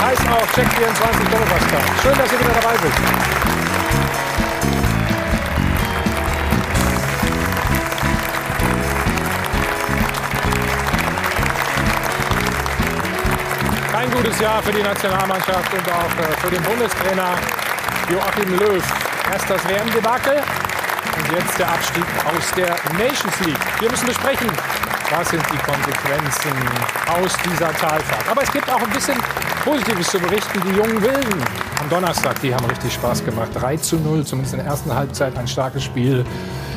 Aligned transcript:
heißt 0.00 0.22
auch 0.28 0.46
Check24 0.56 1.30
Doppelpass 1.30 1.62
Schön, 2.02 2.16
dass 2.16 2.32
ihr 2.32 2.40
wieder 2.40 2.54
dabei 2.60 2.76
seid. 2.76 2.92
Ein 13.94 14.10
gutes 14.12 14.40
Jahr 14.40 14.62
für 14.62 14.72
die 14.72 14.82
Nationalmannschaft 14.82 15.72
und 15.74 15.92
auch 15.92 16.04
äh, 16.04 16.36
für 16.40 16.50
den 16.50 16.62
Bundestrainer 16.62 17.34
Joachim 18.10 18.58
Löw. 18.58 18.82
Erst 19.32 19.50
das 19.50 19.68
WM-Debakel 19.68 20.36
und 20.36 21.32
jetzt 21.32 21.58
der 21.58 21.68
Abstieg 21.68 22.04
aus 22.24 22.50
der 22.56 22.74
Nations 22.96 23.40
League. 23.44 23.58
Wir 23.80 23.90
müssen 23.90 24.06
besprechen, 24.06 24.50
was 25.10 25.28
sind 25.28 25.44
die 25.52 25.58
Konsequenzen 25.58 26.52
aus 27.08 27.36
dieser 27.44 27.72
Talfahrt. 27.74 28.28
Aber 28.30 28.42
es 28.42 28.50
gibt 28.50 28.68
auch 28.70 28.80
ein 28.80 28.90
bisschen 28.90 29.18
Positives 29.64 30.08
zu 30.08 30.18
berichten. 30.18 30.60
Die 30.66 30.76
jungen 30.76 31.02
Wilden 31.02 31.44
am 31.80 31.88
Donnerstag, 31.88 32.40
die 32.40 32.54
haben 32.54 32.64
richtig 32.64 32.92
Spaß 32.94 33.24
gemacht. 33.24 33.50
3 33.54 33.76
zu 33.76 33.96
0, 33.96 34.24
zumindest 34.24 34.54
in 34.54 34.60
der 34.60 34.68
ersten 34.68 34.94
Halbzeit 34.94 35.36
ein 35.36 35.46
starkes 35.46 35.84
Spiel 35.84 36.24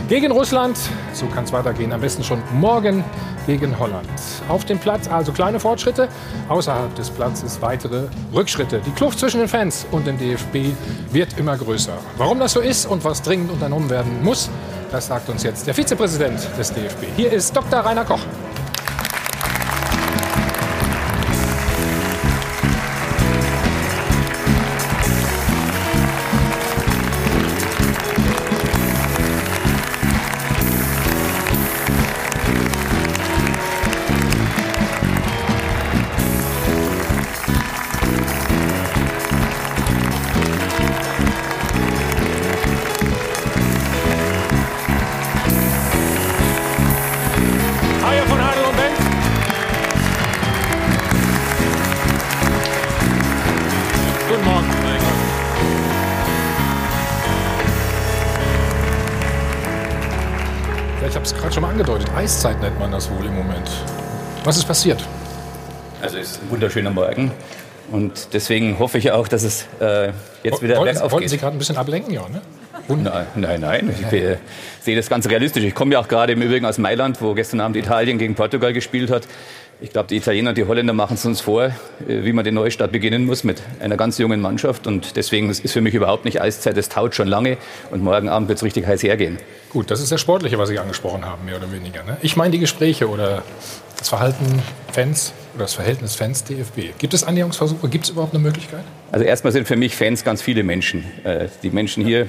gegen 0.10 0.32
Russland. 0.32 0.78
So 1.14 1.26
kann 1.28 1.46
es 1.46 1.54
weitergehen. 1.54 1.94
Am 1.94 2.02
besten 2.02 2.24
schon 2.24 2.42
morgen 2.52 3.04
gegen 3.48 3.78
Holland. 3.80 4.08
Auf 4.50 4.66
dem 4.66 4.80
Platz 4.80 5.08
also 5.08 5.32
kleine 5.32 5.60
Fortschritte, 5.60 6.10
außerhalb 6.50 6.94
des 6.96 7.10
Platzes 7.10 7.62
weitere 7.62 8.08
Rückschritte. 8.34 8.82
Die 8.86 8.92
Kluft 8.92 9.20
zwischen 9.20 9.40
den 9.40 9.48
Fans 9.48 9.86
und 9.92 10.06
dem 10.06 10.18
DFB 10.18 10.76
wird 11.12 11.38
immer 11.38 11.58
größer. 11.58 11.98
Warum 12.18 12.40
das 12.40 12.54
so 12.54 12.60
ist 12.60 12.86
und 12.86 13.04
was 13.04 13.22
dringend 13.22 13.52
unternommen 13.52 13.90
werden 13.90 14.24
muss, 14.24 14.50
das 14.92 15.08
sagt 15.08 15.30
uns 15.30 15.44
jetzt 15.44 15.68
der 15.68 15.74
Vizepräsident 15.74 16.40
des 16.58 16.74
DFB. 16.74 17.06
Hier 17.16 17.32
ist 17.32 17.56
Dr. 17.56 17.80
Rainer 17.80 18.06
Koch. 18.06 18.22
Eiszeit 62.44 62.62
nennt 62.62 62.78
man 62.78 62.92
das 62.92 63.10
wohl 63.10 63.26
im 63.26 63.36
Moment. 63.36 63.72
Was 64.44 64.58
ist 64.58 64.66
passiert? 64.66 65.02
Also 66.02 66.18
es 66.18 66.32
ist 66.32 66.44
ein 66.44 66.52
wunderschöner 66.52 66.90
Morgen. 66.90 67.32
Und 67.90 68.34
deswegen 68.34 68.80
hoffe 68.80 68.98
ich 68.98 69.14
auch, 69.14 69.30
dass 69.30 69.44
es 69.44 69.66
äh, 69.80 70.12
jetzt 70.44 70.62
wieder 70.62 70.76
wollten, 70.76 70.96
bergauf 70.96 71.12
Wollten 71.14 71.30
Sie 71.30 71.38
gerade 71.38 71.56
ein 71.56 71.60
bisschen 71.60 71.78
ablenken, 71.78 72.14
ja, 72.14 72.28
ne? 72.28 72.42
Nein, 72.90 73.28
nein, 73.36 73.62
nein. 73.62 73.96
Ich 73.98 74.12
äh, 74.12 74.36
sehe 74.82 74.98
das 74.98 75.10
ganz 75.10 75.30
realistisch. 75.30 75.64
Ich 75.64 75.74
komme 75.74 75.94
ja 75.94 76.02
auch 76.02 76.10
gerade 76.10 76.34
im 76.34 76.42
Übrigen 76.42 76.66
aus 76.66 76.78
Mailand, 76.78 77.22
wo 77.22 77.34
gestern 77.34 77.62
Abend 77.62 77.78
Italien 77.78 78.18
gegen 78.18 78.36
Portugal 78.36 78.74
gespielt 78.74 79.10
hat. 79.10 79.24
Ich 79.84 79.90
glaube, 79.90 80.08
die 80.08 80.16
Italiener 80.16 80.52
und 80.52 80.58
die 80.58 80.64
Holländer 80.64 80.94
machen 80.94 81.16
es 81.16 81.26
uns 81.26 81.42
vor, 81.42 81.66
äh, 81.66 81.72
wie 82.08 82.32
man 82.32 82.46
den 82.46 82.54
Neustart 82.54 82.94
beginnen 82.94 83.26
muss 83.26 83.44
mit 83.44 83.62
einer 83.82 83.98
ganz 83.98 84.18
jungen 84.18 84.40
Mannschaft. 84.40 84.88
Und 84.88 85.18
deswegen 85.18 85.50
ist 85.50 85.70
für 85.74 85.82
mich 85.82 85.94
überhaupt 85.94 86.24
nicht 86.24 86.42
Eiszeit. 86.42 86.78
Es 86.78 86.88
taut 86.88 87.14
schon 87.16 87.28
lange 87.28 87.58
und 87.92 88.02
morgen 88.02 88.30
Abend 88.30 88.48
wird 88.48 88.60
es 88.60 88.64
richtig 88.64 88.88
heiß 88.88 89.04
hergehen. 89.04 89.40
Gut, 89.72 89.92
das 89.92 90.00
ist 90.00 90.10
das 90.10 90.22
Sportliche, 90.22 90.58
was 90.58 90.70
Sie 90.70 90.80
angesprochen 90.80 91.26
haben, 91.26 91.44
mehr 91.44 91.58
oder 91.58 91.70
weniger. 91.70 92.02
Ne? 92.04 92.16
Ich 92.22 92.38
meine 92.38 92.52
die 92.52 92.60
Gespräche 92.60 93.10
oder 93.10 93.44
das 93.98 94.08
Verhalten 94.08 94.62
Fans 94.94 95.34
oder 95.54 95.66
das 95.66 95.74
Verhältnis 95.74 96.16
Fans-DFB. 96.16 96.98
Gibt 96.98 97.14
es 97.14 97.26
Annäherungsversuche? 97.26 97.90
Gibt 97.90 98.06
es 98.06 98.12
überhaupt 98.12 98.34
eine 98.34 98.42
Möglichkeit? 98.42 98.86
Also 99.12 99.26
erstmal 99.26 99.52
sind 99.52 99.68
für 99.68 99.76
mich 99.76 99.98
Fans 99.98 100.24
ganz 100.24 100.42
viele 100.42 100.64
Menschen. 100.64 101.04
Äh, 101.26 101.50
die 101.62 101.72
Menschen 101.72 102.06
hier 102.06 102.28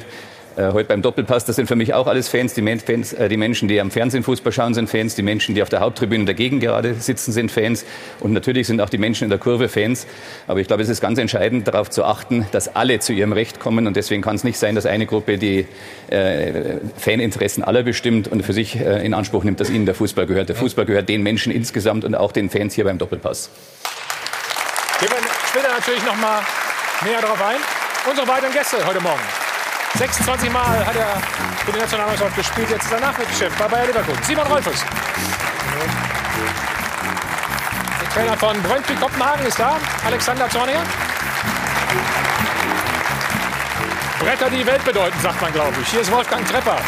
äh, 0.56 0.72
heute 0.72 0.88
beim 0.88 1.02
Doppelpass, 1.02 1.44
das 1.44 1.56
sind 1.56 1.66
für 1.66 1.76
mich 1.76 1.94
auch 1.94 2.06
alles 2.06 2.28
Fans. 2.28 2.54
Die, 2.54 2.62
Fans, 2.78 3.12
äh, 3.12 3.28
die 3.28 3.36
Menschen, 3.36 3.68
die 3.68 3.80
am 3.80 3.90
Fernsehen 3.90 4.22
Fußball 4.22 4.52
schauen, 4.52 4.74
sind 4.74 4.88
Fans. 4.88 5.14
Die 5.14 5.22
Menschen, 5.22 5.54
die 5.54 5.62
auf 5.62 5.68
der 5.68 5.80
Haupttribüne 5.80 6.24
dagegen 6.24 6.60
gerade 6.60 6.94
sitzen, 6.94 7.32
sind 7.32 7.50
Fans. 7.50 7.84
Und 8.20 8.32
natürlich 8.32 8.66
sind 8.66 8.80
auch 8.80 8.88
die 8.88 8.98
Menschen 8.98 9.24
in 9.24 9.30
der 9.30 9.38
Kurve 9.38 9.68
Fans. 9.68 10.06
Aber 10.46 10.60
ich 10.60 10.66
glaube, 10.66 10.82
es 10.82 10.88
ist 10.88 11.00
ganz 11.00 11.18
entscheidend, 11.18 11.66
darauf 11.66 11.90
zu 11.90 12.04
achten, 12.04 12.46
dass 12.52 12.74
alle 12.76 13.00
zu 13.00 13.12
ihrem 13.12 13.32
Recht 13.32 13.58
kommen. 13.58 13.86
Und 13.86 13.96
deswegen 13.96 14.22
kann 14.22 14.36
es 14.36 14.44
nicht 14.44 14.58
sein, 14.58 14.74
dass 14.74 14.86
eine 14.86 15.06
Gruppe 15.06 15.38
die 15.38 15.66
äh, 16.10 16.78
Faninteressen 16.96 17.64
aller 17.64 17.82
bestimmt 17.82 18.28
und 18.28 18.44
für 18.44 18.52
sich 18.52 18.76
äh, 18.76 19.04
in 19.04 19.14
Anspruch 19.14 19.44
nimmt, 19.44 19.60
dass 19.60 19.70
ihnen 19.70 19.86
der 19.86 19.94
Fußball 19.94 20.26
gehört. 20.26 20.48
Der 20.48 20.56
Fußball 20.56 20.84
gehört 20.84 21.08
den 21.08 21.22
Menschen 21.22 21.52
insgesamt 21.52 22.04
und 22.04 22.14
auch 22.14 22.32
den 22.32 22.50
Fans 22.50 22.74
hier 22.74 22.84
beim 22.84 22.98
Doppelpass. 22.98 23.50
Gehen 25.00 25.08
wir 25.10 25.18
später 25.48 25.74
natürlich 25.74 26.04
noch 26.04 26.16
mal 26.16 26.42
näher 27.04 27.20
darauf 27.20 27.42
ein. 27.42 27.56
Unsere 28.08 28.26
beiden 28.26 28.52
Gäste 28.52 28.76
heute 28.86 29.00
Morgen. 29.00 29.43
26 29.98 30.50
Mal 30.50 30.84
hat 30.84 30.96
er 30.96 31.06
für 31.64 31.72
die 31.72 31.78
Nationalmannschaft 31.78 32.34
gespielt. 32.34 32.68
Jetzt 32.68 32.84
ist 32.84 32.92
er 32.92 33.00
Nachwuchschef 33.00 33.54
bei 33.56 33.68
Bayer 33.68 33.86
Leverkusen. 33.86 34.22
Simon 34.24 34.46
Rolfes. 34.48 34.84
Der 38.00 38.10
Trainer 38.10 38.36
von 38.36 38.60
Brøndby 38.62 38.94
Kopenhagen 38.96 39.46
ist 39.46 39.58
da. 39.58 39.76
Alexander 40.04 40.50
Zorniger. 40.50 40.82
Bretter, 44.18 44.50
die 44.50 44.66
Welt 44.66 44.84
bedeuten, 44.84 45.18
sagt 45.20 45.40
man, 45.40 45.52
glaube 45.52 45.74
ich. 45.80 45.88
Hier 45.88 46.00
ist 46.00 46.10
Wolfgang 46.10 46.44
Trepper. 46.48 46.78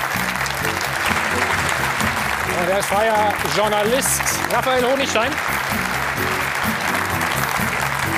Und 2.61 2.69
er 2.69 2.79
ist 2.79 2.89
freier 2.89 3.33
Journalist 3.55 4.23
Raphael 4.53 4.85
Honigstein. 4.85 5.31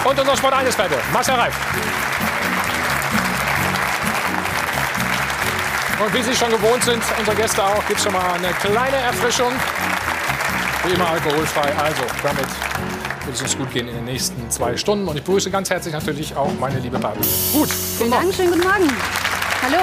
Und 0.04 0.18
unser 0.18 0.36
Sport 0.36 0.54
1 0.54 0.76
Marcel 1.12 1.34
Reif. 1.34 1.54
Und 6.00 6.14
wie 6.14 6.22
Sie 6.22 6.34
schon 6.34 6.50
gewohnt 6.50 6.84
sind, 6.84 7.02
unsere 7.18 7.36
Gäste 7.36 7.62
auch, 7.62 7.84
gibt 7.86 7.98
es 7.98 8.04
schon 8.04 8.12
mal 8.12 8.32
eine 8.34 8.52
kleine 8.54 8.96
Erfrischung. 8.96 9.52
Wie 10.84 10.92
immer 10.92 11.08
alkoholfrei. 11.08 11.74
Also, 11.76 12.02
damit 12.22 12.46
wird 13.26 13.34
es 13.34 13.42
uns 13.42 13.58
gut 13.58 13.72
gehen 13.72 13.88
in 13.88 13.96
den 13.96 14.04
nächsten 14.04 14.48
zwei 14.48 14.76
Stunden. 14.76 15.08
Und 15.08 15.16
ich 15.16 15.24
begrüße 15.24 15.50
ganz 15.50 15.70
herzlich 15.70 15.94
natürlich 15.94 16.36
auch 16.36 16.52
meine 16.60 16.78
liebe 16.78 16.98
Barbara. 16.98 17.20
Gut. 17.52 17.68
Vielen 17.98 18.12
Dank, 18.12 18.32
schönen 18.32 18.52
guten 18.52 18.62
Morgen. 18.62 18.92
Hallo. 19.62 19.78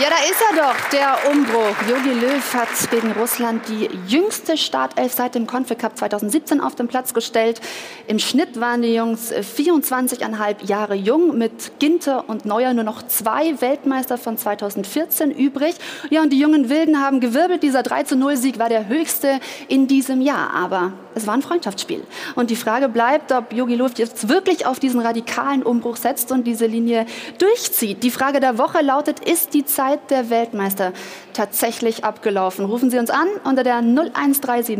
Ja, 0.00 0.10
da 0.10 0.30
ist 0.30 0.40
er 0.40 0.56
doch, 0.56 0.88
der 0.90 1.28
Umbruch. 1.28 1.74
Jogi 1.88 2.20
Löw 2.20 2.54
hat 2.54 2.68
gegen 2.92 3.10
Russland 3.18 3.68
die 3.68 3.90
jüngste 4.06 4.56
Startelf 4.56 5.12
seit 5.12 5.34
dem 5.34 5.48
Confed 5.48 5.76
Cup 5.76 5.98
2017 5.98 6.60
auf 6.60 6.76
den 6.76 6.86
Platz 6.86 7.14
gestellt. 7.14 7.60
Im 8.06 8.20
Schnitt 8.20 8.60
waren 8.60 8.82
die 8.82 8.94
Jungs 8.94 9.32
24,5 9.32 10.66
Jahre 10.66 10.94
jung, 10.94 11.36
mit 11.36 11.80
Ginter 11.80 12.28
und 12.28 12.44
Neuer 12.44 12.74
nur 12.74 12.84
noch 12.84 13.08
zwei 13.08 13.60
Weltmeister 13.60 14.18
von 14.18 14.38
2014 14.38 15.32
übrig. 15.32 15.74
Ja, 16.10 16.22
und 16.22 16.30
die 16.30 16.38
jungen 16.38 16.68
Wilden 16.68 17.00
haben 17.00 17.18
gewirbelt. 17.18 17.64
Dieser 17.64 17.80
3-0-Sieg 17.80 18.60
war 18.60 18.68
der 18.68 18.86
höchste 18.86 19.40
in 19.66 19.88
diesem 19.88 20.20
Jahr. 20.20 20.54
Aber 20.54 20.92
es 21.14 21.26
war 21.26 21.34
ein 21.34 21.42
Freundschaftsspiel. 21.42 22.02
Und 22.34 22.50
die 22.50 22.56
Frage 22.56 22.88
bleibt, 22.88 23.32
ob 23.32 23.52
Jogi 23.52 23.74
Löw 23.74 23.90
jetzt 23.96 24.28
wirklich 24.28 24.66
auf 24.66 24.78
diesen 24.78 25.00
radikalen 25.00 25.62
Umbruch 25.62 25.96
setzt 25.96 26.32
und 26.32 26.46
diese 26.46 26.66
Linie 26.66 27.06
durchzieht. 27.38 28.02
Die 28.02 28.10
Frage 28.10 28.40
der 28.40 28.58
Woche 28.58 28.82
lautet, 28.82 29.20
ist 29.20 29.54
die 29.54 29.64
Zeit 29.64 30.10
der 30.10 30.30
Weltmeister 30.30 30.92
tatsächlich 31.32 32.04
abgelaufen? 32.04 32.64
Rufen 32.64 32.90
Sie 32.90 32.98
uns 32.98 33.10
an 33.10 33.28
unter 33.44 33.64
der 33.64 33.76
01379 33.76 34.78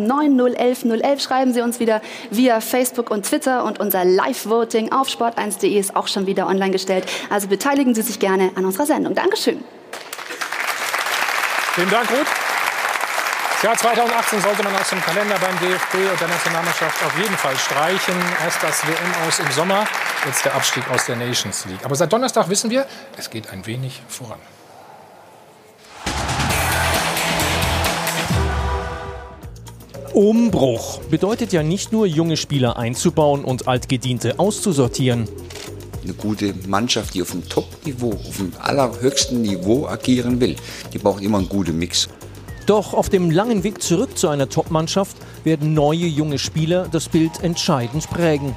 011 0.57 0.85
011. 0.85 1.23
Schreiben 1.23 1.53
Sie 1.53 1.61
uns 1.61 1.81
wieder 1.81 2.01
via 2.31 2.61
Facebook 2.61 3.11
und 3.11 3.25
Twitter 3.25 3.65
und 3.65 3.81
unser 3.81 4.05
Live-Voting 4.05 4.93
auf 4.93 5.09
sport1.de 5.09 5.79
ist 5.79 5.97
auch 5.97 6.09
schon 6.09 6.27
wieder 6.27 6.47
online 6.47 6.71
gestellt. 6.71 7.05
Also 7.31 7.49
beteiligen 7.49 7.95
Sie 7.95 8.03
sich 8.03 8.19
gerne 8.19 8.51
an 8.55 8.65
unserer 8.65 8.87
Sendung. 8.87 9.15
Dankeschön. 9.15 9.63
Vielen 11.75 11.91
Dank, 11.91 12.11
Ruth. 12.11 12.48
Das 13.61 13.65
Jahr 13.65 13.77
2018 13.77 14.41
sollte 14.41 14.63
man 14.63 14.73
aus 14.77 14.89
dem 14.89 15.01
Kalender 15.01 15.35
beim 15.41 15.59
DFB 15.59 15.95
und 16.13 16.21
der 16.21 16.29
Nationalmannschaft 16.29 17.05
auf 17.05 17.19
jeden 17.19 17.37
Fall 17.37 17.57
streichen. 17.57 18.15
Erst 18.45 18.63
das 18.63 18.87
WM 18.87 19.27
aus 19.27 19.41
im 19.41 19.51
Sommer, 19.51 19.85
jetzt 20.25 20.45
der 20.45 20.55
Abstieg 20.55 20.89
aus 20.93 21.07
der 21.07 21.17
Nations 21.17 21.65
League. 21.65 21.85
Aber 21.85 21.97
seit 21.97 22.13
Donnerstag 22.13 22.49
wissen 22.49 22.71
wir, 22.71 22.87
es 23.17 23.29
geht 23.31 23.51
ein 23.51 23.67
wenig 23.67 24.01
voran. 24.07 24.39
Umbruch 30.15 31.01
bedeutet 31.11 31.53
ja 31.53 31.65
nicht 31.65 31.91
nur 31.91 32.07
junge 32.07 32.37
Spieler 32.37 32.77
einzubauen 32.77 33.45
und 33.45 33.67
altgediente 33.67 34.39
auszusortieren. 34.39 35.29
Eine 36.05 36.15
gute 36.15 36.55
Mannschaft, 36.69 37.15
die 37.15 37.23
auf 37.23 37.33
dem 37.33 37.49
Top-Niveau, 37.49 38.13
auf 38.13 38.37
dem 38.37 38.53
allerhöchsten 38.61 39.43
Niveau 39.43 39.89
agieren 39.89 40.41
will, 40.41 40.55
die 40.93 40.99
braucht 40.99 41.25
immer 41.25 41.39
einen 41.39 41.49
guten 41.49 41.77
Mix. 41.77 42.09
Doch 42.69 42.93
auf 42.93 43.09
dem 43.09 43.31
langen 43.31 43.65
Weg 43.65 43.81
zurück 43.81 44.19
zu 44.19 44.29
einer 44.29 44.51
Topmannschaft 44.51 45.17
werden 45.43 45.73
neue 45.73 46.05
junge 46.05 46.39
Spieler 46.39 46.87
das 46.93 47.09
Bild 47.09 47.43
entscheidend 47.43 48.11
prägen. 48.11 48.55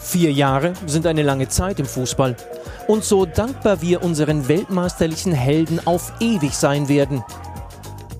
Vier 0.00 0.32
Jahre 0.32 0.72
sind 0.86 1.06
eine 1.06 1.22
lange 1.22 1.48
Zeit 1.50 1.78
im 1.78 1.84
Fußball. 1.84 2.34
Und 2.88 3.04
so 3.04 3.26
dankbar 3.26 3.82
wir 3.82 4.02
unseren 4.02 4.48
weltmeisterlichen 4.48 5.32
Helden 5.32 5.86
auf 5.86 6.14
ewig 6.18 6.54
sein 6.54 6.88
werden. 6.88 7.22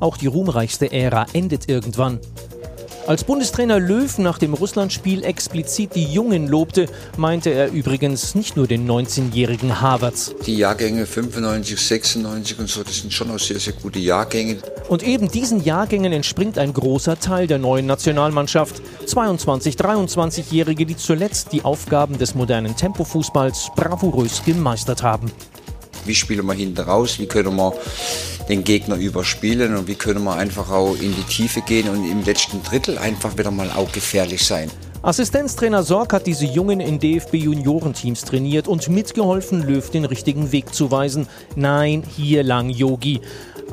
Auch 0.01 0.19
die 0.19 0.27
ruhmreichste 0.27 0.93
Ära 0.93 1.25
endet 1.33 1.67
irgendwann. 1.67 2.21
Als 3.07 3.23
Bundestrainer 3.23 3.79
Löw 3.81 4.17
nach 4.17 4.39
dem 4.39 4.55
Russlandspiel 4.55 5.25
explizit 5.25 5.95
die 5.95 6.05
Jungen 6.05 6.49
lobte, 6.49 6.87
meinte 7.19 7.51
er 7.51 7.71
übrigens 7.71 8.35
nicht 8.35 8.57
nur 8.57 8.67
den 8.67 8.89
19-jährigen 8.89 9.83
Havertz. 9.83 10.35
Die 10.47 10.57
Jahrgänge 10.57 11.05
95, 11.05 11.79
96 11.79 12.59
und 12.59 12.69
so, 12.71 12.83
das 12.83 12.97
sind 12.97 13.13
schon 13.13 13.31
auch 13.31 13.39
sehr, 13.39 13.61
sehr 13.61 13.75
gute 13.75 13.99
Jahrgänge. 13.99 14.57
Und 14.89 15.03
eben 15.03 15.31
diesen 15.31 15.63
Jahrgängen 15.63 16.15
entspringt 16.15 16.57
ein 16.57 16.73
großer 16.73 17.21
Teil 17.21 17.47
der 17.47 17.59
neuen 17.59 17.85
Nationalmannschaft. 17.85 18.81
22, 19.05 19.75
23-Jährige, 19.75 20.87
die 20.87 20.97
zuletzt 20.97 21.53
die 21.53 21.63
Aufgaben 21.63 22.17
des 22.17 22.35
modernen 22.35 22.75
Tempofußballs 22.75 23.73
bravourös 23.77 24.43
gemeistert 24.47 25.03
haben. 25.03 25.31
Wie 26.07 26.15
spielen 26.15 26.47
wir 26.47 26.55
hinten 26.55 26.81
raus? 26.81 27.19
Wie 27.19 27.27
können 27.27 27.57
wir 27.57 27.73
den 28.49 28.65
Gegner 28.65 28.97
überspielen? 28.97 29.77
Und 29.77 29.89
wie 29.89 29.95
können 29.95 30.25
wir 30.25 30.35
einfach 30.35 30.71
auch 30.71 30.95
in 30.95 31.15
die 31.15 31.23
Tiefe 31.23 31.61
gehen 31.63 31.89
und 31.89 32.09
im 32.11 32.25
letzten 32.25 32.63
Drittel 32.63 32.99
einfach 32.99 33.37
wieder 33.39 33.51
mal 33.51 33.71
auch 33.71 33.91
gefährlich 33.93 34.45
sein? 34.45 34.71
Assistenztrainer 35.05 35.83
Sorg 35.83 36.15
hat 36.15 36.27
diese 36.27 36.47
Jungen 36.47 36.81
in 36.81 36.99
DFB-Juniorenteams 36.99 38.23
trainiert 38.25 38.69
und 38.69 38.89
mitgeholfen, 38.89 39.63
Löw 39.63 39.91
den 39.91 40.07
richtigen 40.07 40.51
Weg 40.51 40.75
zu 40.75 40.91
weisen. 40.91 41.27
Nein, 41.57 42.03
hier 42.17 42.43
lang 42.43 42.71
Yogi. 42.71 43.21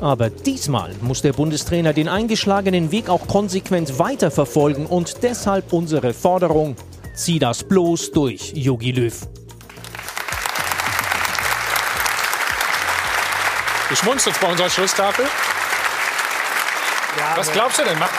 Aber 0.00 0.28
diesmal 0.28 0.90
muss 1.00 1.22
der 1.22 1.32
Bundestrainer 1.32 1.94
den 1.94 2.08
eingeschlagenen 2.08 2.92
Weg 2.92 3.08
auch 3.08 3.26
konsequent 3.28 3.98
weiterverfolgen 3.98 4.84
und 4.84 5.22
deshalb 5.22 5.72
unsere 5.72 6.12
Forderung: 6.12 6.76
Zieh 7.14 7.38
das 7.38 7.64
bloß 7.64 8.10
durch, 8.10 8.52
Yogi 8.54 8.92
Löw. 8.92 9.26
Du 13.92 13.96
schmunzelst 13.96 14.40
bei 14.40 14.46
unserer 14.46 14.70
Schlusstafel. 14.70 15.26
Ja, 17.18 17.36
Was 17.36 17.52
glaubst 17.52 17.78
du 17.78 17.84
denn? 17.84 17.98
Macht, 17.98 18.14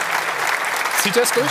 zieht 1.02 1.16
er 1.16 1.24
es 1.24 1.32
durch? 1.32 1.50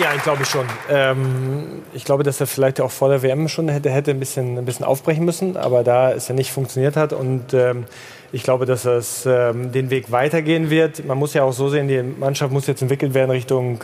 Ja, 0.00 0.12
ich 0.16 0.22
glaube 0.24 0.44
schon. 0.44 0.66
Ähm, 0.90 1.84
ich 1.92 2.04
glaube, 2.04 2.24
dass 2.24 2.40
er 2.40 2.48
vielleicht 2.48 2.80
auch 2.80 2.90
vor 2.90 3.08
der 3.08 3.22
WM 3.22 3.46
schon 3.46 3.68
hätte, 3.68 3.88
hätte 3.88 4.10
ein, 4.10 4.18
bisschen, 4.18 4.58
ein 4.58 4.64
bisschen 4.64 4.84
aufbrechen 4.84 5.24
müssen, 5.24 5.56
aber 5.56 5.84
da 5.84 6.10
es 6.10 6.26
ja 6.26 6.34
nicht 6.34 6.50
funktioniert 6.50 6.96
hat 6.96 7.12
und 7.12 7.54
ähm, 7.54 7.84
ich 8.32 8.42
glaube, 8.42 8.66
dass 8.66 8.84
es 8.84 9.26
ähm, 9.26 9.70
den 9.70 9.90
Weg 9.90 10.10
weitergehen 10.10 10.68
wird. 10.68 11.04
Man 11.04 11.18
muss 11.18 11.34
ja 11.34 11.44
auch 11.44 11.52
so 11.52 11.68
sehen, 11.68 11.86
die 11.86 12.02
Mannschaft 12.02 12.52
muss 12.52 12.66
jetzt 12.66 12.82
entwickelt 12.82 13.14
werden 13.14 13.30
Richtung 13.30 13.78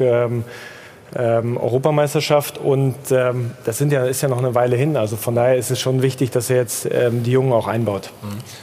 ähm, 1.15 1.57
Europameisterschaft 1.57 2.59
und 2.59 2.97
ähm, 3.11 3.53
das 3.65 3.79
sind 3.79 3.93
ja, 3.93 4.05
ist 4.05 4.21
ja 4.21 4.29
noch 4.29 4.39
eine 4.39 4.55
Weile 4.55 4.77
hin. 4.77 4.97
Also 4.97 5.17
von 5.17 5.35
daher 5.35 5.57
ist 5.57 5.71
es 5.71 5.81
schon 5.81 6.03
wichtig, 6.03 6.31
dass 6.31 6.51
er 6.51 6.57
jetzt 6.57 6.87
ähm, 6.91 7.23
die 7.23 7.33
Jungen 7.33 7.53
auch 7.53 7.67
einbaut. 7.67 8.11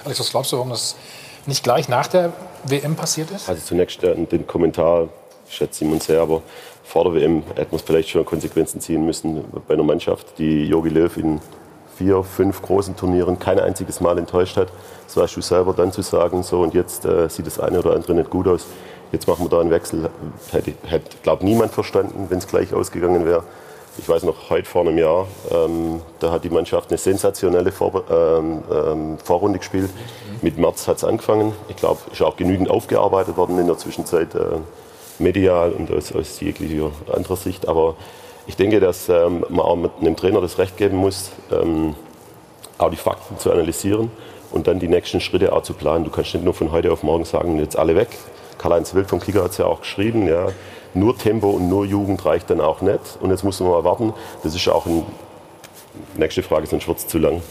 Alex, 0.03 0.19
was 0.19 0.29
glaubst 0.31 0.51
du, 0.51 0.57
warum 0.57 0.69
das 0.69 0.95
nicht 1.45 1.63
gleich 1.63 1.89
nach 1.89 2.07
der 2.07 2.33
WM 2.65 2.95
passiert 2.95 3.31
ist? 3.31 3.49
Also 3.49 3.61
zunächst 3.63 4.03
äh, 4.03 4.15
den 4.15 4.45
Kommentar, 4.45 5.07
ich 5.47 5.55
schätze 5.55 5.79
Simon 5.79 5.99
sehr, 5.99 6.21
aber 6.21 6.41
vor 6.83 7.05
der 7.05 7.13
WM 7.15 7.43
hätte 7.55 7.71
man 7.71 7.81
vielleicht 7.83 8.09
schon 8.09 8.25
Konsequenzen 8.25 8.79
ziehen 8.79 9.05
müssen 9.05 9.43
bei 9.67 9.73
einer 9.73 9.83
Mannschaft, 9.83 10.37
die 10.37 10.65
Jogi 10.65 10.89
Löw 10.89 11.17
in 11.17 11.41
vier, 11.97 12.23
fünf 12.23 12.61
großen 12.61 12.95
Turnieren 12.95 13.39
kein 13.39 13.59
einziges 13.59 14.01
Mal 14.01 14.17
enttäuscht 14.17 14.57
hat. 14.57 14.67
So 15.07 15.21
hast 15.21 15.35
du 15.35 15.41
selber 15.41 15.73
dann 15.73 15.91
zu 15.91 16.01
sagen, 16.01 16.43
so 16.43 16.61
und 16.61 16.73
jetzt 16.73 17.05
äh, 17.05 17.29
sieht 17.29 17.47
das 17.47 17.59
eine 17.59 17.79
oder 17.79 17.95
andere 17.95 18.13
nicht 18.13 18.29
gut 18.29 18.47
aus. 18.47 18.65
Jetzt 19.11 19.27
machen 19.27 19.45
wir 19.45 19.49
da 19.49 19.59
einen 19.59 19.71
Wechsel. 19.71 20.09
Hätte, 20.51 20.73
hätte 20.85 21.17
glaube 21.23 21.45
niemand 21.45 21.71
verstanden, 21.71 22.25
wenn 22.29 22.39
es 22.39 22.47
gleich 22.47 22.73
ausgegangen 22.73 23.25
wäre. 23.25 23.43
Ich 23.97 24.09
weiß 24.09 24.23
noch, 24.23 24.49
heute 24.49 24.67
vor 24.67 24.81
einem 24.81 24.97
Jahr, 24.97 25.25
ähm, 25.51 26.01
da 26.19 26.31
hat 26.31 26.43
die 26.43 26.49
Mannschaft 26.49 26.89
eine 26.89 26.97
sensationelle 26.97 27.71
Vor 27.71 28.03
ähm, 28.09 28.63
ähm, 28.69 29.17
Vorrunde 29.23 29.59
gespielt. 29.59 29.89
Mit 30.41 30.57
März 30.57 30.87
hat 30.87 30.97
es 30.97 31.05
angefangen. 31.05 31.53
Ich 31.69 31.77
glaube, 31.77 31.99
ist 32.11 32.21
auch 32.21 32.35
genügend 32.35 32.69
aufgearbeitet 32.69 33.37
worden 33.37 33.57
in 33.57 33.67
der 33.67 33.77
Zwischenzeit, 33.77 34.35
äh, 34.35 34.57
medial 35.17 35.71
und 35.71 35.91
aus, 35.91 36.13
aus 36.13 36.41
jeglicher 36.41 36.91
anderer 37.13 37.37
Sicht. 37.37 37.69
Aber 37.69 37.95
ich 38.47 38.57
denke, 38.57 38.81
dass 38.81 39.07
ähm, 39.07 39.45
man 39.47 39.61
auch 39.61 39.77
einem 40.01 40.15
Trainer 40.17 40.41
das 40.41 40.57
Recht 40.57 40.75
geben 40.75 40.97
muss, 40.97 41.31
ähm, 41.51 41.95
auch 42.77 42.89
die 42.89 42.97
Fakten 42.97 43.39
zu 43.39 43.49
analysieren 43.49 44.11
und 44.51 44.67
dann 44.67 44.79
die 44.79 44.89
nächsten 44.89 45.21
Schritte 45.21 45.53
auch 45.53 45.63
zu 45.63 45.73
planen. 45.73 46.03
Du 46.03 46.11
kannst 46.11 46.33
nicht 46.33 46.43
nur 46.43 46.53
von 46.53 46.71
heute 46.73 46.91
auf 46.91 47.01
morgen 47.01 47.23
sagen, 47.23 47.57
jetzt 47.59 47.77
alle 47.77 47.95
weg. 47.95 48.09
Karl-Heinz 48.57 48.93
Wild 48.93 49.09
vom 49.09 49.19
Kicker 49.19 49.43
hat 49.43 49.51
es 49.51 49.57
ja 49.57 49.65
auch 49.65 49.81
geschrieben, 49.81 50.27
ja, 50.27 50.47
nur 50.93 51.17
Tempo 51.17 51.49
und 51.49 51.67
nur 51.69 51.85
Jugend 51.85 52.23
reicht 52.25 52.49
dann 52.49 52.61
auch 52.61 52.81
nicht. 52.81 52.99
Und 53.19 53.29
jetzt 53.31 53.43
muss 53.43 53.59
man 53.59 53.69
mal 53.69 53.83
warten. 53.83 54.13
Das 54.43 54.55
ist 54.55 54.67
auch 54.69 54.85
ein, 54.85 55.05
nächste 56.15 56.41
Frage, 56.43 56.65
sonst 56.67 56.87
wird 56.87 56.97
es 56.99 57.07
zu 57.07 57.17
lang. 57.17 57.41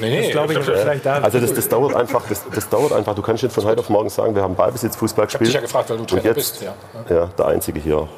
Nee, 0.00 0.22
Das 0.22 0.30
glaube 0.30 0.52
ich 0.54 0.58
vielleicht 0.60 1.04
da. 1.04 1.18
Also 1.18 1.38
das, 1.40 1.52
das, 1.52 1.68
dauert 1.68 1.94
einfach, 1.94 2.22
das, 2.28 2.42
das 2.54 2.68
dauert 2.68 2.92
einfach. 2.92 3.14
Du 3.14 3.22
kannst 3.22 3.42
nicht 3.42 3.52
von 3.54 3.64
heute 3.64 3.80
auf 3.80 3.88
morgen 3.90 4.08
sagen, 4.08 4.34
wir 4.34 4.42
haben 4.42 4.54
Ballbesitz, 4.54 4.96
Fußball 4.96 5.26
ich 5.28 5.34
habe 5.34 5.44
dich 5.44 5.52
gespielt. 5.52 5.54
ja 5.54 5.60
gefragt, 5.66 5.90
weil 5.90 5.96
du 5.96 6.02
Und 6.02 6.10
Trainer 6.10 6.24
jetzt- 6.24 6.60
bist. 6.60 6.62
Ja. 6.62 6.74
Ja, 7.14 7.26
der 7.26 7.46
Einzige 7.46 7.80
hier. 7.80 8.08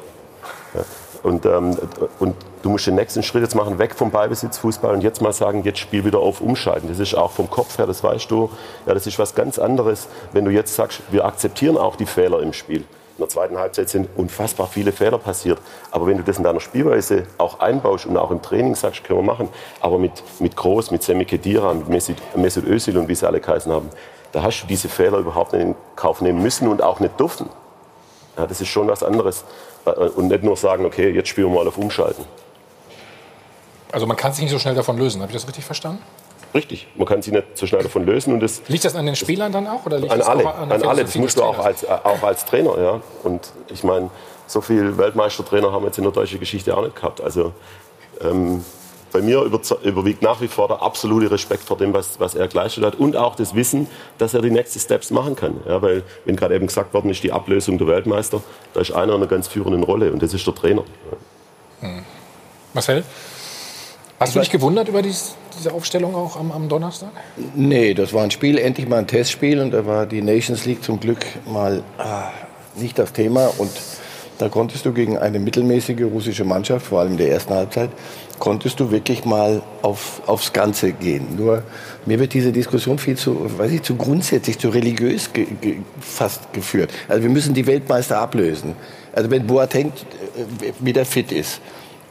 Ja. 0.73 0.81
Und, 1.23 1.45
ähm, 1.45 1.77
und 2.19 2.35
du 2.61 2.69
musst 2.69 2.85
den 2.85 2.95
nächsten 2.95 3.23
Schritt 3.23 3.43
jetzt 3.43 3.55
machen, 3.55 3.79
weg 3.79 3.95
vom 3.95 4.11
Ballbesitz, 4.11 4.57
Fußball 4.57 4.93
und 4.93 5.01
jetzt 5.01 5.21
mal 5.21 5.31
sagen, 5.31 5.63
jetzt 5.63 5.79
spiel 5.79 6.03
wieder 6.03 6.19
auf, 6.19 6.41
umschalten. 6.41 6.89
Das 6.89 6.99
ist 6.99 7.15
auch 7.15 7.31
vom 7.31 7.49
Kopf 7.49 7.77
her, 7.77 7.87
das 7.87 8.03
weißt 8.03 8.29
du, 8.29 8.49
ja, 8.85 8.93
das 8.93 9.07
ist 9.07 9.17
was 9.19 9.33
ganz 9.33 9.57
anderes, 9.57 10.07
wenn 10.33 10.43
du 10.43 10.51
jetzt 10.51 10.75
sagst, 10.75 11.01
wir 11.11 11.25
akzeptieren 11.25 11.77
auch 11.77 11.95
die 11.95 12.05
Fehler 12.05 12.41
im 12.41 12.51
Spiel. 12.51 12.83
In 13.15 13.19
der 13.19 13.29
zweiten 13.29 13.57
Halbzeit 13.59 13.89
sind 13.89 14.09
unfassbar 14.17 14.67
viele 14.67 14.91
Fehler 14.91 15.19
passiert. 15.19 15.59
Aber 15.91 16.07
wenn 16.07 16.17
du 16.17 16.23
das 16.23 16.39
in 16.39 16.43
deiner 16.43 16.59
Spielweise 16.59 17.27
auch 17.37 17.59
einbaust 17.59 18.07
und 18.07 18.17
auch 18.17 18.31
im 18.31 18.41
Training 18.41 18.73
sagst, 18.73 19.03
können 19.03 19.19
wir 19.19 19.23
machen, 19.23 19.49
aber 19.81 19.99
mit, 19.99 20.23
mit 20.39 20.55
Groß, 20.55 20.89
mit 20.89 21.03
Semi 21.03 21.23
Khedira, 21.23 21.73
mit 21.75 21.89
Mesut, 21.89 22.17
Mesut 22.35 22.65
Özil 22.65 22.97
und 22.97 23.07
wie 23.07 23.15
sie 23.15 23.27
alle 23.27 23.39
geheißen 23.39 23.71
haben, 23.71 23.89
da 24.31 24.41
hast 24.41 24.63
du 24.63 24.67
diese 24.67 24.89
Fehler 24.89 25.19
überhaupt 25.19 25.53
nicht 25.53 25.61
in 25.61 25.75
Kauf 25.95 26.21
nehmen 26.21 26.41
müssen 26.41 26.67
und 26.67 26.81
auch 26.81 26.99
nicht 26.99 27.19
dürfen. 27.19 27.49
Ja, 28.35 28.47
das 28.47 28.61
ist 28.61 28.69
schon 28.69 28.87
was 28.87 29.03
anderes. 29.03 29.45
Äh, 29.85 29.91
Und 29.91 30.27
nicht 30.29 30.43
nur 30.43 30.57
sagen, 30.57 30.85
okay, 30.85 31.09
jetzt 31.09 31.29
spielen 31.29 31.51
wir 31.51 31.59
mal 31.59 31.67
auf 31.67 31.77
Umschalten. 31.77 32.25
Also 33.91 34.07
man 34.07 34.17
kann 34.17 34.33
sich 34.33 34.43
nicht 34.43 34.51
so 34.51 34.59
schnell 34.59 34.75
davon 34.75 34.97
lösen. 34.97 35.21
Habe 35.21 35.31
ich 35.31 35.37
das 35.37 35.47
richtig 35.47 35.65
verstanden? 35.65 36.01
Richtig, 36.53 36.87
man 36.95 37.07
kann 37.07 37.21
sich 37.21 37.33
nicht 37.33 37.57
so 37.57 37.65
schnell 37.65 37.81
davon 37.81 38.05
lösen 38.05 38.33
und 38.33 38.39
das 38.39 38.61
Liegt 38.67 38.85
das 38.85 38.95
an 38.95 39.07
den 39.07 39.15
Spielern 39.15 39.51
dann 39.51 39.67
auch? 39.67 39.85
Oder 39.85 39.99
liegt 39.99 40.11
an 40.11 40.21
alle, 40.21 40.45
auch 40.45 40.57
an, 40.59 40.71
an 40.71 40.83
alle. 40.83 41.03
Das 41.03 41.15
musst 41.15 41.37
du 41.37 41.43
auch 41.43 41.57
als, 41.57 41.83
äh, 41.83 41.87
auch 41.87 42.21
als 42.21 42.45
Trainer. 42.45 42.77
Ja. 42.79 43.01
Und 43.23 43.51
ich 43.69 43.83
meine, 43.83 44.11
so 44.45 44.61
viele 44.61 44.97
Weltmeistertrainer 44.97 45.71
haben 45.71 45.81
wir 45.81 45.87
jetzt 45.87 45.97
in 45.97 46.03
der 46.03 46.13
deutschen 46.13 46.39
Geschichte 46.39 46.75
auch 46.77 46.83
nicht 46.83 46.95
gehabt. 46.95 47.21
Also 47.21 47.53
ähm, 48.21 48.63
bei 49.13 49.21
mir 49.21 49.41
überwiegt 49.83 50.21
nach 50.21 50.41
wie 50.41 50.47
vor 50.47 50.67
der 50.67 50.81
absolute 50.81 51.31
Respekt 51.31 51.63
vor 51.63 51.77
dem, 51.77 51.93
was, 51.93 52.19
was 52.19 52.35
er 52.35 52.47
geleistet 52.47 52.83
hat 52.83 52.95
und 52.95 53.15
auch 53.15 53.35
das 53.35 53.55
Wissen, 53.55 53.87
dass 54.17 54.33
er 54.33 54.41
die 54.41 54.51
nächsten 54.51 54.79
Steps 54.79 55.11
machen 55.11 55.35
kann. 55.35 55.61
Ja, 55.67 55.81
weil, 55.81 56.03
wenn 56.25 56.35
gerade 56.35 56.55
eben 56.55 56.67
gesagt 56.67 56.93
worden 56.93 57.09
ist, 57.09 57.23
die 57.23 57.31
Ablösung 57.31 57.77
der 57.77 57.87
Weltmeister, 57.87 58.41
da 58.73 58.81
ist 58.81 58.91
einer 58.91 59.13
in 59.13 59.21
einer 59.21 59.27
ganz 59.27 59.47
führenden 59.47 59.83
Rolle 59.83 60.11
und 60.11 60.21
das 60.21 60.33
ist 60.33 60.45
der 60.45 60.55
Trainer. 60.55 60.83
Marcel? 62.73 63.03
Hast 64.19 64.35
du 64.35 64.39
dich 64.39 64.49
gewundert 64.49 64.87
über 64.87 65.01
dies, 65.01 65.35
diese 65.57 65.73
Aufstellung 65.73 66.15
auch 66.15 66.37
am, 66.37 66.51
am 66.51 66.69
Donnerstag? 66.69 67.11
Nee, 67.55 67.93
das 67.93 68.13
war 68.13 68.23
ein 68.23 68.31
Spiel, 68.31 68.57
endlich 68.57 68.87
mal 68.87 68.99
ein 68.99 69.07
Testspiel 69.07 69.59
und 69.59 69.71
da 69.71 69.85
war 69.85 70.05
die 70.05 70.21
Nations 70.21 70.65
League 70.65 70.83
zum 70.83 70.99
Glück 70.99 71.25
mal 71.45 71.83
ah, 71.97 72.31
nicht 72.75 72.97
das 72.97 73.11
Thema 73.11 73.51
und 73.57 73.71
da 74.37 74.49
konntest 74.49 74.85
du 74.85 74.93
gegen 74.93 75.17
eine 75.17 75.39
mittelmäßige 75.39 76.03
russische 76.03 76.43
Mannschaft, 76.43 76.87
vor 76.87 76.99
allem 76.99 77.13
in 77.13 77.17
der 77.17 77.31
ersten 77.31 77.53
Halbzeit, 77.53 77.89
konntest 78.39 78.79
du 78.79 78.91
wirklich 78.91 79.25
mal 79.25 79.61
auf, 79.81 80.21
aufs 80.25 80.53
Ganze 80.53 80.91
gehen. 80.91 81.35
Nur 81.37 81.63
mir 82.05 82.19
wird 82.19 82.33
diese 82.33 82.51
Diskussion 82.51 82.97
viel 82.97 83.15
zu, 83.15 83.57
weiß 83.57 83.71
ich, 83.71 83.83
zu 83.83 83.95
grundsätzlich, 83.95 84.59
zu 84.59 84.69
religiös 84.69 85.31
ge, 85.31 85.45
ge, 85.61 85.77
fast 85.99 86.51
geführt. 86.51 86.91
Also 87.07 87.23
wir 87.23 87.29
müssen 87.29 87.53
die 87.53 87.67
Weltmeister 87.67 88.19
ablösen. 88.19 88.75
Also 89.13 89.29
wenn 89.29 89.47
Boateng 89.47 89.87
äh, 89.87 90.71
wieder 90.79 91.05
fit 91.05 91.31
ist, 91.31 91.61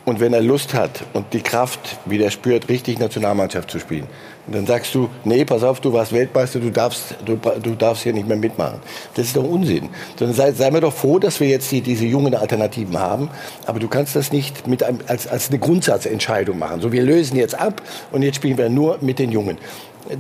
und 0.05 0.21
wenn 0.21 0.33
er 0.33 0.41
Lust 0.41 0.75
hat 0.75 1.05
und 1.13 1.33
die 1.33 1.43
Kraft 1.43 1.99
wieder 2.07 2.31
spürt, 2.31 2.69
richtig 2.69 2.99
Nationalmannschaft 2.99 3.71
zu 3.71 3.79
spielen, 3.79 4.07
und 4.47 4.57
dann 4.57 4.67
sagst 4.67 4.93
du, 4.95 5.09
nee, 5.25 5.45
pass 5.45 5.63
auf, 5.63 5.81
du 5.81 5.93
warst 5.93 6.13
Weltmeister, 6.13 6.59
du 6.59 6.71
darfst, 6.71 7.15
du, 7.25 7.37
du 7.37 7.75
darfst 7.77 8.03
hier 8.03 8.13
nicht 8.13 8.27
mehr 8.27 8.37
mitmachen. 8.37 8.81
Das 9.15 9.27
ist 9.27 9.37
doch 9.37 9.45
Unsinn. 9.45 9.89
Sondern 10.19 10.37
sei, 10.37 10.53
sei 10.53 10.71
mir 10.73 10.81
doch 10.81 10.93
froh, 10.93 11.21
dass 11.21 11.39
wir 11.39 11.47
jetzt 11.47 11.71
die, 11.71 11.81
diese 11.81 12.07
jungen 12.07 12.35
Alternativen 12.35 12.99
haben. 12.99 13.31
Aber 13.67 13.79
du 13.79 13.87
kannst 13.87 14.17
das 14.17 14.33
nicht 14.33 14.67
mit 14.67 14.83
einem, 14.83 14.99
als, 15.07 15.29
als 15.29 15.51
eine 15.51 15.61
Grundsatzentscheidung 15.61 16.59
machen. 16.59 16.81
So, 16.81 16.91
wir 16.91 17.03
lösen 17.03 17.37
jetzt 17.37 17.55
ab 17.55 17.83
und 18.11 18.23
jetzt 18.23 18.37
spielen 18.37 18.59
wir 18.59 18.69
nur 18.69 18.99
mit 19.01 19.21
den 19.21 19.31
Jungen. 19.31 19.59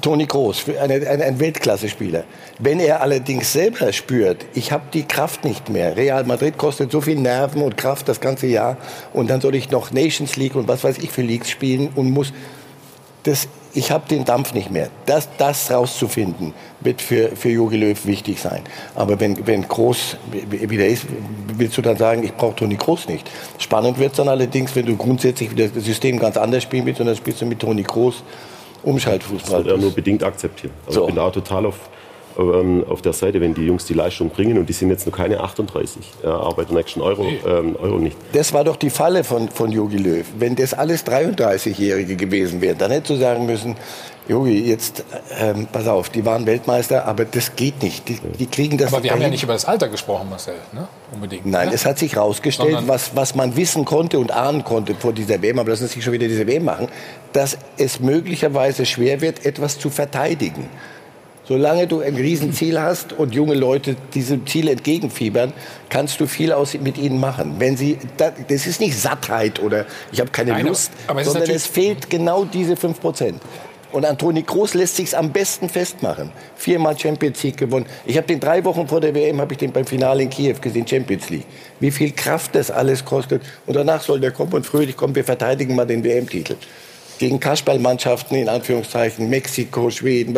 Toni 0.00 0.26
Groß, 0.26 0.66
ein, 0.80 1.40
Weltklasse-Spieler. 1.40 2.22
Wenn 2.60 2.78
er 2.78 3.02
allerdings 3.02 3.52
selber 3.52 3.92
spürt, 3.92 4.46
ich 4.54 4.70
habe 4.70 4.84
die 4.94 5.02
Kraft 5.02 5.44
nicht 5.44 5.68
mehr. 5.68 5.96
Real 5.96 6.22
Madrid 6.22 6.56
kostet 6.56 6.92
so 6.92 7.00
viel 7.00 7.16
Nerven 7.16 7.60
und 7.60 7.76
Kraft 7.76 8.08
das 8.08 8.20
ganze 8.20 8.46
Jahr 8.46 8.76
und 9.12 9.28
dann 9.28 9.40
soll 9.40 9.56
ich 9.56 9.72
noch 9.72 9.90
Nations 9.90 10.36
League 10.36 10.54
und 10.54 10.68
was 10.68 10.84
weiß 10.84 10.98
ich 10.98 11.10
für 11.10 11.22
Leagues 11.22 11.50
spielen 11.50 11.90
und 11.96 12.12
muss 12.12 12.32
das 13.24 13.48
ich 13.74 13.90
habe 13.90 14.08
den 14.08 14.24
Dampf 14.24 14.54
nicht 14.54 14.70
mehr. 14.70 14.88
Das, 15.06 15.28
das 15.38 15.70
rauszufinden, 15.70 16.52
wird 16.80 17.00
für, 17.00 17.34
für 17.36 17.48
Jogi 17.48 17.76
Löw 17.76 18.06
wichtig 18.06 18.40
sein. 18.40 18.62
Aber 18.94 19.18
wenn, 19.20 19.46
wenn 19.46 19.66
Groß 19.66 20.16
wieder 20.50 20.86
ist, 20.86 21.06
willst 21.56 21.76
du 21.78 21.82
dann 21.82 21.96
sagen, 21.96 22.22
ich 22.22 22.34
brauche 22.34 22.56
Toni 22.56 22.76
Groß 22.76 23.08
nicht. 23.08 23.30
Spannend 23.58 23.98
wird 23.98 24.12
es 24.12 24.16
dann 24.18 24.28
allerdings, 24.28 24.74
wenn 24.76 24.86
du 24.86 24.96
grundsätzlich 24.96 25.50
wieder 25.50 25.68
das 25.68 25.84
System 25.84 26.18
ganz 26.18 26.36
anders 26.36 26.62
spielen 26.62 26.84
willst 26.86 27.00
und 27.00 27.06
dann 27.06 27.16
spielst 27.16 27.40
du 27.40 27.46
mit 27.46 27.60
Toni 27.60 27.82
Groß 27.82 28.22
Umschaltfußball. 28.82 29.58
Das 29.58 29.64
wird 29.64 29.76
er 29.76 29.80
nur 29.80 29.94
bedingt 29.94 30.22
akzeptieren. 30.24 30.72
Also 30.86 31.00
so. 31.00 31.08
Ich 31.08 31.14
bin 31.14 31.16
da 31.16 31.30
total 31.30 31.66
auf, 31.66 31.78
ähm, 32.38 32.84
auf 32.88 33.02
der 33.02 33.12
Seite, 33.12 33.40
wenn 33.40 33.54
die 33.54 33.66
Jungs 33.66 33.84
die 33.84 33.94
Leistung 33.94 34.30
bringen 34.30 34.58
und 34.58 34.68
die 34.68 34.72
sind 34.72 34.90
jetzt 34.90 35.06
noch 35.06 35.16
keine 35.16 35.40
38, 35.40 36.02
ja, 36.22 36.30
arbeiten 36.30 36.74
nächsten 36.74 37.00
Euro, 37.00 37.26
ähm, 37.46 37.76
Euro 37.80 37.98
nicht. 37.98 38.16
Das 38.32 38.52
war 38.52 38.64
doch 38.64 38.76
die 38.76 38.90
Falle 38.90 39.24
von, 39.24 39.48
von 39.48 39.70
Jogi 39.70 39.98
Löw. 39.98 40.26
Wenn 40.38 40.56
das 40.56 40.74
alles 40.74 41.06
33-Jährige 41.06 42.16
gewesen 42.16 42.60
wären, 42.60 42.78
dann 42.78 42.90
hättest 42.90 43.10
du 43.10 43.16
sagen 43.16 43.46
müssen, 43.46 43.76
Jogi, 44.28 44.60
jetzt, 44.60 45.04
ähm, 45.40 45.66
pass 45.70 45.88
auf, 45.88 46.08
die 46.08 46.24
waren 46.24 46.46
Weltmeister, 46.46 47.06
aber 47.06 47.24
das 47.24 47.56
geht 47.56 47.82
nicht. 47.82 48.08
Die, 48.08 48.20
die 48.38 48.46
kriegen 48.46 48.78
das 48.78 48.92
Aber 48.92 49.02
wir 49.02 49.10
haben 49.10 49.20
ja 49.20 49.28
nicht 49.28 49.42
über 49.42 49.54
das 49.54 49.64
Alter 49.64 49.88
gesprochen, 49.88 50.28
Marcel, 50.30 50.54
ne? 50.72 50.86
unbedingt. 51.12 51.44
Nein, 51.44 51.68
ne? 51.68 51.74
es 51.74 51.84
hat 51.84 51.98
sich 51.98 52.14
herausgestellt, 52.14 52.78
was, 52.86 53.16
was 53.16 53.34
man 53.34 53.56
wissen 53.56 53.84
konnte 53.84 54.20
und 54.20 54.30
ahnen 54.30 54.62
konnte 54.62 54.94
vor 54.94 55.12
dieser 55.12 55.42
WM, 55.42 55.58
aber 55.58 55.70
lassen 55.70 55.88
Sie 55.88 55.94
sich 55.94 56.04
schon 56.04 56.12
wieder 56.12 56.28
diese 56.28 56.46
WM 56.46 56.64
machen, 56.64 56.88
dass 57.32 57.58
es 57.78 57.98
möglicherweise 57.98 58.86
schwer 58.86 59.20
wird, 59.20 59.44
etwas 59.44 59.80
zu 59.80 59.90
verteidigen. 59.90 60.68
Solange 61.52 61.86
du 61.86 62.00
ein 62.00 62.16
Riesenziel 62.16 62.80
hast 62.80 63.12
und 63.12 63.34
junge 63.34 63.52
Leute 63.52 63.94
diesem 64.14 64.46
Ziel 64.46 64.68
entgegenfiebern, 64.68 65.52
kannst 65.90 66.18
du 66.18 66.26
viel 66.26 66.50
aus, 66.50 66.72
mit 66.72 66.96
ihnen 66.96 67.20
machen. 67.20 67.56
Wenn 67.58 67.76
sie, 67.76 67.98
das 68.16 68.66
ist 68.66 68.80
nicht 68.80 68.98
Sattheit 68.98 69.60
oder 69.60 69.84
ich 70.12 70.20
habe 70.20 70.30
keine 70.30 70.52
Nein, 70.52 70.68
Lust, 70.68 70.92
aber, 71.06 71.20
aber 71.20 71.30
sondern 71.30 71.50
es 71.50 71.66
fehlt 71.66 72.08
genau 72.08 72.46
diese 72.46 72.74
5 72.74 72.98
Prozent. 72.98 73.42
Und 73.90 74.06
Antoni 74.06 74.40
Groß 74.40 74.72
lässt 74.72 74.96
sich 74.96 75.14
am 75.14 75.30
besten 75.30 75.68
festmachen. 75.68 76.32
Viermal 76.56 76.98
Champions 76.98 77.42
League 77.42 77.58
gewonnen. 77.58 77.84
Ich 78.06 78.16
habe 78.16 78.26
den 78.26 78.40
drei 78.40 78.64
Wochen 78.64 78.88
vor 78.88 79.02
der 79.02 79.14
WM 79.14 79.38
habe 79.38 79.52
ich 79.52 79.58
den 79.58 79.72
beim 79.72 79.84
Finale 79.84 80.22
in 80.22 80.30
Kiew 80.30 80.54
gesehen, 80.58 80.88
Champions 80.88 81.28
League. 81.28 81.44
Wie 81.80 81.90
viel 81.90 82.12
Kraft 82.12 82.54
das 82.54 82.70
alles 82.70 83.04
kostet. 83.04 83.42
Und 83.66 83.76
danach 83.76 84.00
soll 84.00 84.20
der 84.20 84.30
kommen 84.30 84.54
und 84.54 84.64
fröhlich 84.64 84.96
kommen. 84.96 85.14
Wir 85.14 85.24
verteidigen 85.24 85.74
mal 85.74 85.86
den 85.86 86.02
WM-Titel 86.02 86.56
gegen 87.22 87.38
Kasperlmannschaften 87.38 88.36
in 88.36 88.48
Anführungszeichen, 88.48 89.30
Mexiko, 89.30 89.90
Schweden, 89.90 90.36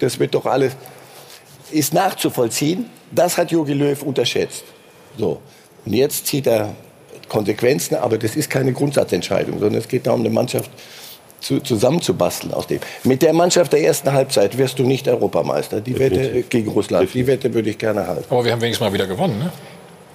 das 0.00 0.18
wird 0.18 0.34
doch 0.34 0.44
alles, 0.44 0.72
ist 1.70 1.94
nachzuvollziehen. 1.94 2.86
Das 3.12 3.38
hat 3.38 3.52
Jogi 3.52 3.74
Löw 3.74 4.02
unterschätzt. 4.02 4.64
So. 5.16 5.40
Und 5.84 5.92
jetzt 5.92 6.26
zieht 6.26 6.48
er 6.48 6.74
Konsequenzen, 7.28 7.94
aber 7.94 8.18
das 8.18 8.34
ist 8.34 8.50
keine 8.50 8.72
Grundsatzentscheidung, 8.72 9.60
sondern 9.60 9.80
es 9.80 9.86
geht 9.86 10.08
darum, 10.08 10.18
eine 10.18 10.30
Mannschaft 10.30 10.68
zu, 11.38 11.60
zusammenzubasteln 11.60 12.52
aus 12.52 12.66
dem. 12.66 12.80
Mit 13.04 13.22
der 13.22 13.32
Mannschaft 13.32 13.72
der 13.72 13.84
ersten 13.84 14.12
Halbzeit 14.12 14.58
wirst 14.58 14.80
du 14.80 14.82
nicht 14.82 15.06
Europameister. 15.06 15.80
Die 15.80 15.96
Wette 15.96 16.42
gegen 16.42 16.70
Russland, 16.70 17.14
die 17.14 17.28
Wette 17.28 17.54
würde 17.54 17.70
ich 17.70 17.78
gerne 17.78 18.04
halten. 18.04 18.26
Aber 18.30 18.44
wir 18.44 18.50
haben 18.50 18.60
wenigstens 18.60 18.84
mal 18.84 18.92
wieder 18.92 19.06
gewonnen, 19.06 19.38
ne? 19.38 19.52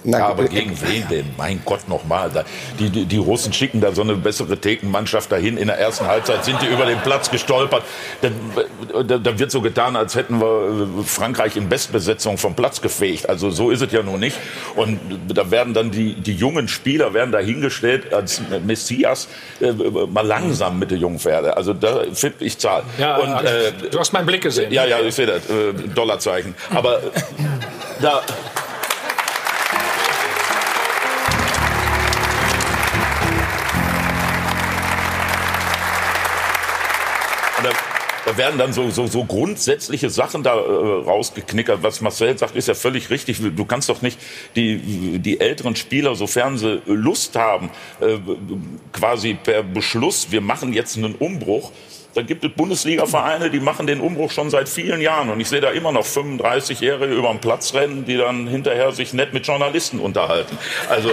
Na, 0.04 0.18
ja, 0.18 0.28
aber 0.28 0.44
gegen 0.48 0.76
wen 0.80 1.06
denn? 1.08 1.26
Mein 1.36 1.62
Gott, 1.64 1.88
nochmal. 1.88 2.30
Die, 2.78 2.90
die, 2.90 3.04
die, 3.04 3.16
Russen 3.18 3.52
schicken 3.52 3.80
da 3.80 3.92
so 3.92 4.02
eine 4.02 4.14
bessere 4.14 4.56
Thekenmannschaft 4.56 5.30
dahin. 5.30 5.56
In 5.56 5.68
der 5.68 5.78
ersten 5.78 6.06
Halbzeit 6.06 6.44
sind 6.44 6.60
die 6.60 6.66
über 6.66 6.86
den 6.86 6.98
Platz 7.00 7.30
gestolpert. 7.30 7.84
Da, 8.20 9.18
da, 9.18 9.38
wird 9.38 9.50
so 9.50 9.60
getan, 9.60 9.94
als 9.94 10.16
hätten 10.16 10.40
wir 10.40 11.04
Frankreich 11.04 11.56
in 11.56 11.68
Bestbesetzung 11.68 12.36
vom 12.36 12.54
Platz 12.54 12.80
gefegt. 12.80 13.28
Also 13.28 13.50
so 13.50 13.70
ist 13.70 13.80
es 13.80 13.92
ja 13.92 14.02
nur 14.02 14.18
nicht. 14.18 14.36
Und 14.74 14.98
da 15.28 15.50
werden 15.50 15.72
dann 15.72 15.90
die, 15.90 16.14
die 16.14 16.34
jungen 16.34 16.66
Spieler 16.66 17.14
werden 17.14 17.30
da 17.30 17.38
hingestellt 17.38 18.12
als 18.12 18.40
Messias. 18.64 19.28
Äh, 19.60 19.72
mal 19.72 20.26
langsam 20.26 20.78
mit 20.78 20.90
den 20.90 20.98
jungen 20.98 21.18
Pferde. 21.20 21.56
Also 21.56 21.74
da 21.74 22.02
finde 22.12 22.44
ich 22.44 22.58
Zahl. 22.58 22.82
Ja, 22.98 23.18
Und, 23.18 23.44
äh, 23.44 23.72
du 23.90 23.98
hast 23.98 24.12
meinen 24.12 24.26
Blick 24.26 24.42
gesehen. 24.42 24.72
Ja, 24.72 24.84
ja, 24.84 24.98
ich 25.00 25.14
sehe 25.14 25.26
das. 25.26 25.48
Äh, 25.48 25.72
Dollarzeichen. 25.94 26.54
Aber 26.74 27.00
da, 28.00 28.22
da 38.24 38.36
werden 38.36 38.58
dann 38.58 38.72
so, 38.72 38.90
so, 38.90 39.06
so 39.06 39.24
grundsätzliche 39.24 40.10
Sachen 40.10 40.42
da 40.42 40.54
äh, 40.54 40.58
rausgeknickert. 40.58 41.82
Was 41.82 42.00
Marcel 42.00 42.36
sagt, 42.38 42.56
ist 42.56 42.68
ja 42.68 42.74
völlig 42.74 43.10
richtig. 43.10 43.40
Du 43.56 43.64
kannst 43.64 43.88
doch 43.88 44.02
nicht 44.02 44.18
die, 44.56 45.18
die 45.18 45.40
älteren 45.40 45.76
Spieler, 45.76 46.14
sofern 46.14 46.58
sie 46.58 46.82
Lust 46.86 47.36
haben, 47.36 47.70
äh, 48.00 48.18
quasi 48.92 49.34
per 49.34 49.62
Beschluss, 49.62 50.28
wir 50.30 50.40
machen 50.40 50.72
jetzt 50.72 50.96
einen 50.96 51.14
Umbruch, 51.14 51.72
dann 52.14 52.26
gibt 52.26 52.44
es 52.44 52.50
Bundesliga-Vereine, 52.52 53.50
die 53.50 53.60
machen 53.60 53.86
den 53.86 54.00
Umbruch 54.00 54.30
schon 54.30 54.50
seit 54.50 54.68
vielen 54.68 55.00
Jahren. 55.00 55.30
Und 55.30 55.40
ich 55.40 55.48
sehe 55.48 55.60
da 55.60 55.70
immer 55.70 55.92
noch 55.92 56.04
35-Jährige 56.04 57.14
über 57.14 57.28
den 57.28 57.40
Platz 57.40 57.72
rennen, 57.72 58.04
die 58.04 58.16
dann 58.18 58.46
hinterher 58.46 58.92
sich 58.92 59.14
nett 59.14 59.32
mit 59.32 59.46
Journalisten 59.46 59.98
unterhalten. 59.98 60.58
Also 60.90 61.12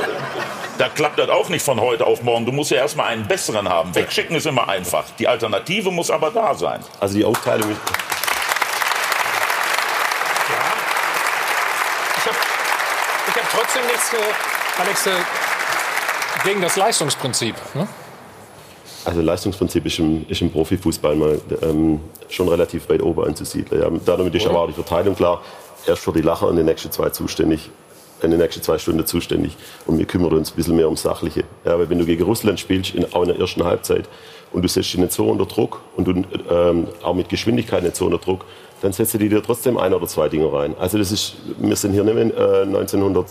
da 0.78 0.90
klappt 0.90 1.20
das 1.20 1.30
auch 1.30 1.50
nicht 1.50 1.64
von 1.64 1.80
heute 1.80 2.06
auf 2.06 2.22
morgen. 2.24 2.46
Du 2.46 2.52
musst 2.52 2.72
ja 2.72 2.78
erstmal 2.78 3.08
einen 3.08 3.28
besseren 3.28 3.70
haben. 3.70 3.96
Wegschicken 3.96 4.36
ist 4.36 4.46
immer 4.46 4.68
einfach. 4.68 5.06
Die 5.18 5.28
Alternative 5.28 5.92
muss 5.92 6.12
aber 6.12 6.32
da 6.32 6.54
sein. 6.54 6.82
Also 7.00 7.18
die 7.18 7.24
Aufteilung 7.24 7.72
ist. 7.72 7.80
Ich 12.18 12.26
habe 12.26 12.38
hab 13.36 13.52
trotzdem 13.52 13.86
nichts, 13.86 14.12
Alex, 14.78 15.10
gegen 16.44 16.62
das 16.62 16.76
Leistungsprinzip. 16.76 17.56
Ne? 17.74 17.88
Also 19.06 19.22
Leistungsprinzip 19.22 19.86
ist 19.86 20.00
im, 20.00 20.26
ist 20.28 20.42
im 20.42 20.52
Profifußball 20.52 21.16
mal 21.16 21.40
ähm, 21.62 22.00
schon 22.28 22.48
relativ 22.48 22.90
weit 22.90 23.02
oben 23.02 23.24
anzusiedeln. 23.24 23.82
Ja. 23.82 23.90
Damit 24.06 24.36
ist 24.36 24.46
aber 24.46 24.62
auch 24.62 24.68
die 24.68 24.74
Verteilung 24.74 25.16
klar. 25.16 25.42
Erst 25.88 26.04
für 26.04 26.12
die 26.12 26.22
Lacher 26.22 26.50
in 26.50 26.58
den 26.58 26.66
nächsten 26.66 26.92
zwei 26.92 27.10
zuständig, 27.10 27.70
in 28.22 28.32
den 28.32 28.40
nächsten 28.40 28.62
zwei 28.62 28.78
Stunden 28.78 29.06
zuständig. 29.06 29.56
Und 29.86 29.98
wir 29.98 30.06
kümmern 30.06 30.34
uns 30.34 30.52
ein 30.52 30.56
bisschen 30.56 30.76
mehr 30.76 30.86
ums 30.86 31.04
Sachliche. 31.04 31.46
Ja, 31.66 31.80
weil 31.80 31.90
wenn 31.90 32.00
du 32.00 32.06
gegen 32.06 32.24
Russland 32.24 32.60
spielst, 32.60 32.94
in, 32.94 33.06
auch 33.14 33.22
in 33.22 33.30
der 33.30 33.40
ersten 33.40 33.64
Halbzeit, 33.64 34.10
und 34.52 34.64
du 34.64 34.68
setzt 34.68 34.94
dich 34.94 35.00
nicht 35.00 35.14
so 35.14 35.30
unter 35.30 35.46
Druck 35.46 35.82
und 35.96 36.08
du, 36.08 36.24
ähm, 36.50 36.88
auch 37.04 37.14
mit 37.14 37.30
Geschwindigkeit 37.30 37.84
nicht 37.84 37.96
so 37.96 38.06
unter 38.06 38.18
Druck, 38.18 38.46
dann 38.82 38.94
setzt 38.94 39.14
du 39.14 39.18
dir 39.18 39.44
trotzdem 39.44 39.78
ein 39.78 39.94
oder 39.94 40.08
zwei 40.08 40.30
Dinge 40.30 40.52
rein. 40.52 40.76
Also 40.80 40.98
das 40.98 41.12
ist, 41.12 41.36
wir 41.58 41.76
sind 41.76 41.94
hier 41.94 42.04
nicht 42.04 42.16
mehr 42.16 42.38
äh, 42.38 42.62
1900 42.64 43.28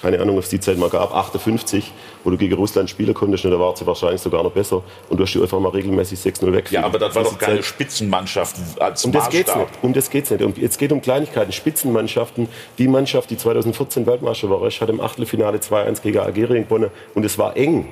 keine 0.00 0.20
Ahnung, 0.20 0.36
ob 0.36 0.44
es 0.44 0.48
die 0.48 0.60
Zeit 0.60 0.78
mal 0.78 0.90
gab, 0.90 1.14
58, 1.14 1.92
wo 2.24 2.30
du 2.30 2.36
gegen 2.36 2.54
Russland 2.54 2.88
spielen 2.88 3.14
konntest 3.14 3.44
und 3.44 3.50
da 3.50 3.58
war 3.58 3.72
es 3.72 3.84
wahrscheinlich 3.84 4.20
sogar 4.20 4.42
noch 4.42 4.52
besser 4.52 4.82
und 5.08 5.18
du 5.18 5.24
hast 5.24 5.32
die 5.32 5.40
einfach 5.40 5.58
mal 5.60 5.70
regelmäßig 5.70 6.20
6-0 6.20 6.52
weg. 6.52 6.70
Ja, 6.70 6.84
aber 6.84 6.98
das 6.98 7.14
war 7.14 7.24
doch 7.24 7.38
keine 7.38 7.56
Zeit. 7.56 7.64
Spitzenmannschaft 7.64 8.56
als 8.78 9.04
um 9.04 9.12
das 9.12 9.28
geht's 9.28 9.54
nicht. 9.54 9.68
Um 9.82 9.92
das 9.92 10.10
geht's 10.10 10.30
nicht. 10.30 10.42
Um, 10.42 10.54
jetzt 10.56 10.78
geht 10.78 10.92
um 10.92 11.02
Kleinigkeiten. 11.02 11.52
Spitzenmannschaften. 11.52 12.48
Die 12.78 12.88
Mannschaft, 12.88 13.30
die 13.30 13.36
2014 13.36 14.06
Weltmeister 14.06 14.50
war, 14.50 14.68
hat 14.68 14.88
im 14.88 15.00
Achtelfinale 15.00 15.58
2-1 15.58 16.02
gegen 16.02 16.18
Algerien 16.18 16.64
gewonnen 16.64 16.90
und 17.14 17.24
es 17.24 17.38
war 17.38 17.56
eng. 17.56 17.88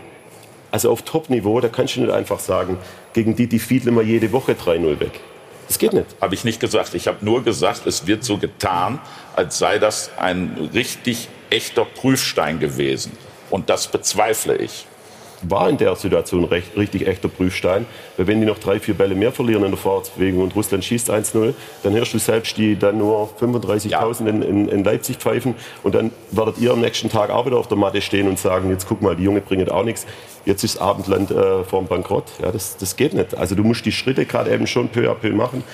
Also 0.71 0.91
auf 0.91 1.03
Top-Niveau, 1.03 1.61
da 1.61 1.69
kannst 1.69 1.97
du 1.97 2.01
nicht 2.01 2.13
einfach 2.13 2.41
sagen, 2.41 2.79
gegen 3.13 3.35
die, 3.35 3.47
die 3.47 3.59
fiel 3.59 3.87
immer 3.87 4.03
jede 4.03 4.33
Woche 4.33 4.53
3-0 4.53 5.01
weg. 5.01 5.21
Das 5.69 5.79
geht 5.79 5.93
nicht. 5.93 6.07
Habe 6.21 6.35
ich 6.35 6.45
nicht 6.45 6.61
gesagt. 6.61 6.95
Ich 6.95 7.09
habe 7.09 7.25
nur 7.25 7.43
gesagt, 7.43 7.87
es 7.87 8.07
wird 8.07 8.25
so 8.25 8.39
getan, 8.39 9.01
als 9.35 9.59
sei 9.59 9.79
das 9.79 10.11
ein 10.17 10.71
richtig 10.73 11.29
echter 11.51 11.85
Prüfstein 11.85 12.61
gewesen. 12.61 13.13
Und 13.51 13.71
das 13.71 13.89
bezweifle 13.89 14.57
ich. 14.57 14.87
War 15.49 15.69
in 15.69 15.77
der 15.77 15.97
Situation 15.97 16.45
recht, 16.45 16.77
richtig 16.77 17.07
echter 17.07 17.29
Prüfstein. 17.29 17.87
Weil 18.17 18.27
wenn 18.27 18.41
die 18.41 18.47
noch 18.47 18.59
drei, 18.59 18.81
vier 18.81 18.95
Bälle 18.95 19.15
mehr 19.15 19.33
verlieren 19.33 19.65
in 19.65 19.71
der 19.71 19.79
Vorwärtsbewegung 19.79 20.43
und 20.43 20.55
Russland 20.55 20.85
schießt 20.85 21.11
1-0, 21.11 21.55
dann 21.83 21.95
hörst 21.95 22.15
du 22.15 22.19
selbst 22.19 22.57
die 22.57 22.77
dann 22.77 22.99
nur 22.99 23.29
35.000 23.41 23.91
ja. 23.91 24.31
in, 24.31 24.43
in, 24.43 24.69
in, 24.69 24.85
Leipzig 24.85 25.17
pfeifen. 25.19 25.55
Und 25.83 25.95
dann 25.95 26.11
werdet 26.31 26.59
ihr 26.59 26.73
am 26.73 26.81
nächsten 26.81 27.11
Tag 27.11 27.31
auch 27.31 27.47
wieder 27.47 27.57
auf 27.57 27.69
der 27.69 27.79
Matte 27.79 28.01
stehen 28.01 28.29
und 28.29 28.39
sagen, 28.39 28.71
jetzt 28.71 28.89
guck 28.89 29.03
mal, 29.03 29.17
die 29.17 29.25
Junge 29.25 29.41
bringen 29.41 29.69
auch 29.69 29.85
nichts. 29.85 30.07
Jetzt 30.45 30.63
ist 30.63 30.79
Abendland 30.79 31.31
äh, 31.31 31.65
vorm 31.65 31.87
Bankrott. 31.87 32.25
Ja, 32.41 32.53
das, 32.53 32.77
das 32.77 32.97
geht 32.97 33.15
nicht. 33.15 33.37
Also 33.37 33.55
du 33.55 33.65
musst 33.65 33.85
die 33.85 33.93
Schritte 33.93 34.27
gerade 34.27 34.53
eben 34.53 34.67
schon 34.67 34.89
peu 34.89 35.11
à 35.11 35.15
peu 35.15 35.33
machen. 35.33 35.65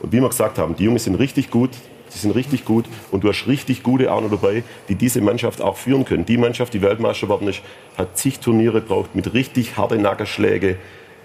Und 0.00 0.12
wie 0.12 0.20
wir 0.20 0.28
gesagt 0.28 0.58
haben, 0.58 0.76
die 0.76 0.84
Jungs 0.84 1.04
sind 1.04 1.14
richtig 1.16 1.50
gut. 1.50 1.70
Die 2.14 2.18
sind 2.18 2.32
richtig 2.32 2.64
gut 2.64 2.86
und 3.10 3.24
du 3.24 3.28
hast 3.28 3.46
richtig 3.46 3.82
gute 3.82 4.04
noch 4.04 4.30
dabei, 4.30 4.62
die 4.88 4.94
diese 4.94 5.20
Mannschaft 5.20 5.60
auch 5.60 5.76
führen 5.76 6.04
können. 6.04 6.24
Die 6.24 6.38
Mannschaft, 6.38 6.72
die 6.74 6.82
Weltmeister 6.82 7.26
geworden 7.26 7.48
ist, 7.48 7.60
hat 7.98 8.16
zig 8.16 8.38
Turniere 8.38 8.80
braucht 8.80 9.14
mit 9.14 9.34
richtig 9.34 9.76
harten 9.76 10.02
Nackerschläge. 10.02 10.76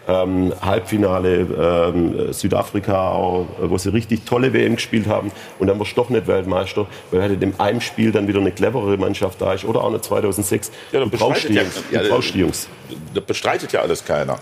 Ähm, 0.08 0.53
Halbfinale 0.60 1.91
ähm, 1.93 2.34
Südafrika, 2.34 3.12
auch, 3.12 3.46
wo 3.62 3.77
sie 3.77 3.93
richtig 3.93 4.25
tolle 4.25 4.53
WM 4.53 4.75
gespielt 4.75 5.05
haben 5.05 5.31
und 5.60 5.67
dann 5.67 5.77
warst 5.77 5.91
du 5.91 5.98
doch 5.98 6.10
nicht 6.10 6.25
Weltmeister, 6.25 6.88
weil 7.12 7.22
halt 7.22 7.34
in 7.34 7.39
dem 7.39 7.53
einem 7.60 7.79
Spiel 7.79 8.12
dann 8.12 8.27
wieder 8.27 8.39
eine 8.39 8.51
cleverere 8.51 8.98
Mannschaft 8.98 9.39
da 9.39 9.53
ist 9.53 9.65
oder 9.65 9.84
auch 9.84 9.89
eine 9.89 10.01
2006. 10.01 10.72
Ja, 10.93 11.01
du 11.01 11.10
brauchst 11.12 11.48
die. 11.48 11.53
Ja, 11.53 11.63
du 11.91 12.10
brauchst 12.10 12.34
die 12.34 12.39
Jungs. 12.39 12.67
Das 13.13 13.24
bestreitet 13.24 13.72
ja 13.72 13.81
alles 13.81 14.03
keiner. 14.03 14.39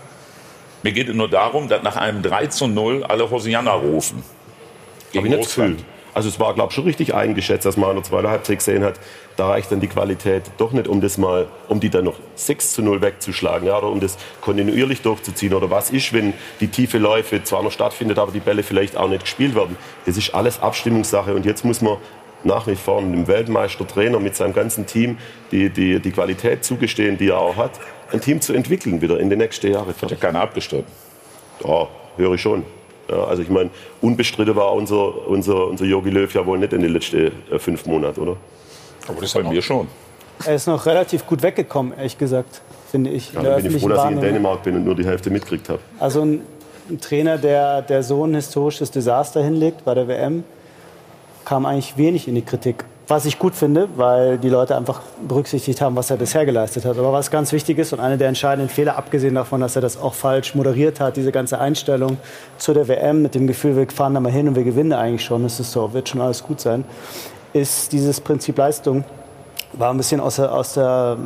Mir 0.82 0.92
geht 0.92 1.08
es 1.08 1.14
nur 1.14 1.28
darum, 1.28 1.68
dass 1.68 1.82
nach 1.82 1.96
einem 1.96 2.22
3 2.22 2.46
zu 2.46 2.66
0 2.66 3.04
alle 3.04 3.30
Hosianna 3.30 3.72
rufen. 3.72 4.22
Gegen 5.12 5.34
Russland. 5.34 5.84
Also 6.18 6.30
es 6.30 6.40
war, 6.40 6.52
glaube 6.52 6.70
ich, 6.70 6.74
schon 6.74 6.82
richtig 6.82 7.14
eingeschätzt, 7.14 7.64
dass 7.64 7.76
man 7.76 7.90
in 7.90 7.96
der 7.98 8.02
zweiten 8.02 8.26
Halbzeit 8.26 8.58
gesehen 8.58 8.82
hat, 8.82 8.98
da 9.36 9.50
reicht 9.50 9.70
dann 9.70 9.78
die 9.78 9.86
Qualität 9.86 10.42
doch 10.56 10.72
nicht, 10.72 10.88
um 10.88 11.00
das 11.00 11.16
mal, 11.16 11.46
um 11.68 11.78
die 11.78 11.90
dann 11.90 12.06
noch 12.06 12.18
6 12.34 12.72
zu 12.72 12.82
0 12.82 13.00
wegzuschlagen, 13.02 13.68
ja, 13.68 13.78
oder 13.78 13.86
um 13.86 14.00
das 14.00 14.18
kontinuierlich 14.40 15.00
durchzuziehen. 15.02 15.54
Oder 15.54 15.70
was 15.70 15.90
ist, 15.92 16.12
wenn 16.12 16.34
die 16.58 16.66
tiefe 16.66 16.98
Läufe 16.98 17.44
zwar 17.44 17.62
noch 17.62 17.70
stattfindet, 17.70 18.18
aber 18.18 18.32
die 18.32 18.40
Bälle 18.40 18.64
vielleicht 18.64 18.96
auch 18.96 19.08
nicht 19.08 19.20
gespielt 19.20 19.54
werden. 19.54 19.76
Das 20.06 20.16
ist 20.16 20.34
alles 20.34 20.60
Abstimmungssache 20.60 21.32
und 21.36 21.46
jetzt 21.46 21.64
muss 21.64 21.82
man 21.82 21.98
nach 22.42 22.66
wie 22.66 22.74
vor 22.74 22.98
einem 22.98 23.28
Weltmeistertrainer 23.28 24.18
mit 24.18 24.34
seinem 24.34 24.54
ganzen 24.54 24.86
Team 24.86 25.18
die, 25.52 25.70
die, 25.70 26.00
die 26.00 26.10
Qualität 26.10 26.64
zugestehen, 26.64 27.16
die 27.16 27.28
er 27.28 27.38
auch 27.38 27.54
hat, 27.54 27.78
ein 28.10 28.20
Team 28.20 28.40
zu 28.40 28.54
entwickeln 28.54 29.00
wieder 29.02 29.20
in 29.20 29.30
den 29.30 29.38
nächsten 29.38 29.70
Jahren. 29.70 29.86
Hat 29.86 30.10
ja 30.10 30.16
keiner 30.16 30.40
abgestritten. 30.40 30.90
Ja, 31.62 31.86
höre 32.16 32.34
ich 32.34 32.42
schon. 32.42 32.64
Ja, 33.10 33.24
also 33.24 33.42
ich 33.42 33.48
meine, 33.48 33.70
unbestritten 34.02 34.54
war 34.54 34.72
unser, 34.74 35.26
unser, 35.28 35.66
unser 35.68 35.84
Jogi 35.84 36.10
Löw 36.10 36.32
ja 36.32 36.44
wohl 36.44 36.58
nicht 36.58 36.72
in 36.72 36.82
den 36.82 36.92
letzten 36.92 37.32
äh, 37.50 37.58
fünf 37.58 37.86
Monaten, 37.86 38.20
oder? 38.20 38.36
Aber 39.08 39.20
das 39.20 39.32
bei 39.32 39.42
mir 39.42 39.62
schon. 39.62 39.88
Er 40.44 40.54
ist 40.54 40.66
noch 40.66 40.84
relativ 40.86 41.26
gut 41.26 41.42
weggekommen, 41.42 41.94
ehrlich 41.96 42.18
gesagt, 42.18 42.60
finde 42.90 43.10
ich. 43.10 43.32
Ja, 43.32 43.56
bin 43.56 43.74
ich 43.74 43.82
froh, 43.82 43.88
dass 43.88 44.04
ich 44.04 44.10
in 44.12 44.20
Dänemark 44.20 44.62
bin 44.62 44.76
und 44.76 44.84
nur 44.84 44.94
die 44.94 45.06
Hälfte 45.06 45.30
mitgekriegt 45.30 45.68
habe. 45.68 45.80
Also 45.98 46.22
ein, 46.22 46.42
ein 46.90 47.00
Trainer, 47.00 47.38
der, 47.38 47.82
der 47.82 48.02
so 48.02 48.24
ein 48.24 48.34
historisches 48.34 48.90
Desaster 48.90 49.42
hinlegt 49.42 49.84
bei 49.84 49.94
der 49.94 50.06
WM, 50.06 50.44
kam 51.44 51.64
eigentlich 51.64 51.96
wenig 51.96 52.28
in 52.28 52.34
die 52.34 52.42
Kritik. 52.42 52.84
Was 53.10 53.24
ich 53.24 53.38
gut 53.38 53.54
finde, 53.54 53.88
weil 53.96 54.36
die 54.36 54.50
Leute 54.50 54.76
einfach 54.76 55.00
berücksichtigt 55.26 55.80
haben, 55.80 55.96
was 55.96 56.10
er 56.10 56.18
bisher 56.18 56.44
geleistet 56.44 56.84
hat. 56.84 56.98
Aber 56.98 57.10
was 57.10 57.30
ganz 57.30 57.52
wichtig 57.52 57.78
ist 57.78 57.94
und 57.94 58.00
einer 58.00 58.18
der 58.18 58.28
entscheidenden 58.28 58.68
Fehler, 58.68 58.98
abgesehen 58.98 59.34
davon, 59.34 59.62
dass 59.62 59.76
er 59.76 59.82
das 59.82 59.98
auch 59.98 60.12
falsch 60.12 60.54
moderiert 60.54 61.00
hat, 61.00 61.16
diese 61.16 61.32
ganze 61.32 61.58
Einstellung 61.58 62.18
zu 62.58 62.74
der 62.74 62.86
WM 62.86 63.22
mit 63.22 63.34
dem 63.34 63.46
Gefühl, 63.46 63.76
wir 63.76 63.88
fahren 63.88 64.12
da 64.12 64.20
mal 64.20 64.30
hin 64.30 64.46
und 64.46 64.56
wir 64.56 64.64
gewinnen 64.64 64.92
eigentlich 64.92 65.24
schon, 65.24 65.42
es 65.46 65.58
ist 65.58 65.72
so, 65.72 65.94
wird 65.94 66.10
schon 66.10 66.20
alles 66.20 66.42
gut 66.42 66.60
sein, 66.60 66.84
ist 67.54 67.92
dieses 67.92 68.20
Prinzip 68.20 68.58
Leistung 68.58 69.04
war 69.72 69.90
ein 69.90 69.96
bisschen 69.96 70.20
aus 70.20 70.36
der, 70.36 70.52
aus 70.52 70.74
der, 70.74 71.16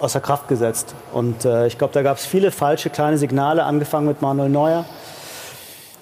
aus 0.00 0.12
der 0.12 0.20
Kraft 0.22 0.48
gesetzt. 0.48 0.94
Und 1.12 1.44
äh, 1.44 1.66
ich 1.66 1.76
glaube, 1.76 1.92
da 1.92 2.00
gab 2.00 2.16
es 2.16 2.24
viele 2.24 2.50
falsche 2.50 2.88
kleine 2.88 3.18
Signale, 3.18 3.64
angefangen 3.64 4.06
mit 4.06 4.22
Manuel 4.22 4.48
Neuer 4.48 4.86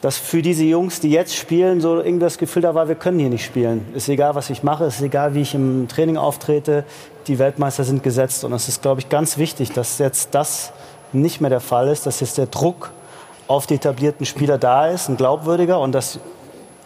dass 0.01 0.17
für 0.17 0.41
diese 0.41 0.65
Jungs, 0.65 1.01
die 1.01 1.11
jetzt 1.11 1.37
spielen, 1.37 1.81
so 1.81 1.99
irgendwie 1.99 2.25
das 2.25 2.39
Gefühl 2.39 2.63
da 2.63 2.75
war, 2.75 2.89
wir 2.89 2.95
können 2.95 3.19
hier 3.19 3.29
nicht 3.29 3.45
spielen. 3.45 3.87
Ist 3.95 4.09
egal, 4.09 4.35
was 4.35 4.49
ich 4.49 4.63
mache, 4.63 4.85
ist 4.85 5.03
egal, 5.03 5.35
wie 5.35 5.43
ich 5.43 5.55
im 5.55 5.89
Training 5.89 6.17
auftrete. 6.17 6.85
Die 7.27 7.39
Weltmeister 7.39 7.85
sind 7.85 8.03
gesetzt 8.03 8.45
und 8.45 8.53
es 8.53 8.69
ist, 8.69 8.81
glaube 8.83 9.01
ich, 9.01 9.09
ganz 9.09 9.37
wichtig, 9.37 9.73
dass 9.73 9.99
jetzt 9.99 10.35
das 10.35 10.73
nicht 11.13 11.41
mehr 11.41 11.51
der 11.51 11.61
Fall 11.61 11.89
ist, 11.89 12.07
dass 12.07 12.21
jetzt 12.21 12.39
der 12.39 12.47
Druck 12.47 12.93
auf 13.47 13.67
die 13.67 13.75
etablierten 13.75 14.25
Spieler 14.25 14.59
da 14.59 14.87
ist, 14.87 15.09
ein 15.09 15.17
glaubwürdiger 15.17 15.81
und 15.81 15.93
dass 15.93 16.21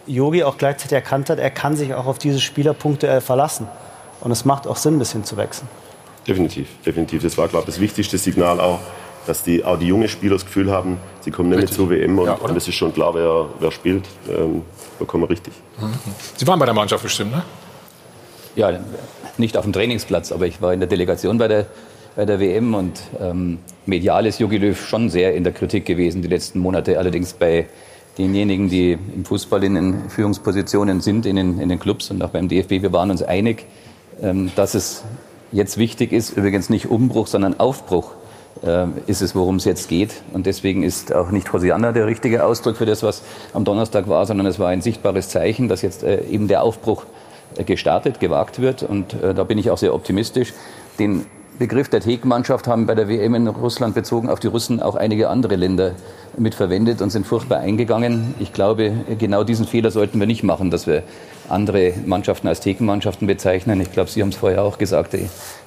Yogi 0.07 0.43
auch 0.43 0.57
gleichzeitig 0.57 0.93
erkannt 0.93 1.29
hat, 1.29 1.39
er 1.39 1.51
kann 1.51 1.75
sich 1.75 1.93
auch 1.93 2.05
auf 2.05 2.17
diese 2.17 2.39
Spielerpunkte 2.39 3.21
verlassen. 3.21 3.67
Und 4.21 4.31
es 4.31 4.45
macht 4.45 4.67
auch 4.67 4.75
Sinn, 4.75 4.95
ein 4.95 4.99
bisschen 4.99 5.23
zu 5.23 5.37
wechseln. 5.37 5.67
Definitiv, 6.27 6.67
definitiv. 6.85 7.21
Das 7.21 7.37
war, 7.37 7.47
glaube 7.47 7.63
ich, 7.63 7.75
das 7.75 7.79
wichtigste 7.79 8.17
Signal 8.17 8.59
auch 8.59 8.79
dass 9.25 9.43
die, 9.43 9.63
auch 9.63 9.77
die 9.77 9.87
jungen 9.87 10.07
Spieler 10.07 10.33
das 10.33 10.45
Gefühl 10.45 10.71
haben, 10.71 10.97
sie 11.21 11.31
kommen 11.31 11.49
nicht 11.49 11.59
richtig. 11.59 11.77
zur 11.77 11.89
WM 11.89 12.17
und, 12.19 12.27
ja, 12.27 12.33
und 12.33 12.55
es 12.55 12.67
ist 12.67 12.75
schon 12.75 12.93
klar, 12.93 13.13
wer, 13.13 13.47
wer 13.59 13.71
spielt, 13.71 14.05
ähm, 14.29 14.61
da 14.99 15.05
kommen 15.05 15.23
wir 15.23 15.29
richtig. 15.29 15.53
Mhm. 15.79 15.93
Sie 16.35 16.47
waren 16.47 16.59
bei 16.59 16.65
der 16.65 16.75
Mannschaft 16.75 17.03
bestimmt, 17.03 17.31
ne? 17.31 17.43
Ja, 18.55 18.79
nicht 19.37 19.57
auf 19.57 19.65
dem 19.65 19.73
Trainingsplatz, 19.73 20.31
aber 20.31 20.47
ich 20.47 20.61
war 20.61 20.73
in 20.73 20.79
der 20.79 20.87
Delegation 20.87 21.37
bei 21.37 21.47
der, 21.47 21.65
bei 22.15 22.25
der 22.25 22.39
WM 22.39 22.73
und 22.73 23.01
ähm, 23.19 23.59
medial 23.85 24.25
ist 24.25 24.39
Jogi 24.39 24.57
Löw 24.57 24.79
schon 24.79 25.09
sehr 25.09 25.35
in 25.35 25.43
der 25.43 25.51
Kritik 25.51 25.85
gewesen 25.85 26.21
die 26.21 26.29
letzten 26.29 26.59
Monate. 26.59 26.97
Allerdings 26.97 27.33
bei 27.33 27.67
denjenigen, 28.17 28.69
die 28.69 28.93
im 28.93 29.25
Fußball 29.25 29.61
in 29.65 29.75
den 29.75 30.09
Führungspositionen 30.09 31.01
sind, 31.01 31.25
in 31.25 31.35
den, 31.35 31.59
in 31.59 31.67
den 31.67 31.79
Clubs 31.79 32.11
und 32.11 32.23
auch 32.23 32.29
beim 32.29 32.47
DFB, 32.47 32.81
wir 32.81 32.93
waren 32.93 33.11
uns 33.11 33.21
einig, 33.21 33.65
ähm, 34.21 34.51
dass 34.55 34.73
es 34.73 35.03
jetzt 35.51 35.77
wichtig 35.77 36.13
ist, 36.13 36.37
übrigens 36.37 36.69
nicht 36.69 36.89
Umbruch, 36.89 37.27
sondern 37.27 37.59
Aufbruch 37.59 38.11
ist 39.05 39.21
es, 39.21 39.35
worum 39.35 39.57
es 39.57 39.65
jetzt 39.65 39.89
geht. 39.89 40.21
Und 40.33 40.45
deswegen 40.45 40.81
ist 40.81 41.13
auch 41.13 41.29
nicht 41.29 41.51
Hosianna 41.51 41.91
der 41.91 42.07
richtige 42.07 42.45
Ausdruck 42.45 42.77
für 42.77 42.85
das, 42.85 43.03
was 43.03 43.21
am 43.53 43.65
Donnerstag 43.65 44.07
war, 44.07 44.25
sondern 44.25 44.47
es 44.47 44.59
war 44.59 44.69
ein 44.69 44.81
sichtbares 44.81 45.29
Zeichen, 45.29 45.67
dass 45.67 45.81
jetzt 45.81 46.03
äh, 46.03 46.23
eben 46.25 46.47
der 46.47 46.63
Aufbruch 46.63 47.05
äh, 47.57 47.63
gestartet, 47.63 48.19
gewagt 48.19 48.59
wird. 48.59 48.83
Und 48.83 49.13
äh, 49.21 49.33
da 49.33 49.43
bin 49.43 49.57
ich 49.57 49.69
auch 49.71 49.77
sehr 49.77 49.93
optimistisch. 49.93 50.53
Den 50.99 51.25
Begriff 51.59 51.89
der 51.89 52.01
Thek-Mannschaft 52.01 52.67
haben 52.67 52.85
bei 52.85 52.95
der 52.95 53.07
WM 53.07 53.35
in 53.35 53.47
Russland 53.47 53.95
bezogen 53.95 54.29
auf 54.29 54.39
die 54.39 54.47
Russen 54.47 54.81
auch 54.81 54.95
einige 54.95 55.29
andere 55.29 55.55
Länder 55.55 55.91
mitverwendet 56.37 57.01
und 57.01 57.09
sind 57.09 57.25
furchtbar 57.25 57.59
eingegangen. 57.59 58.35
Ich 58.39 58.53
glaube, 58.53 58.93
genau 59.19 59.43
diesen 59.43 59.65
Fehler 59.65 59.91
sollten 59.91 60.19
wir 60.19 60.27
nicht 60.27 60.43
machen, 60.43 60.71
dass 60.71 60.87
wir 60.87 61.03
andere 61.49 61.93
Mannschaften 62.05 62.47
als 62.47 62.59
Thekenmannschaften 62.59 63.27
bezeichnen. 63.27 63.79
Ich 63.81 63.91
glaube, 63.91 64.09
Sie 64.09 64.21
haben 64.21 64.29
es 64.29 64.35
vorher 64.35 64.63
auch 64.63 64.77
gesagt, 64.77 65.15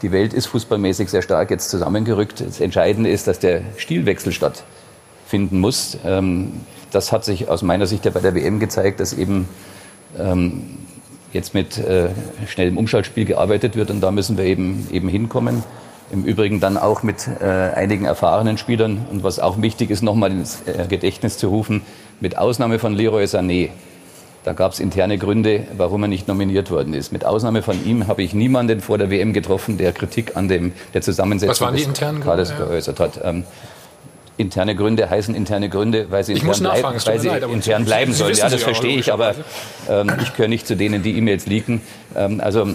die 0.02 0.12
Welt 0.12 0.34
ist 0.34 0.46
fußballmäßig 0.46 1.08
sehr 1.08 1.22
stark 1.22 1.50
jetzt 1.50 1.70
zusammengerückt. 1.70 2.40
Das 2.40 2.60
Entscheidende 2.60 3.10
ist, 3.10 3.26
dass 3.26 3.38
der 3.38 3.62
Stilwechsel 3.76 4.32
stattfinden 4.32 5.60
muss. 5.60 5.98
Ähm, 6.04 6.52
das 6.90 7.12
hat 7.12 7.24
sich 7.24 7.48
aus 7.48 7.62
meiner 7.62 7.86
Sicht 7.86 8.04
ja 8.04 8.10
bei 8.10 8.20
der 8.20 8.34
WM 8.34 8.60
gezeigt, 8.60 9.00
dass 9.00 9.12
eben 9.12 9.48
ähm, 10.18 10.78
jetzt 11.32 11.54
mit 11.54 11.78
äh, 11.78 12.08
schnellem 12.46 12.78
Umschaltspiel 12.78 13.24
gearbeitet 13.24 13.76
wird 13.76 13.90
und 13.90 14.00
da 14.00 14.10
müssen 14.10 14.38
wir 14.38 14.44
eben, 14.44 14.88
eben 14.90 15.08
hinkommen. 15.08 15.62
Im 16.10 16.24
Übrigen 16.24 16.60
dann 16.60 16.76
auch 16.76 17.02
mit 17.02 17.28
äh, 17.40 17.44
einigen 17.44 18.06
erfahrenen 18.06 18.56
Spielern 18.56 19.06
und 19.10 19.22
was 19.22 19.38
auch 19.38 19.60
wichtig 19.60 19.90
ist, 19.90 20.02
nochmal 20.02 20.30
ins 20.30 20.62
äh, 20.62 20.86
Gedächtnis 20.88 21.36
zu 21.36 21.48
rufen, 21.48 21.82
mit 22.20 22.38
Ausnahme 22.38 22.78
von 22.78 22.94
Leroy 22.94 23.24
Sané, 23.24 23.70
da 24.44 24.54
gab 24.54 24.72
es 24.72 24.80
interne 24.80 25.18
Gründe, 25.18 25.66
warum 25.76 26.04
er 26.04 26.08
nicht 26.08 26.28
nominiert 26.28 26.70
worden 26.70 26.94
ist. 26.94 27.12
Mit 27.12 27.24
Ausnahme 27.24 27.60
von 27.60 27.84
ihm 27.84 28.06
habe 28.06 28.22
ich 28.22 28.32
niemanden 28.32 28.80
vor 28.80 28.96
der 28.96 29.10
WM 29.10 29.34
getroffen, 29.34 29.76
der 29.76 29.92
Kritik 29.92 30.36
an 30.36 30.48
dem, 30.48 30.72
der 30.94 31.02
Zusammensetzung 31.02 31.50
was 31.50 31.60
waren 31.60 31.76
die 31.76 31.82
internen 31.82 32.20
Gründe, 32.22 32.44
Kaders 32.44 32.56
geäußert 32.56 33.00
hat. 33.00 33.20
Ähm, 33.22 33.44
interne 34.38 34.74
Gründe 34.74 35.10
heißen 35.10 35.34
interne 35.34 35.68
Gründe, 35.68 36.06
weil 36.10 36.24
sie 36.24 36.32
intern, 36.32 36.60
bleib, 36.60 36.84
weil 36.84 37.18
sie 37.18 37.28
leid, 37.28 37.42
intern 37.42 37.84
bleiben 37.84 38.14
sollen. 38.14 38.34
Ja, 38.34 38.48
das 38.48 38.62
verstehe 38.62 38.96
ich, 38.96 39.12
aber 39.12 39.34
ähm, 39.88 40.12
ich 40.22 40.32
gehöre 40.32 40.48
nicht 40.48 40.66
zu 40.66 40.76
denen, 40.76 41.02
die 41.02 41.18
E-Mails 41.18 41.46
leaken. 41.46 41.82
Ähm, 42.16 42.40
also 42.40 42.68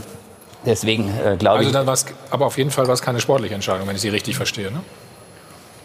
deswegen 0.66 1.10
äh, 1.10 1.36
glaube 1.38 1.60
also 1.60 1.70
ich. 1.70 1.74
Dann 1.74 2.16
aber 2.30 2.46
auf 2.46 2.58
jeden 2.58 2.72
Fall 2.72 2.88
war 2.88 2.94
es 2.94 3.02
keine 3.02 3.20
sportliche 3.20 3.56
Entscheidung, 3.56 3.88
wenn 3.88 3.96
ich 3.96 4.02
Sie 4.02 4.10
richtig 4.10 4.36
verstehe. 4.36 4.72
Ne? 4.72 4.82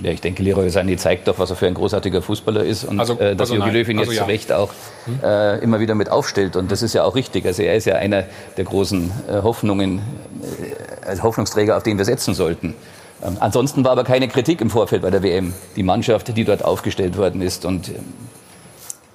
Ja, 0.01 0.13
ich 0.13 0.21
denke, 0.21 0.43
Leroy 0.45 0.69
Sané 0.69 0.97
zeigt 0.97 1.27
doch, 1.27 1.39
was 1.39 1.51
er 1.51 1.57
für 1.57 1.67
ein 1.67 1.75
großartiger 1.75 2.23
Fußballer 2.23 2.63
ist 2.63 2.85
und 2.85 3.01
also, 3.01 3.15
äh, 3.19 3.35
dass 3.35 3.51
also 3.51 3.57
Jogi 3.57 3.71
Löw 3.71 3.89
ihn 3.89 3.99
also 3.99 4.13
jetzt 4.13 4.19
ja. 4.19 4.25
zu 4.25 4.31
Recht 4.31 4.53
auch 4.53 4.71
hm? 5.07 5.19
äh, 5.25 5.59
immer 5.59 5.81
wieder 5.81 5.97
mit 5.97 6.09
aufstellt. 6.09 6.55
Und 6.55 6.71
das 6.71 6.83
ist 6.83 6.95
ja 6.95 7.03
auch 7.03 7.17
richtig. 7.17 7.45
Also 7.47 7.63
er 7.63 7.75
ist 7.75 7.85
ja 7.85 7.97
einer 7.97 8.25
der 8.57 8.65
großen 8.65 9.11
äh, 9.29 9.43
Hoffnungen, 9.43 9.99
äh, 9.99 11.09
als 11.09 11.23
Hoffnungsträger, 11.23 11.77
auf 11.77 11.83
den 11.83 11.99
wir 11.99 12.05
setzen 12.05 12.35
sollten. 12.35 12.75
Ähm, 13.23 13.39
ansonsten 13.41 13.85
war 13.85 13.93
aber 13.93 14.05
keine 14.05 14.29
Kritik 14.29 14.61
im 14.61 14.71
Vorfeld 14.71 15.03
bei 15.03 15.11
der 15.11 15.25
WM. 15.25 15.53
Die 15.75 15.83
Mannschaft, 15.83 16.37
die 16.37 16.45
dort 16.45 16.65
aufgestellt 16.65 17.17
worden 17.17 17.43
ist 17.43 17.65
und 17.65 17.89
ähm, 17.89 17.95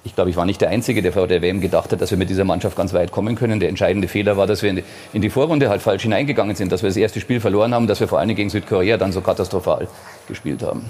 ich 0.04 0.14
glaube, 0.14 0.28
ich 0.28 0.36
war 0.36 0.44
nicht 0.44 0.60
der 0.60 0.68
Einzige, 0.68 1.00
der 1.00 1.12
vor 1.12 1.26
der 1.26 1.40
WM 1.40 1.62
gedacht 1.62 1.90
hat, 1.90 2.00
dass 2.00 2.10
wir 2.10 2.18
mit 2.18 2.28
dieser 2.28 2.44
Mannschaft 2.44 2.76
ganz 2.76 2.92
weit 2.92 3.10
kommen 3.10 3.36
können. 3.36 3.58
Der 3.58 3.70
entscheidende 3.70 4.06
Fehler 4.06 4.36
war, 4.36 4.46
dass 4.46 4.62
wir 4.62 4.84
in 5.12 5.22
die 5.22 5.30
Vorrunde 5.30 5.70
halt 5.70 5.80
falsch 5.80 6.02
hineingegangen 6.02 6.54
sind, 6.54 6.70
dass 6.70 6.82
wir 6.82 6.90
das 6.90 6.96
erste 6.98 7.20
Spiel 7.20 7.40
verloren 7.40 7.74
haben, 7.74 7.86
dass 7.86 8.00
wir 8.00 8.08
vor 8.08 8.18
allem 8.18 8.36
gegen 8.36 8.50
Südkorea 8.50 8.98
dann 8.98 9.12
so 9.12 9.22
katastrophal 9.22 9.88
gespielt 10.28 10.62
haben. 10.62 10.84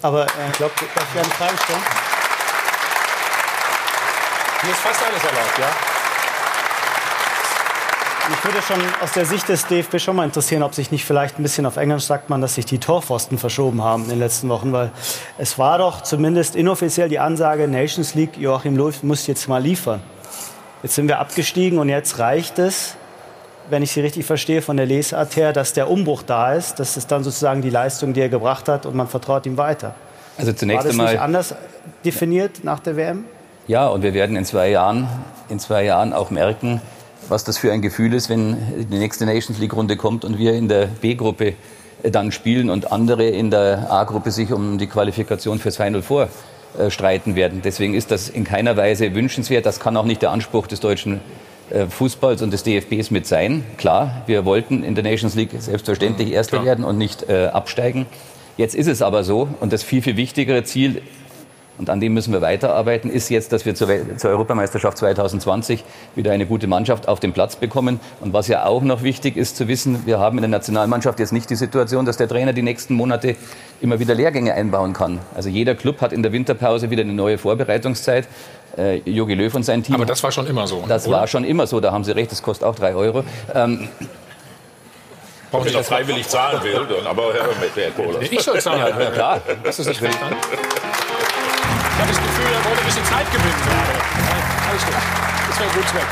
Aber 0.00 0.26
äh, 0.26 0.28
ich 0.52 0.58
glaube, 0.58 0.72
darf 0.94 1.06
ich 1.12 1.20
eine 1.20 1.28
Frage 1.30 1.58
stellen? 1.64 1.80
Hier 4.62 4.70
ist 4.70 4.80
fast 4.80 5.02
alles 5.02 5.24
erlaubt, 5.24 5.58
ja? 5.58 5.95
Mich 8.28 8.44
würde 8.44 8.60
schon 8.60 8.80
aus 9.02 9.12
der 9.12 9.24
Sicht 9.24 9.48
des 9.48 9.66
DFB 9.66 10.00
schon 10.00 10.16
mal 10.16 10.24
interessieren, 10.24 10.64
ob 10.64 10.74
sich 10.74 10.90
nicht 10.90 11.04
vielleicht 11.04 11.38
ein 11.38 11.44
bisschen 11.44 11.64
auf 11.64 11.76
Englisch 11.76 12.04
sagt 12.04 12.28
man, 12.28 12.40
dass 12.40 12.56
sich 12.56 12.64
die 12.64 12.78
Torpfosten 12.78 13.38
verschoben 13.38 13.84
haben 13.84 14.02
in 14.04 14.10
den 14.10 14.18
letzten 14.18 14.48
Wochen, 14.48 14.72
weil 14.72 14.90
es 15.38 15.58
war 15.58 15.78
doch 15.78 16.02
zumindest 16.02 16.56
inoffiziell 16.56 17.08
die 17.08 17.20
Ansage 17.20 17.68
Nations 17.68 18.14
League, 18.14 18.36
Joachim 18.36 18.76
Löw 18.76 19.00
muss 19.04 19.28
jetzt 19.28 19.48
mal 19.48 19.62
liefern. 19.62 20.00
Jetzt 20.82 20.96
sind 20.96 21.06
wir 21.06 21.20
abgestiegen 21.20 21.78
und 21.78 21.88
jetzt 21.88 22.18
reicht 22.18 22.58
es, 22.58 22.96
wenn 23.70 23.84
ich 23.84 23.92
Sie 23.92 24.00
richtig 24.00 24.26
verstehe, 24.26 24.60
von 24.60 24.76
der 24.76 24.86
Lesart 24.86 25.36
her, 25.36 25.52
dass 25.52 25.72
der 25.72 25.88
Umbruch 25.88 26.24
da 26.24 26.54
ist. 26.54 26.80
Das 26.80 26.96
ist 26.96 27.12
dann 27.12 27.22
sozusagen 27.22 27.62
die 27.62 27.70
Leistung, 27.70 28.12
die 28.12 28.22
er 28.22 28.28
gebracht 28.28 28.68
hat 28.68 28.86
und 28.86 28.96
man 28.96 29.06
vertraut 29.06 29.46
ihm 29.46 29.56
weiter. 29.56 29.94
Also 30.36 30.52
zunächst 30.52 30.78
War 30.78 30.84
das 30.84 30.92
einmal 30.92 31.12
nicht 31.12 31.22
anders 31.22 31.54
definiert 32.04 32.64
nach 32.64 32.80
der 32.80 32.96
WM? 32.96 33.24
Ja, 33.68 33.86
und 33.86 34.02
wir 34.02 34.14
werden 34.14 34.34
in 34.34 34.44
zwei 34.44 34.70
Jahren, 34.70 35.08
in 35.48 35.60
zwei 35.60 35.84
Jahren 35.84 36.12
auch 36.12 36.30
merken, 36.30 36.80
was 37.28 37.44
das 37.44 37.58
für 37.58 37.72
ein 37.72 37.82
Gefühl 37.82 38.14
ist, 38.14 38.28
wenn 38.28 38.56
die 38.90 38.98
nächste 38.98 39.26
Nations 39.26 39.58
League 39.58 39.74
Runde 39.74 39.96
kommt 39.96 40.24
und 40.24 40.38
wir 40.38 40.54
in 40.54 40.68
der 40.68 40.86
B-Gruppe 40.86 41.54
dann 42.02 42.32
spielen 42.32 42.70
und 42.70 42.92
andere 42.92 43.26
in 43.26 43.50
der 43.50 43.90
A-Gruppe 43.90 44.30
sich 44.30 44.52
um 44.52 44.78
die 44.78 44.86
Qualifikation 44.86 45.58
fürs 45.58 45.76
Final 45.76 46.02
Four 46.02 46.28
äh, 46.78 46.90
streiten 46.90 47.36
werden. 47.36 47.62
Deswegen 47.64 47.94
ist 47.94 48.10
das 48.10 48.28
in 48.28 48.44
keiner 48.44 48.76
Weise 48.76 49.14
wünschenswert. 49.14 49.66
Das 49.66 49.80
kann 49.80 49.96
auch 49.96 50.04
nicht 50.04 50.22
der 50.22 50.30
Anspruch 50.30 50.66
des 50.66 50.80
deutschen 50.80 51.20
äh, 51.70 51.86
Fußballs 51.86 52.42
und 52.42 52.52
des 52.52 52.62
DFBs 52.62 53.10
mit 53.10 53.26
sein. 53.26 53.64
Klar, 53.76 54.22
wir 54.26 54.44
wollten 54.44 54.84
in 54.84 54.94
der 54.94 55.02
Nations 55.02 55.34
League 55.34 55.50
selbstverständlich 55.58 56.32
Erster 56.32 56.58
Klar. 56.58 56.66
werden 56.66 56.84
und 56.84 56.98
nicht 56.98 57.28
äh, 57.28 57.46
absteigen. 57.46 58.06
Jetzt 58.56 58.74
ist 58.74 58.86
es 58.86 59.02
aber 59.02 59.24
so 59.24 59.48
und 59.60 59.72
das 59.72 59.82
viel, 59.82 60.02
viel 60.02 60.16
wichtigere 60.16 60.64
Ziel 60.64 61.02
Und 61.78 61.90
an 61.90 62.00
dem 62.00 62.14
müssen 62.14 62.32
wir 62.32 62.40
weiterarbeiten. 62.40 63.10
Ist 63.10 63.28
jetzt, 63.28 63.52
dass 63.52 63.66
wir 63.66 63.74
zur, 63.74 63.88
zur 64.16 64.30
Europameisterschaft 64.30 64.98
2020 64.98 65.84
wieder 66.14 66.32
eine 66.32 66.46
gute 66.46 66.66
Mannschaft 66.66 67.08
auf 67.08 67.20
den 67.20 67.32
Platz 67.32 67.56
bekommen. 67.56 68.00
Und 68.20 68.32
was 68.32 68.48
ja 68.48 68.64
auch 68.64 68.82
noch 68.82 69.02
wichtig 69.02 69.36
ist 69.36 69.56
zu 69.56 69.68
wissen, 69.68 70.06
wir 70.06 70.18
haben 70.18 70.38
in 70.38 70.42
der 70.42 70.48
Nationalmannschaft 70.48 71.18
jetzt 71.18 71.32
nicht 71.32 71.50
die 71.50 71.56
Situation, 71.56 72.06
dass 72.06 72.16
der 72.16 72.28
Trainer 72.28 72.52
die 72.52 72.62
nächsten 72.62 72.94
Monate 72.94 73.36
immer 73.80 73.98
wieder 74.00 74.14
Lehrgänge 74.14 74.54
einbauen 74.54 74.92
kann. 74.92 75.20
Also 75.34 75.48
jeder 75.48 75.74
Club 75.74 76.00
hat 76.00 76.12
in 76.12 76.22
der 76.22 76.32
Winterpause 76.32 76.90
wieder 76.90 77.02
eine 77.02 77.12
neue 77.12 77.38
Vorbereitungszeit. 77.38 78.26
Äh, 78.76 78.96
Jogi 79.08 79.34
Löw 79.34 79.54
und 79.54 79.62
sein 79.62 79.82
Team. 79.82 79.94
Aber 79.94 80.06
das 80.06 80.22
war 80.22 80.32
schon 80.32 80.46
immer 80.46 80.66
so. 80.66 80.84
Das 80.86 81.06
oder? 81.06 81.18
war 81.18 81.26
schon 81.26 81.44
immer 81.44 81.66
so. 81.66 81.80
Da 81.80 81.92
haben 81.92 82.04
Sie 82.04 82.14
recht, 82.14 82.30
das 82.30 82.42
kostet 82.42 82.66
auch 82.66 82.74
drei 82.74 82.94
Euro. 82.94 83.24
Ähm, 83.54 83.88
Wenn 85.50 85.74
er 85.74 85.84
freiwillig 85.84 86.28
zahlen 86.28 86.62
will, 86.62 86.86
dann 86.88 87.06
aber 87.06 87.32
Herr, 87.32 87.48
Herr 87.74 87.90
Kohler. 87.92 88.20
Ich 88.20 88.40
soll 88.40 88.60
zahlen. 88.60 88.94
ja, 88.98 89.10
klar. 89.10 89.40
Das 89.64 89.78
ist 89.78 89.88
nicht 89.88 90.00
verstanden. 90.00 90.36
Ich 91.96 92.02
habe 92.02 92.12
das 92.12 92.20
Gefühl, 92.20 92.52
er 92.52 92.62
wollte 92.62 92.80
ein 92.80 92.84
bisschen 92.84 93.04
Zeit 93.06 93.26
gewinnen 93.32 93.54
gerade. 93.64 93.98
Alles 94.68 94.84
gut. 94.84 94.94
Das 95.48 95.60
wäre 95.60 95.70
gut 95.70 95.94
weg. 95.94 96.02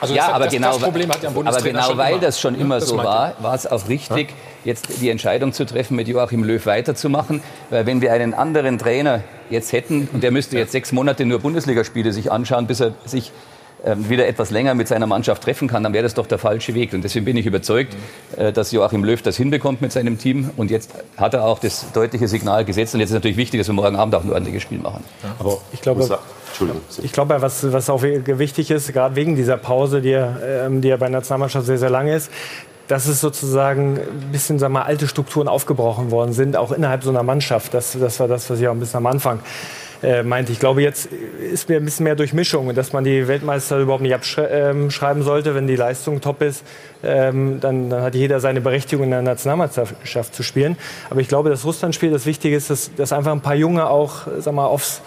Also 0.00 0.14
ja, 0.14 0.26
das, 0.26 0.34
aber 0.34 0.44
das, 0.44 0.54
genau, 0.54 0.72
das 0.74 0.82
Problem 0.82 1.10
hat 1.10 1.22
ja 1.24 1.28
aber 1.28 1.60
genau 1.60 1.96
weil 1.96 2.12
immer. 2.12 2.20
das 2.20 2.40
schon 2.40 2.54
immer 2.54 2.78
Das 2.78 2.88
so 2.88 2.98
war, 2.98 3.34
war 3.40 3.54
es 3.56 3.66
auch 3.66 3.88
richtig, 3.88 4.32
jetzt 4.64 5.00
die 5.00 5.10
Entscheidung 5.10 5.52
zu 5.52 5.66
treffen, 5.66 5.96
mit 5.96 6.06
Joachim 6.06 6.44
Löw 6.44 6.64
weiterzumachen. 6.66 7.42
Weil 7.70 7.84
wenn 7.86 8.00
wir 8.00 8.12
einen 8.12 8.32
anderen 8.32 8.78
Trainer 8.78 9.22
jetzt 9.50 9.72
hätten 9.72 10.08
und 10.12 10.22
der 10.22 10.30
müsste 10.30 10.56
jetzt 10.56 10.70
sechs 10.70 10.92
Monate 10.92 11.24
nur 11.24 11.40
Bundesligaspiele 11.40 12.12
sich 12.12 12.30
anschauen, 12.30 12.68
bis 12.68 12.78
er 12.78 12.92
sich 13.04 13.32
wieder 13.96 14.26
etwas 14.26 14.50
länger 14.50 14.74
mit 14.74 14.88
seiner 14.88 15.06
Mannschaft 15.06 15.42
treffen 15.42 15.68
kann, 15.68 15.82
dann 15.82 15.92
wäre 15.92 16.02
das 16.02 16.14
doch 16.14 16.26
der 16.26 16.38
falsche 16.38 16.74
Weg. 16.74 16.92
Und 16.92 17.02
deswegen 17.02 17.24
bin 17.24 17.36
ich 17.36 17.46
überzeugt, 17.46 17.96
äh, 18.36 18.52
dass 18.52 18.72
Joachim 18.72 19.04
Löw 19.04 19.20
das 19.22 19.36
hinbekommt 19.36 19.80
mit 19.80 19.92
seinem 19.92 20.18
Team. 20.18 20.50
Und 20.56 20.70
jetzt 20.70 20.92
hat 21.16 21.34
er 21.34 21.44
auch 21.44 21.58
das 21.58 21.92
deutliche 21.92 22.28
Signal 22.28 22.64
gesetzt. 22.64 22.94
Und 22.94 23.00
jetzt 23.00 23.10
ist 23.10 23.14
natürlich 23.14 23.36
wichtig, 23.36 23.60
dass 23.60 23.68
wir 23.68 23.74
morgen 23.74 23.96
Abend 23.96 24.14
auch 24.14 24.24
ein 24.24 24.30
ordentliches 24.30 24.62
Spiel 24.62 24.78
machen. 24.78 25.04
Aber 25.38 25.58
Ich 25.72 25.80
glaube. 25.80 26.18
Ich 27.02 27.12
glaube, 27.12 27.40
was, 27.40 27.72
was 27.72 27.88
auch 27.88 28.02
wichtig 28.02 28.70
ist, 28.70 28.92
gerade 28.92 29.14
wegen 29.14 29.36
dieser 29.36 29.56
Pause, 29.56 30.00
die, 30.00 30.08
ja, 30.08 30.36
ähm, 30.40 30.80
die 30.80 30.88
ja 30.88 30.96
bei 30.96 31.06
der 31.06 31.18
Nationalmannschaft 31.18 31.66
sehr, 31.66 31.78
sehr 31.78 31.90
lang 31.90 32.08
ist, 32.08 32.30
dass 32.88 33.06
es 33.06 33.20
sozusagen 33.20 33.98
ein 33.98 34.32
bisschen 34.32 34.58
sagen 34.58 34.72
wir, 34.72 34.80
mal, 34.80 34.86
alte 34.86 35.06
Strukturen 35.06 35.46
aufgebrochen 35.46 36.10
worden 36.10 36.32
sind, 36.32 36.56
auch 36.56 36.72
innerhalb 36.72 37.04
so 37.04 37.10
einer 37.10 37.22
Mannschaft. 37.22 37.74
Das, 37.74 37.96
das 38.00 38.18
war 38.18 38.28
das, 38.28 38.48
was 38.50 38.58
ich 38.58 38.66
auch 38.66 38.72
ein 38.72 38.80
bisschen 38.80 38.96
am 38.98 39.06
Anfang 39.06 39.40
äh, 40.02 40.22
meinte. 40.22 40.52
Ich 40.52 40.60
glaube, 40.60 40.82
jetzt 40.82 41.06
ist 41.06 41.68
mir 41.68 41.76
ein 41.76 41.84
bisschen 41.84 42.04
mehr 42.04 42.14
Durchmischung, 42.14 42.74
dass 42.74 42.92
man 42.92 43.04
die 43.04 43.26
Weltmeister 43.26 43.78
überhaupt 43.78 44.02
nicht 44.02 44.14
abschreiben 44.14 45.22
sollte, 45.22 45.54
wenn 45.54 45.66
die 45.66 45.76
Leistung 45.76 46.20
top 46.20 46.42
ist. 46.42 46.64
Ähm, 47.02 47.60
dann, 47.60 47.90
dann 47.90 48.02
hat 48.02 48.14
jeder 48.14 48.40
seine 48.40 48.60
Berechtigung 48.60 49.04
in 49.04 49.10
der 49.10 49.22
Nationalmeisterschaft 49.22 50.34
zu 50.34 50.42
spielen. 50.42 50.76
Aber 51.10 51.20
ich 51.20 51.28
glaube, 51.28 51.50
das 51.50 51.64
Russlandspiel, 51.64 52.10
das 52.10 52.26
Wichtige 52.26 52.56
ist, 52.56 52.70
dass, 52.70 52.94
dass 52.94 53.12
einfach 53.12 53.32
ein 53.32 53.40
paar 53.40 53.54
Junge 53.54 53.88
auch, 53.88 54.26
sag 54.38 54.54
mal, 54.54 54.66
aufs 54.66 55.02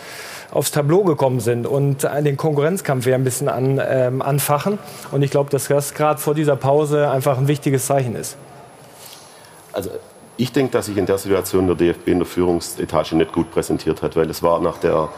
aufs 0.52 0.72
Tableau 0.72 1.04
gekommen 1.04 1.40
sind 1.40 1.66
und 1.66 2.04
den 2.04 2.36
Konkurrenzkampf 2.36 3.06
wieder 3.06 3.16
ein 3.16 3.24
bisschen 3.24 3.48
an, 3.48 3.82
ähm, 3.82 4.22
anfachen. 4.22 4.80
Und 5.12 5.22
ich 5.24 5.32
glaube, 5.32 5.50
dass 5.50 5.70
das 5.70 5.94
gerade 5.94 6.20
vor 6.20 6.36
dieser 6.36 6.58
Pause 6.58 7.10
einfach 7.10 7.38
ein 7.38 7.48
wichtiges 7.48 7.86
Zeichen 7.86 8.16
ist. 8.16 8.36
Also 9.72 9.92
ich 10.42 10.52
denke, 10.52 10.72
dass 10.72 10.88
sich 10.88 10.98
in 10.98 11.06
der 11.06 11.20
Situation 11.20 11.68
der 11.68 11.76
DFB 11.76 12.08
in 12.08 12.18
der 12.18 12.26
Führungsetage 12.26 13.16
nicht 13.16 13.32
gut 13.32 13.52
präsentiert 13.52 14.02
hat, 14.02 14.16
weil 14.16 14.28
es 14.28 14.42
war 14.42 14.60
nach 14.60 14.80
der 14.80 15.10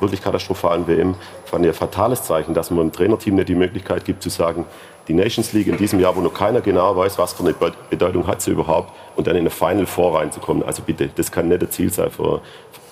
wirklich 0.00 0.20
katastrophalen 0.20 0.88
WM 0.88 1.14
fand 1.44 1.64
ich 1.64 1.70
ein 1.70 1.74
fatales 1.74 2.24
Zeichen, 2.24 2.52
dass 2.52 2.72
man 2.72 2.80
einem 2.80 2.92
Trainerteam 2.92 3.36
nicht 3.36 3.48
die 3.48 3.54
Möglichkeit 3.54 4.04
gibt 4.04 4.24
zu 4.24 4.28
sagen, 4.28 4.64
die 5.06 5.14
Nations 5.14 5.52
League 5.52 5.68
in 5.68 5.76
diesem 5.76 6.00
Jahr, 6.00 6.16
wo 6.16 6.20
noch 6.20 6.34
keiner 6.34 6.60
genau 6.60 6.96
weiß, 6.96 7.16
was 7.18 7.32
für 7.32 7.44
eine 7.44 7.54
Bedeutung 7.90 8.26
hat 8.26 8.42
sie 8.42 8.50
überhaupt, 8.50 8.92
und 9.14 9.28
dann 9.28 9.36
in 9.36 9.42
eine 9.42 9.50
Final 9.50 9.86
Four 9.86 10.18
reinzukommen. 10.18 10.64
Also 10.64 10.82
bitte, 10.84 11.10
das 11.14 11.30
kann 11.30 11.48
nicht 11.48 11.62
ein 11.62 11.70
Ziel 11.70 11.92
sein 11.92 12.10
für, 12.10 12.40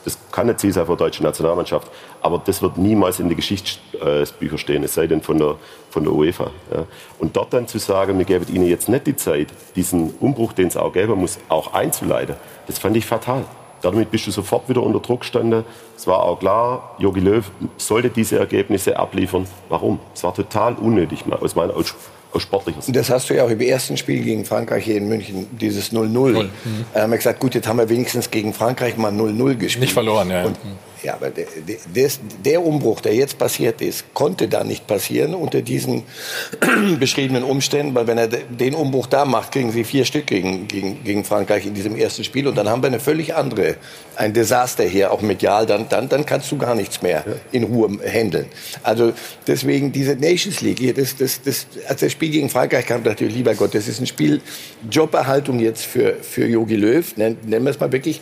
das 0.05 0.19
kann 0.33 0.47
nicht 0.47 0.61
Ziel 0.61 0.73
sein 0.73 0.87
für 0.87 0.93
die 0.93 0.99
deutsche 0.99 1.23
Nationalmannschaft, 1.23 1.91
aber 2.21 2.41
das 2.45 2.63
wird 2.63 2.77
niemals 2.79 3.21
in 3.21 3.29
die 3.29 3.35
Geschichtsbücher 3.35 4.59
stehen, 4.59 4.85
es 4.85 4.95
sei 4.95 5.07
denn 5.07 5.23
von 5.23 5.39
der, 5.39 5.57
von 5.91 6.05
der 6.05 6.13
UEFA. 6.13 6.51
Ja. 6.73 6.85
Und 7.19 7.37
dort 7.37 7.53
dann 7.53 7.67
zu 7.67 7.79
sagen, 7.79 8.19
wir 8.19 8.25
geben 8.25 8.47
ihnen 8.53 8.67
jetzt 8.67 8.89
nicht 8.89 9.07
die 9.07 9.17
Zeit, 9.17 9.49
diesen 9.77 10.15
Umbruch, 10.21 10.53
den 10.53 10.69
es 10.69 10.77
auch 10.77 10.93
geben 10.93 11.15
muss, 11.21 11.39
auch 11.49 11.73
einzuleiten, 11.75 12.37
das 12.67 12.79
fand 12.79 12.97
ich 12.97 13.07
fatal. 13.07 13.45
Damit 13.83 14.11
bist 14.11 14.27
du 14.27 14.31
sofort 14.31 14.69
wieder 14.69 14.83
unter 14.83 15.01
Druck 15.01 15.21
gestanden. 15.21 15.65
Es 15.97 16.07
war 16.07 16.23
auch 16.23 16.39
klar, 16.39 16.97
Jogi 16.99 17.21
Löw 17.21 17.51
sollte 17.79 18.11
diese 18.11 18.39
Ergebnisse 18.39 18.99
abliefern. 18.99 19.47
Warum? 19.71 20.01
Es 20.15 20.23
war 20.23 20.35
total 20.35 20.75
unnötig 20.75 21.25
aus 21.31 21.57
meiner 21.57 21.75
aus, 21.75 21.95
aus 22.33 22.43
sportlicher 22.43 22.83
Sicht. 22.83 22.97
Das 22.97 23.11
hast 23.11 23.31
du 23.31 23.35
ja 23.35 23.45
auch 23.45 23.51
im 23.51 23.61
ersten 23.61 23.97
Spiel 23.97 24.23
gegen 24.23 24.45
Frankreich 24.45 24.85
hier 24.85 24.97
in 24.97 25.09
München, 25.09 25.47
dieses 25.53 25.93
0-0. 25.93 26.45
Mhm. 26.45 26.51
Da 26.95 27.03
haben 27.03 27.11
wir 27.11 27.19
gesagt, 27.19 27.41
gut, 27.41 27.55
jetzt 27.55 27.67
haben 27.67 27.79
wir 27.79 27.89
wenigstens 27.89 28.31
gegen 28.31 28.53
Frankreich 28.53 28.97
mal 28.97 29.13
0-0 29.13 29.55
gespielt. 29.57 29.83
Nicht 29.83 29.93
verloren, 29.93 30.31
ja. 30.31 30.45
Und, 30.45 30.57
ja, 31.03 31.15
aber 31.15 31.31
der, 31.31 31.47
der, 31.95 32.11
der, 32.45 32.65
Umbruch, 32.65 33.01
der 33.01 33.15
jetzt 33.15 33.39
passiert 33.39 33.81
ist, 33.81 34.13
konnte 34.13 34.49
da 34.49 34.65
nicht 34.65 34.87
passieren 34.87 35.35
unter 35.35 35.63
diesen 35.63 36.03
beschriebenen 37.01 37.43
Umständen, 37.43 37.95
weil 37.95 38.07
wenn 38.07 38.19
er 38.19 38.29
den 38.29 38.75
Umbruch 38.75 39.07
da 39.07 39.25
macht, 39.25 39.53
kriegen 39.53 39.73
sie 39.73 39.85
vier 39.85 40.05
Stück 40.05 40.27
gegen, 40.27 40.69
gegen, 40.69 41.03
gegen 41.03 41.25
Frankreich 41.25 41.67
in 41.67 41.75
diesem 41.75 41.97
ersten 41.97 42.25
Spiel 42.25 42.47
und 42.47 42.57
dann 42.57 42.69
haben 42.69 42.83
wir 42.83 42.89
eine 42.89 43.01
völlig 43.01 43.35
andere, 43.35 43.77
ein 44.17 44.35
Desaster 44.35 44.85
hier, 44.85 45.13
auch 45.13 45.23
medial, 45.23 45.65
dann, 45.67 45.89
dann, 45.89 46.09
dann 46.09 46.27
kannst 46.27 46.53
du 46.53 46.59
gar 46.59 46.75
nichts 46.75 47.01
mehr 47.01 47.25
in 47.53 47.65
Ruhe 47.65 47.99
handeln. 48.05 48.47
Also 48.83 49.13
deswegen 49.47 49.93
diese 49.93 50.17
Nations 50.17 50.61
League, 50.61 50.79
hier, 50.79 50.93
das, 50.93 51.17
das, 51.17 51.41
das, 51.43 51.67
als 51.89 52.01
das 52.01 52.13
Spiel 52.13 52.31
gegen 52.31 52.51
Frankreich 52.51 52.87
kam, 52.87 53.03
dachte 53.03 53.25
ich, 53.25 53.35
lieber 53.35 53.55
Gott, 53.55 53.75
das 53.75 53.89
ist 53.89 54.01
ein 54.01 54.07
Spiel, 54.07 54.41
Joberhaltung 54.91 55.61
jetzt 55.61 55.85
für, 55.87 56.17
für 56.21 56.47
Jogi 56.47 56.77
Löw, 56.77 57.17
nennen, 57.17 57.39
nennen 57.47 57.65
wir 57.65 57.71
es 57.71 57.81
mal 57.81 57.91
wirklich 57.91 58.21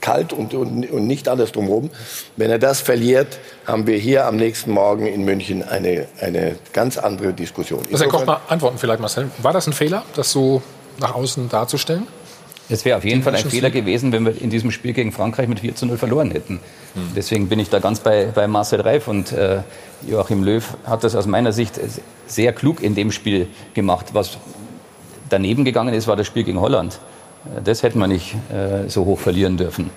kalt 0.00 0.32
und, 0.32 0.54
und, 0.54 0.90
und 0.90 1.06
nicht 1.06 1.28
alles 1.28 1.52
drumherum. 1.52 1.90
Wenn 2.36 2.50
er 2.50 2.58
das 2.58 2.80
verliert, 2.80 3.38
haben 3.66 3.86
wir 3.86 3.98
hier 3.98 4.26
am 4.26 4.36
nächsten 4.36 4.70
Morgen 4.70 5.06
in 5.06 5.24
München 5.24 5.62
eine, 5.62 6.06
eine 6.20 6.56
ganz 6.72 6.98
andere 6.98 7.32
Diskussion. 7.32 7.80
Also 7.90 8.04
Herr 8.04 8.10
Koch, 8.10 8.26
mal 8.26 8.40
antworten 8.48 8.78
vielleicht, 8.78 9.00
Marcel. 9.00 9.30
War 9.38 9.52
das 9.52 9.66
ein 9.66 9.72
Fehler, 9.72 10.04
das 10.14 10.30
so 10.30 10.62
nach 10.98 11.14
außen 11.14 11.48
darzustellen? 11.48 12.06
Es 12.68 12.84
wäre 12.84 12.98
auf 12.98 13.04
jeden 13.04 13.22
Fall 13.22 13.34
ein 13.34 13.44
Fehler 13.44 13.70
gewesen, 13.70 14.10
wenn 14.10 14.24
wir 14.24 14.40
in 14.40 14.50
diesem 14.50 14.72
Spiel 14.72 14.92
gegen 14.92 15.12
Frankreich 15.12 15.46
mit 15.46 15.60
4 15.60 15.76
zu 15.76 15.86
0 15.86 15.98
verloren 15.98 16.32
hätten. 16.32 16.60
Hm. 16.94 17.10
Deswegen 17.14 17.48
bin 17.48 17.60
ich 17.60 17.70
da 17.70 17.78
ganz 17.78 18.00
bei, 18.00 18.26
bei 18.34 18.48
Marcel 18.48 18.80
Reif 18.80 19.06
und 19.06 19.30
äh, 19.32 19.60
Joachim 20.06 20.42
Löw 20.42 20.64
hat 20.84 21.04
das 21.04 21.14
aus 21.14 21.26
meiner 21.26 21.52
Sicht 21.52 21.78
sehr 22.26 22.52
klug 22.52 22.82
in 22.82 22.94
dem 22.96 23.12
Spiel 23.12 23.46
gemacht. 23.74 24.06
Was 24.12 24.38
daneben 25.28 25.64
gegangen 25.64 25.94
ist, 25.94 26.08
war 26.08 26.16
das 26.16 26.26
Spiel 26.26 26.42
gegen 26.42 26.60
Holland. 26.60 26.98
Das 27.62 27.84
hätten 27.84 28.00
wir 28.00 28.08
nicht 28.08 28.34
äh, 28.50 28.88
so 28.88 29.04
hoch 29.04 29.20
verlieren 29.20 29.56
dürfen. 29.56 29.90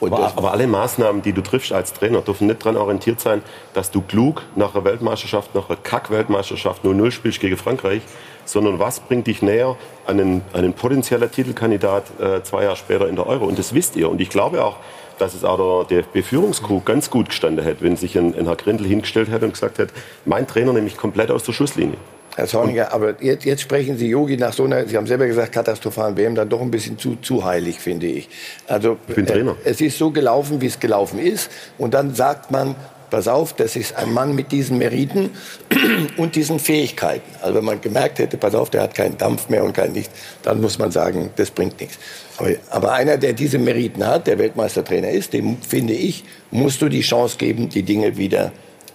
Aber, 0.00 0.32
aber, 0.36 0.52
alle 0.52 0.66
Maßnahmen, 0.66 1.22
die 1.22 1.32
du 1.32 1.42
triffst 1.42 1.72
als 1.72 1.92
Trainer, 1.94 2.20
dürfen 2.20 2.48
nicht 2.48 2.60
daran 2.60 2.76
orientiert 2.76 3.18
sein, 3.18 3.42
dass 3.72 3.90
du 3.90 4.02
klug 4.02 4.42
nach 4.54 4.74
einer 4.74 4.84
Weltmeisterschaft, 4.84 5.54
nach 5.54 5.70
einer 5.70 5.78
Kack-Weltmeisterschaft 5.82 6.84
0-0 6.84 7.10
spielst 7.10 7.40
gegen 7.40 7.56
Frankreich, 7.56 8.02
sondern 8.44 8.78
was 8.78 9.00
bringt 9.00 9.26
dich 9.26 9.40
näher 9.40 9.76
an 10.06 10.20
einen, 10.20 10.42
einen 10.52 10.74
potenziellen 10.74 11.30
Titelkandidat 11.30 12.04
äh, 12.20 12.42
zwei 12.42 12.64
Jahre 12.64 12.76
später 12.76 13.08
in 13.08 13.16
der 13.16 13.26
Euro. 13.26 13.46
Und 13.46 13.58
das 13.58 13.72
wisst 13.72 13.96
ihr. 13.96 14.10
Und 14.10 14.20
ich 14.20 14.28
glaube 14.28 14.62
auch, 14.62 14.76
dass 15.18 15.34
es 15.34 15.44
auch 15.44 15.86
der 15.86 16.02
DFB-Führungscrew 16.02 16.82
ganz 16.84 17.08
gut 17.08 17.30
gestanden 17.30 17.64
hätte, 17.64 17.82
wenn 17.82 17.96
sich 17.96 18.18
ein, 18.18 18.34
ein 18.38 18.46
Herr 18.46 18.56
Grindel 18.56 18.86
hingestellt 18.86 19.30
hätte 19.30 19.46
und 19.46 19.52
gesagt 19.52 19.78
hätte, 19.78 19.94
mein 20.26 20.46
Trainer 20.46 20.74
nehme 20.74 20.86
ich 20.88 20.98
komplett 20.98 21.30
aus 21.30 21.44
der 21.44 21.52
Schusslinie. 21.52 21.96
Herr 22.36 22.46
Zorniger, 22.46 22.92
aber 22.92 23.14
jetzt, 23.22 23.46
jetzt 23.46 23.62
sprechen 23.62 23.96
Sie 23.96 24.08
Yogi 24.08 24.36
nach 24.36 24.52
so 24.52 24.64
einer, 24.64 24.86
Sie 24.86 24.94
haben 24.98 25.06
selber 25.06 25.26
gesagt, 25.26 25.52
katastrophalen 25.52 26.18
WM, 26.18 26.34
dann 26.34 26.50
doch 26.50 26.60
ein 26.60 26.70
bisschen 26.70 26.98
zu, 26.98 27.16
zu 27.16 27.42
heilig, 27.44 27.78
finde 27.78 28.06
ich. 28.06 28.28
Also, 28.66 28.98
ich 29.08 29.14
bin 29.14 29.24
Trainer. 29.24 29.52
Äh, 29.64 29.70
es 29.70 29.80
ist 29.80 29.96
so 29.96 30.10
gelaufen, 30.10 30.60
wie 30.60 30.66
es 30.66 30.78
gelaufen 30.78 31.18
ist. 31.18 31.50
Und 31.78 31.94
dann 31.94 32.14
sagt 32.14 32.50
man, 32.50 32.74
pass 33.08 33.26
auf, 33.26 33.54
das 33.54 33.74
ist 33.74 33.96
ein 33.96 34.12
Mann 34.12 34.34
mit 34.34 34.52
diesen 34.52 34.76
Meriten 34.76 35.30
und 36.18 36.36
diesen 36.36 36.58
Fähigkeiten. 36.58 37.24
Also 37.40 37.54
wenn 37.54 37.64
man 37.64 37.80
gemerkt 37.80 38.18
hätte, 38.18 38.36
pass 38.36 38.54
auf, 38.54 38.68
der 38.68 38.82
hat 38.82 38.94
keinen 38.94 39.16
Dampf 39.16 39.48
mehr 39.48 39.64
und 39.64 39.72
kein 39.72 39.92
Nichts, 39.92 40.12
dann 40.42 40.60
muss 40.60 40.78
man 40.78 40.90
sagen, 40.90 41.30
das 41.36 41.50
bringt 41.50 41.80
nichts. 41.80 41.98
Aber, 42.36 42.50
aber 42.68 42.92
einer, 42.92 43.16
der 43.16 43.32
diese 43.32 43.58
Meriten 43.58 44.06
hat, 44.06 44.26
der 44.26 44.38
Weltmeistertrainer 44.38 45.08
ist, 45.08 45.32
dem, 45.32 45.56
finde 45.62 45.94
ich, 45.94 46.22
musst 46.50 46.82
du 46.82 46.90
die 46.90 47.00
Chance 47.00 47.38
geben, 47.38 47.70
die 47.70 47.82
Dinge 47.82 48.18
wieder 48.18 48.52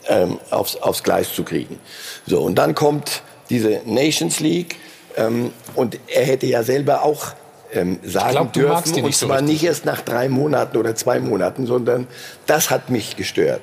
ähm, 0.08 0.39
aufs, 0.51 0.75
aufs 0.75 1.01
Gleis 1.01 1.34
zu 1.34 1.43
kriegen. 1.43 1.80
So, 2.27 2.41
und 2.41 2.56
dann 2.56 2.75
kommt 2.75 3.23
diese 3.52 3.82
Nations 3.86 4.40
League. 4.40 4.78
Ähm, 5.18 5.52
und 5.76 6.00
er 6.08 6.26
hätte 6.26 6.48
ja 6.48 6.64
selber 6.64 7.04
auch 7.04 7.34
ähm, 7.74 8.00
sagen 8.04 8.32
glaub, 8.32 8.54
dürfen, 8.54 9.04
und 9.04 9.14
so 9.14 9.28
zwar 9.28 9.38
richtig. 9.38 9.54
nicht 9.54 9.64
erst 9.64 9.86
nach 9.86 10.02
drei 10.02 10.30
Monaten 10.30 10.78
oder 10.78 10.96
zwei 10.96 11.20
Monaten, 11.20 11.66
sondern 11.66 12.08
das 12.48 12.70
hat 12.70 12.90
mich 12.90 13.16
gestört. 13.16 13.62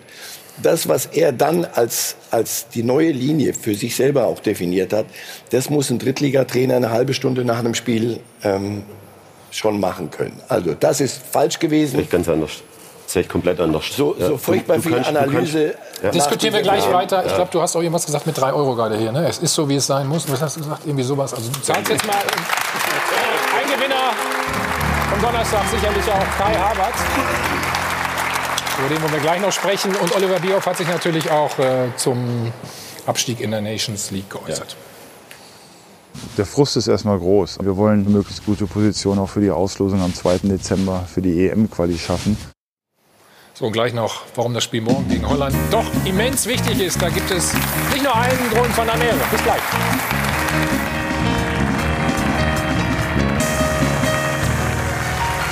Das, 0.63 0.89
was 0.89 1.07
er 1.07 1.33
dann 1.33 1.65
als, 1.65 2.17
als 2.31 2.69
die 2.69 2.83
neue 2.83 3.13
Linie 3.13 3.55
für 3.55 3.75
sich 3.75 3.95
selber 3.95 4.27
auch 4.27 4.41
definiert 4.41 4.93
hat, 4.93 5.07
das 5.51 5.71
muss 5.71 5.91
ein 5.91 5.99
Drittligatrainer 5.99 6.77
eine 6.77 6.91
halbe 6.91 7.15
Stunde 7.15 7.45
nach 7.45 7.61
einem 7.61 7.75
Spiel 7.75 8.21
ähm, 8.43 8.83
schon 9.51 9.79
machen 9.79 10.11
können. 10.11 10.41
Also 10.49 10.75
das 10.75 11.01
ist 11.01 11.23
falsch 11.31 11.59
gewesen. 11.59 11.93
Vielleicht 11.97 12.11
ganz 12.11 12.29
anders. 12.29 12.63
Das 13.09 13.15
sehe 13.15 13.25
komplett 13.25 13.59
anders. 13.59 13.85
So, 13.97 14.15
so 14.19 14.37
furchtbar 14.37 14.77
Du- 14.77 14.83
du 14.83 14.89
viel 14.91 14.97
kannst- 15.03 15.09
Analyse. 15.17 15.75
Ja. 16.03 16.11
Diskutieren 16.11 16.53
wir 16.53 16.61
gleich 16.61 16.81
diesem- 16.83 16.93
weiter. 16.93 17.25
Ich 17.25 17.35
glaube, 17.35 17.51
du 17.51 17.63
hast 17.63 17.75
auch 17.75 17.81
irgendwas 17.81 18.05
gesagt 18.05 18.27
mit 18.27 18.37
3 18.37 18.53
Euro 18.53 18.75
gerade 18.75 18.99
hier. 18.99 19.13
Ne? 19.13 19.27
Es 19.27 19.39
ist 19.39 19.55
so, 19.55 19.67
wie 19.67 19.77
es 19.77 19.87
sein 19.87 20.07
muss. 20.07 20.31
Was 20.31 20.43
hast 20.43 20.57
du 20.57 20.61
gesagt? 20.61 20.83
Irgendwie 20.85 21.05
sowas. 21.05 21.33
Also 21.33 21.51
du 21.51 21.59
zahlst 21.63 21.91
jetzt 21.91 22.07
mal. 22.07 22.17
Ein 22.17 23.67
Gewinner 23.75 24.13
vom 25.09 25.15
am 25.15 25.23
Donnerstag 25.23 25.63
sicherlich 25.71 26.05
auch 26.05 26.37
Kai 26.39 26.55
Havertz. 26.55 26.97
Über 28.79 28.89
den 28.91 29.03
wollen 29.03 29.13
wir 29.15 29.21
gleich 29.21 29.41
noch 29.41 29.53
sprechen. 29.53 29.97
Und 29.97 30.15
Oliver 30.15 30.39
Bierhoff 30.41 30.67
hat 30.67 30.77
sich 30.77 30.87
natürlich 30.89 31.31
auch 31.31 31.59
äh, 31.59 31.87
zum 31.97 32.53
Abstieg 33.07 33.41
in 33.41 33.53
der 33.53 33.63
Nations 33.63 34.11
League 34.11 34.29
geäußert. 34.29 34.77
Der 36.37 36.45
Frust 36.45 36.77
ist 36.77 36.89
erstmal 36.89 37.19
groß. 37.19 37.57
Wir 37.63 37.75
wollen 37.79 38.01
eine 38.05 38.11
möglichst 38.11 38.45
gute 38.45 38.67
Position 38.67 39.19
auch 39.19 39.31
für 39.31 39.41
die 39.41 39.51
Auslosung 39.51 40.03
am 40.03 40.15
2. 40.15 40.41
Dezember 40.43 41.07
für 41.11 41.23
die 41.23 41.49
EM-Quali 41.49 41.97
schaffen. 41.97 42.37
So, 43.59 43.73
gleich 43.73 43.93
noch, 43.93 44.23
warum 44.37 44.55
das 44.55 44.63
Spiel 44.63 44.83
morgen 44.83 45.09
gegen 45.09 45.29
Holland 45.29 45.53
doch 45.73 45.85
immens 46.05 46.47
wichtig 46.47 46.81
ist. 46.81 47.03
Da 47.03 47.09
gibt 47.09 47.29
es 47.29 47.53
nicht 47.93 48.05
nur 48.05 48.15
einen 48.15 48.51
Grund, 48.55 48.73
sondern 48.77 48.97
mehrere. 49.01 49.19
Bis 49.33 49.43
gleich. 49.43 49.61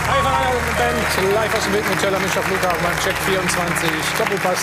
Hi 0.07 0.23
von 0.23 0.77
Band, 0.79 1.35
live 1.35 1.57
aus 1.57 1.65
dem 1.65 1.73
Wildmützeller 1.73 2.21
Münchner 2.21 2.43
Flughafen 2.43 2.79
beim 2.81 2.99
Check 3.01 3.17
24 3.27 3.91
Doppelpass. 4.19 4.61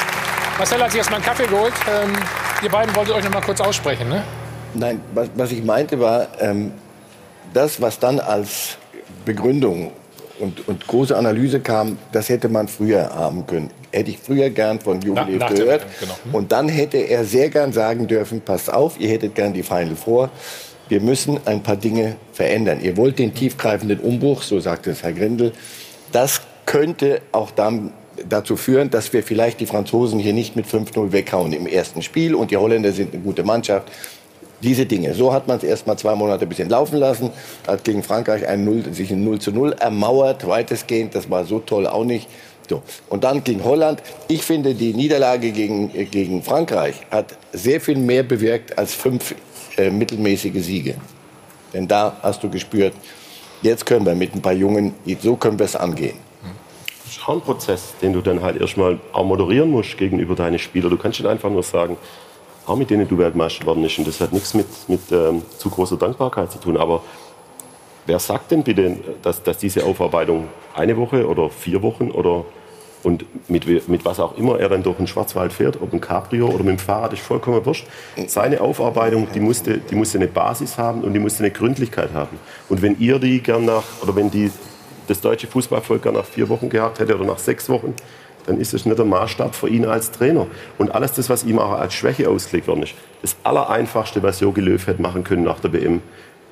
Marcel 0.57 0.81
hat 0.81 0.91
sich 0.91 0.99
erstmal 0.99 1.19
einen 1.19 1.25
Kaffee 1.25 1.47
geholt. 1.47 1.73
Ähm, 1.91 2.13
ihr 2.61 2.69
beiden 2.69 2.95
wolltet 2.95 3.13
euch 3.13 3.25
noch 3.25 3.33
mal 3.33 3.41
kurz 3.41 3.59
aussprechen, 3.59 4.07
ne? 4.07 4.23
Nein, 4.73 5.01
was, 5.13 5.27
was 5.35 5.51
ich 5.51 5.61
meinte 5.61 5.99
war, 5.99 6.27
ähm, 6.39 6.71
das, 7.53 7.81
was 7.81 7.99
dann 7.99 8.21
als 8.21 8.77
Begründung 9.25 9.91
und, 10.39 10.67
und 10.67 10.87
große 10.87 11.15
Analyse 11.15 11.59
kam, 11.59 11.97
das 12.11 12.29
hätte 12.29 12.49
man 12.49 12.67
früher 12.67 13.09
haben 13.13 13.45
können. 13.45 13.69
Hätte 13.91 14.11
ich 14.11 14.17
früher 14.17 14.49
gern 14.49 14.79
von 14.79 14.99
dem 14.99 15.15
gehört. 15.15 15.85
Genau. 15.99 16.13
Und 16.31 16.51
dann 16.51 16.69
hätte 16.69 16.97
er 16.97 17.25
sehr 17.25 17.49
gern 17.49 17.71
sagen 17.73 18.07
dürfen, 18.07 18.41
passt 18.41 18.73
auf, 18.73 18.99
ihr 18.99 19.09
hättet 19.09 19.35
gern 19.35 19.53
die 19.53 19.63
Final 19.63 19.95
vor. 19.95 20.29
Wir 20.89 20.99
müssen 20.99 21.39
ein 21.45 21.63
paar 21.63 21.77
Dinge 21.77 22.15
verändern. 22.33 22.79
Ihr 22.81 22.97
wollt 22.97 23.19
den 23.19 23.33
tiefgreifenden 23.33 23.99
Umbruch, 23.99 24.41
so 24.41 24.59
sagte 24.59 24.91
es 24.91 25.03
Herr 25.03 25.13
Grindel. 25.13 25.53
Das 26.11 26.41
könnte 26.65 27.21
auch 27.31 27.51
dann 27.51 27.93
dazu 28.27 28.55
führen, 28.55 28.89
dass 28.89 29.13
wir 29.13 29.23
vielleicht 29.23 29.59
die 29.59 29.65
Franzosen 29.65 30.19
hier 30.19 30.33
nicht 30.33 30.55
mit 30.55 30.65
5-0 30.65 31.11
weghauen 31.11 31.53
im 31.53 31.67
ersten 31.67 32.01
Spiel 32.01 32.35
und 32.35 32.51
die 32.51 32.57
Holländer 32.57 32.91
sind 32.91 33.13
eine 33.13 33.23
gute 33.23 33.43
Mannschaft. 33.43 33.91
Diese 34.63 34.85
Dinge. 34.85 35.13
So 35.13 35.33
hat 35.33 35.47
man 35.47 35.57
es 35.57 35.63
erst 35.63 35.85
mal 35.85 35.97
zwei 35.97 36.15
Monate 36.15 36.45
ein 36.45 36.49
bisschen 36.49 36.69
laufen 36.69 36.97
lassen, 36.97 37.31
hat 37.67 37.83
gegen 37.83 38.01
Frankreich 38.01 38.47
ein 38.47 38.63
0, 38.63 38.93
sich 38.93 39.11
ein 39.11 39.23
0 39.23 39.39
zu 39.39 39.51
0 39.51 39.73
ermauert, 39.73 40.47
weitestgehend. 40.47 41.13
Das 41.13 41.29
war 41.29 41.43
so 41.43 41.59
toll 41.59 41.85
auch 41.85 42.05
nicht. 42.05 42.29
So. 42.69 42.81
Und 43.09 43.25
dann 43.25 43.43
gegen 43.43 43.63
Holland. 43.63 44.01
Ich 44.29 44.43
finde, 44.43 44.73
die 44.73 44.93
Niederlage 44.93 45.51
gegen, 45.51 45.91
gegen 46.09 46.41
Frankreich 46.41 46.95
hat 47.11 47.37
sehr 47.51 47.81
viel 47.81 47.97
mehr 47.97 48.23
bewirkt 48.23 48.77
als 48.77 48.93
fünf 48.93 49.35
äh, 49.77 49.89
mittelmäßige 49.89 50.63
Siege. 50.63 50.95
Denn 51.73 51.87
da 51.87 52.15
hast 52.21 52.41
du 52.41 52.49
gespürt, 52.49 52.93
jetzt 53.61 53.85
können 53.85 54.05
wir 54.05 54.15
mit 54.15 54.33
ein 54.33 54.41
paar 54.41 54.53
Jungen, 54.53 54.93
so 55.21 55.35
können 55.35 55.59
wir 55.59 55.65
es 55.65 55.75
angehen. 55.75 56.17
Das 57.03 57.17
ist 57.17 57.29
ein 57.29 57.41
Prozess, 57.41 57.93
den 58.01 58.13
du 58.13 58.21
dann 58.21 58.41
halt 58.41 58.61
erstmal 58.61 58.97
auch 59.11 59.25
moderieren 59.25 59.69
musst 59.69 59.97
gegenüber 59.97 60.35
deinen 60.35 60.57
Spielern. 60.57 60.89
Du 60.89 60.97
kannst 60.97 61.19
nicht 61.19 61.29
einfach 61.29 61.49
nur 61.49 61.63
sagen, 61.63 61.97
auch 62.65 62.75
mit 62.75 62.89
denen 62.89 63.07
du 63.07 63.17
Weltmeister 63.17 63.61
geworden 63.61 63.81
bist. 63.81 63.99
Und 63.99 64.07
das 64.07 64.21
hat 64.21 64.33
nichts 64.33 64.53
mit, 64.53 64.67
mit 64.87 65.11
ähm, 65.11 65.41
zu 65.57 65.69
großer 65.69 65.97
Dankbarkeit 65.97 66.51
zu 66.51 66.59
tun. 66.59 66.77
Aber 66.77 67.03
wer 68.05 68.19
sagt 68.19 68.51
denn 68.51 68.63
bitte, 68.63 68.97
dass, 69.21 69.43
dass 69.43 69.57
diese 69.57 69.85
Aufarbeitung 69.85 70.47
eine 70.73 70.97
Woche 70.97 71.27
oder 71.27 71.49
vier 71.49 71.81
Wochen 71.81 72.11
oder 72.11 72.45
und 73.03 73.25
mit, 73.49 73.89
mit 73.89 74.05
was 74.05 74.19
auch 74.19 74.37
immer 74.37 74.59
er 74.59 74.69
dann 74.69 74.81
durch 74.81 74.97
den 74.97 75.07
Schwarzwald 75.07 75.51
fährt, 75.51 75.81
ob 75.81 75.93
ein 75.93 75.99
Cabrio 76.01 76.47
oder 76.47 76.63
mit 76.63 76.77
dem 76.77 76.79
Fahrrad, 76.79 77.13
ist 77.13 77.21
vollkommen 77.21 77.65
wurscht. 77.65 77.85
Seine 78.27 78.61
Aufarbeitung, 78.61 79.27
die 79.33 79.41
musste, 79.41 79.77
die 79.77 79.95
musste 79.95 80.17
eine 80.17 80.27
Basis 80.27 80.77
haben 80.77 81.01
und 81.01 81.13
die 81.13 81.19
musste 81.19 81.43
eine 81.43 81.51
Gründlichkeit 81.51 82.13
haben. 82.13 82.39
Und 82.69 82.81
wenn 82.81 82.97
ihr 82.99 83.19
die 83.19 83.41
gern 83.41 83.65
nach, 83.65 83.83
oder 84.01 84.15
wenn 84.15 84.31
die, 84.31 84.49
das 85.07 85.19
deutsche 85.19 85.47
Fußballvolk 85.47 86.01
gern 86.01 86.13
nach 86.15 86.25
vier 86.25 86.47
Wochen 86.47 86.69
gehabt 86.69 86.99
hätte 86.99 87.15
oder 87.15 87.25
nach 87.25 87.39
sechs 87.39 87.67
Wochen, 87.67 87.93
dann 88.45 88.59
ist 88.59 88.73
es 88.73 88.85
nicht 88.85 88.97
der 88.97 89.05
Maßstab 89.05 89.55
für 89.55 89.69
ihn 89.69 89.85
als 89.85 90.11
Trainer. 90.11 90.47
Und 90.77 90.93
alles 90.93 91.13
das, 91.13 91.29
was 91.29 91.43
ihm 91.43 91.59
auch 91.59 91.71
als 91.71 91.93
Schwäche 91.93 92.29
ausgelegt 92.29 92.67
worden 92.67 92.83
ist, 92.83 92.93
das 93.21 93.35
Allereinfachste, 93.43 94.21
was 94.23 94.39
Jogi 94.39 94.61
Löw 94.61 94.85
hätte 94.85 95.01
machen 95.01 95.23
können 95.23 95.43
nach 95.43 95.59
der 95.59 95.71
WM, 95.73 96.01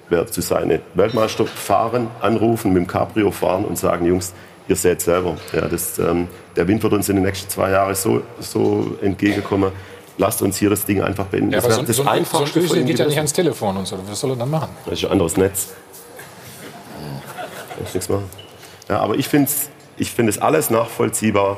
wäre 0.09 0.25
zu 0.25 0.41
seine 0.41 0.81
Weltmeister 0.93 1.45
fahren, 1.45 2.07
anrufen, 2.21 2.73
mit 2.73 2.83
dem 2.83 2.87
Cabrio 2.87 3.31
fahren 3.31 3.65
und 3.65 3.77
sagen, 3.77 4.05
Jungs, 4.05 4.33
ihr 4.67 4.75
seht 4.75 5.01
selber, 5.01 5.37
ja, 5.53 5.67
das, 5.67 5.99
ähm, 5.99 6.27
der 6.55 6.67
Wind 6.67 6.83
wird 6.83 6.93
uns 6.93 7.07
in 7.09 7.15
den 7.15 7.25
nächsten 7.25 7.49
zwei 7.49 7.71
Jahren 7.71 7.95
so, 7.95 8.21
so 8.39 8.95
entgegenkommen. 9.01 9.71
Lasst 10.17 10.41
uns 10.41 10.57
hier 10.57 10.69
das 10.69 10.85
Ding 10.85 11.01
einfach 11.01 11.25
beenden. 11.25 11.51
Ja, 11.53 11.61
das 11.61 11.75
so, 11.75 11.81
das 11.81 11.95
so, 11.95 12.03
ein- 12.03 12.05
so 12.05 12.11
ein 12.11 12.17
Einfachste 12.19 12.59
Ösel 12.59 12.83
geht 12.83 12.99
ja 12.99 13.05
nicht 13.05 13.17
ans 13.17 13.33
Telefon 13.33 13.77
und 13.77 13.87
so. 13.87 13.97
Was 14.07 14.19
soll 14.19 14.31
er 14.31 14.35
dann 14.35 14.49
machen? 14.51 14.69
Das 14.85 14.95
ist 14.99 15.05
ein 15.05 15.11
anderes 15.11 15.35
Netz. 15.37 15.69
Kann 17.75 17.85
ich 17.87 17.93
nichts 17.93 18.09
machen. 18.09 18.29
Ja, 18.89 18.99
aber 18.99 19.15
ich 19.15 19.27
finde 19.27 19.49
es 19.49 19.69
ich 20.01 20.11
find 20.11 20.27
es 20.27 20.39
alles 20.39 20.71
nachvollziehbar, 20.71 21.57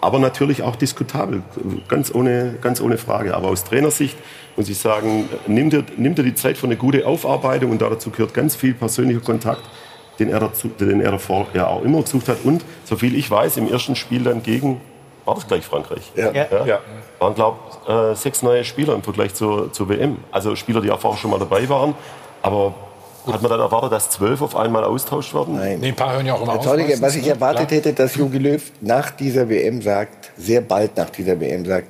aber 0.00 0.18
natürlich 0.18 0.64
auch 0.64 0.74
diskutabel, 0.74 1.42
ganz 1.86 2.12
ohne, 2.12 2.56
ganz 2.60 2.80
ohne 2.80 2.98
Frage. 2.98 3.36
Aber 3.36 3.48
aus 3.48 3.62
Trainersicht 3.62 4.18
muss 4.56 4.68
ich 4.68 4.78
sagen, 4.78 5.28
nimm 5.46 5.70
dir, 5.70 5.84
nimm 5.96 6.16
dir 6.16 6.24
die 6.24 6.34
Zeit 6.34 6.58
für 6.58 6.66
eine 6.66 6.76
gute 6.76 7.06
Aufarbeitung 7.06 7.70
und 7.70 7.80
dazu 7.80 8.10
gehört 8.10 8.34
ganz 8.34 8.56
viel 8.56 8.74
persönlicher 8.74 9.20
Kontakt, 9.20 9.62
den 10.18 10.28
er, 10.28 10.40
dazu, 10.40 10.68
den 10.68 11.00
er 11.00 11.12
davor 11.12 11.46
ja 11.54 11.68
auch 11.68 11.84
immer 11.84 12.02
gesucht 12.02 12.28
hat. 12.28 12.38
Und, 12.42 12.64
soviel 12.82 13.14
ich 13.14 13.30
weiß, 13.30 13.58
im 13.58 13.70
ersten 13.70 13.94
Spiel 13.94 14.24
dann 14.24 14.42
gegen, 14.42 14.80
war 15.24 15.36
das 15.36 15.46
gleich 15.46 15.64
Frankreich? 15.64 16.10
Ja. 16.16 16.32
Ja. 16.32 16.80
waren, 17.20 17.34
glaube 17.36 17.58
ich, 17.70 17.88
äh, 17.88 18.16
sechs 18.16 18.42
neue 18.42 18.64
Spieler 18.64 18.94
im 18.94 19.04
Vergleich 19.04 19.34
zur, 19.34 19.72
zur 19.72 19.88
WM. 19.88 20.16
Also 20.32 20.56
Spieler, 20.56 20.80
die 20.80 20.90
auch 20.90 20.98
vorher 20.98 21.20
schon 21.20 21.30
mal 21.30 21.38
dabei 21.38 21.68
waren. 21.68 21.94
Aber 22.42 22.74
hat 23.26 23.42
man 23.42 23.50
dann 23.50 23.60
erwartet, 23.60 23.92
dass 23.92 24.10
zwölf 24.10 24.42
auf 24.42 24.56
einmal 24.56 24.84
austauscht 24.84 25.34
werden? 25.34 25.56
Nein. 25.56 25.78
Nee, 25.80 25.88
ein 25.88 25.96
paar 25.96 26.14
hören 26.14 26.26
ja 26.26 26.34
auch 26.34 26.42
immer 26.42 26.54
auf. 26.54 26.66
Was 26.66 27.16
ich 27.16 27.24
ne? 27.24 27.30
erwartet 27.30 27.68
Klar. 27.68 27.78
hätte, 27.78 27.92
dass 27.92 28.16
Jogi 28.16 28.38
Löw 28.38 28.62
nach 28.80 29.10
dieser 29.10 29.48
WM 29.48 29.80
sagt, 29.82 30.32
sehr 30.36 30.60
bald 30.60 30.96
nach 30.96 31.10
dieser 31.10 31.38
WM 31.38 31.64
sagt, 31.64 31.88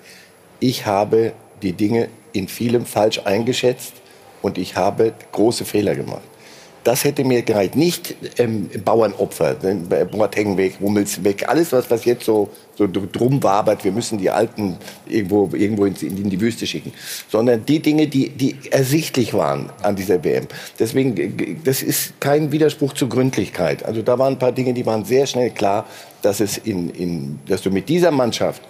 ich 0.60 0.84
habe 0.86 1.32
die 1.62 1.72
Dinge 1.72 2.08
in 2.32 2.48
vielem 2.48 2.86
falsch 2.86 3.20
eingeschätzt 3.24 3.94
und 4.42 4.58
ich 4.58 4.76
habe 4.76 5.12
große 5.32 5.64
Fehler 5.64 5.94
gemacht. 5.94 6.22
Das 6.84 7.04
hätte 7.04 7.24
mir 7.24 7.42
gereicht. 7.42 7.76
Nicht 7.76 8.14
ähm, 8.38 8.68
Bauernopfer, 8.84 9.56
äh, 9.62 10.04
Boateng 10.04 10.56
weg, 10.56 10.78
Hummels 10.80 11.22
weg, 11.22 11.48
alles, 11.48 11.72
was, 11.72 11.90
was 11.90 12.04
jetzt 12.04 12.24
so, 12.24 12.50
so 12.76 12.88
drum 12.90 13.42
wabert, 13.42 13.84
wir 13.84 13.92
müssen 13.92 14.18
die 14.18 14.30
Alten 14.30 14.76
irgendwo, 15.06 15.48
irgendwo 15.52 15.84
in, 15.84 15.94
in 15.94 16.28
die 16.28 16.40
Wüste 16.40 16.66
schicken. 16.66 16.92
Sondern 17.28 17.64
die 17.64 17.80
Dinge, 17.80 18.08
die, 18.08 18.30
die 18.30 18.56
ersichtlich 18.70 19.32
waren 19.32 19.70
an 19.82 19.94
dieser 19.94 20.22
WM. 20.24 20.46
Deswegen, 20.78 21.16
äh, 21.16 21.56
das 21.64 21.82
ist 21.82 22.18
kein 22.20 22.50
Widerspruch 22.50 22.94
zur 22.94 23.08
Gründlichkeit. 23.08 23.84
Also 23.84 24.02
da 24.02 24.18
waren 24.18 24.34
ein 24.34 24.38
paar 24.38 24.52
Dinge, 24.52 24.74
die 24.74 24.84
waren 24.84 25.04
sehr 25.04 25.26
schnell 25.26 25.50
klar, 25.50 25.86
dass, 26.22 26.40
es 26.40 26.58
in, 26.58 26.90
in, 26.90 27.38
dass 27.46 27.62
du 27.62 27.70
mit 27.70 27.88
dieser 27.88 28.10
Mannschaft 28.10 28.62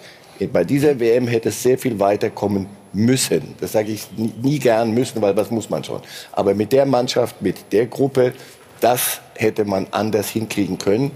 bei 0.46 0.64
dieser 0.64 0.98
WM 0.98 1.26
hätte 1.26 1.50
es 1.50 1.62
sehr 1.62 1.78
viel 1.78 1.98
weiterkommen 1.98 2.66
müssen. 2.92 3.54
Das 3.60 3.72
sage 3.72 3.92
ich 3.92 4.06
nie, 4.16 4.32
nie 4.42 4.58
gern 4.58 4.92
müssen, 4.92 5.20
weil 5.22 5.36
was 5.36 5.50
muss 5.50 5.70
man 5.70 5.82
schon. 5.84 6.00
Aber 6.32 6.54
mit 6.54 6.72
der 6.72 6.86
Mannschaft, 6.86 7.40
mit 7.40 7.72
der 7.72 7.86
Gruppe, 7.86 8.32
das 8.80 9.20
hätte 9.36 9.64
man 9.64 9.86
anders 9.90 10.28
hinkriegen 10.28 10.78
können. 10.78 11.12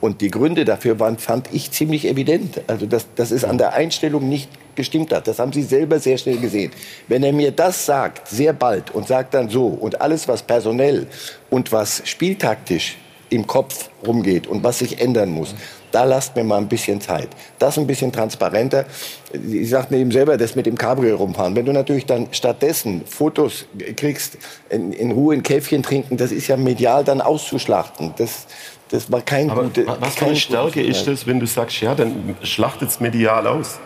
Und 0.00 0.20
die 0.20 0.30
Gründe 0.30 0.64
dafür 0.66 1.00
waren, 1.00 1.16
fand 1.16 1.48
ich 1.52 1.70
ziemlich 1.70 2.06
evident. 2.06 2.60
Also, 2.66 2.84
dass, 2.84 3.06
dass 3.14 3.30
es 3.30 3.44
an 3.44 3.56
der 3.56 3.72
Einstellung 3.72 4.28
nicht 4.28 4.50
gestimmt 4.74 5.12
hat. 5.12 5.26
Das 5.26 5.38
haben 5.38 5.52
Sie 5.52 5.62
selber 5.62 5.98
sehr 5.98 6.18
schnell 6.18 6.36
gesehen. 6.36 6.72
Wenn 7.08 7.22
er 7.22 7.32
mir 7.32 7.52
das 7.52 7.86
sagt, 7.86 8.28
sehr 8.28 8.52
bald, 8.52 8.90
und 8.90 9.08
sagt 9.08 9.32
dann 9.32 9.48
so, 9.48 9.66
und 9.66 10.00
alles, 10.00 10.28
was 10.28 10.42
personell 10.42 11.06
und 11.48 11.72
was 11.72 12.02
spieltaktisch 12.04 12.98
im 13.34 13.46
Kopf 13.46 13.88
rumgeht 14.06 14.46
und 14.46 14.62
was 14.64 14.78
sich 14.80 15.00
ändern 15.00 15.30
muss, 15.30 15.54
da 15.92 16.04
lasst 16.04 16.34
mir 16.34 16.42
mal 16.44 16.58
ein 16.58 16.68
bisschen 16.68 17.00
Zeit. 17.00 17.28
Das 17.58 17.78
ein 17.78 17.86
bisschen 17.86 18.10
transparenter. 18.10 18.84
Ich 19.32 19.68
sagte 19.70 19.94
mir 19.94 20.00
eben 20.00 20.10
selber, 20.10 20.36
das 20.36 20.56
mit 20.56 20.66
dem 20.66 20.76
Cabrio 20.76 21.16
rumfahren. 21.16 21.54
Wenn 21.54 21.64
du 21.66 21.72
natürlich 21.72 22.06
dann 22.06 22.26
stattdessen 22.32 23.02
Fotos 23.06 23.66
kriegst, 23.96 24.36
in, 24.70 24.92
in 24.92 25.12
Ruhe 25.12 25.34
ein 25.34 25.42
Käffchen 25.42 25.82
trinken, 25.82 26.16
das 26.16 26.32
ist 26.32 26.48
ja 26.48 26.56
medial 26.56 27.04
dann 27.04 27.20
auszuschlachten. 27.20 28.12
Das, 28.16 28.46
das 28.90 29.10
war 29.12 29.20
kein 29.20 29.50
Aber 29.50 29.64
gute, 29.64 29.86
wa- 29.86 29.96
was 30.00 30.16
für 30.16 30.24
eine 30.26 30.36
Stärke 30.36 30.82
gutes 30.82 30.98
ist 30.98 31.06
das, 31.06 31.26
wenn 31.28 31.38
du 31.38 31.46
sagst, 31.46 31.80
ja, 31.80 31.94
dann 31.94 32.36
schlachtet 32.42 32.88
es 32.90 32.98
medial 33.00 33.46
aus? 33.46 33.78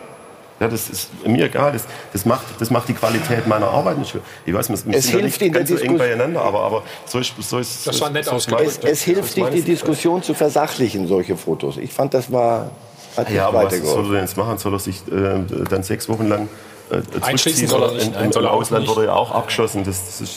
Ja, 0.59 0.67
das 0.67 0.89
ist 0.89 1.09
mir 1.25 1.45
egal. 1.45 1.71
Das, 1.71 1.85
das, 2.11 2.25
macht, 2.25 2.45
das 2.59 2.69
macht 2.69 2.89
die 2.89 2.93
Qualität 2.93 3.47
meiner 3.47 3.67
Arbeit 3.69 3.97
nicht. 3.97 4.13
höher. 4.13 4.21
Ich 4.45 4.53
weiß, 4.53 4.69
wir 4.69 4.75
Es 4.93 5.11
ja 5.11 5.19
hilft 5.19 5.41
nicht 5.41 5.53
ganz 5.53 5.69
so 5.69 5.77
eng 5.77 5.97
beieinander, 5.97 6.41
aber, 6.41 6.61
aber 6.61 6.83
so 7.05 7.19
ist, 7.19 7.33
so 7.39 7.59
ist 7.59 7.87
Das 7.87 7.95
so 7.97 8.01
war 8.01 8.09
nett 8.09 8.25
so 8.25 8.31
meine- 8.51 8.63
Es, 8.67 8.77
es 8.79 9.01
hilft 9.03 9.37
ist 9.37 9.53
die 9.53 9.61
Diskussion 9.61 10.21
zu 10.21 10.33
versachlichen, 10.33 11.07
solche 11.07 11.37
Fotos. 11.37 11.77
Ich 11.77 11.93
fand, 11.93 12.13
das 12.13 12.31
war, 12.31 12.71
hat 13.15 13.27
Ja, 13.29 13.33
nicht 13.33 13.41
aber 13.43 13.63
was 13.65 13.77
soll 13.77 14.05
er 14.07 14.11
denn 14.11 14.21
jetzt 14.21 14.35
machen? 14.37 14.57
Soll 14.57 14.73
er 14.73 14.79
sich 14.79 15.01
äh, 15.07 15.39
dann 15.69 15.83
sechs 15.83 16.09
Wochen 16.09 16.27
lang 16.27 16.49
äh, 16.91 17.01
Einschließen 17.21 17.67
soll 17.67 17.83
er 17.83 17.91
nicht. 17.93 18.07
Im 18.07 18.31
er 18.31 18.51
auch 18.51 18.59
Ausland 18.59 18.85
nicht. 18.85 18.95
wurde 18.95 19.07
er 19.07 19.15
auch 19.15 19.31
abgeschossen. 19.31 19.83
Das, 19.83 20.05
das 20.05 20.21
ist, 20.21 20.33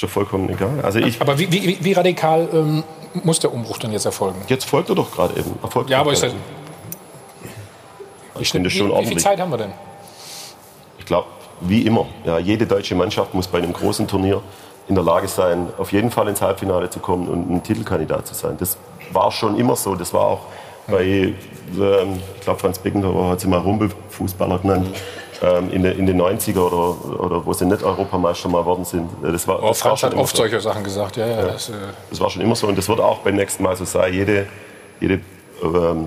doch 0.00 0.08
vollkommen 0.08 0.48
egal. 0.48 0.80
Also 0.82 1.00
ich, 1.00 1.20
Aber 1.20 1.38
wie, 1.38 1.50
wie, 1.52 1.76
wie 1.80 1.92
radikal 1.92 2.48
ähm, 2.52 2.84
muss 3.24 3.40
der 3.40 3.52
Umbruch 3.52 3.78
denn 3.78 3.92
jetzt 3.92 4.06
erfolgen? 4.06 4.40
jetzt 4.46 4.64
folgt 4.64 4.88
er 4.88 4.94
doch 4.94 5.10
gerade 5.10 5.38
eben. 5.38 5.58
Er 5.62 5.70
folgt 5.70 5.90
Ja, 5.90 6.00
aber 6.00 6.12
ist 6.12 6.22
eben. 6.24 6.34
Ich 8.40 8.50
finde 8.50 8.70
wie, 8.70 8.74
schon 8.74 8.86
wie 8.86 8.90
viel 8.90 8.96
ordentlich. 8.96 9.22
Zeit 9.22 9.40
haben 9.40 9.50
wir 9.50 9.58
denn? 9.58 9.72
Ich 10.98 11.06
glaube, 11.06 11.28
wie 11.60 11.82
immer, 11.82 12.06
ja, 12.24 12.38
jede 12.38 12.66
deutsche 12.66 12.94
Mannschaft 12.94 13.34
muss 13.34 13.46
bei 13.46 13.58
einem 13.58 13.72
großen 13.72 14.06
Turnier 14.06 14.42
in 14.88 14.94
der 14.94 15.04
Lage 15.04 15.28
sein, 15.28 15.68
auf 15.76 15.92
jeden 15.92 16.10
Fall 16.10 16.28
ins 16.28 16.40
Halbfinale 16.40 16.88
zu 16.90 16.98
kommen 16.98 17.28
und 17.28 17.50
ein 17.50 17.62
Titelkandidat 17.62 18.26
zu 18.26 18.34
sein. 18.34 18.56
Das 18.58 18.78
war 19.12 19.30
schon 19.30 19.58
immer 19.58 19.76
so. 19.76 19.94
Das 19.94 20.12
war 20.14 20.22
auch 20.22 20.40
bei, 20.86 21.04
ähm, 21.04 21.34
ich 22.36 22.40
glaube, 22.40 22.58
Franz 22.58 22.78
Beckenbauer 22.78 23.30
hat 23.30 23.40
sie 23.40 23.48
mal 23.48 23.58
Rumpelfußballer 23.58 24.58
genannt. 24.58 24.88
Ähm, 25.40 25.70
in, 25.70 25.84
de, 25.84 25.96
in, 25.96 26.04
den 26.04 26.20
90er 26.20 26.58
oder, 26.58 27.20
oder 27.20 27.46
wo 27.46 27.52
sie 27.52 27.64
nicht 27.64 27.84
Europameister 27.84 28.48
mal 28.48 28.64
worden 28.64 28.84
sind. 28.84 29.08
Das 29.22 29.46
war, 29.46 29.62
oh, 29.62 29.68
das 29.68 29.80
Franz 29.80 30.02
war 30.02 30.10
hat 30.10 30.18
oft 30.18 30.34
so. 30.34 30.42
solche 30.42 30.60
Sachen 30.60 30.82
gesagt. 30.82 31.16
Ja, 31.16 31.28
ja, 31.28 31.36
ja. 31.36 31.46
Das, 31.46 31.68
äh 31.68 31.74
das, 32.10 32.18
war 32.20 32.28
schon 32.28 32.42
immer 32.42 32.56
so 32.56 32.66
und 32.66 32.76
das 32.76 32.88
wird 32.88 32.98
auch 32.98 33.18
beim 33.18 33.36
nächsten 33.36 33.62
Mal 33.62 33.76
so 33.76 33.84
sein. 33.84 34.12
Jede, 34.12 34.46
jede 35.00 35.20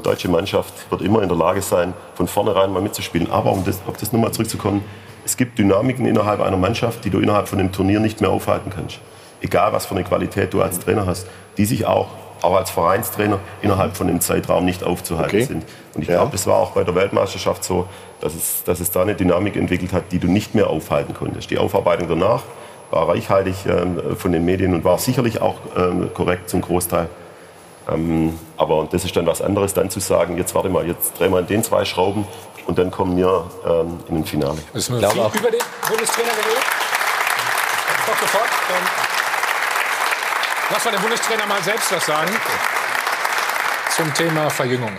deutsche 0.04 0.30
Mannschaft 0.30 0.90
wird 0.90 1.02
immer 1.02 1.22
in 1.22 1.30
der 1.30 1.38
Lage 1.38 1.62
sein, 1.62 1.94
von 2.16 2.28
vornherein 2.28 2.72
mal 2.72 2.82
mitzuspielen. 2.82 3.30
Aber 3.32 3.52
um 3.52 3.64
das, 3.64 3.80
auf 3.88 3.98
das 3.98 4.12
nochmal 4.12 4.32
zurückzukommen, 4.32 4.84
es 5.26 5.38
gibt 5.38 5.60
Dynamiken 5.60 6.06
innerhalb 6.06 6.42
einer 6.42 6.58
Mannschaft, 6.58 7.06
die 7.06 7.10
du 7.10 7.20
innerhalb 7.20 7.48
von 7.48 7.58
dem 7.58 7.72
Turnier 7.72 8.00
nicht 8.00 8.22
mehr 8.22 8.30
aufhalten 8.30 8.72
kannst. 8.74 9.00
Egal, 9.42 9.74
was 9.74 9.86
für 9.86 9.96
eine 9.96 10.04
Qualität 10.04 10.54
du 10.54 10.62
als 10.62 10.80
Trainer 10.80 11.06
hast, 11.06 11.28
die 11.58 11.66
sich 11.66 11.86
auch 11.86 12.08
auch 12.42 12.56
als 12.56 12.72
Vereinstrainer 12.72 13.40
innerhalb 13.62 13.96
von 13.96 14.08
dem 14.08 14.20
Zeitraum 14.20 14.66
nicht 14.66 14.84
aufzuhalten 14.84 15.36
okay. 15.36 15.46
sind. 15.46 15.64
Und 15.94 16.02
ich 16.02 16.08
ja. 16.08 16.16
glaube, 16.16 16.32
das 16.32 16.48
war 16.48 16.58
auch 16.58 16.72
bei 16.72 16.84
der 16.84 16.96
Weltmeisterschaft 16.96 17.64
so, 17.64 17.88
dass 18.20 18.34
es, 18.34 18.64
dass 18.64 18.80
es 18.80 18.92
da 18.92 19.02
eine 19.02 19.16
Dynamik 19.16 19.56
entwickelt 19.56 19.94
hat, 19.94 20.12
die 20.12 20.20
du 20.20 20.28
nicht 20.28 20.56
mehr 20.56 20.70
aufhalten 20.70 21.14
konntest. 21.14 21.52
Die 21.52 21.58
Aufarbeitung 21.58 22.08
danach 22.08 22.44
war 22.90 23.08
reichhaltig 23.08 23.66
äh, 23.66 24.16
von 24.16 24.32
den 24.32 24.44
Medien 24.46 24.74
und 24.74 24.84
war 24.84 24.98
sicherlich 24.98 25.42
auch 25.42 25.56
äh, 25.76 26.08
korrekt 26.14 26.50
zum 26.50 26.62
Großteil. 26.62 27.10
Ähm, 27.90 28.38
aber 28.58 28.88
das 28.92 29.06
ist 29.06 29.16
dann 29.16 29.26
was 29.26 29.42
anderes, 29.42 29.74
dann 29.74 29.90
zu 29.90 30.00
sagen, 30.00 30.38
jetzt 30.38 30.54
warte 30.54 30.70
mal, 30.70 30.86
jetzt 30.86 31.20
drehen 31.20 31.32
wir 31.32 31.40
in 31.40 31.48
den 31.48 31.64
zwei 31.64 31.86
Schrauben 31.86 32.28
und 32.68 32.78
dann 32.78 32.92
kommen 32.92 33.18
wir 33.18 33.50
ähm, 33.66 34.00
in 34.08 34.16
den 34.16 34.26
Finale. 34.26 34.58
Das 34.74 34.90
ist 34.90 34.96
viel 34.96 35.00
über 35.00 35.52
den 35.52 35.62
Bundestrainer 35.88 36.32
geredet. 36.32 36.64
Sofort. 38.20 38.44
Ähm 38.44 38.88
Lass 40.72 40.86
mal 40.86 40.92
den 40.92 41.02
Bundestrainer 41.02 41.46
mal 41.48 41.62
selbst 41.64 41.92
was 41.92 42.06
sagen 42.06 42.32
zum 43.96 44.14
Thema 44.14 44.50
Verjüngung. 44.50 44.96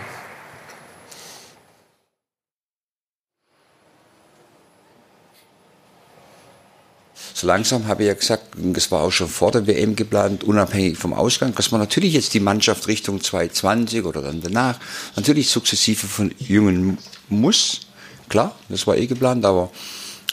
So 7.33 7.47
langsam 7.47 7.87
habe 7.87 8.03
ich 8.03 8.07
ja 8.07 8.13
gesagt, 8.13 8.53
das 8.55 8.91
war 8.91 9.01
auch 9.01 9.11
schon 9.11 9.27
vor 9.27 9.51
der 9.51 9.65
WM 9.65 9.95
geplant, 9.95 10.43
unabhängig 10.43 10.97
vom 10.97 11.13
Ausgang, 11.13 11.55
dass 11.55 11.71
man 11.71 11.81
natürlich 11.81 12.13
jetzt 12.13 12.33
die 12.33 12.39
Mannschaft 12.39 12.87
Richtung 12.87 13.21
2020 13.21 14.03
oder 14.03 14.21
dann 14.21 14.41
danach 14.41 14.79
natürlich 15.15 15.49
sukzessive 15.49 16.05
von 16.05 16.33
Jungen 16.37 16.99
muss. 17.29 17.81
Klar, 18.29 18.55
das 18.69 18.85
war 18.85 18.97
eh 18.97 19.07
geplant, 19.07 19.45
aber 19.45 19.71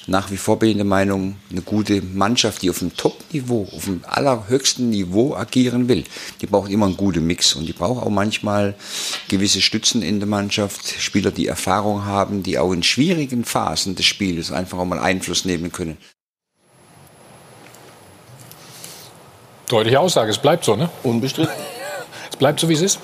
nach 0.06 0.30
wie 0.30 0.36
vor 0.36 0.58
bin 0.58 0.70
ich 0.70 0.76
der 0.76 0.84
Meinung, 0.84 1.36
eine 1.50 1.62
gute 1.62 2.02
Mannschaft, 2.02 2.62
die 2.62 2.70
auf 2.70 2.80
dem 2.80 2.96
Top-Niveau, 2.96 3.68
auf 3.72 3.84
dem 3.84 4.02
allerhöchsten 4.06 4.90
Niveau 4.90 5.34
agieren 5.34 5.88
will, 5.88 6.04
die 6.40 6.46
braucht 6.46 6.70
immer 6.70 6.86
einen 6.86 6.96
guten 6.96 7.26
Mix 7.26 7.54
und 7.54 7.66
die 7.66 7.72
braucht 7.72 8.04
auch 8.04 8.10
manchmal 8.10 8.74
gewisse 9.28 9.60
Stützen 9.60 10.02
in 10.02 10.18
der 10.18 10.28
Mannschaft, 10.28 11.00
Spieler, 11.00 11.30
die 11.30 11.46
Erfahrung 11.46 12.04
haben, 12.04 12.42
die 12.42 12.58
auch 12.58 12.72
in 12.72 12.82
schwierigen 12.82 13.44
Phasen 13.44 13.94
des 13.94 14.06
Spiels 14.06 14.50
einfach 14.50 14.78
auch 14.78 14.84
mal 14.84 14.98
Einfluss 14.98 15.44
nehmen 15.44 15.70
können. 15.70 15.96
Deutliche 19.70 20.00
Aussage, 20.00 20.30
es 20.32 20.38
bleibt 20.38 20.64
so, 20.64 20.74
ne? 20.74 20.90
Unbestritten. 21.04 21.54
es 22.30 22.36
bleibt 22.36 22.58
so, 22.58 22.68
wie 22.68 22.74
es 22.74 22.82
ist. 22.82 22.98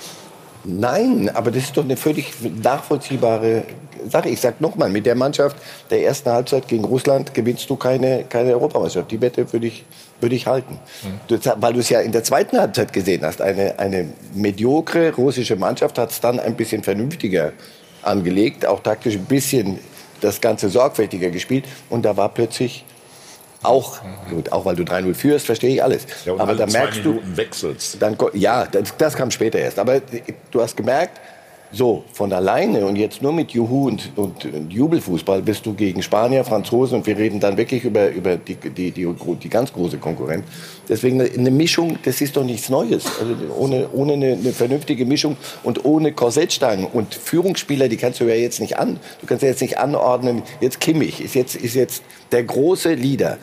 Nein, 0.65 1.31
aber 1.33 1.49
das 1.49 1.63
ist 1.63 1.77
doch 1.77 1.85
eine 1.85 1.95
völlig 1.95 2.33
nachvollziehbare 2.61 3.63
Sache. 4.09 4.27
Ich 4.27 4.41
sage 4.41 4.57
nochmal, 4.59 4.89
mit 4.89 5.05
der 5.05 5.15
Mannschaft 5.15 5.55
der 5.89 6.03
ersten 6.03 6.29
Halbzeit 6.29 6.67
gegen 6.67 6.83
Russland 6.83 7.33
gewinnst 7.33 7.69
du 7.69 7.77
keine, 7.77 8.25
keine 8.25 8.51
Europameisterschaft. 8.51 9.11
Die 9.11 9.21
Wette 9.21 9.51
würde 9.53 9.67
ich, 9.67 9.85
würde 10.19 10.35
ich 10.35 10.45
halten. 10.45 10.77
Mhm. 11.03 11.19
Du, 11.27 11.39
weil 11.61 11.71
du 11.71 11.79
es 11.79 11.87
ja 11.87 12.01
in 12.01 12.11
der 12.11 12.25
zweiten 12.25 12.59
Halbzeit 12.59 12.91
gesehen 12.91 13.23
hast. 13.23 13.41
Eine, 13.41 13.79
eine 13.79 14.09
mediokre 14.33 15.13
russische 15.15 15.55
Mannschaft 15.55 15.97
hat 15.97 16.11
es 16.11 16.19
dann 16.19 16.37
ein 16.37 16.55
bisschen 16.55 16.83
vernünftiger 16.83 17.53
angelegt, 18.01 18.65
auch 18.65 18.81
taktisch 18.81 19.15
ein 19.15 19.25
bisschen 19.25 19.79
das 20.19 20.41
Ganze 20.41 20.67
sorgfältiger 20.67 21.29
gespielt. 21.29 21.63
Und 21.89 22.03
da 22.03 22.17
war 22.17 22.27
plötzlich 22.27 22.83
auch, 23.63 23.99
gut, 24.29 24.51
auch 24.51 24.65
weil 24.65 24.75
du 24.75 24.83
3-0 24.83 25.13
führst, 25.13 25.45
verstehe 25.45 25.73
ich 25.73 25.83
alles. 25.83 26.05
Ja, 26.25 26.33
aber 26.37 26.55
da 26.55 26.65
merkst 26.65 27.03
du, 27.03 27.19
wechselst. 27.23 28.01
Dann, 28.01 28.17
ja, 28.33 28.65
das, 28.65 28.95
das 28.97 29.15
kam 29.15 29.31
später 29.31 29.59
erst. 29.59 29.79
Aber 29.79 30.01
du 30.51 30.61
hast 30.61 30.77
gemerkt, 30.77 31.19
so, 31.71 32.03
von 32.13 32.31
alleine 32.31 32.85
und 32.85 32.95
jetzt 32.95 33.21
nur 33.21 33.33
mit 33.33 33.51
Juhu 33.51 33.87
und, 33.87 34.11
und, 34.15 34.45
und, 34.45 34.71
Jubelfußball 34.71 35.41
bist 35.41 35.65
du 35.65 35.73
gegen 35.73 36.01
Spanier, 36.01 36.43
Franzosen 36.45 36.99
und 36.99 37.07
wir 37.07 37.17
reden 37.17 37.39
dann 37.39 37.57
wirklich 37.57 37.83
über, 37.83 38.09
über 38.09 38.37
die, 38.37 38.55
die, 38.55 38.91
die, 38.91 39.13
die 39.13 39.49
ganz 39.49 39.73
große 39.73 39.97
Konkurrenz. 39.97 40.45
Deswegen 40.87 41.21
eine 41.21 41.51
Mischung, 41.51 41.99
das 42.03 42.21
ist 42.21 42.37
doch 42.37 42.43
nichts 42.43 42.69
Neues. 42.69 43.05
Also 43.19 43.35
ohne, 43.57 43.89
ohne 43.91 44.13
eine, 44.13 44.33
eine 44.33 44.53
vernünftige 44.53 45.05
Mischung 45.05 45.35
und 45.63 45.83
ohne 45.83 46.13
Korsettstangen 46.13 46.85
und 46.85 47.13
Führungsspieler, 47.13 47.89
die 47.89 47.97
kannst 47.97 48.21
du 48.21 48.25
ja 48.25 48.35
jetzt 48.35 48.61
nicht 48.61 48.77
an. 48.77 48.99
Du 49.19 49.27
kannst 49.27 49.43
ja 49.43 49.49
jetzt 49.49 49.61
nicht 49.61 49.77
anordnen, 49.77 50.43
jetzt 50.61 50.79
Kimmich 50.79 51.21
ist 51.21 51.35
jetzt, 51.35 51.55
ist 51.55 51.75
jetzt 51.75 52.03
der 52.31 52.43
große 52.43 52.93
Leader 52.93 53.37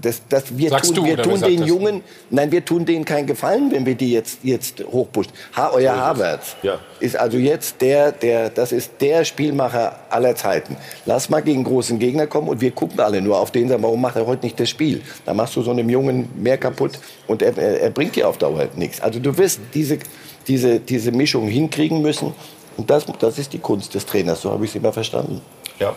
das, 0.00 0.22
das, 0.28 0.56
wir 0.56 0.70
Sagst 0.70 0.94
tun, 0.94 1.04
du, 1.04 1.10
wir 1.10 1.22
tun 1.22 1.40
den 1.40 1.64
Jungen, 1.64 2.02
nein, 2.30 2.52
wir 2.52 2.64
tun 2.64 2.84
denen 2.84 3.04
keinen 3.04 3.26
Gefallen, 3.26 3.70
wenn 3.72 3.86
wir 3.86 3.94
die 3.94 4.12
jetzt, 4.12 4.40
jetzt 4.42 4.84
hochpushen. 4.84 5.32
Ha, 5.56 5.70
euer 5.72 5.94
Havertz 5.94 6.56
ja. 6.62 6.78
ist 7.00 7.16
also 7.16 7.38
jetzt 7.38 7.80
der, 7.80 8.12
der, 8.12 8.50
das 8.50 8.72
ist 8.72 8.92
der 9.00 9.24
Spielmacher 9.24 9.98
aller 10.10 10.34
Zeiten. 10.36 10.76
Lass 11.06 11.28
mal 11.30 11.40
gegen 11.40 11.64
großen 11.64 11.98
Gegner 11.98 12.26
kommen 12.26 12.48
und 12.48 12.60
wir 12.60 12.70
gucken 12.70 13.00
alle 13.00 13.20
nur 13.20 13.38
auf 13.38 13.50
den, 13.50 13.68
sagen, 13.68 13.82
warum 13.82 14.00
macht 14.00 14.16
er 14.16 14.26
heute 14.26 14.44
nicht 14.44 14.58
das 14.60 14.68
Spiel? 14.68 15.02
Da 15.24 15.34
machst 15.34 15.56
du 15.56 15.62
so 15.62 15.70
einem 15.70 15.88
Jungen 15.88 16.28
mehr 16.36 16.58
kaputt 16.58 16.98
und 17.26 17.42
er, 17.42 17.56
er, 17.56 17.80
er 17.80 17.90
bringt 17.90 18.16
dir 18.16 18.28
auf 18.28 18.38
Dauer 18.38 18.68
nichts. 18.76 19.00
Also 19.00 19.20
du 19.20 19.36
wirst 19.36 19.60
diese, 19.74 19.98
diese, 20.46 20.80
diese 20.80 21.12
Mischung 21.12 21.48
hinkriegen 21.48 22.02
müssen 22.02 22.32
und 22.76 22.90
das, 22.90 23.06
das 23.18 23.38
ist 23.38 23.52
die 23.52 23.58
Kunst 23.58 23.94
des 23.94 24.06
Trainers, 24.06 24.40
so 24.40 24.50
habe 24.50 24.64
ich 24.64 24.70
es 24.70 24.76
immer 24.76 24.92
verstanden. 24.92 25.40
Ja, 25.78 25.94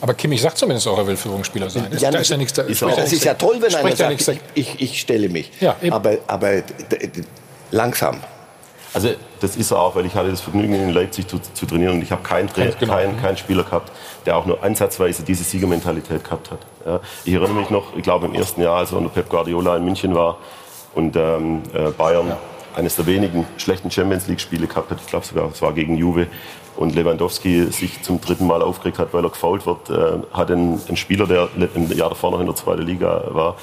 aber 0.00 0.14
Kimmich 0.14 0.40
sagt 0.40 0.58
zumindest 0.58 0.86
auch, 0.88 0.98
er 0.98 1.06
will 1.06 1.16
Führungsspieler 1.16 1.70
sein. 1.70 1.88
Ja, 1.98 2.10
da 2.10 2.18
ist 2.18 2.30
ja 2.30 2.36
nichts 2.36 2.52
da. 2.52 2.62
Ist 2.62 2.82
das 2.82 3.12
ist 3.12 3.24
ja 3.24 3.34
toll, 3.34 3.56
wenn 3.60 3.74
einer 3.74 3.96
sagt, 3.96 4.26
ja 4.26 4.34
ich, 4.54 4.80
ich, 4.80 5.00
stelle 5.00 5.28
mich. 5.28 5.50
Ja, 5.60 5.76
aber, 5.90 6.18
aber 6.26 6.62
langsam. 7.70 8.20
Also 8.94 9.10
das 9.40 9.56
ist 9.56 9.70
er 9.70 9.80
auch, 9.80 9.94
weil 9.94 10.06
ich 10.06 10.14
hatte 10.14 10.30
das 10.30 10.40
Vergnügen 10.40 10.74
in 10.74 10.90
Leipzig 10.90 11.28
zu, 11.28 11.38
zu 11.38 11.66
trainieren 11.66 11.94
und 11.94 12.02
ich 12.02 12.10
habe 12.10 12.22
keinen 12.22 12.48
genau. 12.54 12.94
kein, 12.94 13.20
kein 13.20 13.36
Spieler 13.36 13.62
gehabt, 13.62 13.92
der 14.24 14.36
auch 14.36 14.46
nur 14.46 14.62
ansatzweise 14.62 15.22
diese 15.22 15.44
Siegermentalität 15.44 16.24
gehabt 16.24 16.50
hat. 16.50 16.60
Ja, 16.86 17.00
ich 17.24 17.34
erinnere 17.34 17.60
mich 17.60 17.70
noch, 17.70 17.96
ich 17.96 18.02
glaube 18.02 18.26
im 18.26 18.34
ersten 18.34 18.62
Jahr, 18.62 18.78
als 18.78 18.92
er 18.92 18.98
unter 18.98 19.10
Pep 19.10 19.28
Guardiola 19.28 19.76
in 19.76 19.84
München 19.84 20.14
war 20.14 20.38
und 20.94 21.16
ähm, 21.16 21.62
äh, 21.74 21.90
Bayern 21.90 22.28
ja. 22.28 22.38
eines 22.76 22.96
der 22.96 23.06
wenigen 23.06 23.46
schlechten 23.58 23.90
Champions 23.90 24.26
League 24.26 24.40
Spiele 24.40 24.66
gehabt 24.66 24.90
hat, 24.90 24.98
ich 25.00 25.06
glaube 25.06 25.26
sogar, 25.26 25.50
es 25.52 25.60
war 25.60 25.72
gegen 25.74 25.96
Juve, 25.96 26.26
und 26.78 26.94
Lewandowski 26.94 27.72
sich 27.72 28.02
zum 28.02 28.20
dritten 28.20 28.46
Mal 28.46 28.62
aufgeregt 28.62 29.00
hat, 29.00 29.12
weil 29.12 29.24
er 29.24 29.30
gefault 29.30 29.66
wird, 29.66 29.90
äh, 29.90 30.18
hat 30.32 30.50
ein, 30.50 30.80
ein, 30.88 30.96
Spieler, 30.96 31.26
der 31.26 31.48
im 31.74 31.90
Jahr 31.92 32.08
davor 32.08 32.30
noch 32.30 32.40
in 32.40 32.46
der 32.46 32.54
zweiten 32.54 32.82
Liga 32.82 33.24
war, 33.30 33.56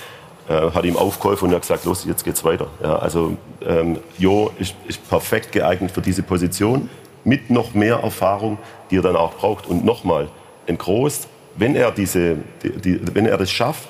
äh, 0.50 0.72
hat 0.72 0.84
ihm 0.84 0.98
aufgeholfen 0.98 1.48
und 1.48 1.56
hat 1.56 1.62
gesagt, 1.62 1.86
los, 1.86 2.04
jetzt 2.06 2.26
geht's 2.26 2.44
weiter. 2.44 2.68
Ja, 2.84 2.98
also 2.98 3.38
ähm, 3.66 4.00
Jo 4.18 4.52
ist, 4.60 4.76
ist 4.88 5.08
perfekt 5.10 5.54
geeignet 5.54 5.92
für 5.92 6.02
diese 6.02 6.24
Position 6.24 6.90
mit 7.24 7.50
noch 7.50 7.74
mehr 7.74 7.96
Erfahrung, 7.96 8.58
die 8.92 8.98
er 8.98 9.02
dann 9.02 9.16
auch 9.16 9.34
braucht. 9.36 9.66
Und 9.68 9.86
nochmal, 9.86 10.28
ein 10.68 10.78
Groß, 10.78 11.28
wenn 11.56 11.76
er, 11.76 11.92
diese, 11.92 12.36
die, 12.64 12.70
die, 12.70 13.16
wenn 13.16 13.26
er 13.26 13.38
das 13.38 13.50
schafft, 13.50 13.88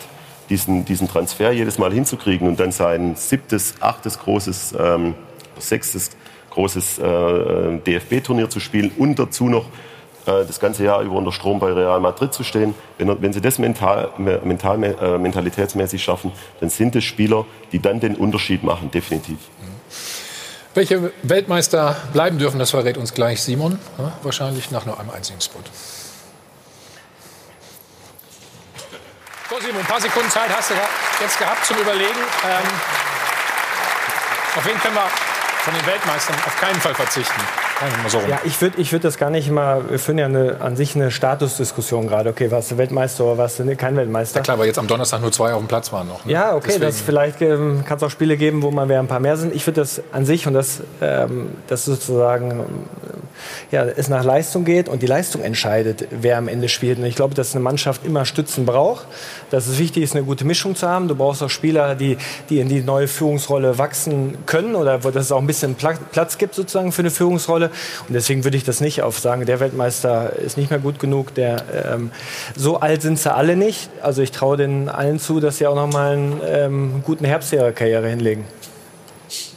diesen, 0.49 0.85
diesen 0.85 1.07
Transfer 1.07 1.51
jedes 1.51 1.79
Mal 1.79 1.91
hinzukriegen 1.91 2.47
und 2.47 2.59
dann 2.59 2.71
sein 2.71 3.15
siebtes, 3.15 3.73
achtes 3.79 4.19
großes, 4.19 4.75
ähm, 4.79 5.15
sechstes 5.57 6.11
großes 6.55 6.99
äh, 6.99 7.77
DFB-Turnier 7.85 8.49
zu 8.49 8.59
spielen 8.59 8.91
und 8.97 9.19
dazu 9.19 9.45
noch 9.45 9.65
äh, 10.25 10.45
das 10.45 10.59
ganze 10.59 10.83
Jahr 10.83 11.01
über 11.01 11.15
unter 11.15 11.31
Strom 11.31 11.59
bei 11.59 11.71
Real 11.71 11.99
Madrid 11.99 12.33
zu 12.33 12.43
stehen. 12.43 12.73
Wenn, 12.97 13.21
wenn 13.21 13.33
sie 13.33 13.41
das 13.41 13.59
mental, 13.59 14.09
mental, 14.17 14.83
äh, 14.83 15.17
mentalitätsmäßig 15.17 16.03
schaffen, 16.03 16.31
dann 16.59 16.69
sind 16.69 16.95
es 16.95 17.03
Spieler, 17.03 17.45
die 17.71 17.79
dann 17.79 17.99
den 17.99 18.15
Unterschied 18.15 18.63
machen, 18.63 18.89
definitiv. 18.89 19.37
Welche 20.73 21.11
Weltmeister 21.23 21.95
bleiben 22.11 22.37
dürfen, 22.37 22.59
das 22.59 22.71
verrät 22.71 22.97
uns 22.97 23.13
gleich 23.13 23.41
Simon. 23.41 23.79
Ja, 23.97 24.13
wahrscheinlich 24.23 24.71
nach 24.71 24.85
nur 24.85 24.99
einem 24.99 25.09
einzigen 25.09 25.39
Spot. 25.39 25.59
So, 29.49 29.59
Simon, 29.61 29.81
ein 29.81 29.87
paar 29.87 30.01
Sekunden 30.01 30.29
Zeit 30.29 30.49
hast 30.49 30.71
du 30.71 30.73
jetzt 31.21 31.37
gehabt 31.37 31.65
zum 31.65 31.77
Überlegen. 31.77 32.19
Ähm, 32.43 32.67
auf 34.57 34.65
wen 34.65 34.77
können 34.79 34.95
wir 34.95 35.34
von 35.65 35.73
den 35.73 35.85
Weltmeistern 35.87 36.35
auf 36.45 36.55
keinen 36.61 36.79
Fall 36.79 36.93
verzichten. 36.93 37.41
So 38.07 38.19
ja, 38.29 38.39
ich 38.43 38.61
würde 38.61 38.79
ich 38.79 38.91
würd 38.91 39.03
das 39.03 39.17
gar 39.17 39.31
nicht 39.31 39.49
mal, 39.49 39.89
wir 39.89 39.97
führen 39.97 40.19
ja 40.19 40.25
eine, 40.25 40.57
an 40.61 40.75
sich 40.75 40.95
eine 40.95 41.09
Statusdiskussion 41.09 42.07
gerade. 42.07 42.29
Okay, 42.29 42.51
warst 42.51 42.69
du 42.69 42.77
Weltmeister 42.77 43.25
oder 43.25 43.39
warst 43.39 43.57
du 43.57 43.75
kein 43.75 43.97
Weltmeister? 43.97 44.39
Ja 44.39 44.43
klar, 44.43 44.59
weil 44.59 44.67
jetzt 44.67 44.77
am 44.77 44.85
Donnerstag 44.85 45.21
nur 45.21 45.31
zwei 45.31 45.53
auf 45.53 45.59
dem 45.59 45.67
Platz 45.67 45.91
waren 45.91 46.07
noch. 46.07 46.23
Ne? 46.23 46.33
Ja, 46.33 46.55
okay, 46.55 46.77
das 46.77 47.01
vielleicht 47.01 47.41
ähm, 47.41 47.83
kann 47.83 47.97
es 47.97 48.03
auch 48.03 48.11
Spiele 48.11 48.37
geben, 48.37 48.61
wo 48.61 48.69
mal 48.69 48.89
ein 48.89 49.07
paar 49.07 49.19
mehr 49.19 49.37
sind. 49.37 49.55
Ich 49.55 49.65
würde 49.65 49.81
das 49.81 50.03
an 50.11 50.23
sich 50.23 50.45
und 50.45 50.53
das, 50.53 50.81
ähm, 51.01 51.49
das 51.65 51.83
sozusagen 51.85 52.63
ja, 53.71 53.83
es 53.83 54.07
nach 54.09 54.23
Leistung 54.23 54.65
geht 54.65 54.89
und 54.89 55.01
die 55.01 55.07
Leistung 55.07 55.41
entscheidet, 55.41 56.07
wer 56.11 56.37
am 56.37 56.47
Ende 56.47 56.69
spielt. 56.69 56.99
Und 56.99 57.05
ich 57.05 57.15
glaube, 57.15 57.33
dass 57.33 57.53
eine 57.53 57.63
Mannschaft 57.63 58.05
immer 58.05 58.25
Stützen 58.25 58.65
braucht, 58.65 59.07
dass 59.51 59.67
es 59.67 59.79
wichtig 59.79 60.03
ist, 60.03 60.15
eine 60.15 60.25
gute 60.25 60.45
Mischung 60.45 60.75
zu 60.75 60.87
haben. 60.87 61.07
Du 61.07 61.15
brauchst 61.15 61.43
auch 61.43 61.49
Spieler, 61.49 61.95
die, 61.95 62.17
die 62.49 62.59
in 62.59 62.69
die 62.69 62.81
neue 62.81 63.07
Führungsrolle 63.07 63.77
wachsen 63.77 64.37
können 64.45 64.75
oder 64.75 65.03
wo 65.03 65.11
das 65.11 65.31
auch 65.31 65.39
ein 65.39 65.47
bisschen 65.47 65.75
Platz 65.75 66.37
gibt 66.37 66.55
sozusagen 66.55 66.91
für 66.91 67.01
eine 67.01 67.11
Führungsrolle. 67.11 67.69
Und 68.07 68.13
deswegen 68.13 68.43
würde 68.43 68.57
ich 68.57 68.63
das 68.63 68.81
nicht 68.81 69.01
auf 69.01 69.19
sagen, 69.19 69.45
der 69.45 69.59
Weltmeister 69.59 70.33
ist 70.33 70.57
nicht 70.57 70.69
mehr 70.69 70.79
gut 70.79 70.99
genug. 70.99 71.33
Der, 71.35 71.63
ähm, 71.93 72.11
so 72.55 72.79
alt 72.79 73.01
sind 73.01 73.19
sie 73.19 73.33
alle 73.33 73.55
nicht. 73.55 73.89
Also 74.01 74.21
ich 74.21 74.31
traue 74.31 74.57
den 74.57 74.89
allen 74.89 75.19
zu, 75.19 75.39
dass 75.39 75.57
sie 75.57 75.67
auch 75.67 75.75
noch 75.75 75.91
mal 75.91 76.13
einen 76.13 76.41
ähm, 76.45 77.03
guten 77.03 77.25
Herbst 77.25 77.51
ihrer 77.53 77.71
Karriere 77.71 78.07
hinlegen. 78.09 78.45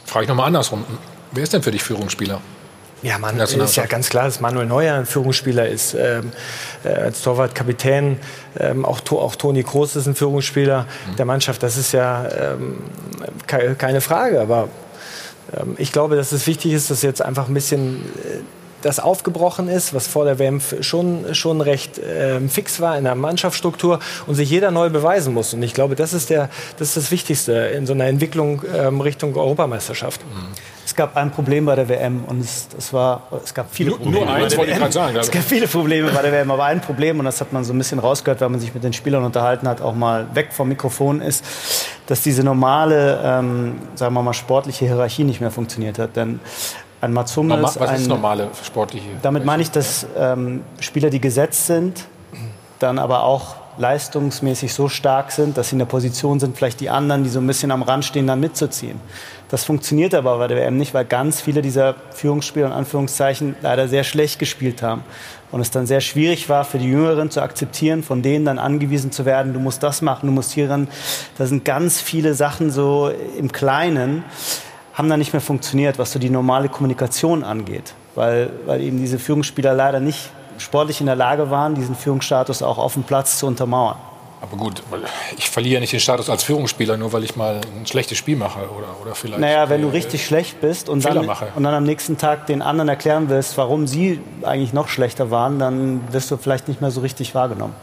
Frage 0.05 0.23
ich 0.23 0.29
noch 0.29 0.35
mal 0.35 0.45
andersrum. 0.45 0.85
Wer 1.31 1.43
ist 1.43 1.53
denn 1.53 1.61
für 1.61 1.71
dich 1.71 1.83
Führungsspieler? 1.83 2.41
Ja, 3.01 3.17
man 3.17 3.39
ist 3.39 3.75
ja 3.75 3.85
ganz 3.85 4.09
klar, 4.09 4.25
dass 4.25 4.39
Manuel 4.41 4.65
Neuer 4.65 4.95
ein 4.95 5.05
Führungsspieler 5.05 5.67
ist. 5.67 5.93
Ähm, 5.93 6.31
äh, 6.83 6.89
als 6.89 7.21
Torwart 7.21 7.55
Kapitän, 7.55 8.17
ähm, 8.59 8.85
auch, 8.85 8.99
auch 9.11 9.35
Toni 9.35 9.63
Kroos 9.63 9.95
ist 9.95 10.07
ein 10.07 10.15
Führungsspieler 10.15 10.83
mhm. 10.83 11.15
der 11.15 11.25
Mannschaft. 11.25 11.63
Das 11.63 11.77
ist 11.77 11.93
ja 11.93 12.27
ähm, 12.27 12.79
ke 13.47 13.75
keine 13.75 14.01
Frage. 14.01 14.41
Aber 14.41 14.67
ähm, 15.57 15.75
ich 15.77 15.91
glaube, 15.91 16.15
dass 16.15 16.31
es 16.31 16.45
wichtig 16.45 16.73
ist, 16.73 16.91
dass 16.91 17.01
jetzt 17.01 17.21
einfach 17.21 17.47
ein 17.47 17.53
bisschen 17.53 18.03
äh, 18.23 18.39
das 18.81 18.99
aufgebrochen 18.99 19.67
ist, 19.67 19.93
was 19.93 20.07
vor 20.07 20.25
der 20.25 20.39
WM 20.39 20.61
schon, 20.81 21.35
schon 21.35 21.61
recht 21.61 21.97
äh, 21.97 22.39
fix 22.47 22.79
war 22.79 22.97
in 22.97 23.03
der 23.03 23.15
Mannschaftsstruktur 23.15 23.99
und 24.25 24.35
sich 24.35 24.49
jeder 24.49 24.71
neu 24.71 24.89
beweisen 24.89 25.33
muss. 25.33 25.53
Und 25.53 25.63
ich 25.63 25.73
glaube, 25.73 25.95
das 25.95 26.13
ist, 26.13 26.29
der, 26.29 26.49
das, 26.77 26.89
ist 26.89 26.97
das 26.97 27.11
Wichtigste 27.11 27.53
in 27.53 27.85
so 27.85 27.93
einer 27.93 28.05
Entwicklung 28.05 28.61
ähm, 28.73 29.01
Richtung 29.01 29.35
Europameisterschaft. 29.35 30.21
Mhm. 30.21 30.47
Es 30.99 31.05
gab 31.05 31.15
ein 31.15 31.31
Problem 31.31 31.65
bei 31.65 31.75
der 31.75 31.87
WM 31.87 32.25
und 32.27 32.41
es, 32.41 32.67
es 32.77 32.91
war, 32.91 33.21
es 33.41 33.53
gab 33.53 33.73
viele 33.73 33.91
nur, 33.91 33.99
Probleme. 33.99 34.25
Nur 34.25 34.35
eins 34.35 34.57
wollte 34.57 34.73
ich 34.73 34.77
gerade 34.77 34.91
sagen. 34.91 35.15
Es 35.15 35.31
gab 35.31 35.43
viele 35.43 35.65
Probleme 35.65 36.11
bei 36.11 36.21
der 36.21 36.33
WM, 36.33 36.51
aber 36.51 36.65
ein 36.65 36.81
Problem, 36.81 37.19
und 37.19 37.23
das 37.23 37.39
hat 37.39 37.53
man 37.53 37.63
so 37.63 37.71
ein 37.71 37.77
bisschen 37.77 37.99
rausgehört, 37.99 38.41
wenn 38.41 38.51
man 38.51 38.59
sich 38.59 38.73
mit 38.73 38.83
den 38.83 38.91
Spielern 38.91 39.23
unterhalten 39.23 39.65
hat, 39.69 39.79
auch 39.79 39.95
mal 39.95 40.27
weg 40.35 40.49
vom 40.51 40.67
Mikrofon 40.67 41.21
ist, 41.21 41.45
dass 42.07 42.21
diese 42.21 42.43
normale, 42.43 43.17
ähm, 43.23 43.75
sagen 43.95 44.13
wir 44.13 44.21
mal, 44.21 44.33
sportliche 44.33 44.87
Hierarchie 44.87 45.23
nicht 45.23 45.39
mehr 45.39 45.51
funktioniert 45.51 45.97
hat. 45.99 46.17
Denn 46.17 46.41
ein 46.99 47.13
Mats 47.13 47.37
Hummels, 47.37 47.79
was 47.79 47.89
ein, 47.91 48.01
ist 48.01 48.09
normale 48.09 48.49
sportliche? 48.61 49.07
Damit 49.21 49.45
meine 49.45 49.63
ich, 49.63 49.71
dass 49.71 50.05
ähm, 50.17 50.63
Spieler, 50.81 51.09
die 51.09 51.21
gesetzt 51.21 51.65
sind, 51.67 52.07
dann 52.79 52.99
aber 52.99 53.23
auch 53.23 53.55
leistungsmäßig 53.77 54.73
so 54.73 54.89
stark 54.89 55.31
sind, 55.31 55.57
dass 55.57 55.69
sie 55.69 55.75
in 55.75 55.79
der 55.79 55.85
Position 55.85 56.41
sind, 56.41 56.57
vielleicht 56.57 56.81
die 56.81 56.89
anderen, 56.89 57.23
die 57.23 57.29
so 57.29 57.39
ein 57.39 57.47
bisschen 57.47 57.71
am 57.71 57.81
Rand 57.81 58.03
stehen, 58.03 58.27
dann 58.27 58.41
mitzuziehen. 58.41 58.99
Das 59.49 59.63
funktioniert 59.63 60.13
aber 60.13 60.37
bei 60.37 60.47
der 60.47 60.57
WM 60.57 60.77
nicht, 60.77 60.93
weil 60.93 61.05
ganz 61.05 61.41
viele 61.41 61.63
dieser 61.63 61.95
Führungsspieler 62.13 62.67
in 62.67 62.71
Anführungszeichen 62.71 63.55
leider 63.61 63.87
sehr 63.87 64.03
schlecht 64.03 64.37
gespielt 64.37 64.83
haben. 64.83 65.03
Und 65.51 65.61
es 65.61 65.71
dann 65.71 65.87
sehr 65.87 66.01
schwierig 66.01 66.49
war 66.49 66.63
für 66.63 66.77
die 66.77 66.87
Jüngeren 66.87 67.31
zu 67.31 67.41
akzeptieren, 67.41 68.03
von 68.03 68.21
denen 68.21 68.45
dann 68.45 68.59
angewiesen 68.59 69.11
zu 69.11 69.25
werden, 69.25 69.53
du 69.53 69.59
musst 69.59 69.81
das 69.81 70.03
machen, 70.03 70.27
du 70.27 70.31
musst 70.31 70.51
hier 70.51 70.69
ran. 70.69 70.87
Da 71.39 71.47
sind 71.47 71.65
ganz 71.65 71.99
viele 71.99 72.35
Sachen 72.35 72.69
so 72.69 73.11
im 73.37 73.51
Kleinen, 73.51 74.23
haben 74.93 75.09
dann 75.09 75.17
nicht 75.17 75.33
mehr 75.33 75.41
funktioniert, 75.41 75.97
was 75.97 76.11
so 76.11 76.19
die 76.19 76.29
normale 76.29 76.69
Kommunikation 76.69 77.43
angeht. 77.43 77.95
Weil, 78.13 78.51
weil 78.67 78.81
eben 78.81 78.99
diese 78.99 79.17
Führungsspieler 79.17 79.73
leider 79.73 79.99
nicht 79.99 80.29
sportlich 80.59 80.99
in 80.99 81.07
der 81.07 81.15
Lage 81.15 81.49
waren, 81.49 81.73
diesen 81.73 81.95
Führungsstatus 81.95 82.61
auch 82.61 82.77
auf 82.77 82.93
dem 82.93 83.03
Platz 83.03 83.39
zu 83.39 83.47
untermauern. 83.47 83.97
Aber 84.41 84.55
gut, 84.55 84.81
ich 85.37 85.49
verliere 85.49 85.75
ja 85.75 85.79
nicht 85.81 85.91
den 85.91 85.99
Status 85.99 86.29
als 86.29 86.43
Führungsspieler, 86.43 86.95
nur 86.95 87.11
weil 87.11 87.25
ich 87.25 87.35
mal 87.35 87.59
ein 87.77 87.85
schlechtes 87.85 88.17
Spiel 88.17 88.37
mache 88.37 88.61
oder, 88.61 88.95
oder 89.01 89.13
vielleicht. 89.13 89.41
Naja, 89.41 89.69
wenn 89.69 89.81
du 89.81 89.89
richtig 89.89 90.25
schlecht 90.25 90.61
bist 90.61 90.87
und 90.87 91.03
dann, 91.03 91.17
und 91.27 91.63
dann 91.63 91.73
am 91.73 91.83
nächsten 91.83 92.17
Tag 92.17 92.47
den 92.47 92.61
anderen 92.61 92.87
erklären 92.87 93.29
willst, 93.29 93.57
warum 93.57 93.85
sie 93.85 94.19
eigentlich 94.43 94.71
noch 94.71 94.87
schlechter 94.87 95.29
waren, 95.29 95.59
dann 95.59 96.01
wirst 96.11 96.31
du 96.31 96.37
vielleicht 96.37 96.69
nicht 96.69 96.79
mehr 96.79 96.91
so 96.91 97.01
richtig 97.01 97.35
wahrgenommen. 97.35 97.75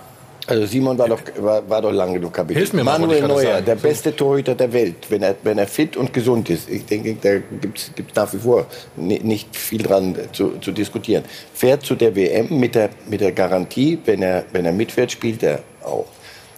Also 0.48 0.64
Simon 0.66 0.96
war 0.96 1.08
doch, 1.08 1.20
war, 1.38 1.68
war 1.68 1.82
doch 1.82 1.90
lange 1.90 2.14
genug 2.14 2.32
Kapitän. 2.32 2.58
Hilf 2.58 2.72
mir 2.72 2.84
mal, 2.84 2.98
Manuel 2.98 3.26
Neuer, 3.26 3.60
der 3.60 3.74
beste 3.74 4.14
Torhüter 4.14 4.54
der 4.54 4.72
Welt, 4.72 4.94
wenn 5.08 5.22
er, 5.22 5.34
wenn 5.42 5.58
er 5.58 5.66
fit 5.66 5.96
und 5.96 6.12
gesund 6.12 6.48
ist. 6.50 6.70
Ich 6.70 6.86
denke, 6.86 7.16
da 7.20 7.38
gibt 7.60 7.78
es 7.78 7.90
nach 8.14 8.32
wie 8.32 8.38
vor 8.38 8.66
nicht 8.94 9.54
viel 9.56 9.82
dran 9.82 10.16
zu, 10.32 10.52
zu 10.60 10.70
diskutieren. 10.70 11.24
Fährt 11.52 11.84
zu 11.84 11.96
der 11.96 12.14
WM 12.14 12.60
mit 12.60 12.76
der, 12.76 12.90
mit 13.08 13.20
der 13.20 13.32
Garantie, 13.32 13.98
wenn 14.04 14.22
er, 14.22 14.44
wenn 14.52 14.64
er 14.64 14.72
mitfährt, 14.72 15.10
spielt 15.10 15.42
er 15.42 15.60
auch. 15.82 16.06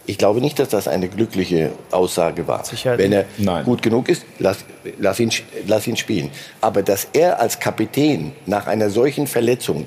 Ich 0.08 0.16
glaube 0.16 0.40
nicht, 0.40 0.58
dass 0.58 0.70
das 0.70 0.88
eine 0.88 1.06
glückliche 1.06 1.70
Aussage 1.90 2.48
war. 2.48 2.64
Sicher 2.64 2.96
Wenn 2.96 3.12
er 3.12 3.26
Nein. 3.36 3.62
gut 3.66 3.82
genug 3.82 4.08
ist, 4.08 4.24
lass, 4.38 4.64
lass, 4.98 5.20
ihn, 5.20 5.30
lass 5.66 5.86
ihn 5.86 5.98
spielen. 5.98 6.30
Aber 6.62 6.82
dass 6.82 7.08
er 7.12 7.38
als 7.38 7.60
Kapitän 7.60 8.32
nach 8.46 8.66
einer 8.66 8.88
solchen 8.88 9.26
Verletzung, 9.26 9.86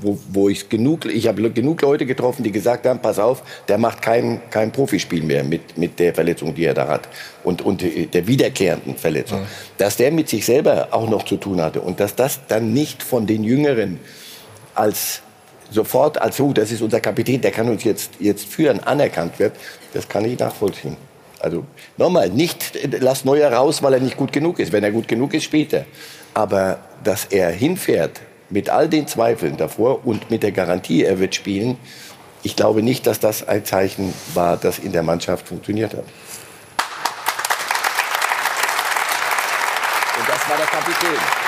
wo, 0.00 0.18
wo 0.32 0.48
ich 0.48 0.68
genug, 0.68 1.06
ich 1.06 1.28
habe 1.28 1.48
genug 1.52 1.80
Leute 1.80 2.06
getroffen, 2.06 2.42
die 2.42 2.50
gesagt 2.50 2.86
haben, 2.86 2.98
pass 2.98 3.20
auf, 3.20 3.44
der 3.68 3.78
macht 3.78 4.02
kein, 4.02 4.40
kein 4.50 4.72
Profispiel 4.72 5.22
mehr 5.22 5.44
mit, 5.44 5.78
mit 5.78 5.96
der 6.00 6.12
Verletzung, 6.12 6.56
die 6.56 6.64
er 6.64 6.74
da 6.74 6.88
hat 6.88 7.08
und, 7.44 7.62
und 7.62 7.82
der 7.82 8.26
wiederkehrenden 8.26 8.96
Verletzung. 8.96 9.42
Mhm. 9.42 9.46
Dass 9.78 9.96
der 9.96 10.10
mit 10.10 10.28
sich 10.28 10.44
selber 10.44 10.88
auch 10.90 11.08
noch 11.08 11.24
zu 11.24 11.36
tun 11.36 11.60
hatte 11.60 11.82
und 11.82 12.00
dass 12.00 12.16
das 12.16 12.40
dann 12.48 12.72
nicht 12.72 13.00
von 13.00 13.28
den 13.28 13.44
Jüngeren 13.44 14.00
als 14.74 15.22
sofort 15.72 16.20
als, 16.20 16.40
oh, 16.40 16.52
das 16.52 16.70
ist 16.70 16.82
unser 16.82 17.00
Kapitän, 17.00 17.40
der 17.40 17.50
kann 17.50 17.68
uns 17.68 17.84
jetzt, 17.84 18.12
jetzt 18.20 18.46
führen, 18.46 18.80
anerkannt 18.80 19.38
wird, 19.38 19.54
das 19.92 20.08
kann 20.08 20.24
ich 20.24 20.38
nachvollziehen. 20.38 20.96
Also 21.40 21.64
nochmal, 21.96 22.30
nicht 22.30 22.78
lass 23.00 23.24
Neuer 23.24 23.52
raus, 23.52 23.82
weil 23.82 23.94
er 23.94 24.00
nicht 24.00 24.16
gut 24.16 24.32
genug 24.32 24.60
ist. 24.60 24.70
Wenn 24.70 24.84
er 24.84 24.92
gut 24.92 25.08
genug 25.08 25.34
ist, 25.34 25.42
spielt 25.44 25.72
er. 25.72 25.86
Aber 26.34 26.78
dass 27.02 27.24
er 27.26 27.50
hinfährt 27.50 28.20
mit 28.48 28.70
all 28.70 28.88
den 28.88 29.08
Zweifeln 29.08 29.56
davor 29.56 30.06
und 30.06 30.30
mit 30.30 30.44
der 30.44 30.52
Garantie, 30.52 31.02
er 31.02 31.18
wird 31.18 31.34
spielen, 31.34 31.78
ich 32.44 32.54
glaube 32.56 32.82
nicht, 32.82 33.06
dass 33.06 33.20
das 33.20 33.46
ein 33.46 33.64
Zeichen 33.64 34.12
war, 34.34 34.56
das 34.56 34.78
in 34.78 34.92
der 34.92 35.02
Mannschaft 35.02 35.48
funktioniert 35.48 35.94
hat. 35.94 36.04
Und 40.18 40.28
das 40.28 40.48
war 40.48 40.56
der 40.56 40.66
Kapitän. 40.66 41.41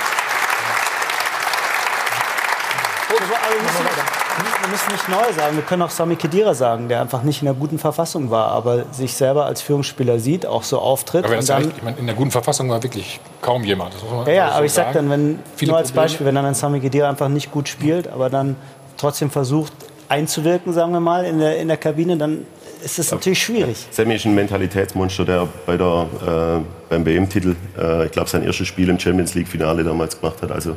Nicht 4.95 5.09
neu 5.09 5.33
sagen. 5.33 5.57
Wir 5.57 5.63
können 5.65 5.83
auch 5.83 5.91
Sami 5.91 6.17
Khedira 6.17 6.55
sagen, 6.55 6.89
der 6.89 7.01
einfach 7.01 7.23
nicht 7.23 7.43
in 7.43 7.49
einer 7.49 7.57
guten 7.57 7.79
Verfassung 7.79 8.31
war, 8.31 8.49
aber 8.49 8.85
sich 8.93 9.15
selber 9.15 9.45
als 9.47 9.61
Führungsspieler 9.61 10.19
sieht, 10.19 10.47
auch 10.47 10.63
so 10.63 10.79
auftritt. 10.79 11.25
Aber 11.25 11.37
und 11.37 11.49
dann, 11.49 11.73
ich 11.77 11.83
meine, 11.83 11.99
in 11.99 12.07
der 12.07 12.15
guten 12.15 12.31
Verfassung 12.31 12.71
war 12.71 12.83
wirklich 12.83 13.21
kaum 13.43 13.65
jemand. 13.65 13.95
Das 13.95 14.03
ja, 14.29 14.33
ja, 14.33 14.45
also 14.45 14.57
aber 14.57 14.67
ich 14.67 14.73
sag 14.73 14.85
sagen. 14.95 15.09
dann, 15.09 15.11
wenn 15.11 15.39
Viele 15.57 15.73
nur 15.73 15.79
als 15.79 15.89
Probleme. 15.89 16.05
Beispiel, 16.05 16.27
wenn 16.27 16.35
dann 16.35 16.47
ein 16.47 16.55
Sami 16.55 16.81
Khedira 16.81 17.09
einfach 17.09 17.29
nicht 17.29 17.51
gut 17.51 17.69
spielt, 17.69 18.09
aber 18.09 18.31
dann 18.31 18.57
trotzdem 18.97 19.31
versucht 19.31 19.73
einzuwirken, 20.09 20.73
sagen 20.73 20.93
wir 20.93 21.01
mal, 21.01 21.25
in 21.25 21.39
der, 21.39 21.59
in 21.59 21.69
der 21.69 21.77
Kabine, 21.77 22.17
dann 22.17 22.47
ist 22.85 22.99
es 22.99 23.11
natürlich 23.11 23.43
schwierig. 23.43 23.87
Sammy 23.91 24.15
ist 24.15 24.27
ein 24.27 24.35
Mentalitätsmonster, 24.35 25.25
der 25.25 25.49
bei 25.67 25.77
der, 25.77 26.07
äh, 26.27 26.61
beim 26.91 27.07
WM-Titel, 27.07 27.57
äh, 27.79 28.07
ich 28.07 28.13
glaube, 28.13 28.29
sein 28.29 28.43
erstes 28.43 28.69
Spiel 28.69 28.89
im 28.89 28.99
Champions 28.99 29.35
League-Finale 29.35 29.83
damals 29.83 30.21
gemacht 30.21 30.43
hat. 30.43 30.53
Also 30.53 30.77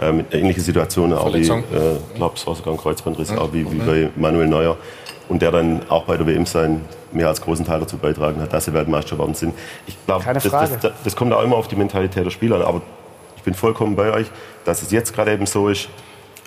äh, 0.00 0.10
mit 0.10 0.32
ähnliche 0.34 0.60
Situationen, 0.60 1.16
auch 1.16 1.32
wie, 1.34 1.46
äh, 1.46 1.60
ich 2.08 2.14
glaube, 2.14 2.34
es 2.36 2.46
war 2.46 2.54
sogar 2.54 2.74
ein 2.74 2.78
Kreuzbandriss, 2.78 3.30
auch 3.32 3.52
wie, 3.52 3.70
wie 3.70 3.78
bei 3.78 4.10
Manuel 4.16 4.48
Neuer. 4.48 4.76
Und 5.28 5.40
der 5.40 5.52
dann 5.52 5.80
auch 5.88 6.04
bei 6.04 6.16
der 6.16 6.26
WM 6.26 6.44
sein 6.44 6.82
mehr 7.12 7.28
als 7.28 7.40
großen 7.40 7.64
Teil 7.64 7.80
dazu 7.80 7.96
beitragen 7.96 8.40
hat, 8.42 8.52
dass 8.52 8.66
sie 8.66 8.74
Weltmeister 8.74 9.12
geworden 9.12 9.34
sind. 9.34 9.54
Ich 9.86 9.96
glaube, 10.04 10.24
das, 10.32 10.46
Frage. 10.46 10.78
das, 10.80 10.92
das 11.02 11.16
kommt 11.16 11.32
auch 11.32 11.42
immer 11.42 11.56
auf 11.56 11.68
die 11.68 11.76
Mentalität 11.76 12.26
der 12.26 12.30
Spieler 12.30 12.56
an. 12.56 12.62
Aber 12.62 12.82
ich 13.36 13.42
bin 13.42 13.54
vollkommen 13.54 13.96
bei 13.96 14.12
euch, 14.12 14.26
dass 14.64 14.82
es 14.82 14.90
jetzt 14.90 15.14
gerade 15.14 15.32
eben 15.32 15.46
so 15.46 15.68
ist, 15.68 15.88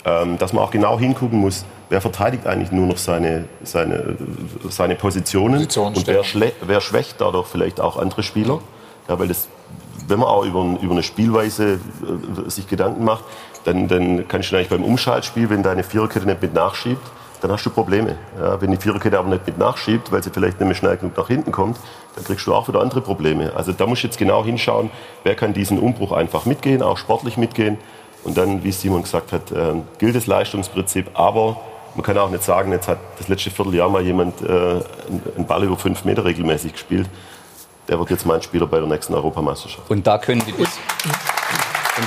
ähm, 0.05 0.37
dass 0.37 0.53
man 0.53 0.63
auch 0.63 0.71
genau 0.71 0.99
hingucken 0.99 1.39
muss, 1.39 1.65
wer 1.89 2.01
verteidigt 2.01 2.47
eigentlich 2.47 2.71
nur 2.71 2.87
noch 2.87 2.97
seine, 2.97 3.45
seine, 3.63 4.17
seine 4.69 4.95
Positionen 4.95 5.67
Positionen 5.67 5.95
und 5.95 6.07
wer, 6.07 6.23
wer 6.61 6.81
schwächt 6.81 7.15
dadurch 7.19 7.47
vielleicht 7.47 7.79
auch 7.79 7.97
andere 7.97 8.23
Spieler. 8.23 8.59
Ja, 9.07 9.17
weil 9.19 9.27
das, 9.27 9.47
wenn 10.07 10.19
man 10.19 10.27
auch 10.27 10.45
über, 10.45 10.77
über 10.81 10.93
eine 10.93 11.03
Spielweise 11.03 11.79
äh, 12.45 12.49
sich 12.49 12.67
Gedanken 12.67 13.03
macht, 13.03 13.23
dann, 13.63 13.87
dann 13.87 14.27
kannst 14.27 14.51
du 14.51 14.55
eigentlich 14.55 14.69
beim 14.69 14.83
Umschaltspiel, 14.83 15.49
wenn 15.49 15.63
deine 15.63 15.83
Viererkette 15.83 16.25
nicht 16.25 16.41
mit 16.41 16.53
nachschiebt, 16.53 17.01
dann 17.41 17.51
hast 17.51 17.65
du 17.65 17.69
Probleme. 17.69 18.17
Ja, 18.39 18.59
wenn 18.61 18.71
die 18.71 18.77
Viererkette 18.77 19.17
aber 19.17 19.29
nicht 19.29 19.45
mit 19.45 19.57
nachschiebt, 19.57 20.11
weil 20.11 20.23
sie 20.23 20.29
vielleicht 20.29 20.59
nicht 20.59 20.67
mehr 20.67 20.75
schnell 20.75 20.97
genug 20.97 21.17
nach 21.17 21.27
hinten 21.27 21.51
kommt, 21.51 21.77
dann 22.15 22.23
kriegst 22.23 22.47
du 22.47 22.53
auch 22.53 22.67
wieder 22.67 22.81
andere 22.81 23.01
Probleme. 23.01 23.53
Also 23.55 23.71
da 23.73 23.85
musst 23.85 24.03
du 24.03 24.07
jetzt 24.07 24.17
genau 24.17 24.43
hinschauen, 24.43 24.89
wer 25.23 25.35
kann 25.35 25.53
diesen 25.53 25.79
Umbruch 25.79 26.11
einfach 26.11 26.45
mitgehen, 26.45 26.81
auch 26.81 26.97
sportlich 26.97 27.37
mitgehen. 27.37 27.77
Und 28.23 28.37
dann, 28.37 28.63
wie 28.63 28.71
Simon 28.71 29.03
gesagt 29.03 29.31
hat, 29.31 29.51
äh, 29.51 29.73
gilt 29.99 30.15
das 30.15 30.27
Leistungsprinzip. 30.27 31.11
Aber 31.13 31.61
man 31.97 32.05
kann 32.05 32.17
auch 32.19 32.29
nicht 32.29 32.43
sagen, 32.43 32.71
jetzt 32.71 32.87
hat 32.87 32.99
das 33.17 33.27
letzte 33.27 33.49
Vierteljahr 33.49 33.89
mal 33.89 34.03
jemand 34.03 34.39
äh, 34.41 34.45
einen 34.45 35.45
Ball 35.47 35.63
über 35.63 35.77
fünf 35.77 36.05
Meter 36.05 36.23
regelmäßig 36.23 36.73
gespielt. 36.73 37.09
Der 37.87 37.97
wird 37.97 38.11
jetzt 38.11 38.25
mein 38.25 38.41
Spieler 38.41 38.67
bei 38.67 38.77
der 38.77 38.87
nächsten 38.87 39.15
Europameisterschaft. 39.15 39.89
Und 39.89 40.05
da 40.05 40.19
können 40.19 40.43
die, 40.45 40.53
und 40.53 40.69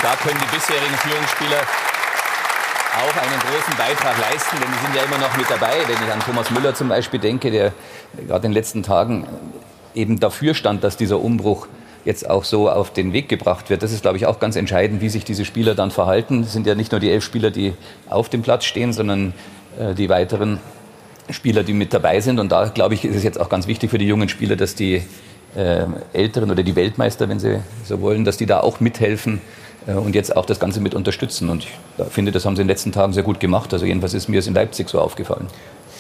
da 0.03 0.14
können 0.16 0.38
die 0.41 0.57
bisherigen 0.57 0.95
Führungsspieler 0.95 1.59
auch 1.59 3.22
einen 3.22 3.41
großen 3.41 3.76
Beitrag 3.76 4.18
leisten, 4.20 4.59
denn 4.61 4.68
die 4.70 4.86
sind 4.86 4.95
ja 4.95 5.03
immer 5.03 5.18
noch 5.18 5.36
mit 5.36 5.51
dabei. 5.51 5.78
Wenn 5.86 6.07
ich 6.07 6.12
an 6.12 6.20
Thomas 6.20 6.51
Müller 6.51 6.74
zum 6.74 6.88
Beispiel 6.88 7.18
denke, 7.18 7.51
der 7.51 7.72
gerade 8.28 8.47
in 8.47 8.53
den 8.53 8.53
letzten 8.53 8.84
Tagen 8.84 9.26
eben 9.95 10.20
dafür 10.20 10.55
stand, 10.55 10.84
dass 10.84 10.97
dieser 10.97 11.20
Umbruch 11.20 11.66
jetzt 12.05 12.30
auch 12.30 12.45
so 12.45 12.70
auf 12.70 12.93
den 12.93 13.12
Weg 13.12 13.28
gebracht 13.28 13.70
wird. 13.70 13.82
Das 13.82 13.93
ist, 13.93 14.03
glaube 14.03 14.16
ich, 14.16 14.26
auch 14.26 14.38
ganz 14.38 14.55
entscheidend, 14.55 15.01
wie 15.01 15.09
sich 15.09 15.24
diese 15.24 15.45
Spieler 15.45 15.74
dann 15.74 15.91
verhalten. 15.91 16.43
Es 16.43 16.53
sind 16.53 16.66
ja 16.66 16.74
nicht 16.74 16.93
nur 16.93 17.01
die 17.01 17.11
elf 17.11 17.24
Spieler, 17.24 17.51
die 17.51 17.74
auf 18.09 18.28
dem 18.28 18.43
Platz 18.43 18.64
stehen, 18.64 18.93
sondern 18.93 19.34
die 19.97 20.09
weiteren 20.09 20.59
Spieler, 21.33 21.62
die 21.62 21.73
mit 21.73 21.93
dabei 21.93 22.21
sind. 22.21 22.39
Und 22.39 22.53
da, 22.53 22.66
glaube 22.66 22.95
ich, 22.95 23.05
ist 23.05 23.16
es 23.16 23.23
jetzt 23.23 23.41
auch 23.41 23.49
ganz 23.49 23.66
wichtig 23.66 23.91
für 23.91 23.99
die 23.99 24.07
jungen 24.07 24.29
Spieler, 24.29 24.57
dass 24.57 24.75
die 24.75 25.03
äh, 25.57 25.85
Älteren 26.12 26.51
oder 26.51 26.62
die 26.62 26.77
Weltmeister, 26.77 27.29
wenn 27.29 27.41
sie 27.41 27.61
so 27.85 28.01
wollen, 28.01 28.25
dass 28.25 28.37
die 28.37 28.47
da 28.47 28.61
auch 28.61 28.81
mithelfen 28.81 29.41
äh, 29.87 29.93
und 29.93 30.14
jetzt 30.14 30.37
auch 30.37 30.47
das 30.47 30.61
Ganze 30.61 30.81
mit 30.81 30.95
unterstützen. 30.95 31.49
Und 31.49 31.64
ich 31.64 31.71
finde, 32.11 32.33
das 32.33 32.45
haben 32.45 32.57
sie 32.57 32.62
in 32.62 32.68
den 32.68 32.73
letzten 32.73 32.93
Tagen 32.93 33.12
sehr 33.12 33.23
gut 33.23 33.41
gemacht. 33.41 33.73
Also 33.73 33.87
jedenfalls 33.87 34.14
ist 34.14 34.29
mir 34.29 34.39
es 34.39 34.47
in 34.47 34.55
Leipzig 34.55 34.89
so 34.89 35.01
aufgefallen. 35.01 35.49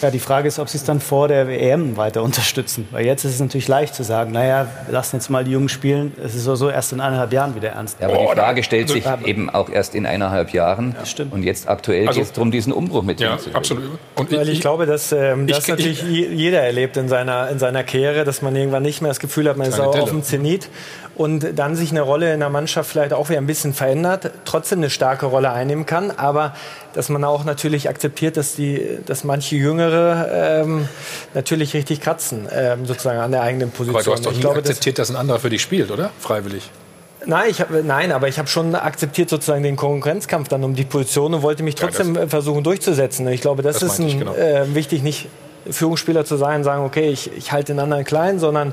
Ja, 0.02 0.10
die 0.10 0.18
Frage 0.18 0.48
ist, 0.48 0.58
ob 0.58 0.68
sie 0.68 0.78
es 0.78 0.84
dann 0.84 0.98
vor 1.00 1.28
der 1.28 1.46
WM 1.46 1.96
weiter 1.96 2.22
unterstützen. 2.22 2.88
Weil 2.90 3.04
jetzt 3.04 3.24
ist 3.24 3.34
es 3.34 3.40
natürlich 3.40 3.68
leicht 3.68 3.94
zu 3.94 4.02
sagen, 4.02 4.32
naja, 4.32 4.66
wir 4.86 4.92
lassen 4.94 5.16
jetzt 5.16 5.28
mal 5.28 5.44
die 5.44 5.50
Jungen 5.50 5.68
spielen. 5.68 6.12
Es 6.24 6.34
ist 6.34 6.44
so 6.44 6.70
erst 6.70 6.92
in 6.92 7.00
eineinhalb 7.00 7.32
Jahren 7.32 7.54
wieder 7.54 7.70
ernst. 7.70 7.98
Ja, 8.00 8.08
aber 8.08 8.16
die 8.16 8.38
Frage 8.40 8.62
stellt 8.62 8.88
sich 8.88 9.04
eben 9.26 9.50
auch 9.50 9.68
erst 9.68 9.94
in 9.94 10.06
eineinhalb 10.06 10.52
Jahren. 10.54 10.94
Das 10.98 11.10
stimmt. 11.10 11.32
Und 11.34 11.42
jetzt 11.42 11.68
aktuell 11.68 12.08
Also- 12.08 12.20
geht 12.20 12.28
es 12.28 12.32
darum, 12.32 12.50
diesen 12.50 12.72
Umbruch 12.72 13.02
mit 13.02 13.20
Ja, 13.20 13.30
hinzukriegen. 13.30 13.56
absolut. 13.56 13.84
Und 14.16 14.32
Weil 14.32 14.48
ich, 14.48 14.60
glaube, 14.60 14.86
dass 14.86 15.12
ähm, 15.12 15.46
das 15.46 15.58
ich- 15.64 15.68
natürlich 15.68 16.02
je- 16.02 16.28
jeder 16.28 16.60
erlebt 16.62 16.96
in 16.96 17.08
seiner, 17.08 17.50
in 17.50 17.58
seiner 17.58 17.84
Karriere, 17.84 18.24
dass 18.24 18.40
man 18.42 18.56
irgendwann 18.56 18.82
nicht 18.82 19.02
mehr 19.02 19.10
das 19.10 19.20
Gefühl 19.20 19.48
hat, 19.48 19.56
man 19.56 19.68
ist 19.68 19.78
auf 19.80 20.08
dem 20.08 20.22
Zenit 20.22 20.68
und 21.20 21.58
dann 21.58 21.76
sich 21.76 21.90
eine 21.90 22.00
Rolle 22.00 22.32
in 22.32 22.40
der 22.40 22.48
Mannschaft 22.48 22.88
vielleicht 22.88 23.12
auch 23.12 23.28
wieder 23.28 23.42
ein 23.42 23.46
bisschen 23.46 23.74
verändert, 23.74 24.30
trotzdem 24.46 24.78
eine 24.78 24.88
starke 24.88 25.26
Rolle 25.26 25.52
einnehmen 25.52 25.84
kann, 25.84 26.10
aber 26.10 26.54
dass 26.94 27.10
man 27.10 27.24
auch 27.24 27.44
natürlich 27.44 27.90
akzeptiert, 27.90 28.38
dass, 28.38 28.54
die, 28.54 29.00
dass 29.04 29.22
manche 29.22 29.56
Jüngere 29.56 30.62
ähm, 30.62 30.88
natürlich 31.34 31.74
richtig 31.74 32.00
kratzen, 32.00 32.48
ähm, 32.50 32.86
sozusagen 32.86 33.18
an 33.18 33.32
der 33.32 33.42
eigenen 33.42 33.70
Position. 33.70 33.96
aber 33.96 34.02
du 34.02 34.12
hast 34.12 34.24
doch 34.24 34.30
ich 34.30 34.38
nie 34.38 34.40
glaube, 34.40 34.60
akzeptiert, 34.60 34.98
dass 34.98 35.10
ein 35.10 35.16
anderer 35.16 35.38
für 35.38 35.50
dich 35.50 35.60
spielt, 35.60 35.90
oder? 35.90 36.10
Freiwillig. 36.20 36.70
Nein, 37.26 37.50
ich 37.50 37.60
hab, 37.60 37.68
nein, 37.84 38.12
aber 38.12 38.26
ich 38.28 38.38
habe 38.38 38.48
schon 38.48 38.74
akzeptiert 38.74 39.28
sozusagen 39.28 39.62
den 39.62 39.76
Konkurrenzkampf 39.76 40.48
dann 40.48 40.64
um 40.64 40.74
die 40.74 40.86
Position 40.86 41.34
und 41.34 41.42
wollte 41.42 41.62
mich 41.62 41.78
Ja, 41.78 41.88
trotzdem 41.88 42.16
äh, 42.16 42.28
versuchen 42.28 42.64
durchzusetzen. 42.64 43.28
Ich 43.28 43.42
glaube, 43.42 43.62
das, 43.62 43.80
Das 43.80 43.92
ist 43.92 43.98
ein, 43.98 44.20
genau. 44.20 44.34
äh, 44.34 44.74
wichtig, 44.74 45.02
nicht 45.02 45.28
Führungsspieler 45.70 46.24
zu 46.24 46.38
sein 46.38 46.60
und 46.60 46.64
sagen, 46.64 46.82
okay, 46.82 47.10
ich, 47.10 47.30
ich 47.36 47.52
halte 47.52 47.74
den 47.74 47.80
anderen 47.80 48.06
klein, 48.06 48.38
sondern 48.38 48.72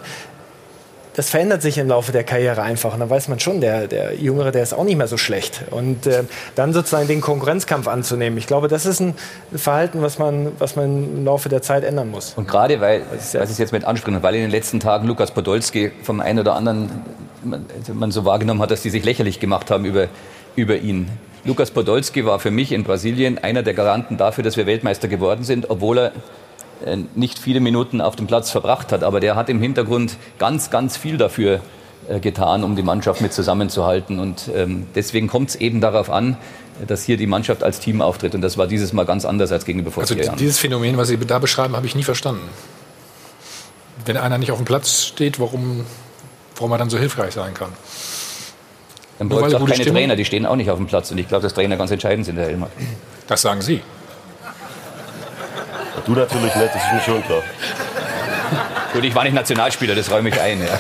das 1.18 1.32
verändert 1.32 1.63
sich 1.63 1.80
im 1.80 1.88
Laufe 1.88 2.11
der 2.11 2.24
Karriere 2.24 2.61
einfach. 2.61 2.93
Und 2.93 2.99
dann 2.99 3.09
weiß 3.09 3.28
man 3.28 3.39
schon, 3.39 3.59
der, 3.59 3.88
der 3.88 4.13
Jüngere, 4.13 4.51
der 4.51 4.61
ist 4.61 4.72
auch 4.72 4.84
nicht 4.84 4.97
mehr 4.97 5.07
so 5.07 5.18
schlecht. 5.18 5.63
Und 5.72 6.05
äh, 6.05 6.26
dann 6.53 6.74
sozusagen 6.74 7.07
den 7.07 7.22
Konkurrenzkampf 7.22 7.88
anzunehmen. 7.88 8.38
Ich 8.38 8.45
glaube, 8.45 8.68
das 8.68 8.86
ist 8.86 8.99
ein 8.99 9.15
Verhalten, 9.51 10.03
was 10.03 10.20
man, 10.20 10.51
was 10.59 10.76
man 10.76 10.86
im 10.86 11.26
Laufe 11.26 11.49
der 11.49 11.63
Zeit 11.63 11.84
ändern 11.84 12.11
muss. 12.11 12.34
Und 12.36 12.47
gerade 12.47 12.80
weil, 12.82 13.01
was 13.11 13.34
ich 13.49 13.57
jetzt 13.57 13.72
mit 13.72 13.84
ansprechen, 13.84 14.22
weil 14.22 14.36
in 14.36 14.41
den 14.41 14.51
letzten 14.51 14.80
Tagen 14.80 15.07
Lukas 15.07 15.32
Podolski 15.32 15.91
vom 16.03 16.20
einen 16.22 16.38
oder 16.38 16.53
anderen 16.53 17.01
man, 17.43 17.65
man 17.93 18.11
so 18.11 18.24
wahrgenommen 18.24 18.61
hat, 18.61 18.70
dass 18.70 18.84
die 18.84 18.91
sich 18.91 19.03
lächerlich 19.03 19.39
gemacht 19.39 19.72
haben 19.72 19.86
über, 19.86 20.09
über 20.55 20.78
ihn. 20.78 21.09
Lukas 21.45 21.72
Podolski 21.72 22.28
war 22.28 22.38
für 22.38 22.51
mich 22.51 22.72
in 22.72 22.84
Brasilien 22.84 23.39
einer 23.39 23.63
der 23.63 23.74
Garanten 23.74 24.18
dafür, 24.18 24.43
dass 24.43 24.55
wir 24.55 24.68
Weltmeister 24.68 25.07
geworden 25.07 25.43
sind, 25.43 25.72
obwohl 25.72 25.97
er 25.97 26.11
nicht 27.15 27.39
viele 27.39 27.59
Minuten 27.59 28.01
auf 28.01 28.15
dem 28.15 28.28
Platz 28.28 28.51
verbracht 28.51 28.91
hat. 28.91 29.03
Aber 29.03 29.19
der 29.19 29.36
hat 29.36 29.49
im 29.49 29.61
Hintergrund 29.61 30.17
ganz, 30.38 30.69
ganz 30.69 30.97
viel 30.97 31.17
dafür 31.17 31.61
äh, 32.07 32.19
getan, 32.19 32.63
um 32.63 32.75
die 32.75 32.84
Mannschaft 32.84 33.21
mit 33.21 33.34
zusammenzuhalten. 33.34 34.19
Und 34.19 34.49
ähm, 34.53 34.88
deswegen 34.95 35.28
kommt 35.28 35.49
es 35.49 35.55
eben 35.55 35.82
darauf 35.82 36.09
an, 36.09 36.38
dass 36.86 37.03
hier 37.03 37.17
die 37.17 37.28
Mannschaft 37.28 37.63
als 37.63 37.80
Team 37.80 38.01
auftritt. 38.01 38.36
Und 38.36 38.41
das 38.41 38.57
war 38.57 38.67
dieses 38.67 38.93
Mal 38.93 39.05
ganz 39.05 39.25
anders 39.25 39.51
als 39.51 39.65
gegenüber 39.65 39.91
vor 39.91 40.03
Also 40.03 40.15
dieses 40.15 40.59
Phänomen, 40.59 40.97
was 40.97 41.07
Sie 41.07 41.17
da 41.17 41.39
beschreiben, 41.39 41.75
habe 41.75 41.88
ich 41.88 41.95
nie 41.95 42.03
verstanden. 42.03 42.47
Wenn 44.05 44.15
einer 44.15 44.38
nicht 44.38 44.51
auf 44.51 44.57
dem 44.57 44.65
Platz 44.65 45.03
steht, 45.03 45.39
warum, 45.39 45.86
warum 46.55 46.71
er 46.71 46.78
dann 46.78 46.89
so 46.89 46.97
hilfreich 46.97 47.34
sein 47.34 47.53
kann. 47.53 47.69
Dann 49.19 49.30
braucht 49.30 49.47
es 49.47 49.55
auch 49.55 49.59
keine 49.59 49.73
Stimmung? 49.73 49.95
Trainer, 49.95 50.15
die 50.15 50.25
stehen 50.25 50.45
auch 50.45 50.55
nicht 50.55 50.69
auf 50.69 50.78
dem 50.78 50.88
Platz. 50.88 51.11
Und 51.11 51.17
ich 51.17 51.28
glaube, 51.28 51.43
dass 51.43 51.53
Trainer 51.53 51.75
ganz 51.75 51.91
entscheidend 51.91 52.25
sind, 52.25 52.38
Herr 52.38 52.47
Elmer. 52.47 52.69
Das 53.28 53.41
sagen 53.41 53.61
Sie. 53.61 53.82
Du 56.08 56.14
natürlich 56.14 56.55
nicht, 56.55 56.74
das 56.74 56.84
ist 56.84 56.93
mir 56.93 57.01
schon 57.01 57.22
klar. 57.24 57.43
Gut, 58.93 59.03
ich 59.03 59.14
war 59.14 59.26
nicht 59.26 59.34
Nationalspieler, 59.34 59.93
das 59.93 60.10
räume 60.10 60.30
ich 60.30 60.39
ein. 60.39 60.62
Ja. 60.62 60.80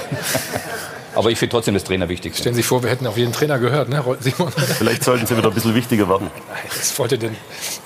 Aber 1.15 1.31
ich 1.31 1.37
finde 1.37 1.51
trotzdem 1.51 1.73
das 1.73 1.83
Trainer 1.83 2.07
wichtig. 2.07 2.37
Stellen 2.37 2.55
Sie 2.55 2.61
sich 2.61 2.65
vor, 2.65 2.81
wir 2.81 2.89
hätten 2.89 3.05
auf 3.05 3.17
jeden 3.17 3.33
Trainer 3.33 3.59
gehört, 3.59 3.89
ne, 3.89 4.01
Simon? 4.21 4.53
Vielleicht 4.53 5.03
sollten 5.03 5.25
sie 5.25 5.35
wieder 5.35 5.49
ein 5.49 5.53
bisschen 5.53 5.75
wichtiger 5.75 6.07
werden. 6.07 6.31
Ich, 6.81 6.97
wollte 6.97 7.17
den, 7.17 7.35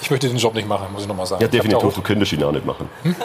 ich 0.03 0.11
möchte 0.11 0.27
den 0.27 0.37
Job 0.37 0.53
nicht 0.53 0.67
machen, 0.67 0.91
muss 0.91 1.01
ich 1.01 1.07
nochmal 1.07 1.25
sagen. 1.25 1.41
Ja, 1.41 1.47
definitiv. 1.47 1.95
Du 1.95 2.01
könntest 2.01 2.31
ihn 2.33 2.43
auch 2.43 2.51
nicht 2.51 2.65
machen. 2.65 2.87
Nein, 3.03 3.15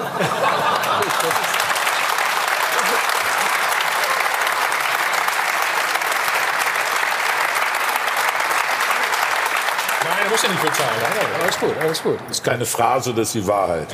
er 10.25 10.31
muss 10.31 10.43
ja 10.43 10.49
nicht 10.49 10.63
bezahlen. 10.63 10.91
Nein, 11.03 11.13
nein, 11.17 11.43
alles 11.43 11.56
gut, 11.67 11.79
alles 11.81 12.03
gut. 12.03 12.19
Das 12.29 12.39
ist 12.39 12.45
keine 12.45 12.65
Phrase, 12.65 13.13
das 13.13 13.29
ist 13.29 13.35
die 13.35 13.47
Wahrheit. 13.47 13.89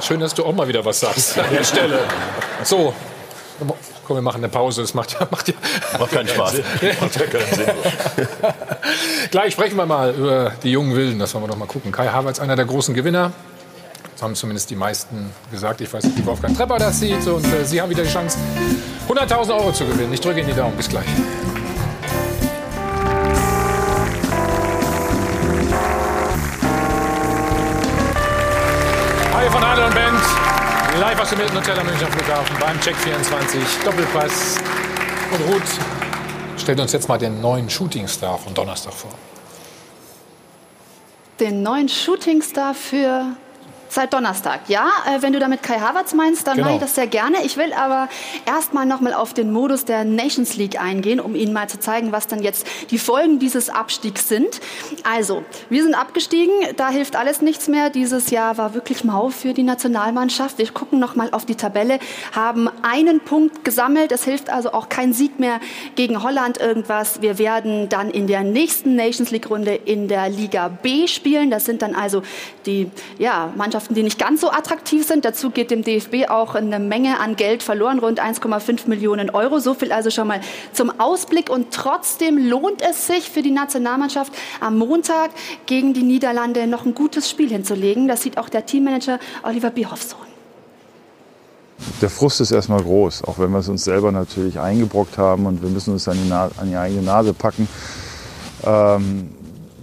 Schön, 0.00 0.20
dass 0.20 0.34
du 0.34 0.44
auch 0.44 0.52
mal 0.52 0.66
wieder 0.66 0.84
was 0.84 1.00
sagst 1.00 1.38
an 1.38 1.46
der 1.52 1.64
Stelle. 1.64 1.98
So, 2.64 2.92
komm, 4.04 4.16
wir 4.16 4.22
machen 4.22 4.38
eine 4.38 4.48
Pause. 4.48 4.82
Das 4.82 4.94
macht 4.94 5.12
ja, 5.12 5.20
macht 5.30 5.48
ja, 5.48 5.54
Macht 5.98 6.10
keinen 6.12 6.28
Spaß. 6.28 6.54
Macht 7.00 7.16
ja 7.16 7.26
keinen 7.26 7.54
Sinn. 7.54 7.70
Gleich 9.30 9.52
sprechen 9.52 9.76
wir 9.76 9.86
mal 9.86 10.12
über 10.12 10.52
die 10.62 10.72
jungen 10.72 10.94
Wilden. 10.94 11.18
Das 11.18 11.34
wollen 11.34 11.44
wir 11.44 11.48
doch 11.48 11.56
mal 11.56 11.66
gucken. 11.66 11.92
Kai 11.92 12.08
Havertz, 12.08 12.40
einer 12.40 12.56
der 12.56 12.64
großen 12.64 12.94
Gewinner. 12.94 13.32
Das 14.14 14.22
haben 14.22 14.34
zumindest 14.34 14.70
die 14.70 14.76
meisten 14.76 15.30
gesagt. 15.50 15.80
Ich 15.80 15.92
weiß 15.92 16.04
nicht, 16.04 16.18
wie 16.18 16.26
Wolfgang 16.26 16.56
Trepper 16.56 16.78
das 16.78 17.00
sieht. 17.00 17.26
Und 17.26 17.44
äh, 17.46 17.64
Sie 17.64 17.80
haben 17.80 17.90
wieder 17.90 18.02
die 18.02 18.10
Chance, 18.10 18.38
100.000 19.08 19.54
Euro 19.54 19.72
zu 19.72 19.84
gewinnen. 19.84 20.12
Ich 20.12 20.20
drücke 20.20 20.40
Ihnen 20.40 20.48
die 20.48 20.54
Daumen. 20.54 20.76
Bis 20.76 20.88
gleich. 20.88 21.06
Hi 29.42 29.50
von 29.50 29.64
Adel 29.64 29.86
und 29.86 29.94
Band. 29.94 30.22
Live 31.00 31.20
aus 31.20 31.30
dem 31.30 31.40
Hilton 31.40 31.56
Hotel 31.56 31.76
am 31.76 31.84
Münchner 31.84 32.06
Flughafen 32.06 32.56
beim 32.60 32.80
Check 32.80 32.94
24. 32.94 33.60
Doppelpass. 33.84 34.58
Und 35.32 35.52
Ruth 35.52 35.62
stellt 36.56 36.78
uns 36.78 36.92
jetzt 36.92 37.08
mal 37.08 37.18
den 37.18 37.40
neuen 37.40 37.68
Shootingstar 37.68 38.38
von 38.38 38.54
Donnerstag 38.54 38.92
vor. 38.92 39.10
Den 41.40 41.64
neuen 41.64 41.88
Shootingstar 41.88 42.72
für 42.72 43.34
seit 43.92 44.12
Donnerstag. 44.12 44.60
Ja, 44.68 44.88
äh, 45.06 45.20
wenn 45.20 45.32
du 45.32 45.38
damit 45.38 45.62
Kai 45.62 45.78
Havertz 45.78 46.14
meinst, 46.14 46.46
dann 46.46 46.56
Genau. 46.56 46.66
mache 46.66 46.76
ich 46.76 46.80
das 46.80 46.94
sehr 46.94 47.06
gerne. 47.06 47.44
Ich 47.44 47.56
will 47.56 47.72
aber 47.74 48.08
erstmal 48.46 48.86
noch 48.86 49.00
mal 49.00 49.12
auf 49.12 49.34
den 49.34 49.52
Modus 49.52 49.84
der 49.84 50.04
Nations 50.04 50.56
League 50.56 50.80
eingehen, 50.80 51.20
um 51.20 51.34
Ihnen 51.34 51.52
mal 51.52 51.68
zu 51.68 51.78
zeigen, 51.78 52.10
was 52.12 52.26
dann 52.26 52.42
jetzt 52.42 52.66
die 52.90 52.98
Folgen 52.98 53.38
dieses 53.38 53.68
Abstiegs 53.68 54.28
sind. 54.28 54.60
Also, 55.04 55.44
wir 55.68 55.82
sind 55.82 55.94
abgestiegen, 55.94 56.54
da 56.76 56.88
hilft 56.88 57.16
alles 57.16 57.42
nichts 57.42 57.68
mehr. 57.68 57.90
Dieses 57.90 58.30
Jahr 58.30 58.56
war 58.56 58.72
wirklich 58.74 59.04
mau 59.04 59.28
für 59.28 59.52
die 59.52 59.62
Nationalmannschaft. 59.62 60.58
Wir 60.58 60.70
gucken 60.70 60.98
noch 60.98 61.14
mal 61.14 61.28
auf 61.32 61.44
die 61.44 61.56
Tabelle, 61.56 61.98
haben 62.34 62.70
einen 62.82 63.20
Punkt 63.20 63.64
gesammelt. 63.64 64.10
Es 64.12 64.24
hilft 64.24 64.48
also 64.48 64.72
auch 64.72 64.88
kein 64.88 65.12
Sieg 65.12 65.38
mehr 65.38 65.60
gegen 65.96 66.22
Holland 66.22 66.58
irgendwas. 66.58 67.20
Wir 67.20 67.38
werden 67.38 67.88
dann 67.90 68.10
in 68.10 68.26
der 68.26 68.42
nächsten 68.42 68.96
Nations 68.96 69.30
League 69.30 69.50
Runde 69.50 69.74
in 69.74 70.08
der 70.08 70.28
Liga 70.30 70.68
B 70.68 71.06
spielen. 71.06 71.50
Das 71.50 71.66
sind 71.66 71.82
dann 71.82 71.94
also 71.94 72.22
die 72.64 72.90
ja, 73.18 73.52
Mannschaften, 73.56 73.81
die 73.90 74.02
nicht 74.02 74.18
ganz 74.18 74.40
so 74.40 74.50
attraktiv 74.50 75.06
sind. 75.06 75.24
Dazu 75.24 75.50
geht 75.50 75.70
dem 75.70 75.82
DFB 75.82 76.28
auch 76.28 76.54
eine 76.54 76.78
Menge 76.78 77.20
an 77.20 77.36
Geld 77.36 77.62
verloren, 77.62 77.98
rund 77.98 78.20
1,5 78.20 78.88
Millionen 78.88 79.30
Euro. 79.30 79.58
So 79.58 79.74
viel 79.74 79.92
also 79.92 80.10
schon 80.10 80.28
mal 80.28 80.40
zum 80.72 80.98
Ausblick. 81.00 81.50
Und 81.50 81.72
trotzdem 81.72 82.38
lohnt 82.38 82.82
es 82.82 83.06
sich 83.06 83.30
für 83.30 83.42
die 83.42 83.50
Nationalmannschaft 83.50 84.32
am 84.60 84.78
Montag 84.78 85.30
gegen 85.66 85.94
die 85.94 86.02
Niederlande 86.02 86.66
noch 86.66 86.84
ein 86.84 86.94
gutes 86.94 87.28
Spiel 87.30 87.48
hinzulegen. 87.50 88.08
Das 88.08 88.22
sieht 88.22 88.38
auch 88.38 88.48
der 88.48 88.66
Teammanager 88.66 89.18
Oliver 89.42 89.70
Bierhoff 89.70 90.02
so. 90.02 90.16
Der 92.00 92.10
Frust 92.10 92.40
ist 92.40 92.52
erstmal 92.52 92.82
groß, 92.82 93.24
auch 93.24 93.38
wenn 93.38 93.50
wir 93.50 93.58
es 93.58 93.68
uns 93.68 93.84
selber 93.84 94.12
natürlich 94.12 94.58
eingebrockt 94.58 95.18
haben 95.18 95.46
und 95.46 95.62
wir 95.62 95.68
müssen 95.68 95.92
uns 95.92 96.06
an 96.06 96.16
die, 96.16 96.28
Na 96.28 96.48
an 96.56 96.68
die 96.70 96.76
eigene 96.76 97.02
Nase 97.02 97.34
packen. 97.34 97.68
Ähm, 98.64 99.30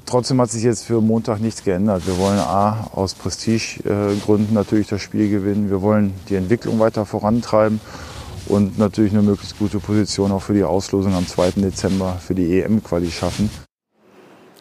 trotzdem 0.10 0.42
hat 0.42 0.50
sich 0.50 0.64
jetzt 0.64 0.86
für 0.86 1.02
Montag 1.02 1.40
nichts 1.40 1.64
geändert. 1.64 2.08
Wir 2.08 2.18
wollen 2.18 2.40
A, 2.40 2.90
aus 2.94 3.14
Prestigegründen 3.14 4.54
natürlich 4.54 4.88
das 4.88 5.02
Spiel 5.02 5.30
gewinnen. 5.30 5.70
Wir 5.70 5.82
wollen 5.82 6.14
die 6.30 6.36
Entwicklung 6.36 6.80
weiter 6.80 7.06
vorantreiben 7.06 7.80
und 8.48 8.80
natürlich 8.80 9.14
eine 9.14 9.22
möglichst 9.22 9.60
gute 9.60 9.80
Position 9.80 10.32
auch 10.32 10.42
für 10.42 10.54
die 10.54 10.64
Auslosung 10.64 11.14
am 11.14 11.28
2. 11.28 11.52
Dezember 11.62 12.18
für 12.20 12.34
die 12.34 12.60
EM-Quali 12.60 13.12
schaffen. 13.12 13.50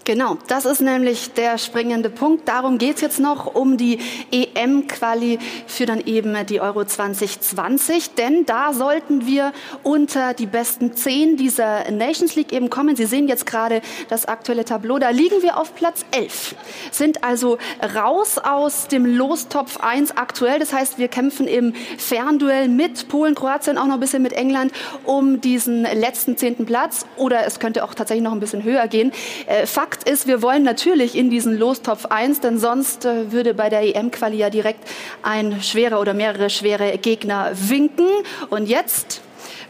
Genau, 0.09 0.39
das 0.47 0.65
ist 0.65 0.81
nämlich 0.81 1.35
der 1.35 1.59
springende 1.59 2.09
Punkt. 2.09 2.49
Darum 2.49 2.79
geht 2.79 2.95
es 2.95 3.03
jetzt 3.03 3.21
noch 3.21 3.55
um 3.55 3.77
die 3.77 3.99
EM-Quali 4.33 5.39
für 5.67 5.85
dann 5.85 6.01
eben 6.01 6.35
die 6.47 6.63
Euro 6.63 6.83
2020. 6.83 8.15
Denn 8.15 8.47
da 8.47 8.73
sollten 8.73 9.27
wir 9.27 9.53
unter 9.83 10.33
die 10.33 10.47
besten 10.47 10.97
zehn 10.97 11.37
dieser 11.37 11.91
Nations 11.91 12.37
League 12.37 12.55
eben 12.55 12.71
kommen. 12.71 12.97
Sie 12.97 13.05
sehen 13.05 13.29
jetzt 13.29 13.45
gerade 13.45 13.83
das 14.09 14.25
aktuelle 14.25 14.65
Tableau. 14.65 14.99
Da 14.99 15.11
liegen 15.11 15.43
wir 15.43 15.59
auf 15.59 15.75
Platz 15.75 16.07
11. 16.13 16.55
Sind 16.91 17.23
also 17.23 17.59
raus 17.95 18.39
aus 18.39 18.89
dem 18.89 19.05
Lostopf 19.05 19.77
1 19.77 20.17
aktuell. 20.17 20.59
Das 20.59 20.73
heißt, 20.73 20.97
wir 20.97 21.09
kämpfen 21.09 21.47
im 21.47 21.75
Fernduell 21.99 22.69
mit 22.69 23.09
Polen, 23.09 23.35
Kroatien, 23.35 23.77
auch 23.77 23.85
noch 23.85 23.95
ein 23.95 24.01
bisschen 24.01 24.23
mit 24.23 24.33
England 24.33 24.73
um 25.05 25.43
diesen 25.43 25.83
letzten 25.83 26.39
zehnten 26.39 26.65
Platz. 26.65 27.05
Oder 27.19 27.45
es 27.45 27.61
könnte 27.61 27.85
auch 27.85 27.93
tatsächlich 27.93 28.25
noch 28.25 28.33
ein 28.33 28.41
bisschen 28.41 28.63
höher 28.63 28.89
gehen. 28.89 29.13
Äh, 29.45 29.67
Fakt 29.67 29.98
Fakt 29.99 30.09
ist, 30.09 30.27
wir 30.29 30.43
wollen 30.43 30.63
natürlich 30.63 31.17
in 31.17 31.29
diesen 31.29 31.59
Lostopf 31.59 32.07
1, 32.07 32.41
denn 32.41 32.59
sonst 32.59 33.05
äh, 33.05 33.33
würde 33.33 33.53
bei 33.53 33.69
der 33.69 33.83
EM-Quali 33.83 34.37
ja 34.37 34.49
direkt 34.49 34.89
ein 35.23 35.61
schwerer 35.61 36.01
oder 36.01 36.15
mehrere 36.15 36.51
schwere 36.51 36.99
Gegner 36.99 37.51
winken. 37.55 38.07
Und 38.49 38.69
jetzt 38.69 39.23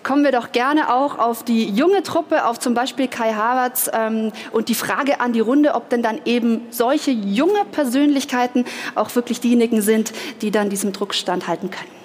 kommen 0.03 0.25
wir 0.25 0.33
doch 0.33 0.53
gerne 0.53 0.93
auch 0.93 1.19
auf 1.19 1.45
die 1.45 1.71
junge 1.71 2.03
Truppe, 2.03 2.45
auf 2.45 2.59
zum 2.59 2.75
Beispiel 2.75 3.09
Kai 3.09 3.33
Havertz 3.33 3.91
ähm, 3.93 4.33
und 4.53 4.69
die 4.69 4.75
Frage 4.75 5.21
an 5.21 5.33
die 5.33 5.41
Runde, 5.41 5.75
ob 5.75 5.89
denn 5.89 6.03
dann 6.03 6.21
eben 6.27 6.67
solche 6.71 7.11
junge 7.11 7.65
Persönlichkeiten 7.73 8.67
auch 8.97 9.15
wirklich 9.15 9.41
diejenigen 9.41 9.81
sind, 9.81 10.13
die 10.43 10.51
dann 10.51 10.69
diesem 10.69 10.93
Druck 10.93 11.15
standhalten 11.15 11.71
können. 11.71 11.99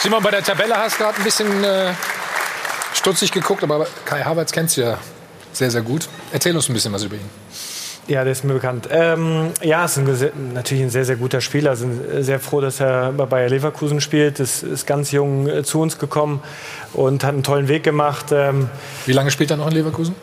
Simon, 0.00 0.22
bei 0.22 0.30
der 0.30 0.42
Tabelle 0.42 0.76
hast 0.76 0.98
du 0.98 1.04
gerade 1.04 1.18
ein 1.18 1.24
bisschen 1.24 1.62
äh, 1.62 1.92
stutzig 3.02 3.32
geguckt, 3.32 3.64
aber 3.64 3.84
Kai 4.04 4.22
Havertz 4.22 4.52
kennst 4.52 4.76
du 4.76 4.82
ja 4.82 4.98
sehr, 5.52 5.72
sehr 5.72 5.82
gut. 5.82 6.08
Erzähl 6.32 6.54
uns 6.54 6.68
ein 6.68 6.72
bisschen 6.72 6.92
was 6.92 7.02
über 7.02 7.16
ihn. 7.16 7.28
Ja, 8.06 8.22
der 8.22 8.32
ist 8.32 8.44
mir 8.44 8.54
bekannt. 8.54 8.88
Ähm, 8.92 9.50
ja, 9.60 9.84
ist 9.84 9.96
ein, 9.98 10.06
natürlich 10.54 10.84
ein 10.84 10.90
sehr, 10.90 11.04
sehr 11.04 11.16
guter 11.16 11.40
Spieler. 11.40 11.74
Sind 11.74 12.00
sehr 12.24 12.38
froh, 12.38 12.60
dass 12.60 12.78
er 12.78 13.10
bei 13.10 13.26
Bayer 13.26 13.48
Leverkusen 13.48 14.00
spielt. 14.00 14.38
Ist, 14.38 14.62
ist 14.62 14.86
ganz 14.86 15.10
jung 15.10 15.48
äh, 15.48 15.64
zu 15.64 15.80
uns 15.80 15.98
gekommen 15.98 16.42
und 16.92 17.24
hat 17.24 17.32
einen 17.32 17.42
tollen 17.42 17.66
Weg 17.66 17.82
gemacht. 17.82 18.26
Ähm, 18.30 18.70
Wie 19.06 19.12
lange 19.12 19.32
spielt 19.32 19.50
er 19.50 19.56
noch 19.56 19.66
in 19.66 19.72
Leverkusen? 19.72 20.14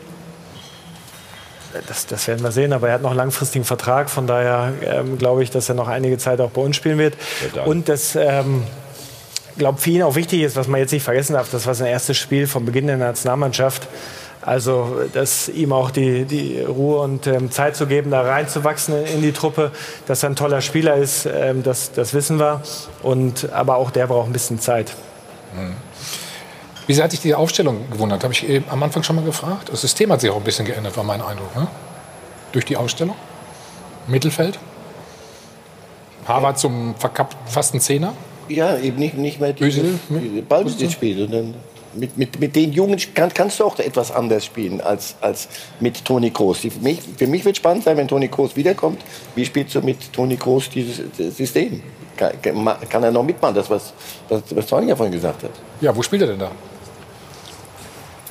Das, 1.86 2.06
das, 2.06 2.26
werden 2.28 2.42
wir 2.42 2.50
sehen, 2.50 2.72
aber 2.72 2.88
er 2.88 2.94
hat 2.94 3.02
noch 3.02 3.10
einen 3.10 3.18
langfristigen 3.18 3.66
Vertrag. 3.66 4.08
Von 4.08 4.26
daher 4.26 4.72
ähm, 4.82 5.18
glaube 5.18 5.42
ich, 5.42 5.50
dass 5.50 5.68
er 5.68 5.74
noch 5.74 5.88
einige 5.88 6.16
Zeit 6.16 6.40
auch 6.40 6.50
bei 6.50 6.62
uns 6.62 6.76
spielen 6.76 6.98
wird. 6.98 7.14
Und 7.66 7.90
das 7.90 8.16
ähm, 8.16 8.64
glaube, 9.56 9.78
für 9.78 9.90
ihn 9.90 10.02
auch 10.02 10.14
wichtig 10.14 10.42
ist, 10.42 10.56
was 10.56 10.68
man 10.68 10.80
jetzt 10.80 10.92
nicht 10.92 11.02
vergessen 11.02 11.34
darf, 11.34 11.50
das 11.50 11.66
war 11.66 11.74
sein 11.74 11.88
erstes 11.88 12.16
Spiel 12.16 12.46
vom 12.46 12.64
Beginn 12.64 12.86
der 12.86 12.96
Nationalmannschaft. 12.96 13.88
Also, 14.42 15.02
dass 15.12 15.50
ihm 15.50 15.72
auch 15.72 15.90
die, 15.90 16.24
die 16.24 16.60
Ruhe 16.60 17.00
und 17.00 17.26
ähm, 17.26 17.50
Zeit 17.50 17.76
zu 17.76 17.86
geben, 17.86 18.10
da 18.10 18.22
reinzuwachsen 18.22 19.04
in 19.04 19.20
die 19.20 19.32
Truppe, 19.32 19.70
dass 20.06 20.22
er 20.22 20.30
ein 20.30 20.36
toller 20.36 20.62
Spieler 20.62 20.96
ist, 20.96 21.26
ähm, 21.26 21.62
das, 21.62 21.92
das 21.92 22.14
wissen 22.14 22.38
wir. 22.38 22.62
Und, 23.02 23.52
aber 23.52 23.76
auch 23.76 23.90
der 23.90 24.06
braucht 24.06 24.28
ein 24.28 24.32
bisschen 24.32 24.58
Zeit. 24.58 24.94
Mhm. 25.54 25.74
Wie 26.86 26.94
sehr 26.94 27.04
hat 27.04 27.10
sich 27.10 27.20
die 27.20 27.34
Aufstellung 27.34 27.90
gewundert? 27.90 28.24
Habe 28.24 28.32
ich 28.32 28.62
am 28.70 28.82
Anfang 28.82 29.02
schon 29.02 29.16
mal 29.16 29.24
gefragt. 29.24 29.68
Das 29.70 29.82
System 29.82 30.10
hat 30.10 30.22
sich 30.22 30.30
auch 30.30 30.38
ein 30.38 30.42
bisschen 30.42 30.64
geändert, 30.64 30.96
war 30.96 31.04
mein 31.04 31.20
Eindruck. 31.20 31.54
Ne? 31.54 31.68
Durch 32.52 32.64
die 32.64 32.76
Ausstellung. 32.76 33.14
Mittelfeld. 34.08 34.58
Harvard 36.26 36.58
zum 36.58 36.94
verkappten 36.96 37.80
Zehner. 37.80 38.14
Ja, 38.50 38.76
eben 38.78 38.98
nicht, 38.98 39.16
nicht 39.16 39.40
mehr 39.40 39.52
die, 39.52 39.70
die 39.70 40.42
Ballbesitzspiel, 40.42 41.18
sondern 41.18 41.54
mit, 41.94 42.16
mit, 42.16 42.38
mit 42.38 42.56
den 42.56 42.72
Jungen 42.72 42.98
kann, 43.14 43.32
kannst 43.32 43.60
du 43.60 43.64
auch 43.64 43.78
etwas 43.78 44.12
anders 44.12 44.44
spielen 44.44 44.80
als, 44.80 45.16
als 45.20 45.48
mit 45.80 46.04
Toni 46.04 46.30
Kroos. 46.30 46.58
Für 46.58 46.70
mich, 46.80 47.00
für 47.16 47.26
mich 47.26 47.44
wird 47.44 47.56
spannend 47.56 47.84
sein, 47.84 47.96
wenn 47.96 48.08
Toni 48.08 48.28
Kroos 48.28 48.56
wiederkommt. 48.56 49.00
Wie 49.34 49.44
spielst 49.44 49.74
du 49.74 49.80
mit 49.80 50.12
Toni 50.12 50.36
Kroos 50.36 50.70
dieses 50.70 51.00
System? 51.36 51.82
Kann, 52.16 52.32
kann, 52.88 53.02
er 53.02 53.10
noch 53.10 53.22
mitmachen, 53.22 53.54
das 53.54 53.70
was, 53.70 53.92
was, 54.28 54.42
was 54.50 54.66
Toni 54.66 54.94
vorhin 54.94 55.12
gesagt 55.12 55.42
hat? 55.42 55.52
Ja, 55.80 55.94
wo 55.96 56.02
spielt 56.02 56.22
er 56.22 56.28
denn 56.28 56.38
da? 56.38 56.50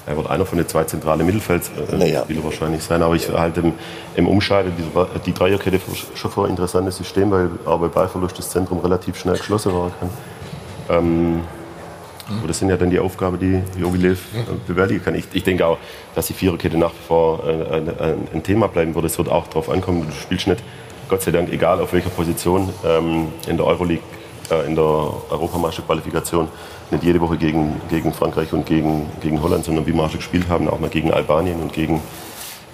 Er 0.09 0.17
wird 0.17 0.27
einer 0.27 0.43
von 0.43 0.57
den 0.57 0.67
zwei 0.67 0.85
zentralen 0.85 1.23
Mittelfeldspielern 1.23 1.99
naja. 1.99 2.25
wahrscheinlich 2.27 2.81
sein. 2.81 3.03
Aber 3.03 3.13
ich 3.13 3.29
halte 3.29 3.59
im, 3.59 3.73
im 4.15 4.27
Umscheiden 4.27 4.73
die, 4.75 4.83
die 5.23 5.33
Dreierkette 5.33 5.79
schon 6.15 6.31
für 6.31 6.45
ein 6.45 6.49
interessantes 6.49 6.97
System, 6.97 7.29
weil 7.29 7.51
auch 7.65 7.79
bei 7.79 7.89
Ballverlust 7.89 8.39
das 8.39 8.49
Zentrum 8.49 8.79
relativ 8.79 9.19
schnell 9.19 9.37
geschlossen 9.37 9.71
werden 9.71 9.91
kann. 9.99 10.09
Ähm, 10.89 11.41
aber 12.39 12.47
das 12.47 12.57
sind 12.57 12.69
ja 12.69 12.77
dann 12.77 12.89
die 12.89 12.97
Aufgaben, 12.97 13.39
die 13.39 13.61
Jogi 13.79 13.99
Löw 13.99 14.19
äh, 14.33 14.67
bewältigen 14.67 15.03
kann. 15.03 15.13
Ich, 15.13 15.25
ich, 15.31 15.43
denke 15.43 15.67
auch, 15.67 15.77
dass 16.15 16.25
die 16.25 16.33
Viererkette 16.33 16.77
nach 16.77 16.91
wie 16.91 17.07
vor 17.07 17.43
äh, 17.47 17.75
ein, 17.75 17.99
ein, 17.99 18.27
ein, 18.33 18.43
Thema 18.43 18.67
bleiben 18.67 18.95
wird. 18.95 19.05
Es 19.05 19.17
wird 19.19 19.29
auch 19.29 19.45
darauf 19.47 19.69
ankommen, 19.69 20.07
du 20.07 20.11
spielst 20.11 20.47
nicht, 20.47 20.63
Gott 21.07 21.21
sei 21.21 21.29
Dank, 21.29 21.51
egal 21.51 21.79
auf 21.81 21.93
welcher 21.93 22.09
Position 22.09 22.69
ähm, 22.83 23.27
in 23.47 23.57
der 23.57 23.65
Euroleague, 23.67 24.03
äh, 24.49 24.65
in 24.65 24.75
der 24.75 24.83
Europameisterqualifikation, 24.83 26.47
nicht 26.91 27.03
jede 27.03 27.21
Woche 27.21 27.37
gegen, 27.37 27.79
gegen 27.89 28.13
Frankreich 28.13 28.53
und 28.53 28.65
gegen, 28.65 29.07
gegen 29.21 29.41
Holland, 29.41 29.65
sondern 29.65 29.85
wie 29.85 29.93
wir 29.93 30.03
auch 30.03 30.09
schon 30.09 30.19
gespielt 30.19 30.49
haben, 30.49 30.67
auch 30.67 30.79
mal 30.79 30.89
gegen 30.89 31.11
Albanien 31.11 31.61
und 31.61 31.73
gegen 31.73 32.01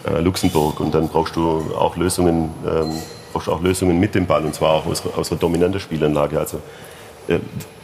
äh, 0.07 0.19
Luxemburg. 0.21 0.79
Und 0.79 0.93
dann 0.93 1.09
brauchst 1.09 1.35
du 1.35 1.63
auch 1.77 1.95
Lösungen, 1.95 2.51
ähm, 2.65 2.91
brauchst 3.33 3.49
auch 3.49 3.61
Lösungen 3.61 3.99
mit 3.99 4.15
dem 4.15 4.25
Ball 4.25 4.45
und 4.45 4.55
zwar 4.55 4.73
auch 4.73 4.85
aus, 4.85 5.03
aus 5.15 5.31
einer 5.31 5.39
dominanten 5.39 5.79
Spielanlage. 5.79 6.39
Also 6.39 6.57
äh, 7.27 7.39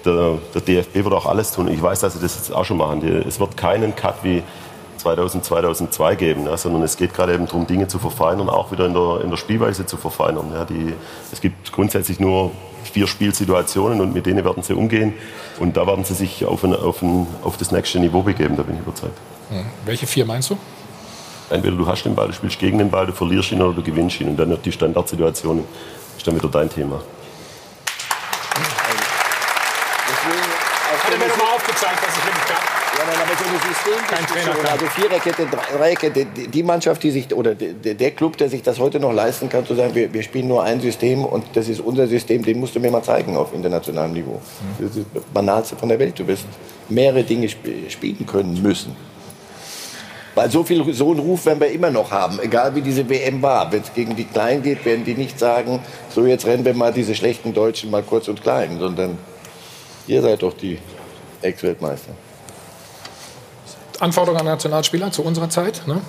der, 0.06 0.38
der, 0.54 0.62
DFB 0.62 0.96
wird 1.04 1.14
auch 1.14 1.26
alles 1.26 1.52
tun. 1.52 1.68
Ich 1.68 1.82
weiß, 1.82 2.00
dass 2.00 2.14
sie 2.14 2.20
das 2.20 2.36
jetzt 2.36 2.54
auch 2.54 2.66
schon 2.66 2.78
machen. 2.78 3.02
Die, 3.02 3.10
es 3.10 3.40
wird 3.40 3.58
keinen 3.58 3.96
Cut 3.96 4.24
wie 4.24 4.44
2000, 4.98 5.44
2002 5.44 6.16
geben, 6.16 6.46
ja, 6.46 6.58
sondern 6.58 6.84
es 6.84 6.96
geht 6.96 7.14
gerade 7.14 7.34
eben 7.34 7.46
darum, 7.46 7.66
Dinge 7.66 7.88
zu 7.88 8.00
verfeinern, 8.00 8.50
auch 8.50 8.72
wieder 8.72 8.86
in 8.86 8.94
der, 8.94 9.22
in 9.24 9.30
der 9.30 9.38
Spielweise 9.38 9.86
zu 9.86 9.98
verfeinern. 9.98 10.52
Ja, 10.54 10.66
die, 10.66 10.94
es 11.32 11.42
gibt 11.42 11.72
grundsätzlich 11.72 12.20
nur 12.20 12.52
vier 12.84 13.08
Spielsituationen 13.08 14.02
und 14.02 14.14
mit 14.14 14.26
denen 14.26 14.44
werden 14.44 14.64
sie 14.64 14.74
umgehen. 14.74 15.14
Und 15.60 15.78
da 15.78 15.86
werden 15.86 16.04
sie 16.04 16.14
sich 16.14 16.46
auf, 16.46 16.64
ein, 16.64 16.76
auf, 16.76 17.02
ein, 17.02 17.28
auf 17.44 17.58
das 17.58 17.72
nächste 17.72 18.00
Niveau 18.00 18.22
begeben, 18.22 18.58
da 18.58 18.64
bin 18.64 18.76
ich 18.76 18.82
überzeugt. 18.82 19.18
Hm. 19.50 19.66
Welche 19.86 20.08
vier 20.08 20.26
meinst 20.26 20.50
du? 20.50 20.58
Entweder 21.50 21.76
du 21.76 21.86
hast 21.86 22.04
den 22.04 22.16
Ball, 22.16 22.28
du 22.28 22.34
spielst 22.34 22.60
gegen 22.60 22.78
den 22.78 22.90
Ball, 22.90 23.06
du 23.06 23.14
verlierst 23.14 23.52
ihn 23.52 23.62
oder 23.62 23.74
du 23.74 23.84
gewinnst 23.84 24.22
ihn. 24.22 24.30
Und 24.30 24.38
dann 24.38 24.58
die 24.64 24.72
Standardsituation 24.72 25.66
ist 26.18 26.26
dann 26.26 26.36
wieder 26.36 26.48
dein 26.48 26.70
Thema. 26.70 27.02
Hat 31.02 31.12
er 31.12 31.18
mir 31.18 31.28
nochmal 31.28 31.56
aufgezeigt, 31.56 32.00
dass 32.06 32.16
ich 32.16 32.26
wirklich 32.26 32.46
kann. 32.46 32.64
Ja, 32.98 33.04
nein, 33.08 33.16
aber 33.20 33.36
so 33.36 33.44
eine 33.48 33.60
Systemdiskussion, 33.74 34.66
also 34.66 34.86
Viererkette, 34.88 35.48
Dreierkette, 35.48 36.26
die 36.26 36.64
Mannschaft, 36.64 37.04
die 37.04 37.12
sich, 37.12 37.34
oder 37.34 37.56
der 37.56 38.12
Club, 38.12 38.38
der 38.38 38.50
sich 38.50 38.62
das 38.62 38.80
heute 38.80 39.00
noch 39.00 39.14
leisten 39.14 39.50
kann, 39.50 39.66
zu 39.66 39.76
sagen, 39.76 39.96
wir, 39.96 40.14
wir 40.14 40.24
spielen 40.24 40.48
nur 40.48 40.64
ein 40.64 40.82
System 40.82 41.26
und 41.26 41.46
das 41.54 41.70
ist 41.70 41.80
unser 41.80 42.08
System, 42.08 42.44
den 42.44 42.60
musst 42.60 42.76
du 42.76 42.80
mir 42.80 42.92
mal 42.92 43.04
zeigen 43.04 43.36
auf 43.38 43.54
internationalem 43.54 44.14
Niveau. 44.14 44.42
Mhm. 44.80 44.86
Das 44.86 44.96
ist 44.96 45.06
das 45.14 45.24
Banalste 45.34 45.76
von 45.76 45.90
der 45.90 46.00
Welt. 46.00 46.20
Du 46.20 46.28
wirst 46.28 46.46
mehrere 46.90 47.24
Dinge 47.24 47.48
spielen 47.50 48.26
können 48.26 48.62
müssen. 48.62 48.96
Weil 50.34 50.50
so, 50.50 50.64
viel, 50.64 50.94
so 50.94 51.12
einen 51.12 51.20
Ruf 51.20 51.46
werden 51.46 51.60
wir 51.60 51.72
immer 51.72 51.92
noch 51.92 52.12
haben, 52.12 52.40
egal 52.42 52.74
wie 52.74 52.82
diese 52.82 53.10
WM 53.10 53.42
war. 53.42 53.72
Wenn 53.72 53.82
es 53.82 53.94
gegen 53.94 54.16
die 54.16 54.24
Kleinen 54.24 54.64
geht, 54.64 54.86
werden 54.86 55.04
die 55.04 55.14
nicht 55.14 55.38
sagen, 55.38 55.80
so 56.10 56.26
jetzt 56.26 56.46
rennen 56.46 56.64
wir 56.64 56.74
mal 56.74 56.94
diese 56.94 57.16
schlechten 57.16 57.54
Deutschen 57.54 57.92
mal 57.92 58.04
kurz 58.04 58.30
und 58.30 58.42
klein, 58.42 58.80
sondern 58.80 59.18
ihr 60.08 60.22
seid 60.22 60.42
doch 60.42 60.54
die 60.54 60.78
Ex-Weltmeister. 61.42 62.14
Anforderungen 64.02 64.42
an 64.42 64.48
Nationalspieler 64.48 65.12
zu 65.12 65.24
unserer 65.24 65.50
Zeit. 65.50 65.84
Ne? 65.88 66.02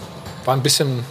War 0.44 0.54
ein 0.54 0.62
bisschen 0.62 1.04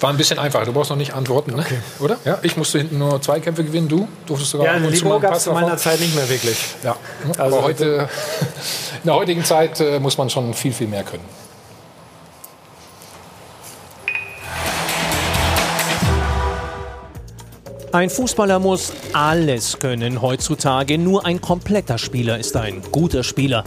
war 0.00 0.10
ein 0.10 0.16
bisschen 0.16 0.38
einfacher. 0.38 0.66
Du 0.66 0.72
brauchst 0.72 0.90
noch 0.90 0.96
nicht 0.98 1.14
antworten, 1.14 1.52
ne? 1.52 1.60
okay. 1.60 1.78
oder? 2.00 2.18
Ja, 2.24 2.38
ich 2.42 2.56
musste 2.56 2.78
hinten 2.78 2.98
nur 2.98 3.22
zwei 3.22 3.40
Kämpfe 3.40 3.64
gewinnen. 3.64 3.88
Du 3.88 4.08
durftest 4.26 4.50
sogar 4.50 4.66
ja, 4.66 4.86
und 4.86 4.94
zu 4.94 5.06
mal 5.06 5.20
gab 5.20 5.34
es 5.34 5.46
in 5.46 5.54
meiner 5.54 5.76
Zeit 5.76 6.00
nicht 6.00 6.14
mehr 6.14 6.28
wirklich. 6.28 6.58
Ja, 6.82 6.96
also 7.38 7.56
aber 7.56 7.62
heute, 7.62 7.86
in 9.02 9.06
der 9.06 9.14
heutigen 9.14 9.44
Zeit 9.44 9.80
äh, 9.80 10.00
muss 10.00 10.18
man 10.18 10.28
schon 10.28 10.52
viel, 10.52 10.72
viel 10.72 10.88
mehr 10.88 11.04
können. 11.04 11.24
Ein 17.92 18.10
Fußballer 18.10 18.58
muss 18.58 18.92
alles 19.12 19.78
können 19.78 20.20
heutzutage. 20.20 20.98
Nur 20.98 21.24
ein 21.24 21.40
kompletter 21.40 21.96
Spieler 21.96 22.36
ist 22.38 22.56
ein 22.56 22.82
guter 22.90 23.22
Spieler. 23.22 23.62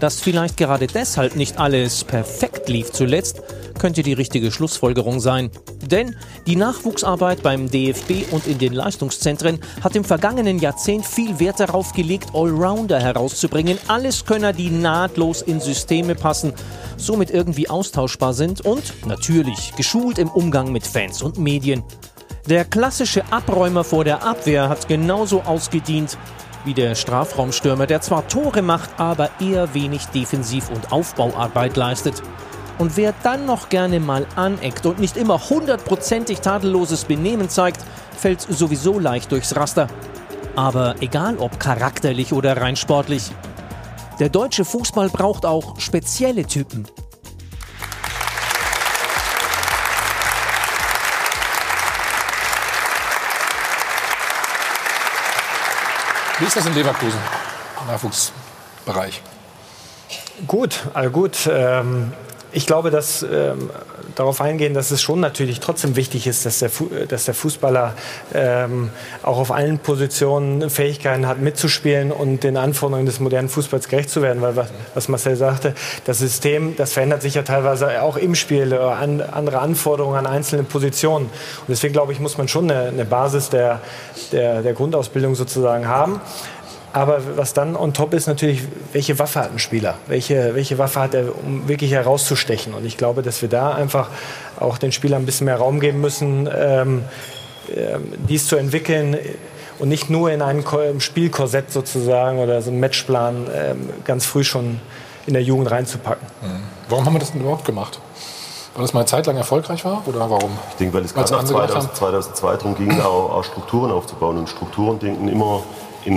Dass 0.00 0.20
vielleicht 0.20 0.56
gerade 0.56 0.86
deshalb 0.86 1.34
nicht 1.34 1.58
alles 1.58 2.04
perfekt 2.04 2.68
lief 2.68 2.92
zuletzt, 2.92 3.42
könnte 3.78 4.02
die 4.02 4.12
richtige 4.12 4.50
Schlussfolgerung 4.50 5.20
sein. 5.20 5.50
Denn 5.82 6.16
die 6.46 6.56
Nachwuchsarbeit 6.56 7.42
beim 7.42 7.70
DFB 7.70 8.32
und 8.32 8.46
in 8.46 8.58
den 8.58 8.72
Leistungszentren 8.72 9.60
hat 9.82 9.96
im 9.96 10.04
vergangenen 10.04 10.58
Jahrzehnt 10.58 11.06
viel 11.06 11.38
Wert 11.40 11.60
darauf 11.60 11.92
gelegt, 11.92 12.30
Allrounder 12.34 13.00
herauszubringen, 13.00 13.78
Alleskönner, 13.88 14.52
die 14.52 14.70
nahtlos 14.70 15.42
in 15.42 15.60
Systeme 15.60 16.14
passen, 16.14 16.52
somit 16.96 17.30
irgendwie 17.30 17.68
austauschbar 17.68 18.34
sind 18.34 18.60
und 18.64 19.06
natürlich 19.06 19.74
geschult 19.76 20.18
im 20.18 20.28
Umgang 20.28 20.72
mit 20.72 20.86
Fans 20.86 21.22
und 21.22 21.38
Medien. 21.38 21.82
Der 22.48 22.64
klassische 22.64 23.30
Abräumer 23.30 23.84
vor 23.84 24.04
der 24.04 24.22
Abwehr 24.22 24.68
hat 24.68 24.88
genauso 24.88 25.42
ausgedient 25.42 26.16
wie 26.68 26.74
der 26.74 26.94
Strafraumstürmer, 26.94 27.86
der 27.86 28.02
zwar 28.02 28.28
Tore 28.28 28.60
macht, 28.60 28.90
aber 28.98 29.30
eher 29.40 29.72
wenig 29.72 30.04
Defensiv- 30.08 30.68
und 30.68 30.92
Aufbauarbeit 30.92 31.78
leistet. 31.78 32.22
Und 32.76 32.98
wer 32.98 33.14
dann 33.22 33.46
noch 33.46 33.70
gerne 33.70 34.00
mal 34.00 34.26
aneckt 34.36 34.84
und 34.84 34.98
nicht 34.98 35.16
immer 35.16 35.48
hundertprozentig 35.48 36.40
tadelloses 36.40 37.06
Benehmen 37.06 37.48
zeigt, 37.48 37.80
fällt 38.14 38.42
sowieso 38.42 38.98
leicht 38.98 39.32
durchs 39.32 39.56
Raster. 39.56 39.86
Aber 40.56 40.96
egal 41.00 41.38
ob 41.38 41.58
charakterlich 41.58 42.34
oder 42.34 42.60
rein 42.60 42.76
sportlich, 42.76 43.32
der 44.20 44.28
deutsche 44.28 44.66
Fußball 44.66 45.08
braucht 45.08 45.46
auch 45.46 45.80
spezielle 45.80 46.44
Typen. 46.44 46.86
Wie 56.38 56.44
ist 56.44 56.56
das 56.56 56.66
in 56.66 56.74
Leverkusen, 56.74 57.18
Nachwuchsbereich? 57.88 59.22
Gut, 60.46 60.86
also 60.94 61.10
gut. 61.10 61.50
Ähm, 61.50 62.12
ich 62.52 62.66
glaube, 62.66 62.90
dass 62.90 63.22
ähm, 63.22 63.70
darauf 64.14 64.40
eingehen, 64.40 64.74
dass 64.74 64.90
es 64.90 65.02
schon 65.02 65.20
natürlich 65.20 65.60
trotzdem 65.60 65.96
wichtig 65.96 66.26
ist, 66.26 66.46
dass 66.46 66.58
der, 66.58 66.70
Fu 66.70 66.88
dass 67.08 67.26
der 67.26 67.34
Fußballer 67.34 67.94
ähm, 68.34 68.90
auch 69.22 69.38
auf 69.38 69.52
allen 69.52 69.78
Positionen 69.78 70.70
Fähigkeiten 70.70 71.26
hat, 71.26 71.40
mitzuspielen 71.40 72.10
und 72.10 72.42
den 72.44 72.56
Anforderungen 72.56 73.06
des 73.06 73.20
modernen 73.20 73.48
Fußballs 73.48 73.88
gerecht 73.88 74.10
zu 74.10 74.22
werden. 74.22 74.42
Weil 74.42 74.56
was, 74.56 74.68
was 74.94 75.08
Marcel 75.08 75.36
sagte, 75.36 75.74
das 76.04 76.18
System, 76.18 76.74
das 76.76 76.92
verändert 76.92 77.22
sich 77.22 77.34
ja 77.34 77.42
teilweise 77.42 78.02
auch 78.02 78.16
im 78.16 78.34
Spiel, 78.34 78.72
äh, 78.72 78.76
an, 78.76 79.20
andere 79.20 79.58
Anforderungen 79.58 80.16
an 80.16 80.26
einzelne 80.26 80.62
Positionen. 80.62 81.26
Und 81.26 81.68
deswegen 81.68 81.92
glaube 81.92 82.12
ich, 82.12 82.20
muss 82.20 82.38
man 82.38 82.48
schon 82.48 82.70
eine, 82.70 82.88
eine 82.88 83.04
Basis 83.04 83.50
der, 83.50 83.80
der, 84.32 84.62
der 84.62 84.72
Grundausbildung 84.72 85.34
sozusagen 85.34 85.86
haben. 85.86 86.20
Aber 86.92 87.20
was 87.36 87.52
dann 87.52 87.76
on 87.76 87.92
top 87.92 88.14
ist 88.14 88.26
natürlich, 88.26 88.62
welche 88.92 89.18
Waffe 89.18 89.40
hat 89.40 89.52
ein 89.52 89.58
Spieler? 89.58 89.94
Welche, 90.06 90.54
welche 90.54 90.78
Waffe 90.78 91.00
hat 91.00 91.14
er, 91.14 91.26
um 91.44 91.68
wirklich 91.68 91.92
herauszustechen? 91.92 92.74
Und 92.74 92.84
ich 92.84 92.96
glaube, 92.96 93.22
dass 93.22 93.42
wir 93.42 93.48
da 93.48 93.72
einfach 93.72 94.08
auch 94.58 94.78
den 94.78 94.92
Spielern 94.92 95.22
ein 95.22 95.26
bisschen 95.26 95.44
mehr 95.44 95.56
Raum 95.56 95.80
geben 95.80 96.00
müssen, 96.00 96.48
ähm, 96.54 97.04
äh, 97.68 97.98
dies 98.28 98.46
zu 98.46 98.56
entwickeln 98.56 99.16
und 99.78 99.88
nicht 99.88 100.10
nur 100.10 100.30
in 100.32 100.42
ein 100.42 100.64
Spielkorsett 100.98 101.70
sozusagen 101.70 102.38
oder 102.38 102.62
so 102.62 102.70
einen 102.70 102.80
Matchplan 102.80 103.46
äh, 103.48 103.74
ganz 104.04 104.26
früh 104.26 104.44
schon 104.44 104.80
in 105.26 105.34
der 105.34 105.42
Jugend 105.42 105.70
reinzupacken. 105.70 106.26
Mhm. 106.40 106.62
Warum 106.88 107.04
haben 107.04 107.12
wir 107.14 107.20
das 107.20 107.32
denn 107.32 107.42
überhaupt 107.42 107.64
gemacht? 107.64 108.00
Weil 108.74 108.82
das 108.82 108.94
mal 108.94 109.00
eine 109.00 109.06
Zeit 109.06 109.26
lang 109.26 109.36
erfolgreich 109.36 109.84
war 109.84 110.02
oder 110.06 110.30
warum? 110.30 110.56
Ich 110.70 110.76
denke, 110.76 110.94
weil 110.94 111.04
es 111.04 111.12
gerade 111.12 111.32
nach 111.32 111.44
2000, 111.44 111.96
2002 111.96 112.56
darum 112.56 112.74
ging, 112.76 113.00
auch, 113.00 113.34
auch 113.34 113.44
Strukturen 113.44 113.90
aufzubauen. 113.90 114.38
Und 114.38 114.48
Strukturen 114.48 114.98
denken 114.98 115.28
immer 115.28 115.62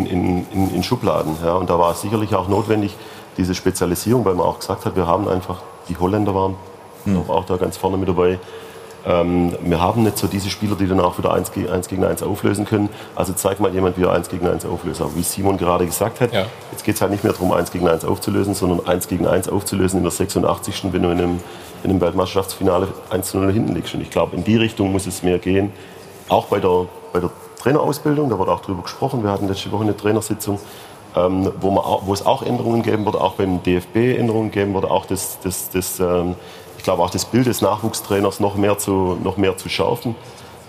in, 0.06 0.46
in, 0.54 0.76
in, 0.76 0.84
Schubladen. 0.84 1.36
Ja. 1.44 1.56
Und 1.56 1.70
da 1.70 1.78
war 1.78 1.92
es 1.92 2.02
sicherlich 2.02 2.34
auch 2.36 2.48
notwendig, 2.48 2.96
diese 3.38 3.56
Spezialisierung, 3.56 4.26
weil 4.26 4.36
man 4.36 4.46
auch 4.46 4.60
gesagt 4.60 4.86
hat, 4.86 4.96
wir 4.96 5.08
haben 5.08 5.28
einfach, 5.28 5.62
die 5.90 5.98
Holländer 5.98 6.34
waren 6.34 6.56
mhm. 7.06 7.20
auch, 7.20 7.30
auch 7.30 7.46
da 7.46 7.58
ganz 7.58 7.78
vorne 7.78 7.98
mit 7.98 8.08
dabei. 8.08 8.40
Ähm, 9.06 9.56
wir 9.62 9.82
haben 9.82 10.04
nicht 10.04 10.18
so 10.18 10.28
diese 10.28 10.50
Spieler, 10.50 10.76
die 10.76 10.88
dann 10.88 11.00
auch 11.00 11.18
wieder 11.18 11.34
1 11.34 11.52
gegen 11.52 11.70
1, 11.70 11.88
gegen 11.88 12.04
1 12.04 12.22
auflösen 12.22 12.66
können. 12.66 12.90
Also 13.16 13.34
zeig 13.34 13.60
mal 13.60 13.74
jemand, 13.74 13.98
wie 13.98 14.04
er 14.04 14.12
1 14.12 14.30
gegen 14.30 14.48
1 14.48 14.66
auflöst. 14.66 15.02
Aber 15.02 15.16
wie 15.16 15.24
Simon 15.24 15.58
gerade 15.58 15.86
gesagt 15.86 16.22
hat, 16.22 16.32
ja. 16.32 16.46
jetzt 16.72 16.84
geht 16.84 16.96
es 16.96 17.02
halt 17.02 17.12
nicht 17.12 17.24
mehr 17.24 17.34
darum, 17.34 17.52
1 17.52 17.72
gegen 17.72 17.88
1 17.88 18.06
aufzulösen, 18.06 18.54
sondern 18.54 18.86
1 18.86 19.08
gegen 19.08 19.26
1 19.26 19.50
aufzulösen 19.50 19.98
in 19.98 20.04
der 20.04 20.12
86. 20.12 20.92
wenn 20.92 21.02
du 21.02 21.10
in 21.10 21.18
einem, 21.18 21.40
in 21.84 21.90
einem 21.90 22.02
Weltmeisterschaftsfinale 22.02 22.88
1 23.10 23.32
zu 23.32 23.40
0 23.40 23.52
hinten 23.52 23.74
liegst. 23.74 23.94
Und 23.96 24.02
ich 24.02 24.12
glaube, 24.12 24.36
in 24.36 24.44
die 24.44 24.58
Richtung 24.58 24.92
muss 24.92 25.08
es 25.08 25.24
mehr 25.24 25.40
gehen. 25.40 25.72
Auch 26.30 26.46
bei 26.46 26.60
der, 26.60 26.86
bei 27.12 27.20
der 27.20 27.32
Trainerausbildung, 27.62 28.30
da 28.30 28.40
wurde 28.40 28.52
auch 28.52 28.62
darüber 28.62 28.84
gesprochen. 28.84 29.24
Wir 29.24 29.32
hatten 29.32 29.48
letzte 29.48 29.72
Woche 29.72 29.84
eine 29.84 29.96
Trainersitzung, 29.96 30.60
ähm, 31.16 31.52
wo, 31.60 31.72
man, 31.72 31.84
wo, 32.02 32.14
es 32.14 32.26
auch 32.26 32.42
Änderungen 32.42 32.82
geben 32.82 33.06
wird, 33.06 33.16
auch 33.16 33.34
beim 33.34 33.62
DFB 33.62 34.18
Änderungen 34.18 34.52
geben 34.52 34.74
wird, 34.74 34.86
auch 34.86 35.06
das, 35.06 35.38
das, 35.44 35.70
das 35.70 36.00
ähm, 36.00 36.36
ich 36.78 36.84
glaube 36.84 37.04
auch 37.04 37.12
das 37.12 37.26
Bild 37.26 37.46
des 37.46 37.62
Nachwuchstrainers 37.62 38.40
noch 38.40 38.56
mehr 38.56 38.78
zu, 38.78 39.18
noch 39.24 39.38
mehr 39.38 39.56
zu 39.58 39.70
schärfen. 39.70 40.16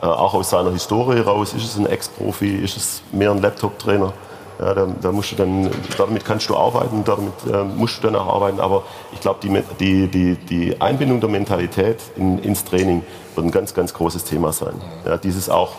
Äh, 0.02 0.06
auch 0.06 0.34
aus 0.34 0.50
seiner 0.50 0.70
Historie 0.72 1.16
heraus, 1.16 1.54
ist 1.54 1.64
es 1.64 1.78
ein 1.78 1.86
Ex-Profi, 1.86 2.56
ist 2.56 2.76
es 2.76 3.02
mehr 3.12 3.30
ein 3.30 3.40
Laptop-Trainer. 3.40 4.12
Ja, 4.58 4.74
da, 4.74 4.86
da, 5.00 5.12
musst 5.12 5.32
du 5.32 5.36
dann, 5.36 5.70
damit 5.96 6.24
kannst 6.24 6.50
du 6.50 6.56
arbeiten, 6.56 7.02
damit 7.04 7.32
äh, 7.50 7.64
musst 7.64 7.98
du 7.98 8.08
dann 8.08 8.16
auch 8.16 8.34
arbeiten. 8.34 8.60
Aber 8.60 8.82
ich 9.12 9.20
glaube, 9.20 9.38
die, 9.42 9.62
die, 9.80 10.08
die, 10.08 10.34
die 10.34 10.80
Einbindung 10.80 11.20
der 11.20 11.30
Mentalität 11.30 11.96
in, 12.16 12.38
ins 12.40 12.64
Training 12.64 13.02
wird 13.34 13.46
ein 13.46 13.50
ganz, 13.50 13.72
ganz 13.72 13.94
großes 13.94 14.24
Thema 14.24 14.52
sein. 14.52 14.74
Ja, 15.06 15.16
dieses 15.16 15.48
auch 15.48 15.70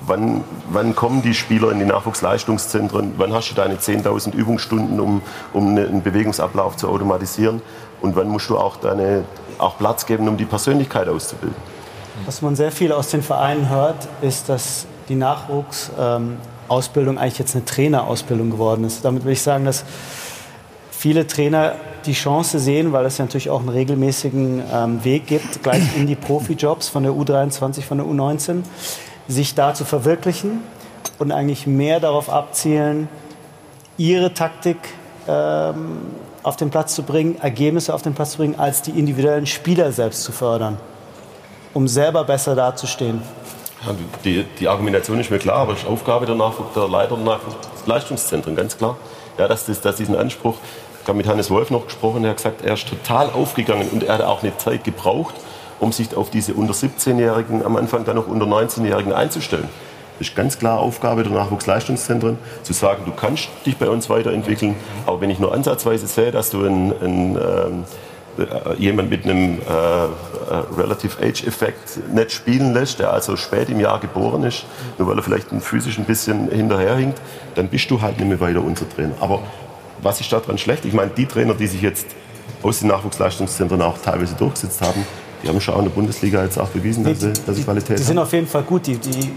Wann, 0.00 0.44
wann, 0.70 0.94
kommen 0.94 1.22
die 1.22 1.34
Spieler 1.34 1.72
in 1.72 1.78
die 1.78 1.84
Nachwuchsleistungszentren? 1.86 3.14
Wann 3.16 3.32
hast 3.32 3.50
du 3.50 3.54
deine 3.54 3.76
10.000 3.76 4.34
Übungsstunden, 4.34 5.00
um, 5.00 5.22
um 5.52 5.68
einen 5.68 6.02
Bewegungsablauf 6.02 6.76
zu 6.76 6.88
automatisieren? 6.88 7.62
Und 8.02 8.14
wann 8.14 8.28
musst 8.28 8.50
du 8.50 8.58
auch, 8.58 8.76
deine, 8.76 9.24
auch 9.58 9.78
Platz 9.78 10.04
geben, 10.06 10.28
um 10.28 10.36
die 10.36 10.44
Persönlichkeit 10.44 11.08
auszubilden? 11.08 11.56
Was 12.24 12.42
man 12.42 12.56
sehr 12.56 12.72
viel 12.72 12.92
aus 12.92 13.10
den 13.10 13.22
Vereinen 13.22 13.68
hört, 13.68 14.08
ist, 14.22 14.48
dass 14.48 14.86
die 15.08 15.16
Nachwuchsausbildung 15.16 17.14
ähm, 17.14 17.18
eigentlich 17.18 17.38
jetzt 17.38 17.54
eine 17.54 17.64
Trainerausbildung 17.64 18.50
geworden 18.50 18.84
ist. 18.84 19.04
Damit 19.04 19.24
will 19.24 19.32
ich 19.32 19.42
sagen, 19.42 19.64
dass 19.64 19.84
viele 20.90 21.26
Trainer 21.26 21.74
die 22.06 22.12
Chance 22.12 22.58
sehen, 22.58 22.92
weil 22.92 23.04
es 23.06 23.18
ja 23.18 23.24
natürlich 23.24 23.50
auch 23.50 23.60
einen 23.60 23.68
regelmäßigen 23.68 24.62
ähm, 24.72 25.04
Weg 25.04 25.26
gibt, 25.26 25.62
gleich 25.62 25.96
in 25.96 26.06
die 26.06 26.14
Profijobs 26.14 26.88
von 26.88 27.02
der 27.02 27.12
U23, 27.12 27.82
von 27.82 27.98
der 27.98 28.06
U19 28.06 28.62
sich 29.28 29.54
da 29.54 29.74
zu 29.74 29.84
verwirklichen 29.84 30.62
und 31.18 31.32
eigentlich 31.32 31.66
mehr 31.66 32.00
darauf 32.00 32.30
abzielen, 32.30 33.08
ihre 33.96 34.34
Taktik 34.34 34.76
ähm, 35.28 35.98
auf 36.42 36.56
den 36.56 36.70
Platz 36.70 36.94
zu 36.94 37.02
bringen, 37.02 37.40
Ergebnisse 37.40 37.92
auf 37.92 38.02
den 38.02 38.14
Platz 38.14 38.32
zu 38.32 38.38
bringen, 38.38 38.58
als 38.58 38.82
die 38.82 38.92
individuellen 38.92 39.46
Spieler 39.46 39.90
selbst 39.90 40.22
zu 40.22 40.32
fördern, 40.32 40.78
um 41.74 41.88
selber 41.88 42.24
besser 42.24 42.54
dazustehen. 42.54 43.20
Ja, 43.84 43.94
die, 44.24 44.44
die, 44.58 44.68
Argumentation 44.68 45.18
ist 45.20 45.30
mir 45.30 45.38
klar, 45.38 45.58
aber 45.58 45.72
es 45.72 45.80
ist 45.80 45.88
Aufgabe 45.88 46.26
der, 46.26 46.34
Nachwuch, 46.34 46.72
der 46.74 46.88
Leiter 46.88 47.16
der 47.16 47.40
Leistungszentren, 47.86 48.56
ganz 48.56 48.76
klar. 48.78 48.96
Ja, 49.38 49.48
dass, 49.48 49.66
das, 49.66 49.80
dass 49.80 49.96
diesen 49.96 50.16
Anspruch, 50.16 50.54
ich 51.02 51.08
habe 51.08 51.18
mit 51.18 51.26
Hannes 51.26 51.50
Wolf 51.50 51.70
noch 51.70 51.86
gesprochen, 51.86 52.24
er 52.24 52.30
hat 52.30 52.36
gesagt, 52.38 52.64
er 52.64 52.74
ist 52.74 52.88
total 52.88 53.30
aufgegangen 53.30 53.88
und 53.90 54.02
er 54.02 54.14
hat 54.14 54.22
auch 54.22 54.42
eine 54.42 54.56
Zeit 54.56 54.84
gebraucht, 54.84 55.34
um 55.80 55.92
sich 55.92 56.16
auf 56.16 56.30
diese 56.30 56.54
unter 56.54 56.74
17-Jährigen, 56.74 57.64
am 57.64 57.76
Anfang 57.76 58.04
dann 58.04 58.16
noch 58.16 58.26
unter 58.26 58.46
19-Jährigen 58.46 59.12
einzustellen. 59.12 59.68
Das 60.18 60.28
ist 60.28 60.36
ganz 60.36 60.58
klar 60.58 60.78
Aufgabe 60.78 61.22
der 61.24 61.32
Nachwuchsleistungszentren, 61.32 62.38
zu 62.62 62.72
sagen, 62.72 63.02
du 63.04 63.12
kannst 63.12 63.48
dich 63.66 63.76
bei 63.76 63.90
uns 63.90 64.08
weiterentwickeln, 64.08 64.74
aber 65.04 65.20
wenn 65.20 65.28
ich 65.28 65.38
nur 65.38 65.52
ansatzweise 65.52 66.06
sehe, 66.06 66.30
dass 66.30 66.50
du 66.50 66.64
einen, 66.64 66.94
einen, 67.02 67.36
äh, 67.36 68.74
jemand 68.78 69.10
mit 69.10 69.24
einem 69.24 69.58
äh, 69.58 69.64
äh, 69.64 70.08
Relative 70.76 71.22
Age 71.22 71.46
Effekt 71.46 71.98
nicht 72.12 72.32
spielen 72.32 72.72
lässt, 72.72 72.98
der 72.98 73.12
also 73.12 73.36
spät 73.36 73.68
im 73.68 73.80
Jahr 73.80 74.00
geboren 74.00 74.42
ist, 74.44 74.64
nur 74.98 75.08
weil 75.08 75.18
er 75.18 75.22
vielleicht 75.22 75.48
physisch 75.60 75.98
ein 75.98 76.04
bisschen 76.04 76.50
hinterherhinkt, 76.50 77.20
dann 77.54 77.68
bist 77.68 77.90
du 77.90 78.00
halt 78.00 78.18
nicht 78.18 78.28
mehr 78.28 78.40
weiter 78.40 78.62
unser 78.62 78.88
Trainer. 78.88 79.14
Aber 79.20 79.40
was 80.02 80.20
ist 80.20 80.32
daran 80.32 80.58
schlecht? 80.58 80.84
Ich 80.84 80.92
meine, 80.92 81.10
die 81.10 81.26
Trainer, 81.26 81.54
die 81.54 81.66
sich 81.66 81.82
jetzt 81.82 82.06
aus 82.62 82.80
den 82.80 82.88
Nachwuchsleistungszentren 82.88 83.80
auch 83.82 83.98
teilweise 83.98 84.34
durchgesetzt 84.34 84.80
haben, 84.82 85.06
die 85.46 85.52
haben 85.52 85.60
schon 85.60 85.74
auch 85.74 85.78
in 85.78 85.84
der 85.84 85.92
Bundesliga 85.92 86.42
jetzt 86.42 86.58
auch 86.58 86.68
bewiesen, 86.68 87.04
dass 87.04 87.20
sie, 87.20 87.32
dass 87.32 87.56
sie 87.56 87.62
Qualität 87.62 87.98
Die 87.98 88.02
sind 88.02 88.18
auf 88.18 88.32
jeden 88.32 88.46
Fall 88.46 88.62
gut. 88.62 88.86
Die, 88.86 88.96
die, 88.96 89.32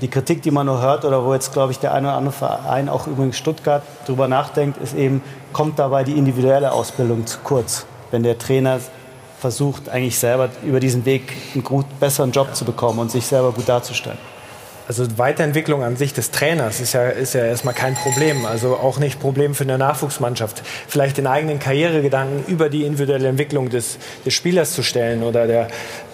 die 0.00 0.08
Kritik, 0.08 0.42
die 0.42 0.50
man 0.50 0.66
nur 0.66 0.80
hört 0.80 1.04
oder 1.04 1.24
wo 1.24 1.32
jetzt, 1.32 1.52
glaube 1.52 1.72
ich, 1.72 1.78
der 1.78 1.94
eine 1.94 2.08
oder 2.08 2.16
andere 2.16 2.34
Verein, 2.34 2.88
auch 2.88 3.06
übrigens 3.06 3.38
Stuttgart, 3.38 3.82
darüber 4.06 4.26
nachdenkt, 4.28 4.82
ist 4.82 4.94
eben, 4.96 5.22
kommt 5.52 5.78
dabei 5.78 6.04
die 6.04 6.12
individuelle 6.12 6.72
Ausbildung 6.72 7.26
zu 7.26 7.38
kurz. 7.44 7.86
Wenn 8.10 8.22
der 8.22 8.38
Trainer 8.38 8.80
versucht, 9.38 9.88
eigentlich 9.88 10.18
selber 10.18 10.48
über 10.64 10.80
diesen 10.80 11.04
Weg 11.04 11.32
einen 11.54 11.62
gut, 11.62 11.86
besseren 12.00 12.32
Job 12.32 12.54
zu 12.54 12.64
bekommen 12.64 12.98
und 12.98 13.10
sich 13.10 13.26
selber 13.26 13.52
gut 13.52 13.68
darzustellen. 13.68 14.18
Also 14.86 15.06
Weiterentwicklung 15.16 15.82
an 15.82 15.96
sich 15.96 16.12
des 16.12 16.30
Trainers 16.30 16.80
ist 16.80 16.92
ja, 16.92 17.08
ist 17.08 17.32
ja 17.32 17.44
erstmal 17.44 17.72
kein 17.72 17.94
Problem. 17.94 18.44
Also 18.44 18.76
auch 18.76 18.98
nicht 18.98 19.18
Problem 19.18 19.54
für 19.54 19.64
eine 19.64 19.78
Nachwuchsmannschaft. 19.78 20.62
Vielleicht 20.88 21.16
den 21.16 21.26
eigenen 21.26 21.58
Karrieregedanken 21.58 22.44
über 22.46 22.68
die 22.68 22.84
individuelle 22.84 23.28
Entwicklung 23.28 23.70
des, 23.70 23.96
des 24.26 24.34
Spielers 24.34 24.72
zu 24.74 24.82
stellen 24.82 25.22
oder 25.22 25.46
der, 25.46 25.68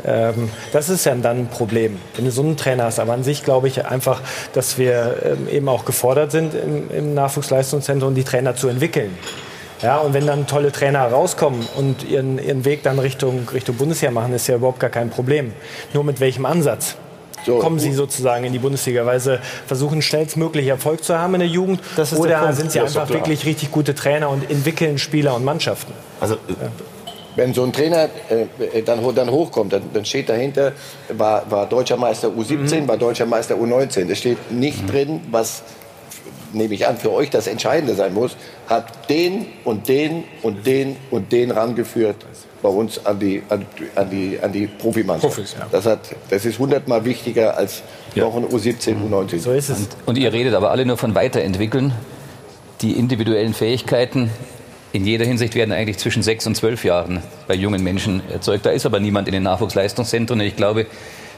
ähm, 0.05 0.51
das 0.73 0.89
ist 0.89 1.05
ja 1.05 1.15
dann 1.17 1.39
ein 1.39 1.47
Problem, 1.49 1.99
wenn 2.15 2.27
du 2.27 2.31
so 2.31 2.43
einen 2.43 2.57
Trainer 2.57 2.85
hast. 2.85 3.01
Aber 3.01 3.13
an 3.13 3.25
sich 3.25 3.43
glaube 3.43 3.67
ich 3.67 3.85
einfach, 3.87 4.21
dass 4.53 4.79
wir 4.79 5.17
ähm, 5.25 5.49
eben 5.49 5.69
auch 5.69 5.85
gefordert 5.85 6.31
sind 6.31 6.55
im, 6.55 6.91
im 6.91 7.15
Nachwuchsleistungszentrum, 7.15 8.15
die 8.15 8.25
Trainer 8.25 8.55
zu 8.55 8.69
entwickeln. 8.69 9.19
Ja, 9.83 9.99
und 9.99 10.15
wenn 10.15 10.27
dann 10.27 10.47
tolle 10.47 10.71
Trainer 10.71 11.07
rauskommen 11.07 11.67
und 11.77 12.09
ihren, 12.09 12.39
ihren 12.39 12.65
Weg 12.65 12.83
dann 12.85 12.99
Richtung, 12.99 13.49
Richtung 13.53 13.77
Bundesheer 13.77 14.11
machen, 14.11 14.33
ist 14.35 14.47
ja 14.47 14.57
überhaupt 14.57 14.79
gar 14.79 14.91
kein 14.91 15.11
Problem. 15.11 15.55
Nur 15.93 16.05
mit 16.05 16.21
welchem 16.21 16.45
Ansatz? 16.45 16.97
So. 17.47 17.59
kommen 17.59 17.79
sie 17.79 17.93
sozusagen 17.93 18.45
in 18.45 18.53
die 18.53 18.59
Bundesliga, 18.59 19.07
weil 19.07 19.21
sie 19.21 19.39
versuchen 19.67 20.03
schnellstmöglich 20.03 20.67
Erfolg 20.67 21.05
zu 21.05 21.19
haben 21.19 21.35
in 21.35 21.41
der 21.41 21.49
Jugend 21.49 21.81
oder 22.17 22.53
sind 22.53 22.73
sie 22.73 22.81
einfach 22.81 23.09
wirklich 23.09 23.45
richtig 23.47 23.71
gute 23.71 23.95
Trainer 23.95 24.31
und 24.31 24.51
entwickeln 24.51 24.99
Spieler 24.99 25.35
und 25.35 25.45
Mannschaften. 25.45 25.93
Also 26.21 26.35
ja. 26.49 26.69
Wenn 27.37 27.55
so 27.55 27.63
ein 27.63 27.73
Trainer 27.73 28.09
äh, 28.29 28.83
dann, 28.83 29.15
dann 29.15 29.31
hochkommt, 29.31 29.73
dann, 29.73 29.83
dann, 29.93 30.05
steht 30.05 30.29
dahinter, 30.29 30.73
war, 31.11 31.49
war 31.51 31.67
deutscher 31.67 31.97
Meister 31.97 32.29
U17, 32.29 32.81
mhm. 32.81 32.89
war 32.89 32.97
deutscher 32.97 33.25
Meister 33.25 33.55
U19. 33.55 34.11
Es 34.11 34.19
steht 34.19 34.51
nicht 34.51 34.83
mhm. 34.83 34.87
drin, 34.89 35.21
was 35.31 35.63
nehme 36.53 36.75
ich 36.75 36.87
an, 36.87 36.97
für 36.97 37.13
euch 37.13 37.31
das 37.31 37.47
Entscheidende 37.47 37.95
sein 37.95 38.15
muss, 38.15 38.37
hat 38.69 39.09
den 39.09 39.47
und 39.65 39.89
den 39.89 40.25
und 40.43 40.67
den 40.67 40.97
und 41.11 41.33
den 41.33 41.51
rangeführt 41.51 42.17
bei 42.63 42.69
uns 42.69 43.05
an 43.07 43.19
die, 43.19 43.43
an, 43.49 43.65
an 43.95 44.11
die, 44.11 44.39
an 44.41 44.53
die 44.53 44.67
Profimannschaft. 44.67 45.35
Profis, 45.35 45.57
ja. 45.59 45.67
das, 45.71 45.87
hat, 45.87 46.01
das 46.29 46.45
ist 46.45 46.59
hundertmal 46.59 47.05
wichtiger 47.05 47.57
als 47.57 47.83
noch 48.15 48.37
ein 48.37 48.45
U17, 48.45 48.97
U19. 49.09 49.39
So 49.39 49.53
ist 49.53 49.71
es. 49.71 49.89
Und 50.07 50.19
ihr 50.19 50.33
redet 50.33 50.55
aber 50.55 50.71
alle 50.71 50.85
nur 50.85 50.97
von 50.97 51.15
weiterentwickeln. 51.15 51.93
Die 52.83 52.93
individuellen 52.93 53.55
Fähigkeiten 53.55 54.31
in 54.93 55.07
jeder 55.07 55.25
Hinsicht 55.25 55.55
werden 55.55 55.73
eigentlich 55.73 55.99
zwischen 55.99 56.23
sechs 56.23 56.47
und 56.47 56.57
zwölf 56.57 56.85
Jahren 56.85 57.23
bei 57.47 57.55
jungen 57.55 57.83
Menschen 57.83 58.23
erzeugt. 58.31 58.67
Da 58.67 58.71
ist 58.71 58.87
aber 58.87 58.99
niemand 58.99 59.29
in 59.29 59.33
den 59.33 59.45
Nachwuchsleistungszentren. 59.45 60.41
Und 60.41 60.47
ich 60.47 60.57
glaube, 60.57 60.87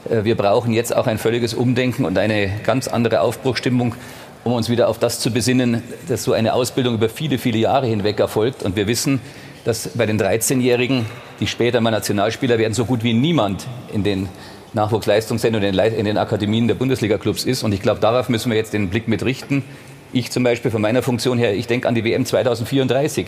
äh, 0.09 0.23
wir 0.23 0.35
brauchen 0.35 0.73
jetzt 0.73 0.95
auch 0.95 1.05
ein 1.05 1.19
völliges 1.19 1.53
Umdenken 1.53 2.05
und 2.05 2.17
eine 2.17 2.49
ganz 2.65 2.87
andere 2.87 3.21
Aufbruchstimmung, 3.21 3.95
um 4.43 4.53
uns 4.53 4.69
wieder 4.69 4.89
auf 4.89 4.99
das 4.99 5.19
zu 5.19 5.31
besinnen, 5.31 5.83
dass 6.07 6.23
so 6.23 6.33
eine 6.33 6.53
Ausbildung 6.53 6.95
über 6.95 7.09
viele, 7.09 7.37
viele 7.37 7.57
Jahre 7.57 7.87
hinweg 7.87 8.19
erfolgt. 8.19 8.63
Und 8.63 8.75
wir 8.75 8.87
wissen, 8.87 9.21
dass 9.65 9.89
bei 9.95 10.05
den 10.05 10.19
13-Jährigen, 10.19 11.05
die 11.39 11.47
später 11.47 11.79
mal 11.81 11.91
Nationalspieler 11.91 12.57
werden, 12.57 12.73
so 12.73 12.85
gut 12.85 13.03
wie 13.03 13.13
niemand 13.13 13.65
in 13.93 14.03
den 14.03 14.27
Nachwuchsleistungszentren 14.73 15.63
und 15.63 15.79
in 15.79 16.05
den 16.05 16.17
Akademien 16.17 16.67
der 16.67 16.75
Bundesliga-Clubs 16.75 17.45
ist. 17.45 17.63
Und 17.63 17.73
ich 17.73 17.81
glaube, 17.81 18.01
darauf 18.01 18.27
müssen 18.27 18.51
wir 18.51 18.57
jetzt 18.57 18.73
den 18.73 18.89
Blick 18.89 19.07
mit 19.07 19.23
richten. 19.23 19.63
Ich 20.11 20.31
zum 20.31 20.43
Beispiel 20.43 20.71
von 20.71 20.81
meiner 20.81 21.01
Funktion 21.01 21.37
her, 21.37 21.55
ich 21.55 21.67
denke 21.67 21.87
an 21.87 21.95
die 21.95 22.03
WM 22.03 22.25
2034. 22.25 23.27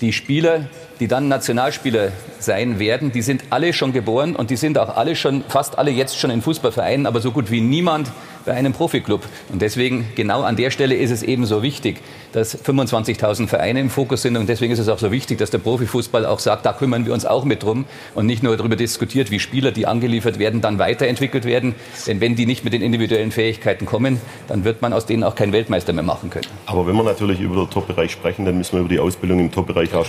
Die 0.00 0.12
Spieler, 0.12 0.66
die 0.98 1.08
dann 1.08 1.28
Nationalspieler 1.28 2.12
sein 2.38 2.78
werden, 2.78 3.12
die 3.12 3.22
sind 3.22 3.44
alle 3.50 3.72
schon 3.72 3.92
geboren 3.92 4.34
und 4.34 4.50
die 4.50 4.56
sind 4.56 4.78
auch 4.78 4.96
alle 4.96 5.14
schon, 5.14 5.44
fast 5.48 5.78
alle 5.78 5.90
jetzt 5.90 6.18
schon 6.18 6.30
in 6.30 6.40
Fußballvereinen, 6.40 7.06
aber 7.06 7.20
so 7.20 7.32
gut 7.32 7.50
wie 7.50 7.60
niemand 7.60 8.10
bei 8.44 8.52
einem 8.52 8.72
Profiklub. 8.72 9.26
Und 9.48 9.62
deswegen, 9.62 10.08
genau 10.14 10.42
an 10.42 10.56
der 10.56 10.70
Stelle 10.70 10.94
ist 10.94 11.10
es 11.10 11.22
eben 11.22 11.46
so 11.46 11.62
wichtig, 11.62 12.00
dass 12.32 12.56
25.000 12.64 13.48
Vereine 13.48 13.80
im 13.80 13.90
Fokus 13.90 14.22
sind. 14.22 14.36
Und 14.36 14.48
deswegen 14.48 14.72
ist 14.72 14.78
es 14.78 14.88
auch 14.88 14.98
so 14.98 15.10
wichtig, 15.10 15.38
dass 15.38 15.50
der 15.50 15.58
Profifußball 15.58 16.26
auch 16.26 16.38
sagt, 16.38 16.66
da 16.66 16.72
kümmern 16.72 17.06
wir 17.06 17.12
uns 17.12 17.26
auch 17.26 17.44
mit 17.44 17.62
drum 17.62 17.84
und 18.14 18.26
nicht 18.26 18.42
nur 18.42 18.56
darüber 18.56 18.76
diskutiert, 18.76 19.30
wie 19.30 19.38
Spieler, 19.40 19.72
die 19.72 19.86
angeliefert 19.86 20.38
werden, 20.38 20.60
dann 20.60 20.78
weiterentwickelt 20.78 21.44
werden. 21.44 21.74
Denn 22.06 22.20
wenn 22.20 22.36
die 22.36 22.46
nicht 22.46 22.64
mit 22.64 22.72
den 22.72 22.82
individuellen 22.82 23.30
Fähigkeiten 23.32 23.86
kommen, 23.86 24.20
dann 24.48 24.64
wird 24.64 24.82
man 24.82 24.92
aus 24.92 25.06
denen 25.06 25.24
auch 25.24 25.34
keinen 25.34 25.52
Weltmeister 25.52 25.92
mehr 25.92 26.04
machen 26.04 26.30
können. 26.30 26.46
Aber 26.66 26.86
wenn 26.86 26.94
wir 26.96 27.02
natürlich 27.02 27.40
über 27.40 27.56
den 27.56 27.70
Top-Bereich 27.70 28.12
sprechen, 28.12 28.44
dann 28.44 28.56
müssen 28.58 28.72
wir 28.74 28.80
über 28.80 28.88
die 28.88 29.00
Ausbildung 29.00 29.40
im 29.40 29.50
Top-Bereich 29.50 29.92
auch, 29.94 30.06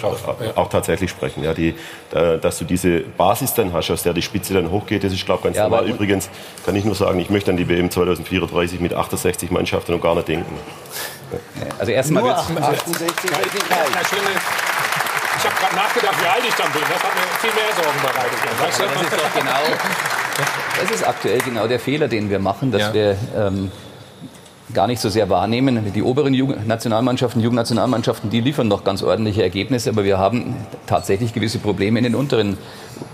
auch 0.55 0.69
tatsächlich 0.69 1.09
sprechen. 1.09 1.43
Ja, 1.43 1.53
die, 1.53 1.73
dass 2.11 2.59
du 2.59 2.65
diese 2.65 2.99
Basis 3.01 3.53
dann 3.53 3.73
hast, 3.73 3.89
aus 3.91 4.03
der 4.03 4.13
die 4.13 4.21
Spitze 4.21 4.53
dann 4.53 4.69
hochgeht, 4.69 5.03
das 5.03 5.13
ist, 5.13 5.25
glaube 5.25 5.39
ich, 5.39 5.43
ganz 5.45 5.57
Ja, 5.57 5.65
aber- 5.65 5.77
normal. 5.77 5.91
Übrigens 5.95 6.29
kann 6.65 6.75
ich 6.75 6.85
nur 6.85 6.95
sagen, 6.95 7.19
ich 7.19 7.29
möchte 7.29 7.51
an 7.51 7.57
die 7.57 7.67
WM 7.67 7.89
2034 7.89 8.79
mit 8.79 8.93
68 8.93 9.49
Mannschaften 9.51 9.91
noch 9.93 10.01
gar 10.01 10.15
nicht 10.15 10.27
denken. 10.27 10.55
Also 11.79 11.91
erstmal 11.91 12.23
Nur 12.23 12.31
wird's- 12.31 12.41
68 12.49 12.91
ist 12.91 13.23
nicht 13.53 13.69
Ja, 13.69 13.77
reich. 13.77 14.07
schlimme. 14.07 14.29
Ich 15.37 15.43
habe 15.45 15.55
gerade 15.59 15.75
nachgedacht, 15.75 16.15
wie 16.21 16.27
alt 16.27 16.43
ich 16.47 16.53
dann 16.55 16.71
bin. 16.71 16.81
Das 16.81 17.03
hat 17.03 17.15
mir 17.15 17.21
viel 17.39 17.53
mehr 17.53 17.73
Sorgen 17.75 17.99
bereitet. 18.01 18.39
Weißt 18.59 18.79
du? 18.79 18.83
Das 18.83 19.01
ist 19.01 19.13
doch 19.13 19.33
genau, 19.33 19.77
das 20.81 20.91
ist 20.91 21.07
aktuell 21.07 21.39
genau 21.39 21.67
der 21.67 21.79
Fehler, 21.79 22.07
den 22.07 22.29
wir 22.29 22.39
machen, 22.39 22.71
dass 22.71 22.81
Ja. 22.81 22.93
wir 22.93 23.17
ähm, 23.35 23.71
gar 24.73 24.87
nicht 24.87 25.01
so 25.01 25.09
sehr 25.09 25.29
wahrnehmen. 25.29 25.91
Die 25.93 26.03
oberen 26.03 26.33
Jugend 26.33 26.67
Nationalmannschaften, 26.67 27.41
Jugendnationalmannschaften, 27.41 28.29
die 28.29 28.39
liefern 28.41 28.67
noch 28.67 28.83
ganz 28.83 29.01
ordentliche 29.03 29.41
Ergebnisse, 29.41 29.89
aber 29.89 30.03
wir 30.03 30.17
haben 30.19 30.55
tatsächlich 30.85 31.33
gewisse 31.33 31.57
Probleme 31.59 31.97
in 31.99 32.03
den 32.03 32.15
unteren 32.15 32.57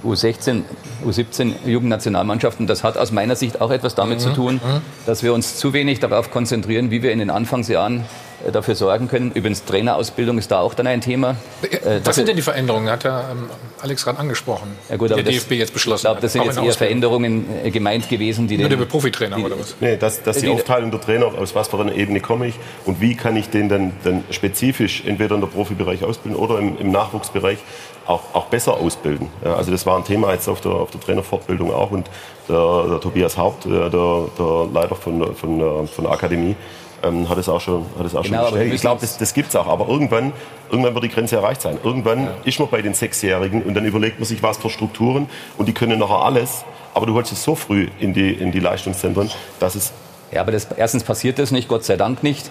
U16, 0.03 0.63
U17 1.05 1.53
Jugendnationalmannschaften. 1.65 2.67
Das 2.67 2.83
hat 2.83 2.97
aus 2.97 3.11
meiner 3.11 3.35
Sicht 3.35 3.61
auch 3.61 3.71
etwas 3.71 3.95
damit 3.95 4.19
Mhm. 4.19 4.23
zu 4.23 4.29
tun, 4.33 4.61
dass 5.05 5.23
wir 5.23 5.33
uns 5.33 5.57
zu 5.57 5.73
wenig 5.73 5.99
darauf 5.99 6.31
konzentrieren, 6.31 6.91
wie 6.91 7.01
wir 7.03 7.11
in 7.11 7.19
den 7.19 7.29
Anfangsjahren 7.29 8.05
äh, 8.47 8.51
dafür 8.51 8.75
sorgen 8.75 9.07
können. 9.07 9.31
Übrigens 9.33 9.65
Trainerausbildung 9.65 10.37
ist 10.37 10.51
da 10.51 10.59
auch 10.59 10.75
dann 10.75 10.85
ein 10.85 11.01
Thema. 11.01 11.31
Äh, 11.63 11.67
Was 11.71 11.81
dafür- 12.03 12.13
sind 12.13 12.27
denn 12.27 12.35
die 12.35 12.41
Veränderungen? 12.43 12.87
Hat 12.89 13.03
ja 13.03 13.31
ähm, 13.31 13.45
Alex 13.81 14.03
gerade 14.05 14.19
angesprochen. 14.19 14.67
ja 14.89 14.95
gut, 14.97 15.09
die 15.09 15.15
der 15.15 15.23
das- 15.23 15.33
DFB 15.33 15.51
jetzt 15.53 15.73
beschlossen 15.73 16.01
Ich 16.01 16.03
glaube, 16.03 16.21
das 16.21 16.33
sind 16.33 16.41
hat. 16.41 16.55
jetzt 16.55 16.63
eher. 16.63 16.73
Veränderungen 16.73 17.45
äh, 17.63 17.71
gemeint 17.71 18.07
gewesen, 18.09 18.47
die 18.47 18.57
Nur 18.59 18.69
den, 18.69 18.77
der 18.77 18.85
Profitrainer 18.85 19.43
oder 19.43 19.59
was? 19.59 19.75
Nee, 19.79 19.97
dass, 19.97 20.21
dass 20.21 20.37
die 20.37 20.45
Die- 20.45 20.51
Aufteilung 20.51 20.91
der 20.91 21.01
Trainer, 21.01 21.25
aus 21.27 21.55
was 21.55 21.67
für 21.67 21.79
einer 21.79 21.93
Ebene 21.95 22.19
komme 22.19 22.47
ich 22.47 22.55
und 22.85 23.01
wie 23.01 23.15
kann 23.15 23.35
ich 23.35 23.49
den 23.49 23.69
dann, 23.69 23.93
dann 24.03 24.23
spezifisch 24.29 25.03
entweder 25.05 25.33
in 25.35 25.41
der 25.41 25.47
Profibereich 25.47 26.03
ausbilden 26.03 26.37
oder 26.39 26.59
im, 26.59 26.77
im 26.77 26.91
Nachwuchsbereich 26.91 27.57
auch, 28.07 28.21
auch 28.33 28.45
besser 28.45 28.75
ausbilden. 28.77 29.29
Ja, 29.43 29.55
also 29.55 29.71
das 29.71 29.85
war 29.85 29.97
ein 29.97 30.03
Thema 30.05 30.31
jetzt 30.33 30.47
auf 30.47 30.61
der, 30.61 30.71
auf 30.71 30.91
der 30.91 31.01
Trainerfortbildung 31.01 31.73
auch 31.73 31.91
und 31.91 32.09
der, 32.49 32.83
der 32.89 32.99
Tobias 33.01 33.37
Haupt, 33.37 33.65
äh, 33.65 33.69
der, 33.69 33.89
der 34.39 34.67
Leiter 34.73 34.95
von, 34.95 35.19
der- 35.19 35.33
von, 35.33 35.59
der- 35.59 35.87
von 35.87 36.03
der 36.05 36.13
Akademie, 36.13 36.55
ähm, 37.03 37.29
hat 37.29 37.37
es 37.37 37.47
auch 37.49 37.61
schon, 37.61 37.85
hat 37.99 38.05
es 38.05 38.15
auch 38.15 38.23
Genau, 38.23 38.43
schon 38.45 38.51
bestätigt. 38.53 38.75
Ich 38.75 38.81
glaube, 38.81 39.01
das, 39.01 39.17
das 39.17 39.33
gibt 39.33 39.49
es 39.49 39.55
auch. 39.55 39.67
Aber 39.67 39.87
irgendwann, 39.87 40.31
irgendwann 40.71 40.93
wird 40.95 41.03
die 41.03 41.09
Grenze 41.09 41.35
erreicht 41.35 41.61
sein. 41.61 41.77
Irgendwann 41.83 42.29
ist 42.43 42.59
man 42.59 42.69
bei 42.69 42.81
den 42.81 42.93
Sechsjährigen 42.95 43.61
und 43.63 43.73
dann 43.75 43.85
überlegt 43.85 44.17
man 44.19 44.25
sich, 44.25 44.41
was 44.41 44.57
für 44.57 44.69
Strukturen 44.69 45.29
und 45.57 45.67
die 45.67 45.73
können 45.73 45.99
nachher 45.99 46.23
alles. 46.23 46.63
Aber 46.95 47.05
du 47.05 47.13
holst 47.13 47.31
es 47.31 47.43
so 47.43 47.53
früh 47.53 47.87
in 47.99 48.13
die, 48.13 48.31
in 48.31 48.51
die 48.51 48.59
Leistungszentren, 48.59 49.29
dass 49.59 49.75
es 49.75 49.91
Ja, 50.31 50.41
aber 50.41 50.51
das, 50.51 50.67
erstens 50.75 51.03
passiert 51.03 51.37
das 51.37 51.51
nicht, 51.51 51.67
Gott 51.67 51.83
sei 51.83 51.97
Dank 51.97 52.23
nicht. 52.23 52.49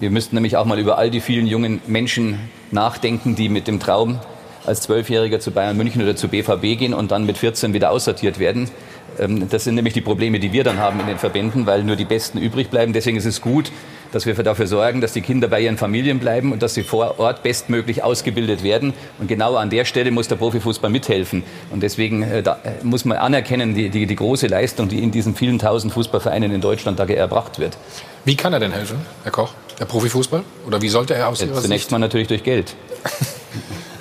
Wir 0.00 0.10
müssten 0.10 0.34
nämlich 0.34 0.56
auch 0.56 0.64
mal 0.64 0.78
über 0.80 0.98
all 0.98 1.10
die 1.10 1.20
vielen 1.20 1.46
jungen 1.46 1.80
Menschen 1.86 2.50
nachdenken, 2.72 3.36
die 3.36 3.48
mit 3.48 3.68
dem 3.68 3.78
Traum 3.78 4.18
als 4.66 4.82
Zwölfjähriger 4.82 5.40
zu 5.40 5.50
Bayern 5.50 5.76
München 5.76 6.02
oder 6.02 6.16
zu 6.16 6.28
BVB 6.28 6.78
gehen 6.78 6.94
und 6.94 7.10
dann 7.10 7.26
mit 7.26 7.38
14 7.38 7.74
wieder 7.74 7.90
aussortiert 7.90 8.38
werden. 8.38 8.70
Ähm, 9.18 9.48
Das 9.48 9.64
sind 9.64 9.74
nämlich 9.74 9.94
die 9.94 10.00
Probleme, 10.00 10.38
die 10.38 10.52
wir 10.52 10.64
dann 10.64 10.78
haben 10.78 11.00
in 11.00 11.06
den 11.06 11.18
Verbänden, 11.18 11.66
weil 11.66 11.82
nur 11.84 11.96
die 11.96 12.04
Besten 12.04 12.38
übrig 12.38 12.68
bleiben. 12.68 12.92
Deswegen 12.92 13.16
ist 13.16 13.24
es 13.24 13.40
gut, 13.40 13.70
dass 14.12 14.26
wir 14.26 14.34
dafür 14.34 14.66
sorgen, 14.66 15.00
dass 15.00 15.12
die 15.12 15.20
Kinder 15.20 15.48
bei 15.48 15.60
ihren 15.60 15.76
Familien 15.76 16.18
bleiben 16.18 16.52
und 16.52 16.62
dass 16.62 16.74
sie 16.74 16.82
vor 16.82 17.18
Ort 17.18 17.42
bestmöglich 17.42 18.02
ausgebildet 18.02 18.62
werden. 18.62 18.94
Und 19.18 19.28
genau 19.28 19.56
an 19.56 19.70
der 19.70 19.84
Stelle 19.84 20.10
muss 20.10 20.28
der 20.28 20.36
Profifußball 20.36 20.90
mithelfen. 20.90 21.42
Und 21.70 21.82
deswegen 21.82 22.22
äh, 22.22 22.40
äh, 22.40 22.54
muss 22.82 23.04
man 23.04 23.18
anerkennen, 23.18 23.74
die, 23.74 23.88
die, 23.88 24.06
die 24.06 24.16
große 24.16 24.46
Leistung, 24.46 24.88
die 24.88 25.02
in 25.02 25.10
diesen 25.10 25.34
vielen 25.34 25.58
tausend 25.58 25.92
Fußballvereinen 25.92 26.52
in 26.52 26.60
Deutschland 26.60 26.98
da 26.98 27.04
erbracht 27.06 27.58
wird. 27.58 27.76
Wie 28.24 28.36
kann 28.36 28.52
er 28.52 28.60
denn 28.60 28.72
helfen, 28.72 28.98
Herr 29.22 29.32
Koch? 29.32 29.52
Der 29.78 29.84
Profifußball? 29.84 30.42
Oder 30.66 30.80
wie 30.80 30.88
sollte 30.88 31.14
er 31.14 31.28
aus 31.28 31.42
Ihrer 31.42 31.60
Zunächst 31.60 31.90
mal 31.90 31.98
natürlich 31.98 32.28
durch 32.28 32.42
Geld. 32.42 32.74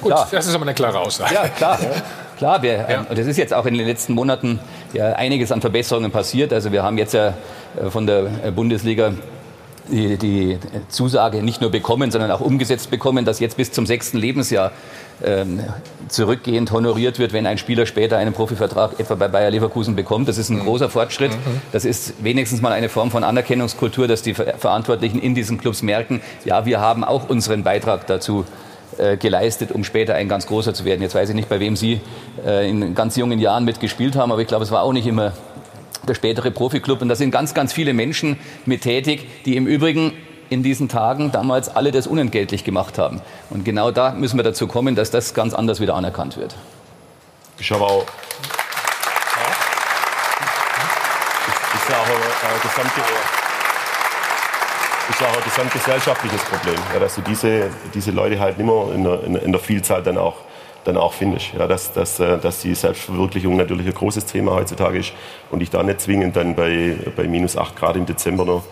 Gut, 0.05 0.13
klar. 0.13 0.27
das 0.31 0.45
ist 0.45 0.53
aber 0.53 0.63
eine 0.65 0.73
klare 0.75 0.99
Aussage. 0.99 1.33
Ja, 1.33 1.47
klar. 1.47 1.79
Klar, 2.37 2.61
wir, 2.61 2.73
Ja. 2.89 3.05
und 3.09 3.17
es 3.17 3.27
ist 3.27 3.37
jetzt 3.37 3.53
auch 3.53 3.65
in 3.65 3.73
den 3.75 3.87
letzten 3.87 4.13
Monaten 4.13 4.59
ja 4.93 5.13
einiges 5.13 5.51
an 5.51 5.61
Verbesserungen 5.61 6.11
passiert. 6.11 6.53
Also 6.53 6.71
wir 6.71 6.83
haben 6.83 6.97
jetzt 6.97 7.13
ja 7.13 7.33
äh, 7.81 7.89
von 7.89 8.05
der 8.05 8.25
äh, 8.43 8.51
Bundesliga 8.51 9.13
die, 9.89 10.17
die 10.17 10.57
Zusage 10.89 11.43
nicht 11.43 11.61
nur 11.61 11.71
bekommen, 11.71 12.11
sondern 12.11 12.31
auch 12.31 12.41
umgesetzt 12.41 12.89
bekommen, 12.91 13.23
dass 13.25 13.39
jetzt 13.39 13.57
bis 13.57 13.71
zum 13.71 13.85
sechsten 13.85 14.17
Lebensjahr 14.17 14.71
ähm, 15.23 15.59
zurückgehend 16.07 16.71
honoriert 16.71 17.19
wird, 17.19 17.33
wenn 17.33 17.45
ein 17.47 17.57
Spieler 17.57 17.85
später 17.85 18.17
einen 18.17 18.33
Profivertrag 18.33 18.99
etwa 18.99 19.15
bei 19.15 19.27
Bayer 19.27 19.51
Leverkusen 19.51 19.95
bekommt. 19.95 20.27
Das 20.27 20.37
ist 20.37 20.49
ein 20.49 20.59
großer 20.59 20.89
Fortschritt. 20.89 21.31
Das 21.71 21.85
ist 21.85 22.23
wenigstens 22.23 22.61
mal 22.61 22.71
eine 22.73 22.89
Form 22.89 23.11
von 23.11 23.23
Anerkennungskultur, 23.23 24.07
dass 24.07 24.21
die 24.23 24.33
Ver 24.33 24.55
Verantwortlichen 24.57 25.19
in 25.19 25.35
diesen 25.35 25.57
Clubs 25.57 25.81
merken, 25.81 26.21
ja, 26.45 26.65
wir 26.65 26.79
haben 26.79 27.03
auch 27.03 27.29
unseren 27.29 27.63
Beitrag 27.63 28.07
dazu 28.07 28.45
äh, 28.97 29.17
geleistet, 29.17 29.71
um 29.71 29.83
später 29.83 30.15
ein 30.15 30.29
ganz 30.29 30.47
großer 30.47 30.73
zu 30.73 30.85
werden. 30.85 31.01
Jetzt 31.01 31.15
weiß 31.15 31.29
ich 31.29 31.35
nicht, 31.35 31.49
bei 31.49 31.59
wem 31.59 31.75
Sie 31.75 32.01
äh, 32.45 32.69
in 32.69 32.95
ganz 32.95 33.15
jungen 33.15 33.39
Jahren 33.39 33.65
mitgespielt 33.65 34.15
haben, 34.15 34.31
aber 34.31 34.41
ich 34.41 34.47
glaube, 34.47 34.63
es 34.63 34.71
war 34.71 34.83
auch 34.83 34.93
nicht 34.93 35.07
immer 35.07 35.33
der 36.07 36.13
spätere 36.13 36.51
Profiklub. 36.51 37.01
Und 37.01 37.09
da 37.09 37.15
sind 37.15 37.31
ganz, 37.31 37.53
ganz 37.53 37.73
viele 37.73 37.93
Menschen 37.93 38.37
mit 38.65 38.81
tätig, 38.81 39.27
die 39.45 39.55
im 39.55 39.67
Übrigen 39.67 40.13
in 40.49 40.63
diesen 40.63 40.89
Tagen 40.89 41.31
damals 41.31 41.69
alle 41.75 41.91
das 41.91 42.07
unentgeltlich 42.07 42.63
gemacht 42.63 42.97
haben. 42.97 43.21
Und 43.49 43.65
genau 43.65 43.91
da 43.91 44.11
müssen 44.11 44.37
wir 44.37 44.43
dazu 44.43 44.67
kommen, 44.67 44.95
dass 44.95 45.11
das 45.11 45.33
ganz 45.33 45.53
anders 45.53 45.79
wieder 45.79 45.95
anerkannt 45.95 46.37
wird. 46.37 46.55
ist 47.59 47.71
aber 47.71 47.87
auch. 47.87 48.05
Ist 51.73 51.89
ja 51.89 51.97
auch 51.97 52.07
ein, 52.07 52.13
ein, 52.13 52.61
gesamte, 52.61 53.01
ist 55.09 55.21
auch 55.23 55.37
ein 55.37 55.43
gesamtgesellschaftliches 55.43 56.41
Problem, 56.43 56.75
ja, 56.93 56.99
dass 56.99 57.15
du 57.15 57.21
diese, 57.21 57.69
diese 57.93 58.11
Leute 58.11 58.39
halt 58.39 58.57
nicht 58.57 58.65
mehr 58.67 58.87
in 58.95 59.03
der, 59.03 59.23
in 59.23 59.33
der- 59.33 59.43
in 59.43 59.51
der 59.51 59.61
Vielzahl 59.61 60.01
dann 60.03 60.17
auch, 60.17 60.35
dann 60.83 60.97
auch 60.97 61.13
findest. 61.13 61.53
Ja, 61.57 61.67
dass, 61.67 61.91
dass, 61.93 62.19
äh, 62.19 62.37
dass 62.39 62.61
die 62.61 62.73
Selbstverwirklichung 62.75 63.55
natürlich 63.55 63.87
ein 63.87 63.93
großes 63.93 64.25
Thema 64.25 64.53
heutzutage 64.55 64.99
ist 64.99 65.13
und 65.51 65.61
ich 65.61 65.69
da 65.69 65.83
nicht 65.83 66.01
zwingend 66.01 66.35
dann 66.35 66.55
bei, 66.55 66.95
bei 67.15 67.23
minus 67.27 67.57
8 67.57 67.75
Grad 67.75 67.95
im 67.95 68.05
Dezember 68.05 68.45
noch 68.45 68.63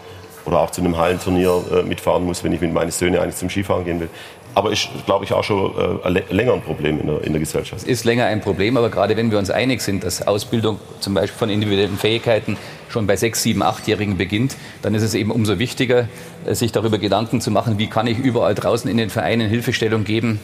oder 0.46 0.60
auch 0.60 0.72
zu 0.72 0.82
einem 0.82 0.98
Hallenturnier 0.98 1.64
äh, 1.72 1.84
mitfahren 1.84 2.26
muss, 2.26 2.44
wenn 2.44 2.52
ich 2.52 2.62
mit 2.62 2.74
meinen 2.74 2.92
Söhnen 2.92 3.20
eigentlich 3.20 3.38
zum 3.38 3.50
Skifahren 3.50 3.86
gehen 3.86 4.00
will. 4.00 4.10
Aber 4.56 4.72
ist, 4.72 4.90
glaube 5.06 5.26
ich, 5.26 5.34
auch 5.34 5.44
schon 5.44 5.72
äh, 6.04 6.24
länger 6.32 6.54
ein 6.54 6.62
Problem 6.62 7.00
in 7.00 7.08
der, 7.08 7.24
in 7.24 7.34
der 7.34 7.40
Gesellschaft. 7.40 7.82
Es 7.82 7.88
ist 7.88 8.04
länger 8.04 8.26
ein 8.26 8.42
Problem, 8.42 8.78
aber 8.78 8.90
gerade 8.90 9.18
wenn 9.18 9.32
wir 9.32 9.40
uns 9.40 9.50
einig 9.50 9.82
sind, 9.82 10.04
dass 10.04 10.26
Ausbildung 10.28 10.80
zum 11.00 11.14
Beispiel 11.16 11.38
von 11.38 11.50
individuellen 11.50 11.98
Fähigkeiten 11.98 12.58
schon 12.90 13.08
bei 13.08 13.16
sechs, 13.16 13.42
sieben, 13.42 13.64
achtjährigen 13.64 14.18
beginnt, 14.18 14.56
dann 14.84 14.94
ist 14.94 15.02
es 15.02 15.16
eben 15.16 15.32
umso 15.32 15.58
wichtiger, 15.58 16.08
äh, 16.46 16.54
sich 16.54 16.72
darüber 16.72 17.00
Gedanken 17.00 17.42
zu 17.42 17.50
machen, 17.50 17.80
wie 17.80 17.88
kann 17.88 18.06
ich 18.08 18.20
überall 18.20 18.54
draußen 18.54 18.90
in 18.90 18.98
den 18.98 19.10
Vereinen 19.10 19.50
Hilfestellung 19.50 20.04
geben, 20.04 20.40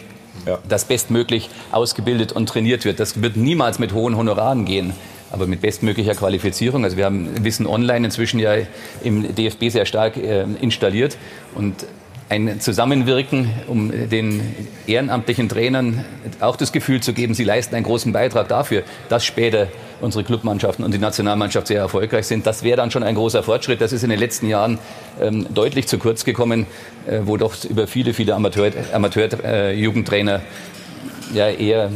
dass 0.67 0.85
bestmöglich 0.85 1.49
ausgebildet 1.71 2.31
und 2.31 2.47
trainiert 2.47 2.85
wird. 2.85 2.99
Das 2.99 3.21
wird 3.21 3.35
niemals 3.35 3.77
mit 3.77 3.93
hohen 3.93 4.15
Honoraren 4.15 4.65
gehen. 4.65 4.93
aber 5.31 5.45
mit 5.45 5.61
bestmöglicher 5.61 6.15
Qualifizierung. 6.15 6.83
Also 6.83 6.97
wir 6.97 7.05
haben 7.05 7.43
Wissen 7.43 7.67
online 7.67 8.05
inzwischen 8.05 8.39
ja 8.39 8.55
im 9.03 9.35
DFB 9.35 9.69
sehr 9.69 9.85
stark 9.85 10.17
äh, 10.17 10.45
installiert 10.59 11.17
und 11.53 11.85
ein 12.29 12.61
Zusammenwirken, 12.61 13.49
um 13.67 13.91
den 13.91 14.55
ehrenamtlichen 14.85 15.49
Trainern 15.49 16.05
auch 16.39 16.55
das 16.55 16.71
Gefühl 16.71 17.01
zu 17.01 17.13
geben, 17.13 17.33
sie 17.33 17.43
leisten 17.43 17.75
einen 17.75 17.85
großen 17.85 18.13
Beitrag 18.13 18.47
dafür, 18.47 18.83
dass 19.09 19.25
später 19.25 19.67
unsere 19.99 20.23
Clubmannschaften 20.23 20.85
und 20.85 20.93
die 20.93 20.99
Nationalmannschaft 20.99 21.67
sehr 21.67 21.79
erfolgreich 21.79 22.27
sind. 22.27 22.45
Das 22.45 22.63
wäre 22.63 22.77
dann 22.77 22.91
schon 22.91 23.01
ein 23.01 23.15
großer 23.15 23.41
Fortschritt. 23.41 23.81
Das 23.81 23.91
ist 23.91 24.03
in 24.03 24.11
den 24.11 24.19
letzten 24.19 24.47
Jahren 24.47 24.77
ähm, 25.19 25.47
deutlich 25.53 25.87
zu 25.87 25.97
kurz 25.97 26.23
gekommen, 26.23 26.67
äh, 27.07 27.21
wo 27.23 27.35
doch 27.35 27.55
über 27.65 27.87
viele, 27.87 28.13
viele 28.13 28.35
Amateur-Jugendtrainer 28.35 30.33
Amateur, 30.35 30.35
äh, 30.35 31.37
ja 31.37 31.49
eher 31.49 31.89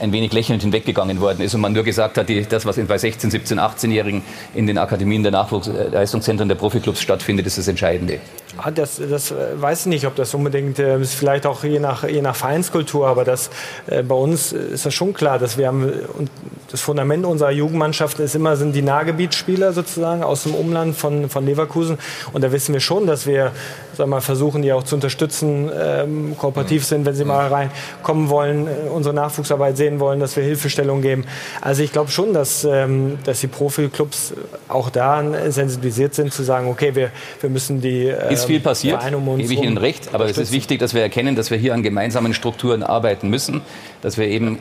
ein 0.00 0.12
wenig 0.12 0.32
lächelnd 0.32 0.62
hinweggegangen 0.62 1.20
worden 1.20 1.40
ist 1.40 1.54
und 1.54 1.60
man 1.60 1.72
nur 1.72 1.84
gesagt 1.84 2.18
hat, 2.18 2.28
die, 2.28 2.42
das, 2.42 2.66
was 2.66 2.76
bei 2.76 2.98
16, 2.98 3.30
17, 3.30 3.58
18-Jährigen 3.58 4.22
in 4.54 4.66
den 4.66 4.78
Akademien 4.78 5.22
der 5.22 5.32
Nachwuchsleistungszentren 5.32 6.48
der 6.48 6.56
Profiklubs 6.56 7.00
stattfindet, 7.00 7.46
ist 7.46 7.58
das 7.58 7.68
Entscheidende. 7.68 8.18
Ah, 8.56 8.70
das, 8.70 9.00
das 9.10 9.30
äh, 9.30 9.34
weiß 9.60 9.80
ich 9.80 9.86
nicht, 9.86 10.06
ob 10.06 10.14
das 10.16 10.32
unbedingt 10.34 10.78
äh, 10.78 10.98
ist, 11.00 11.14
vielleicht 11.14 11.46
auch 11.46 11.64
je 11.64 11.80
nach, 11.80 12.04
je 12.08 12.22
nach 12.22 12.36
Vereinskultur, 12.36 13.06
aber 13.08 13.24
das, 13.24 13.50
äh, 13.86 14.02
bei 14.02 14.14
uns 14.14 14.52
ist 14.52 14.86
das 14.86 14.94
schon 14.94 15.12
klar, 15.12 15.38
dass 15.38 15.58
wir 15.58 15.66
haben, 15.66 15.90
und 16.16 16.30
das 16.70 16.80
Fundament 16.80 17.24
unserer 17.24 17.50
Jugendmannschaft 17.50 18.18
ist 18.20 18.34
immer, 18.34 18.56
sind 18.56 18.74
die 18.74 18.82
Nahgebietsspieler 18.82 19.72
sozusagen 19.72 20.22
aus 20.22 20.44
dem 20.44 20.54
Umland 20.54 20.96
von, 20.96 21.28
von 21.28 21.46
Leverkusen. 21.46 21.98
Und 22.32 22.42
da 22.42 22.52
wissen 22.52 22.72
wir 22.72 22.80
schon, 22.80 23.06
dass 23.06 23.26
wir 23.26 23.52
sag 23.96 24.08
mal, 24.08 24.20
versuchen, 24.20 24.62
die 24.62 24.72
auch 24.72 24.82
zu 24.82 24.96
unterstützen, 24.96 25.70
ähm, 25.72 26.36
kooperativ 26.36 26.84
sind, 26.84 27.06
wenn 27.06 27.14
sie 27.14 27.24
mal 27.24 27.46
reinkommen 27.48 28.28
wollen, 28.28 28.68
unsere 28.92 29.14
Nachwuchsarbeit 29.14 29.76
sehen 29.76 30.00
wollen, 30.00 30.20
dass 30.20 30.36
wir 30.36 30.42
Hilfestellung 30.42 31.00
geben. 31.00 31.24
Also 31.60 31.82
ich 31.82 31.92
glaube 31.92 32.10
schon, 32.10 32.32
dass, 32.32 32.64
ähm, 32.64 33.18
dass 33.24 33.40
die 33.40 33.46
Profiklubs 33.46 34.34
auch 34.68 34.90
da 34.90 35.22
sensibilisiert 35.48 36.14
sind, 36.14 36.32
zu 36.32 36.42
sagen, 36.42 36.68
okay, 36.68 36.94
wir, 36.94 37.10
wir 37.40 37.50
müssen 37.50 37.80
die. 37.80 38.08
Äh, 38.08 38.32
ist 38.44 38.50
viel 38.50 38.60
passiert, 38.60 39.14
um 39.14 39.38
gebe 39.38 39.52
ich 39.52 39.62
Ihnen 39.62 39.78
recht. 39.78 40.14
Aber 40.14 40.26
es 40.26 40.38
ist 40.38 40.52
wichtig, 40.52 40.78
dass 40.78 40.94
wir 40.94 41.02
erkennen, 41.02 41.36
dass 41.36 41.50
wir 41.50 41.58
hier 41.58 41.74
an 41.74 41.82
gemeinsamen 41.82 42.34
Strukturen 42.34 42.82
arbeiten 42.82 43.28
müssen, 43.30 43.62
dass 44.02 44.18
wir 44.18 44.28
eben 44.28 44.58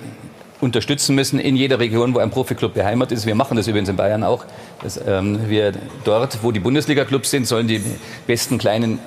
unterstützen 0.61 1.13
müssen 1.13 1.39
in 1.39 1.55
jeder 1.55 1.79
Region, 1.79 2.15
wo 2.15 2.19
ein 2.19 2.31
Profiklub 2.31 2.73
beheimatet 2.73 3.17
ist. 3.17 3.25
Wir 3.25 3.36
machen 3.36 3.57
das 3.57 3.67
übrigens 3.67 3.89
in 3.89 3.97
Bayern 3.97 4.23
auch. 4.23 4.45
Dass, 4.81 4.99
ähm, 5.05 5.49
wir 5.49 5.73
dort, 6.03 6.39
wo 6.41 6.51
die 6.51 6.59
Bundesliga-Clubs 6.59 7.29
sind, 7.29 7.45
sollen 7.45 7.67
die 7.67 7.81
besten 8.25 8.57
kleinen 8.57 8.99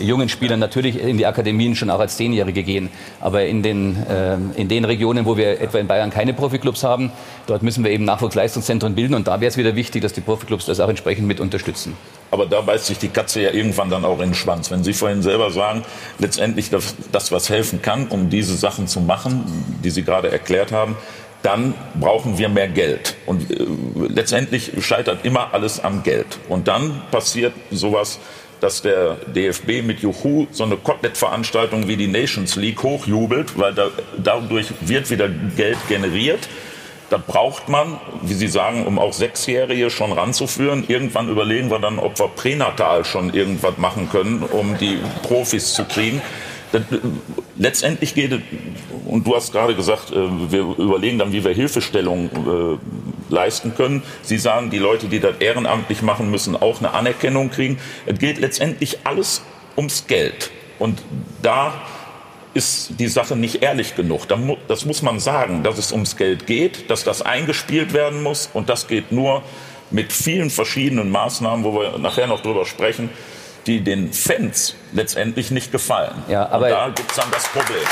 jungen 0.00 0.28
Spielern 0.28 0.58
natürlich 0.58 1.00
in 1.00 1.18
die 1.18 1.26
Akademien 1.26 1.74
schon 1.76 1.90
auch 1.90 2.00
als 2.00 2.16
Zehnjährige 2.16 2.62
gehen. 2.62 2.88
Aber 3.20 3.44
in 3.44 3.62
den, 3.62 3.96
äh, 4.08 4.36
in 4.56 4.68
den 4.68 4.84
Regionen, 4.84 5.24
wo 5.24 5.36
wir 5.36 5.60
etwa 5.60 5.78
in 5.78 5.86
Bayern 5.86 6.10
keine 6.10 6.34
Profiklubs 6.34 6.82
haben, 6.82 7.12
dort 7.46 7.62
müssen 7.62 7.84
wir 7.84 7.90
eben 7.90 8.04
Nachwuchsleistungszentren 8.04 8.94
bilden. 8.94 9.14
Und 9.14 9.28
da 9.28 9.40
wäre 9.40 9.48
es 9.48 9.56
wieder 9.56 9.76
wichtig, 9.76 10.02
dass 10.02 10.12
die 10.12 10.20
Profiklubs 10.20 10.66
das 10.66 10.80
auch 10.80 10.88
entsprechend 10.88 11.26
mit 11.26 11.40
unterstützen. 11.40 11.96
Aber 12.30 12.46
da 12.46 12.60
beißt 12.60 12.86
sich 12.86 12.98
die 12.98 13.08
Katze 13.08 13.40
ja 13.40 13.50
irgendwann 13.50 13.90
dann 13.90 14.04
auch 14.04 14.20
in 14.20 14.30
den 14.30 14.34
Schwanz. 14.34 14.70
Wenn 14.70 14.84
Sie 14.84 14.92
vorhin 14.92 15.22
selber 15.22 15.50
sagen, 15.50 15.82
letztendlich 16.18 16.70
das, 16.70 16.94
das 17.12 17.32
was 17.32 17.48
helfen 17.48 17.80
kann, 17.82 18.08
um 18.08 18.30
diese 18.30 18.56
Sachen 18.56 18.86
zu 18.86 19.00
machen, 19.00 19.80
die 19.82 19.90
Sie 19.90 20.02
gerade 20.02 20.30
erklärt 20.30 20.72
haben, 20.72 20.96
dann 21.42 21.74
brauchen 21.98 22.36
wir 22.36 22.48
mehr 22.48 22.68
Geld. 22.68 23.16
Und 23.26 23.50
äh, 23.50 23.64
letztendlich 24.08 24.72
scheitert 24.80 25.24
immer 25.24 25.54
alles 25.54 25.82
am 25.82 26.02
Geld. 26.02 26.38
Und 26.48 26.68
dann 26.68 27.02
passiert 27.10 27.54
sowas, 27.70 28.18
dass 28.60 28.82
der 28.82 29.16
DFB 29.34 29.82
mit 29.84 30.00
Juhu 30.00 30.46
so 30.50 30.64
eine 30.64 30.76
Kotelett-Veranstaltung 30.76 31.86
wie 31.86 31.96
die 31.96 32.08
Nations 32.08 32.56
League 32.56 32.82
hochjubelt, 32.82 33.58
weil 33.58 33.72
da, 33.72 33.90
dadurch 34.22 34.66
wird 34.80 35.10
wieder 35.10 35.28
Geld 35.56 35.78
generiert. 35.88 36.48
Da 37.10 37.16
braucht 37.16 37.68
man, 37.68 37.98
wie 38.22 38.34
Sie 38.34 38.48
sagen, 38.48 38.86
um 38.86 38.98
auch 38.98 39.14
Sechsjährige 39.14 39.88
schon 39.88 40.12
ranzuführen. 40.12 40.84
Irgendwann 40.88 41.28
überlegen 41.28 41.70
wir 41.70 41.78
dann, 41.78 41.98
ob 41.98 42.18
wir 42.18 42.28
pränatal 42.28 43.04
schon 43.04 43.32
irgendwas 43.32 43.78
machen 43.78 44.10
können, 44.10 44.42
um 44.42 44.76
die 44.76 44.98
Profis 45.22 45.72
zu 45.72 45.84
kriegen. 45.84 46.20
Das, 46.70 46.82
letztendlich 47.56 48.14
geht 48.14 48.32
es, 48.32 48.40
und 49.06 49.26
du 49.26 49.34
hast 49.34 49.52
gerade 49.52 49.74
gesagt, 49.74 50.12
äh, 50.12 50.16
wir 50.50 50.60
überlegen 50.60 51.18
dann, 51.18 51.32
wie 51.32 51.42
wir 51.42 51.54
Hilfestellung 51.54 52.28
äh, 52.28 53.32
leisten 53.32 53.74
können. 53.74 54.02
Sie 54.20 54.36
sagen, 54.36 54.68
die 54.68 54.78
Leute, 54.78 55.06
die 55.06 55.18
das 55.18 55.36
ehrenamtlich 55.38 56.02
machen, 56.02 56.30
müssen 56.30 56.56
auch 56.56 56.80
eine 56.80 56.92
Anerkennung 56.92 57.50
kriegen. 57.50 57.78
Es 58.04 58.18
geht 58.18 58.38
letztendlich 58.38 58.98
alles 59.04 59.42
ums 59.78 60.06
Geld. 60.06 60.50
Und 60.78 61.02
da 61.40 61.72
ist 62.58 62.90
die 62.98 63.08
Sache 63.08 63.36
nicht 63.36 63.62
ehrlich 63.62 63.96
genug. 63.96 64.26
Das 64.68 64.84
muss 64.84 65.02
man 65.02 65.20
sagen, 65.20 65.62
dass 65.62 65.78
es 65.78 65.92
ums 65.92 66.16
Geld 66.16 66.46
geht, 66.46 66.90
dass 66.90 67.04
das 67.04 67.22
eingespielt 67.22 67.94
werden 67.94 68.22
muss. 68.22 68.50
Und 68.52 68.68
das 68.68 68.86
geht 68.86 69.12
nur 69.12 69.42
mit 69.90 70.12
vielen 70.12 70.50
verschiedenen 70.50 71.10
Maßnahmen, 71.10 71.64
wo 71.64 71.80
wir 71.80 71.98
nachher 71.98 72.26
noch 72.26 72.42
drüber 72.42 72.66
sprechen 72.66 73.08
die 73.68 73.82
den 73.82 74.12
Fans 74.12 74.74
letztendlich 74.92 75.50
nicht 75.50 75.70
gefallen. 75.70 76.24
Ja, 76.26 76.48
aber 76.48 76.66
Und 76.66 76.72
da 76.72 76.88
gibt 76.88 77.10
es 77.10 77.16
dann 77.16 77.30
das 77.30 77.46
Problem. 77.48 77.82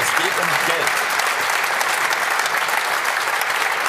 Es 0.00 0.16
geht 0.16 0.32
um 0.42 0.48
Geld. 0.66 0.90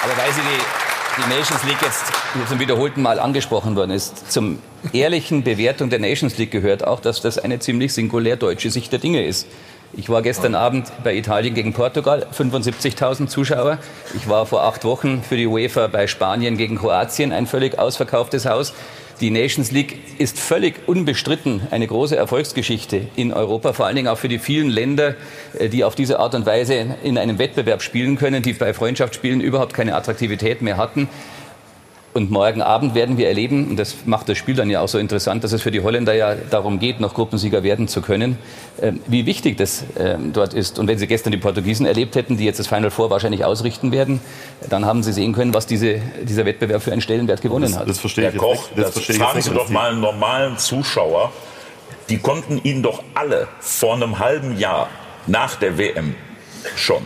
Aber 0.04 0.18
weil 0.18 0.32
Sie 0.32 0.42
die, 0.42 0.79
die 1.18 1.30
Nations 1.30 1.64
League 1.64 1.82
jetzt 1.82 2.06
zum 2.48 2.60
wiederholten 2.60 3.02
Mal 3.02 3.20
angesprochen 3.20 3.76
worden 3.76 3.92
ist, 3.92 4.32
zum 4.32 4.60
ehrlichen 4.94 5.44
Bewertung 5.44 5.90
der 5.90 6.00
Nations 6.00 6.38
League 6.38 6.52
gehört 6.52 6.86
auch, 6.86 7.00
dass 7.00 7.22
das 7.22 7.38
eine 7.38 7.60
ziemlich 7.60 7.94
singulär 7.94 8.36
deutsche 8.36 8.70
Sicht 8.70 8.92
der 8.92 9.00
Dinge 9.00 9.26
ist. 9.26 9.48
Ich 9.94 10.10
war 10.10 10.22
gestern 10.22 10.54
Abend 10.54 10.92
bei 11.04 11.16
Italien 11.16 11.56
gegen 11.56 11.74
Portugal, 11.74 12.28
75.000 12.38 13.28
Zuschauer. 13.28 13.80
Ich 14.16 14.30
war 14.30 14.46
vor 14.46 14.64
acht 14.64 14.86
Wochen 14.86 15.24
für 15.24 15.36
die 15.36 15.48
UEFA 15.48 15.88
bei 15.88 16.06
Spanien 16.06 16.58
gegen 16.58 16.78
Kroatien, 16.78 17.34
ein 17.34 17.48
völlig 17.48 17.80
ausverkauftes 17.80 18.46
Haus. 18.46 18.74
Die 19.22 19.32
Nations 19.32 19.72
League 19.72 19.98
ist 20.18 20.40
völlig 20.40 20.88
unbestritten 20.88 21.62
eine 21.72 21.86
große 21.86 22.16
Erfolgsgeschichte 22.16 23.02
in 23.18 23.34
Europa, 23.34 23.74
vor 23.74 23.86
allen 23.86 23.98
Dingen 23.98 24.08
auch 24.08 24.18
für 24.18 24.30
die 24.30 24.40
vielen 24.40 24.70
Länder, 24.70 25.16
äh, 25.58 25.68
die 25.68 25.84
auf 25.84 25.96
diese 25.96 26.20
Art 26.20 26.36
und 26.36 26.46
Weise 26.46 26.96
in 27.04 27.18
einem 27.18 27.38
Wettbewerb 27.38 27.82
spielen 27.82 28.18
können, 28.18 28.42
die 28.42 28.54
bei 28.54 28.74
Freundschaftsspielen 28.74 29.42
überhaupt 29.42 29.74
keine 29.74 29.96
Attraktivität 29.96 30.62
mehr 30.62 30.78
hatten. 30.78 31.10
Und 32.12 32.32
morgen 32.32 32.64
Abend 32.64 32.96
werden 32.96 33.18
wir 33.18 33.28
erleben, 33.28 33.70
und 33.70 33.78
das 33.78 33.98
macht 34.06 34.30
das 34.30 34.38
Spiel 34.38 34.56
dann 34.56 34.70
ja 34.70 34.82
auch 34.82 34.88
so 34.88 34.98
interessant, 34.98 35.44
dass 35.44 35.52
es 35.52 35.62
für 35.62 35.70
die 35.70 35.82
Holländer 35.82 36.14
ja 36.14 36.34
darum 36.50 36.80
geht, 36.80 37.00
noch 37.00 37.14
Gruppensieger 37.14 37.62
werden 37.62 37.88
zu 37.88 38.02
können, 38.02 38.40
ähm, 38.82 39.00
wie 39.06 39.28
wichtig 39.28 39.58
das 39.58 39.84
ähm, 39.98 40.34
dort 40.34 40.56
ist. 40.56 40.80
Und 40.80 40.88
wenn 40.88 40.98
Sie 40.98 41.06
gestern 41.06 41.32
die 41.32 41.38
Portugiesen 41.38 41.86
erlebt 41.86 42.16
hätten, 42.16 42.36
die 42.36 42.46
jetzt 42.46 42.60
das 42.60 42.66
Final 42.66 42.90
Four 42.90 43.12
wahrscheinlich 43.12 43.46
ausrichten 43.46 43.92
werden, 43.92 44.22
dann 44.70 44.86
haben 44.86 45.04
Sie 45.04 45.14
sehen 45.14 45.34
können, 45.34 45.54
was 45.54 45.68
diese, 45.68 46.02
dieser 46.24 46.46
Wettbewerb 46.46 46.82
für 46.82 46.92
einen 46.92 47.02
Stellenwert 47.02 47.42
gewonnen 47.42 47.72
das, 47.72 47.78
hat. 47.80 47.88
Das 47.88 48.00
verstehe 48.00 48.26
Herr 48.26 48.34
ich 48.34 48.40
Koch, 48.40 48.70
das, 48.76 48.86
das 48.86 48.94
verstehe 48.94 49.16
fragen 49.18 49.42
Sie 49.42 49.52
doch 49.52 49.70
mal 49.70 49.92
einen 49.92 50.02
normalen 50.02 50.58
Zuschauer, 50.58 51.32
die 52.10 52.18
konnten 52.18 52.60
ihn 52.64 52.82
doch 52.82 53.04
alle 53.14 53.48
vor 53.60 53.94
einem 53.94 54.18
halben 54.18 54.58
Jahr 54.58 54.90
nach 55.28 55.58
der 55.58 55.78
WM 55.78 56.16
schon 56.76 57.04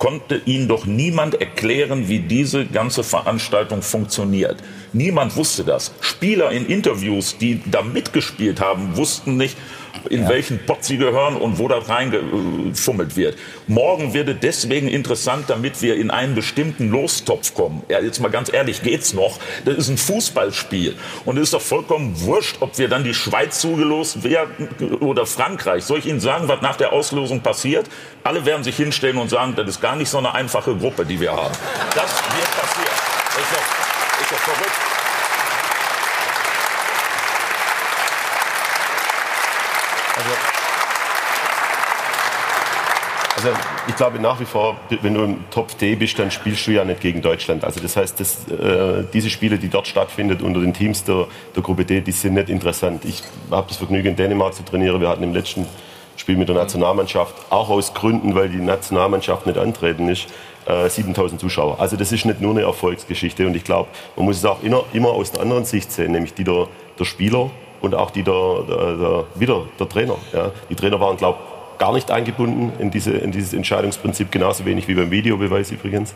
konnte 0.00 0.40
Ihnen 0.46 0.66
doch 0.66 0.86
niemand 0.86 1.34
erklären, 1.40 2.08
wie 2.08 2.20
diese 2.20 2.64
ganze 2.64 3.04
Veranstaltung 3.04 3.82
funktioniert. 3.82 4.56
Niemand 4.94 5.36
wusste 5.36 5.62
das. 5.62 5.92
Spieler 6.00 6.50
in 6.50 6.66
Interviews, 6.66 7.36
die 7.36 7.60
da 7.70 7.82
mitgespielt 7.82 8.60
haben, 8.60 8.96
wussten 8.96 9.36
nicht, 9.36 9.56
in 10.08 10.22
ja. 10.22 10.28
welchen 10.28 10.64
Pot 10.64 10.84
sie 10.84 10.96
gehören 10.96 11.36
und 11.36 11.58
wo 11.58 11.68
das 11.68 11.88
reingefummelt 11.88 13.16
wird. 13.16 13.36
Morgen 13.66 14.14
wird 14.14 14.28
es 14.28 14.36
deswegen 14.40 14.88
interessant, 14.88 15.44
damit 15.48 15.82
wir 15.82 15.96
in 15.96 16.10
einen 16.10 16.34
bestimmten 16.34 16.90
Lostopf 16.90 17.54
kommen. 17.54 17.82
Ja, 17.88 18.00
jetzt 18.00 18.20
mal 18.20 18.30
ganz 18.30 18.52
ehrlich, 18.52 18.82
geht's 18.82 19.12
noch? 19.12 19.38
Das 19.64 19.76
ist 19.76 19.88
ein 19.88 19.98
Fußballspiel. 19.98 20.96
Und 21.24 21.36
es 21.36 21.44
ist 21.44 21.54
doch 21.54 21.60
vollkommen 21.60 22.20
wurscht, 22.20 22.56
ob 22.60 22.78
wir 22.78 22.88
dann 22.88 23.04
die 23.04 23.14
Schweiz 23.14 23.60
zugelost 23.60 24.24
werden 24.24 24.68
oder 25.00 25.26
Frankreich. 25.26 25.84
Soll 25.84 25.98
ich 25.98 26.06
Ihnen 26.06 26.20
sagen, 26.20 26.48
was 26.48 26.60
nach 26.62 26.76
der 26.76 26.92
Auslosung 26.92 27.40
passiert? 27.40 27.86
Alle 28.24 28.44
werden 28.44 28.64
sich 28.64 28.76
hinstellen 28.76 29.18
und 29.18 29.30
sagen, 29.30 29.54
das 29.56 29.68
ist 29.68 29.80
gar 29.80 29.96
nicht 29.96 30.08
so 30.08 30.18
eine 30.18 30.34
einfache 30.34 30.74
Gruppe, 30.74 31.04
die 31.04 31.20
wir 31.20 31.32
haben. 31.32 31.54
Das 31.94 32.10
wird 32.12 32.50
passieren. 32.60 32.96
Das 33.26 33.38
ist 33.38 33.52
doch, 33.52 34.22
ist 34.22 34.32
doch 34.32 34.38
verrückt. 34.38 34.89
Also 43.42 43.56
ich 43.88 43.96
glaube 43.96 44.18
nach 44.18 44.38
wie 44.38 44.44
vor, 44.44 44.76
wenn 45.00 45.14
du 45.14 45.24
im 45.24 45.50
Top 45.50 45.78
D 45.78 45.94
bist, 45.94 46.18
dann 46.18 46.30
spielst 46.30 46.66
du 46.66 46.72
ja 46.72 46.84
nicht 46.84 47.00
gegen 47.00 47.22
Deutschland. 47.22 47.64
Also 47.64 47.80
das 47.80 47.96
heißt, 47.96 48.20
dass, 48.20 48.46
äh, 48.48 49.04
diese 49.14 49.30
Spiele, 49.30 49.56
die 49.56 49.70
dort 49.70 49.86
stattfinden 49.86 50.42
unter 50.42 50.60
den 50.60 50.74
Teams 50.74 51.04
der, 51.04 51.26
der 51.56 51.62
Gruppe 51.62 51.86
D, 51.86 52.02
die 52.02 52.12
sind 52.12 52.34
nicht 52.34 52.50
interessant. 52.50 53.02
Ich 53.06 53.22
habe 53.50 53.66
das 53.66 53.78
Vergnügen, 53.78 54.08
in 54.08 54.16
Dänemark 54.16 54.52
zu 54.52 54.62
trainieren. 54.62 55.00
Wir 55.00 55.08
hatten 55.08 55.22
im 55.22 55.32
letzten 55.32 55.66
Spiel 56.16 56.36
mit 56.36 56.50
der 56.50 56.56
Nationalmannschaft, 56.56 57.34
auch 57.48 57.70
aus 57.70 57.94
Gründen, 57.94 58.34
weil 58.34 58.50
die 58.50 58.58
Nationalmannschaft 58.58 59.46
nicht 59.46 59.56
antreten 59.58 60.10
ist, 60.10 60.26
äh, 60.66 60.90
7000 60.90 61.40
Zuschauer. 61.40 61.80
Also 61.80 61.96
das 61.96 62.12
ist 62.12 62.26
nicht 62.26 62.42
nur 62.42 62.50
eine 62.50 62.60
Erfolgsgeschichte 62.60 63.46
und 63.46 63.56
ich 63.56 63.64
glaube, 63.64 63.88
man 64.16 64.26
muss 64.26 64.36
es 64.36 64.44
auch 64.44 64.62
immer, 64.62 64.84
immer 64.92 65.08
aus 65.12 65.32
der 65.32 65.40
anderen 65.40 65.64
Sicht 65.64 65.90
sehen, 65.92 66.12
nämlich 66.12 66.34
die 66.34 66.44
der, 66.44 66.68
der 66.98 67.04
Spieler 67.06 67.50
und 67.80 67.94
auch 67.94 68.10
die 68.10 68.22
der, 68.22 68.64
der, 68.68 68.96
der 68.96 69.24
wieder 69.34 69.64
der 69.78 69.88
Trainer. 69.88 70.16
Ja. 70.34 70.50
Die 70.68 70.74
Trainer 70.74 71.00
waren, 71.00 71.16
glaube 71.16 71.38
gar 71.80 71.94
nicht 71.94 72.10
eingebunden 72.10 72.72
in, 72.78 72.90
diese, 72.90 73.12
in 73.12 73.32
dieses 73.32 73.54
Entscheidungsprinzip, 73.54 74.30
genauso 74.30 74.66
wenig 74.66 74.86
wie 74.86 74.94
beim 74.94 75.10
Videobeweis 75.10 75.72
übrigens. 75.72 76.14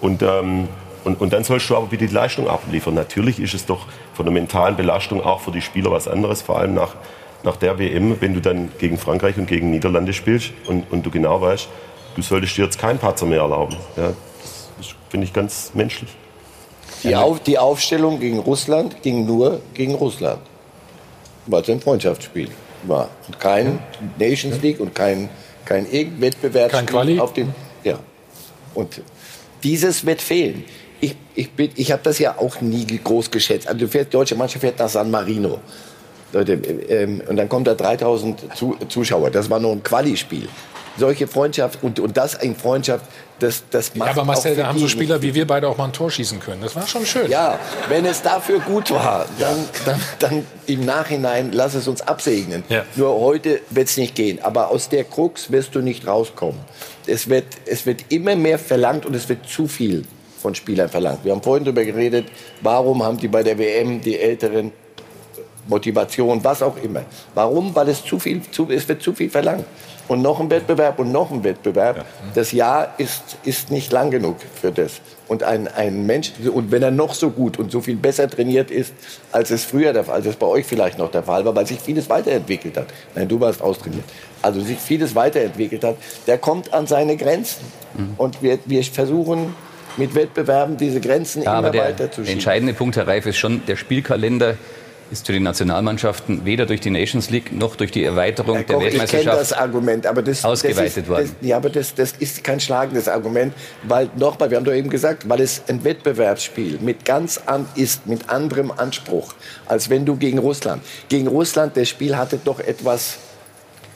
Und, 0.00 0.22
ähm, 0.22 0.68
und, 1.02 1.20
und 1.20 1.32
dann 1.32 1.42
sollst 1.42 1.68
du 1.68 1.76
aber 1.76 1.86
bitte 1.86 2.06
die 2.06 2.14
Leistung 2.14 2.48
abliefern. 2.48 2.94
Natürlich 2.94 3.40
ist 3.40 3.54
es 3.54 3.66
doch 3.66 3.86
von 4.14 4.24
der 4.24 4.32
mentalen 4.32 4.76
Belastung 4.76 5.20
auch 5.22 5.40
für 5.40 5.50
die 5.50 5.60
Spieler 5.60 5.90
was 5.90 6.06
anderes, 6.06 6.42
vor 6.42 6.60
allem 6.60 6.74
nach, 6.74 6.94
nach 7.42 7.56
der 7.56 7.78
WM, 7.78 8.20
wenn 8.20 8.34
du 8.34 8.40
dann 8.40 8.70
gegen 8.78 8.96
Frankreich 8.96 9.36
und 9.36 9.46
gegen 9.46 9.70
Niederlande 9.70 10.12
spielst 10.12 10.52
und, 10.66 10.84
und 10.92 11.04
du 11.04 11.10
genau 11.10 11.40
weißt, 11.40 11.68
du 12.14 12.22
solltest 12.22 12.56
dir 12.56 12.64
jetzt 12.64 12.78
keinen 12.78 13.00
Patzer 13.00 13.26
mehr 13.26 13.40
erlauben. 13.40 13.76
Ja, 13.96 14.12
das 14.78 14.94
finde 15.10 15.26
ich 15.26 15.32
ganz 15.32 15.72
menschlich. 15.74 16.10
Die, 17.02 17.16
Auf, 17.16 17.40
die 17.40 17.58
Aufstellung 17.58 18.20
gegen 18.20 18.38
Russland 18.38 19.02
ging 19.02 19.26
nur 19.26 19.60
gegen 19.74 19.94
Russland, 19.94 20.40
weil 21.46 21.62
es 21.62 21.68
ein 21.68 21.80
Freundschaftsspiel 21.80 22.48
war. 22.88 23.08
Und 23.26 23.38
kein 23.40 23.78
Nations 24.18 24.60
League 24.62 24.80
und 24.80 24.94
kein, 24.94 25.28
kein 25.64 25.86
Quali? 26.86 27.18
auf 27.20 27.32
dem. 27.32 27.52
Ja. 27.82 27.98
Und 28.74 29.00
dieses 29.62 30.04
wird 30.06 30.20
fehlen. 30.22 30.64
Ich, 31.00 31.16
ich, 31.34 31.50
bin- 31.52 31.70
ich 31.74 31.92
habe 31.92 32.02
das 32.02 32.18
ja 32.18 32.36
auch 32.38 32.60
nie 32.60 32.86
groß 32.86 33.30
geschätzt. 33.30 33.66
Also 33.68 33.80
du 33.80 33.88
fährst, 33.88 34.08
die 34.08 34.16
deutsche 34.16 34.34
Mannschaft 34.36 34.60
fährt 34.62 34.78
nach 34.78 34.88
San 34.88 35.10
Marino. 35.10 35.58
Leute, 36.32 36.54
ähm, 36.54 37.22
und 37.28 37.36
dann 37.36 37.48
kommen 37.48 37.64
da 37.64 37.74
3000 37.74 38.56
Zu 38.56 38.76
Zuschauer. 38.88 39.30
Das 39.30 39.48
war 39.50 39.60
nur 39.60 39.72
ein 39.72 39.82
Quali-Spiel. 39.82 40.48
Solche 40.96 41.26
Freundschaft 41.26 41.82
und, 41.82 42.00
und 42.00 42.16
das 42.16 42.34
in 42.34 42.54
Freundschaft, 42.56 43.04
das, 43.38 43.64
das 43.70 43.92
Ja, 43.94 44.06
aber 44.06 44.24
Marcel, 44.24 44.56
da 44.56 44.66
haben 44.68 44.78
so 44.78 44.88
Spieler 44.88 45.20
wie 45.20 45.34
wir 45.34 45.46
beide 45.46 45.68
auch 45.68 45.76
mal 45.76 45.86
ein 45.86 45.92
Tor 45.92 46.10
schießen 46.10 46.38
können. 46.40 46.62
Das 46.62 46.76
war 46.76 46.86
schon 46.86 47.04
schön. 47.04 47.30
ja, 47.30 47.58
wenn 47.88 48.04
es 48.04 48.22
dafür 48.22 48.60
gut 48.60 48.90
war, 48.90 49.26
dann, 49.38 49.68
dann, 49.84 50.00
dann 50.18 50.46
im 50.66 50.84
Nachhinein 50.84 51.52
lass 51.52 51.74
es 51.74 51.88
uns 51.88 52.00
absegnen. 52.02 52.62
Ja. 52.68 52.84
Nur 52.94 53.20
heute 53.20 53.60
wird 53.70 53.88
es 53.88 53.96
nicht 53.96 54.14
gehen. 54.14 54.38
Aber 54.42 54.70
aus 54.70 54.88
der 54.88 55.04
Krux 55.04 55.50
wirst 55.50 55.74
du 55.74 55.80
nicht 55.80 56.06
rauskommen. 56.06 56.60
Es 57.06 57.28
wird, 57.28 57.46
es 57.66 57.86
wird 57.86 58.04
immer 58.10 58.36
mehr 58.36 58.58
verlangt 58.58 59.04
und 59.04 59.14
es 59.14 59.28
wird 59.28 59.48
zu 59.48 59.66
viel 59.66 60.04
von 60.40 60.54
Spielern 60.54 60.88
verlangt. 60.88 61.24
Wir 61.24 61.32
haben 61.32 61.42
vorhin 61.42 61.64
darüber 61.64 61.84
geredet, 61.84 62.26
warum 62.60 63.02
haben 63.02 63.18
die 63.18 63.28
bei 63.28 63.42
der 63.42 63.58
WM 63.58 64.00
die 64.00 64.18
Älteren 64.18 64.72
Motivation, 65.66 66.42
was 66.44 66.62
auch 66.62 66.76
immer. 66.82 67.02
Warum? 67.34 67.74
Weil 67.74 67.88
es 67.88 68.04
zu 68.04 68.18
viel, 68.18 68.42
zu, 68.50 68.68
es 68.70 68.86
wird 68.88 69.02
zu 69.02 69.12
viel 69.14 69.30
verlangt. 69.30 69.64
Und 70.06 70.20
noch 70.20 70.38
ein 70.38 70.50
Wettbewerb 70.50 70.98
und 70.98 71.12
noch 71.12 71.30
ein 71.30 71.44
Wettbewerb. 71.44 72.04
Das 72.34 72.52
Jahr 72.52 72.94
ist, 72.98 73.38
ist 73.44 73.70
nicht 73.70 73.90
lang 73.92 74.10
genug 74.10 74.36
für 74.60 74.70
das. 74.70 75.00
Und 75.28 75.42
ein, 75.42 75.66
ein 75.68 76.04
Mensch, 76.04 76.32
und 76.52 76.70
wenn 76.70 76.82
er 76.82 76.90
noch 76.90 77.14
so 77.14 77.30
gut 77.30 77.58
und 77.58 77.72
so 77.72 77.80
viel 77.80 77.96
besser 77.96 78.28
trainiert 78.28 78.70
ist, 78.70 78.92
als 79.32 79.50
es 79.50 79.64
früher 79.64 79.94
der 79.94 80.04
Fall, 80.04 80.16
als 80.16 80.26
es 80.26 80.36
bei 80.36 80.46
euch 80.46 80.66
vielleicht 80.66 80.98
noch 80.98 81.10
der 81.10 81.22
Fall 81.22 81.44
war, 81.46 81.56
weil 81.56 81.66
sich 81.66 81.80
vieles 81.80 82.10
weiterentwickelt 82.10 82.76
hat. 82.76 82.88
Nein, 83.14 83.28
du 83.28 83.40
warst 83.40 83.62
austrainiert. 83.62 84.04
Also 84.42 84.60
sich 84.60 84.78
vieles 84.78 85.14
weiterentwickelt 85.14 85.82
hat, 85.84 85.96
der 86.26 86.36
kommt 86.36 86.74
an 86.74 86.86
seine 86.86 87.16
Grenzen. 87.16 87.64
Und 88.18 88.42
wir, 88.42 88.58
wir 88.66 88.82
versuchen 88.84 89.54
mit 89.96 90.14
Wettbewerben 90.14 90.76
diese 90.76 91.00
Grenzen 91.00 91.42
Ja, 91.42 91.52
aber 91.52 91.68
immer 91.68 91.70
der 91.70 91.84
weiter 91.84 92.10
zu 92.10 92.22
schieben. 92.22 92.34
entscheidende 92.34 92.74
Punkt, 92.74 92.96
Herr 92.96 93.06
Reif, 93.06 93.26
ist 93.26 93.36
schon, 93.36 93.64
der 93.66 93.76
Spielkalender 93.76 94.56
ist 95.10 95.26
für 95.26 95.32
die 95.32 95.40
Nationalmannschaften 95.40 96.44
weder 96.44 96.66
durch 96.66 96.80
die 96.80 96.90
Nations 96.90 97.30
League 97.30 97.52
noch 97.52 97.76
durch 97.76 97.90
die 97.90 98.04
Erweiterung 98.04 98.56
Herr 98.56 98.64
der 98.64 98.76
Koch, 98.76 98.82
ich 98.82 98.92
Weltmeisterschaft 98.92 99.40
das 99.40 99.52
Argument, 99.52 100.06
aber 100.06 100.22
das, 100.22 100.44
ausgeweitet 100.44 100.86
das 100.86 100.96
ist, 100.96 101.08
worden. 101.08 101.36
Das, 101.40 101.48
ja, 101.48 101.56
aber 101.56 101.70
das, 101.70 101.94
das 101.94 102.12
ist 102.12 102.44
kein 102.44 102.60
schlagendes 102.60 103.08
Argument, 103.08 103.54
weil 103.82 104.08
nochmal, 104.16 104.50
wir 104.50 104.56
haben 104.56 104.64
doch 104.64 104.72
eben 104.72 104.90
gesagt, 104.90 105.28
weil 105.28 105.40
es 105.40 105.62
ein 105.68 105.84
Wettbewerbsspiel 105.84 106.78
mit 106.80 107.04
ganz 107.04 107.40
an 107.46 107.66
ist, 107.74 108.06
mit 108.06 108.28
anderem 108.28 108.70
Anspruch, 108.70 109.34
als 109.66 109.90
wenn 109.90 110.04
du 110.04 110.16
gegen 110.16 110.38
Russland. 110.38 110.82
Gegen 111.08 111.26
Russland, 111.26 111.76
das 111.76 111.88
Spiel 111.88 112.16
hatte 112.16 112.38
doch 112.44 112.60
etwas 112.60 113.18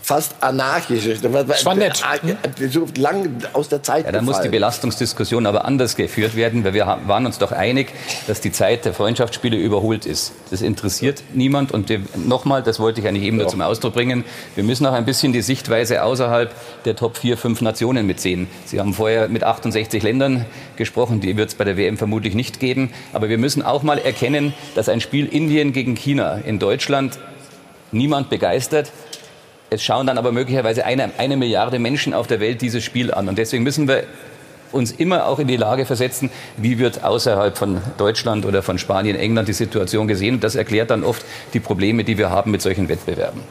fast 0.09 0.36
anarchisches. 0.40 1.20
Das 1.20 1.66
war 1.66 1.74
nett. 1.74 2.02
So 2.70 2.86
lang 2.96 3.28
aus 3.52 3.68
der 3.68 3.82
Zeit 3.82 4.06
Ja, 4.06 4.12
da 4.12 4.22
muss 4.22 4.40
die. 4.40 4.48
Belastungsdiskussion 4.48 5.44
aber 5.44 5.66
anders 5.66 5.96
geführt 5.96 6.34
werden, 6.34 6.64
weil 6.64 6.72
wir 6.72 6.86
waren 7.06 7.26
uns 7.26 7.36
doch 7.36 7.52
einig, 7.52 7.92
dass 8.26 8.40
die 8.40 8.50
Zeit 8.50 8.86
der 8.86 8.94
Freundschaftsspiele 8.94 9.59
überholt 9.59 10.06
ist. 10.06 10.32
Das 10.50 10.62
interessiert 10.62 11.22
niemand. 11.34 11.72
Und 11.72 11.92
nochmal, 12.26 12.62
das 12.62 12.80
wollte 12.80 13.02
ich 13.02 13.06
eigentlich 13.06 13.24
eben 13.24 13.36
nur 13.36 13.48
zum 13.48 13.61
Ausdruck 13.61 13.92
bringen, 13.92 14.24
wir 14.54 14.64
müssen 14.64 14.86
auch 14.86 14.94
ein 14.94 15.04
bisschen 15.04 15.34
die 15.34 15.42
Sichtweise 15.42 16.02
außerhalb 16.02 16.54
der 16.86 16.96
Top 16.96 17.18
4, 17.18 17.36
5 17.36 17.61
Nationen 17.61 18.06
mitsehen. 18.06 18.46
Sie 18.64 18.80
haben 18.80 18.94
vorher 18.94 19.28
mit 19.28 19.44
68 19.44 20.02
Ländern 20.02 20.46
gesprochen, 20.76 21.20
die 21.20 21.36
wird 21.36 21.50
es 21.50 21.54
bei 21.54 21.64
der 21.64 21.76
WM 21.76 21.98
vermutlich 21.98 22.34
nicht 22.34 22.61
geben. 22.61 22.90
Aber 23.12 23.28
wir 23.28 23.36
müssen 23.36 23.62
auch 23.62 23.82
mal 23.82 23.98
erkennen, 23.98 24.54
dass 24.74 24.88
ein 24.88 25.02
Spiel 25.02 25.26
Indien 25.26 25.74
gegen 25.74 25.96
China 25.96 26.38
in 26.38 26.59
Deutschland 26.59 27.18
niemand 27.92 28.30
begeistert. 28.30 28.90
Es 29.71 29.83
schauen 29.83 30.07
dann 30.07 30.16
aber 30.16 30.33
möglicherweise 30.33 30.85
eine, 30.85 31.11
eine 31.19 31.37
Milliarde 31.37 31.79
Menschen 31.79 32.14
auf 32.14 32.27
der 32.27 32.41
Welt 32.41 32.62
dieses 32.62 32.83
Spiel 32.83 33.12
an. 33.12 33.29
Und 33.29 33.37
deswegen 33.37 33.64
müssen 33.64 33.87
wir 33.87 34.05
uns 34.73 34.93
immer 34.93 35.27
auch 35.27 35.39
in 35.39 35.49
die 35.49 35.57
Lage 35.57 35.85
versetzen, 35.87 36.31
wie 36.57 36.79
wird 36.79 37.05
außerhalb 37.05 37.57
von 37.57 37.81
Deutschland 37.97 38.47
oder 38.47 38.62
von 38.62 38.79
Spanien, 38.79 39.16
England 39.16 39.49
die 39.49 39.53
Situation 39.53 40.09
gesehen. 40.09 40.37
Und 40.37 40.45
das 40.45 40.55
erklärt 40.55 40.91
dann 40.91 41.05
oft 41.05 41.25
die 41.53 41.61
Probleme, 41.61 42.05
die 42.05 42.16
wir 42.19 42.31
haben 42.31 42.51
mit 42.51 42.62
solchen 42.62 42.89
Wettbewerben. 42.89 43.43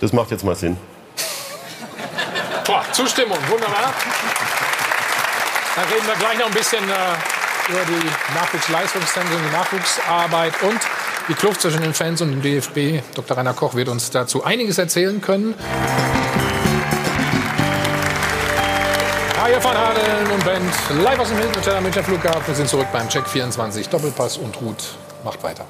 Das 0.00 0.12
macht 0.12 0.30
jetzt 0.30 0.44
mal 0.44 0.54
Sinn. 0.54 0.76
Boah, 2.66 2.84
Zustimmung, 2.92 3.38
wunderbar. 3.48 3.94
Dann 5.76 5.84
reden 5.88 6.06
wir 6.06 6.14
gleich 6.16 6.38
noch 6.38 6.46
ein 6.46 6.54
bisschen 6.54 6.84
äh, 6.84 7.72
über 7.72 7.84
die 7.86 8.34
Nachwuchsleistungszentren, 8.34 9.38
die 9.46 9.56
Nachwuchsarbeit 9.56 10.52
und 10.62 10.80
die 11.28 11.34
Kluft 11.34 11.60
zwischen 11.60 11.80
den 11.80 11.94
Fans 11.94 12.20
und 12.20 12.30
dem 12.30 12.42
DFB. 12.42 13.02
Dr. 13.14 13.36
Rainer 13.36 13.54
Koch 13.54 13.74
wird 13.74 13.88
uns 13.88 14.10
dazu 14.10 14.44
einiges 14.44 14.78
erzählen 14.78 15.20
können. 15.20 15.54
Hajo 19.40 19.60
von 19.60 19.76
Hadeln 19.76 20.30
und 20.32 20.44
Band 20.44 20.72
live 21.02 21.18
aus 21.18 21.28
dem 21.28 21.38
Hilton 21.38 21.56
Hotel 21.56 21.76
am 21.76 21.92
Flughafen. 21.92 22.46
Wir 22.46 22.54
sind 22.54 22.68
zurück 22.68 22.88
beim 22.92 23.08
Check 23.08 23.26
24 23.26 23.88
Doppelpass 23.88 24.38
und 24.38 24.60
Ruth 24.60 24.96
macht 25.24 25.42
weiter. 25.42 25.64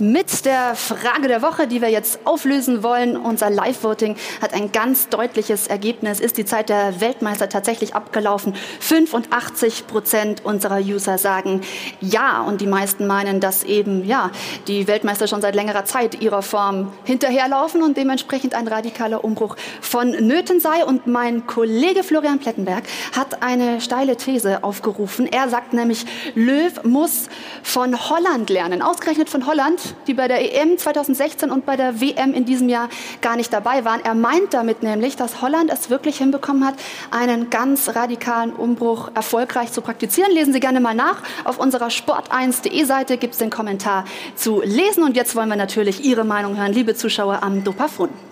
Mit 0.00 0.46
der 0.46 0.76
Frage 0.76 1.28
der 1.28 1.42
Woche, 1.42 1.66
die 1.66 1.82
wir 1.82 1.90
jetzt 1.90 2.20
auflösen 2.24 2.82
wollen, 2.82 3.18
unser 3.18 3.50
Live-Voting 3.50 4.16
hat 4.40 4.54
ein 4.54 4.72
ganz 4.72 5.10
deutliches 5.10 5.66
Ergebnis. 5.66 6.20
Ist 6.20 6.38
die 6.38 6.46
Zeit 6.46 6.70
der 6.70 7.02
Weltmeister 7.02 7.50
tatsächlich 7.50 7.94
abgelaufen? 7.94 8.54
85 8.80 9.86
Prozent 9.86 10.42
unserer 10.42 10.78
User 10.78 11.18
sagen 11.18 11.60
ja. 12.00 12.40
Und 12.40 12.62
die 12.62 12.66
meisten 12.66 13.06
meinen, 13.06 13.40
dass 13.40 13.62
eben 13.62 14.06
ja, 14.06 14.30
die 14.68 14.86
Weltmeister 14.86 15.28
schon 15.28 15.42
seit 15.42 15.54
längerer 15.54 15.84
Zeit 15.84 16.22
ihrer 16.22 16.40
Form 16.40 16.94
hinterherlaufen 17.04 17.82
und 17.82 17.98
dementsprechend 17.98 18.54
ein 18.54 18.68
radikaler 18.68 19.22
Umbruch 19.22 19.56
vonnöten 19.82 20.60
sei. 20.60 20.82
Und 20.82 21.06
mein 21.08 21.46
Kollege 21.46 22.04
Florian 22.04 22.38
Plettenberg 22.38 22.84
hat 23.14 23.42
eine 23.42 23.82
steile 23.82 24.16
These 24.16 24.64
aufgerufen. 24.64 25.26
Er 25.26 25.50
sagt 25.50 25.74
nämlich, 25.74 26.06
Löw 26.34 26.72
muss 26.84 27.28
von 27.62 28.08
Holland 28.08 28.48
lernen. 28.48 28.80
Ausgerechnet 28.80 29.28
von 29.28 29.46
Holland, 29.46 29.89
die 30.06 30.14
bei 30.14 30.28
der 30.28 30.40
EM 30.40 30.78
2016 30.78 31.50
und 31.50 31.66
bei 31.66 31.76
der 31.76 32.00
WM 32.00 32.34
in 32.34 32.44
diesem 32.44 32.68
Jahr 32.68 32.88
gar 33.20 33.36
nicht 33.36 33.52
dabei 33.52 33.84
waren. 33.84 34.00
Er 34.04 34.14
meint 34.14 34.54
damit 34.54 34.82
nämlich, 34.82 35.16
dass 35.16 35.42
Holland 35.42 35.70
es 35.72 35.90
wirklich 35.90 36.18
hinbekommen 36.18 36.66
hat, 36.66 36.74
einen 37.10 37.50
ganz 37.50 37.94
radikalen 37.94 38.52
Umbruch 38.52 39.10
erfolgreich 39.14 39.72
zu 39.72 39.80
praktizieren. 39.80 40.32
Lesen 40.32 40.52
Sie 40.52 40.60
gerne 40.60 40.80
mal 40.80 40.94
nach. 40.94 41.22
Auf 41.44 41.58
unserer 41.58 41.88
sport1.de 41.88 42.84
Seite 42.84 43.16
gibt 43.16 43.34
es 43.34 43.38
den 43.38 43.50
Kommentar 43.50 44.04
zu 44.34 44.62
lesen. 44.62 45.02
Und 45.02 45.16
jetzt 45.16 45.34
wollen 45.36 45.48
wir 45.48 45.56
natürlich 45.56 46.04
Ihre 46.04 46.24
Meinung 46.24 46.56
hören, 46.56 46.72
liebe 46.72 46.94
Zuschauer 46.94 47.42
am 47.42 47.64
Dopafon. 47.64 48.29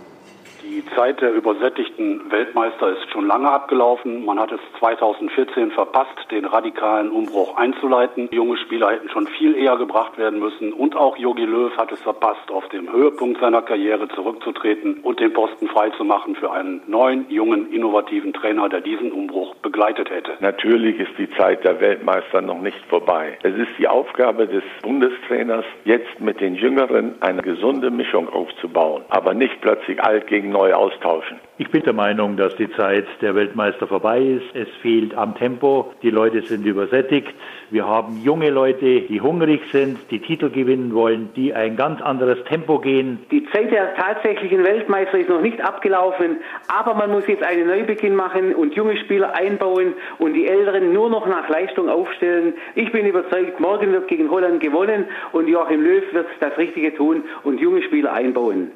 Die 0.78 0.86
Zeit 0.94 1.20
der 1.20 1.32
übersättigten 1.32 2.30
Weltmeister 2.30 2.90
ist 2.90 3.10
schon 3.10 3.26
lange 3.26 3.50
abgelaufen. 3.50 4.24
Man 4.24 4.38
hat 4.38 4.52
es 4.52 4.60
2014 4.78 5.72
verpasst, 5.72 6.16
den 6.30 6.44
radikalen 6.44 7.10
Umbruch 7.10 7.56
einzuleiten. 7.56 8.28
Junge 8.30 8.56
Spieler 8.58 8.92
hätten 8.92 9.08
schon 9.08 9.26
viel 9.26 9.56
eher 9.56 9.76
gebracht 9.76 10.16
werden 10.18 10.38
müssen. 10.38 10.72
Und 10.72 10.94
auch 10.94 11.16
Jogi 11.16 11.46
Löw 11.46 11.76
hat 11.76 11.90
es 11.90 12.00
verpasst, 12.02 12.48
auf 12.52 12.68
dem 12.68 12.92
Höhepunkt 12.92 13.40
seiner 13.40 13.62
Karriere 13.62 14.06
zurückzutreten 14.10 14.98
und 15.02 15.18
den 15.18 15.32
Posten 15.32 15.66
freizumachen 15.66 16.36
für 16.36 16.52
einen 16.52 16.80
neuen, 16.86 17.28
jungen, 17.28 17.72
innovativen 17.72 18.32
Trainer, 18.32 18.68
der 18.68 18.80
diesen 18.80 19.10
Umbruch 19.10 19.56
begleitet 19.56 20.10
hätte. 20.10 20.34
Natürlich 20.38 21.00
ist 21.00 21.18
die 21.18 21.28
Zeit 21.30 21.64
der 21.64 21.80
Weltmeister 21.80 22.40
noch 22.40 22.60
nicht 22.60 22.78
vorbei. 22.88 23.36
Es 23.42 23.56
ist 23.56 23.76
die 23.80 23.88
Aufgabe 23.88 24.46
des 24.46 24.62
Bundestrainers, 24.82 25.64
jetzt 25.84 26.20
mit 26.20 26.40
den 26.40 26.54
Jüngeren 26.54 27.16
eine 27.18 27.42
gesunde 27.42 27.90
Mischung 27.90 28.28
aufzubauen, 28.28 29.02
aber 29.08 29.34
nicht 29.34 29.60
plötzlich 29.60 30.00
alt 30.04 30.28
gegen 30.28 30.52
neu 30.68 30.74
austauschen. 30.74 31.38
Ich 31.60 31.70
bin 31.70 31.82
der 31.82 31.92
Meinung, 31.92 32.36
dass 32.36 32.54
die 32.56 32.70
Zeit 32.72 33.06
der 33.20 33.34
Weltmeister 33.34 33.86
vorbei 33.86 34.20
ist. 34.20 34.54
Es 34.54 34.68
fehlt 34.80 35.14
am 35.14 35.34
Tempo. 35.34 35.92
Die 36.02 36.10
Leute 36.10 36.42
sind 36.42 36.64
übersättigt. 36.64 37.34
Wir 37.70 37.86
haben 37.86 38.20
junge 38.22 38.50
Leute, 38.50 39.00
die 39.02 39.20
hungrig 39.20 39.60
sind, 39.72 39.98
die 40.10 40.20
Titel 40.20 40.50
gewinnen 40.50 40.94
wollen, 40.94 41.30
die 41.34 41.52
ein 41.52 41.76
ganz 41.76 42.00
anderes 42.00 42.42
Tempo 42.44 42.78
gehen. 42.78 43.18
Die 43.30 43.44
Zeit 43.50 43.72
der 43.72 43.94
tatsächlichen 43.96 44.62
Weltmeister 44.64 45.18
ist 45.18 45.28
noch 45.28 45.40
nicht 45.40 45.60
abgelaufen, 45.60 46.38
aber 46.68 46.94
man 46.94 47.10
muss 47.10 47.26
jetzt 47.26 47.42
einen 47.42 47.66
Neubeginn 47.66 48.14
machen 48.14 48.54
und 48.54 48.74
junge 48.74 48.96
Spieler 48.98 49.34
einbauen 49.34 49.94
und 50.18 50.34
die 50.34 50.46
Älteren 50.46 50.92
nur 50.92 51.10
noch 51.10 51.26
nach 51.26 51.48
Leistung 51.48 51.88
aufstellen. 51.88 52.54
Ich 52.74 52.92
bin 52.92 53.04
überzeugt, 53.04 53.58
morgen 53.58 53.92
wird 53.92 54.08
gegen 54.08 54.30
Holland 54.30 54.60
gewonnen 54.60 55.06
und 55.32 55.48
Joachim 55.48 55.82
Löw 55.82 56.04
wird 56.12 56.26
das 56.40 56.56
Richtige 56.56 56.94
tun 56.94 57.24
und 57.42 57.60
junge 57.60 57.82
Spieler 57.82 58.12
einbauen. 58.12 58.70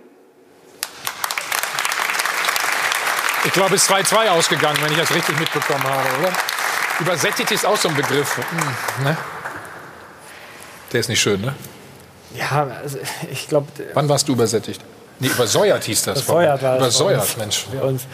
Ich 3.44 3.52
glaube, 3.52 3.74
es 3.74 3.82
ist 3.82 3.90
2-2 3.90 4.28
ausgegangen, 4.28 4.78
wenn 4.82 4.92
ich 4.92 4.98
das 4.98 5.12
richtig 5.14 5.38
mitbekommen 5.38 5.82
habe, 5.82 6.08
oder? 6.20 6.32
Übersättigt 7.00 7.50
ist 7.50 7.66
auch 7.66 7.76
so 7.76 7.88
ein 7.88 7.94
Begriff. 7.96 8.36
Hm, 8.36 9.04
ne? 9.04 9.16
Der 10.92 11.00
ist 11.00 11.08
nicht 11.08 11.20
schön, 11.20 11.40
ne? 11.40 11.54
Ja, 12.34 12.68
also 12.82 12.98
ich 13.30 13.48
glaube. 13.48 13.66
Wann 13.94 14.08
warst 14.08 14.28
du 14.28 14.32
übersättigt? 14.32 14.80
Nee, 15.22 15.28
übersäuert 15.28 15.84
hieß 15.84 16.02
das. 16.02 16.22
Übersäuert 16.22 16.62
war 16.62 16.76
Übersäuert. 16.76 17.38
Mensch. 17.38 17.66
Bei 17.72 17.80
uns. 17.82 18.06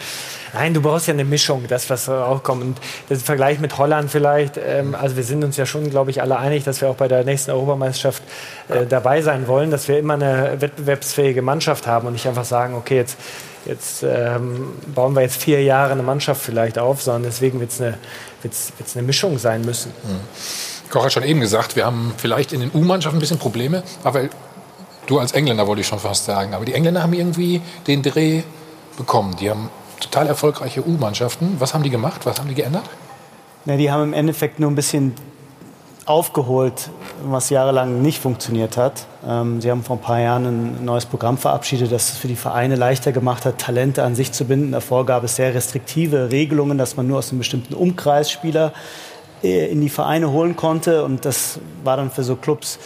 Nein, 0.53 0.75
du 0.75 0.81
brauchst 0.81 1.07
ja 1.07 1.13
eine 1.13 1.25
Mischung, 1.25 1.65
das, 1.67 1.89
was 1.89 2.07
auch 2.07 2.43
kommt. 2.43 2.61
Und 2.61 2.77
das 3.07 3.23
Vergleich 3.23 3.59
mit 3.59 3.77
Holland 3.79 4.11
vielleicht, 4.11 4.57
ähm, 4.57 4.93
also 4.93 5.15
wir 5.15 5.23
sind 5.23 5.43
uns 5.43 5.57
ja 5.57 5.65
schon, 5.65 5.89
glaube 5.89 6.11
ich, 6.11 6.21
alle 6.21 6.37
einig, 6.37 6.63
dass 6.63 6.81
wir 6.81 6.89
auch 6.89 6.95
bei 6.95 7.07
der 7.07 7.23
nächsten 7.23 7.49
Europameisterschaft 7.51 8.21
äh, 8.67 8.85
dabei 8.85 9.23
sein 9.23 9.47
wollen, 9.47 9.71
dass 9.71 9.87
wir 9.87 9.97
immer 9.97 10.13
eine 10.13 10.61
wettbewerbsfähige 10.61 11.41
Mannschaft 11.41 11.87
haben 11.87 12.05
und 12.05 12.13
nicht 12.13 12.27
einfach 12.27 12.45
sagen, 12.45 12.75
okay, 12.75 12.97
jetzt, 12.97 13.17
jetzt 13.65 14.03
ähm, 14.03 14.73
bauen 14.93 15.15
wir 15.15 15.21
jetzt 15.21 15.41
vier 15.41 15.63
Jahre 15.63 15.93
eine 15.93 16.03
Mannschaft 16.03 16.41
vielleicht 16.41 16.77
auf, 16.77 17.01
sondern 17.01 17.23
deswegen 17.23 17.59
wird 17.59 17.71
es 17.71 17.81
eine, 17.81 17.97
wird's, 18.43 18.71
wird's 18.77 18.95
eine 18.95 19.05
Mischung 19.05 19.39
sein 19.39 19.61
müssen. 19.61 19.91
Koch 20.89 21.05
hat 21.05 21.13
schon 21.13 21.23
eben 21.23 21.39
gesagt, 21.39 21.75
wir 21.75 21.85
haben 21.85 22.13
vielleicht 22.17 22.53
in 22.53 22.61
den 22.61 22.71
U-Mannschaften 22.71 23.17
ein 23.17 23.21
bisschen 23.21 23.39
Probleme, 23.39 23.83
aber 24.03 24.29
du 25.09 25.19
als 25.19 25.31
Engländer 25.31 25.67
wollte 25.67 25.81
ich 25.81 25.87
schon 25.87 25.99
fast 25.99 26.25
sagen, 26.25 26.53
aber 26.53 26.65
die 26.65 26.73
Engländer 26.73 27.01
haben 27.01 27.13
irgendwie 27.13 27.61
den 27.87 28.03
Dreh 28.03 28.43
bekommen. 28.97 29.35
Die 29.39 29.49
haben 29.49 29.69
total 29.99 30.27
erfolgreiche 30.27 30.85
U-Mannschaften. 30.85 31.55
Was 31.59 31.73
haben 31.73 31.83
die 31.83 31.89
gemacht? 31.89 32.25
Was 32.25 32.39
haben 32.39 32.47
die 32.47 32.55
geändert? 32.55 32.83
Na, 33.65 33.75
die 33.75 33.91
haben 33.91 34.03
im 34.03 34.13
Endeffekt 34.13 34.59
nur 34.59 34.69
ein 34.69 34.75
bisschen 34.75 35.13
aufgeholt, 36.05 36.89
was 37.25 37.49
jahrelang 37.49 38.01
nicht 38.01 38.19
funktioniert 38.19 38.77
hat. 38.77 39.05
Ähm, 39.27 39.61
sie 39.61 39.69
haben 39.69 39.83
vor 39.83 39.97
ein 39.97 40.01
paar 40.01 40.19
Jahren 40.19 40.45
ein 40.45 40.85
neues 40.85 41.05
Programm 41.05 41.37
verabschiedet, 41.37 41.91
das 41.91 42.13
es 42.13 42.17
für 42.17 42.27
die 42.27 42.35
Vereine 42.35 42.75
leichter 42.75 43.11
gemacht 43.11 43.45
hat, 43.45 43.59
Talente 43.59 44.03
an 44.03 44.15
sich 44.15 44.31
zu 44.31 44.45
binden. 44.45 44.71
Davor 44.71 45.05
gab 45.05 45.23
es 45.23 45.35
sehr 45.35 45.53
restriktive 45.53 46.31
Regelungen, 46.31 46.77
dass 46.77 46.97
man 46.97 47.07
nur 47.07 47.19
aus 47.19 47.29
einem 47.29 47.39
bestimmten 47.39 47.75
Umkreis 47.75 48.31
Spieler 48.31 48.73
äh, 49.43 49.67
in 49.67 49.81
die 49.81 49.89
Vereine 49.89 50.31
holen 50.31 50.55
konnte. 50.55 51.03
Und 51.03 51.25
das 51.25 51.59
war 51.83 51.97
dann 51.97 52.09
für 52.09 52.23
so 52.23 52.35
Clubs, 52.35 52.79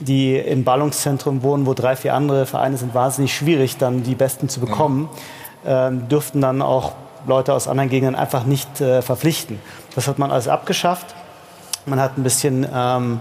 die 0.00 0.36
im 0.36 0.64
Ballungszentrum 0.64 1.42
wohnen, 1.42 1.66
wo 1.66 1.74
drei, 1.74 1.96
vier 1.96 2.14
andere 2.14 2.46
Vereine 2.46 2.76
sind, 2.76 2.94
wahnsinnig 2.94 3.34
schwierig, 3.34 3.76
dann 3.76 4.02
die 4.02 4.14
Besten 4.14 4.48
zu 4.48 4.60
bekommen. 4.60 5.08
Ähm, 5.66 6.08
dürften 6.08 6.40
dann 6.40 6.60
auch 6.60 6.92
Leute 7.26 7.54
aus 7.54 7.68
anderen 7.68 7.88
Gegenden 7.88 8.14
einfach 8.14 8.44
nicht 8.44 8.80
äh, 8.80 9.00
verpflichten. 9.00 9.58
Das 9.94 10.08
hat 10.08 10.18
man 10.18 10.30
alles 10.30 10.48
abgeschafft. 10.48 11.14
Man 11.86 12.00
hat 12.00 12.18
ein 12.18 12.22
bisschen 12.22 12.66
ähm, 12.74 13.20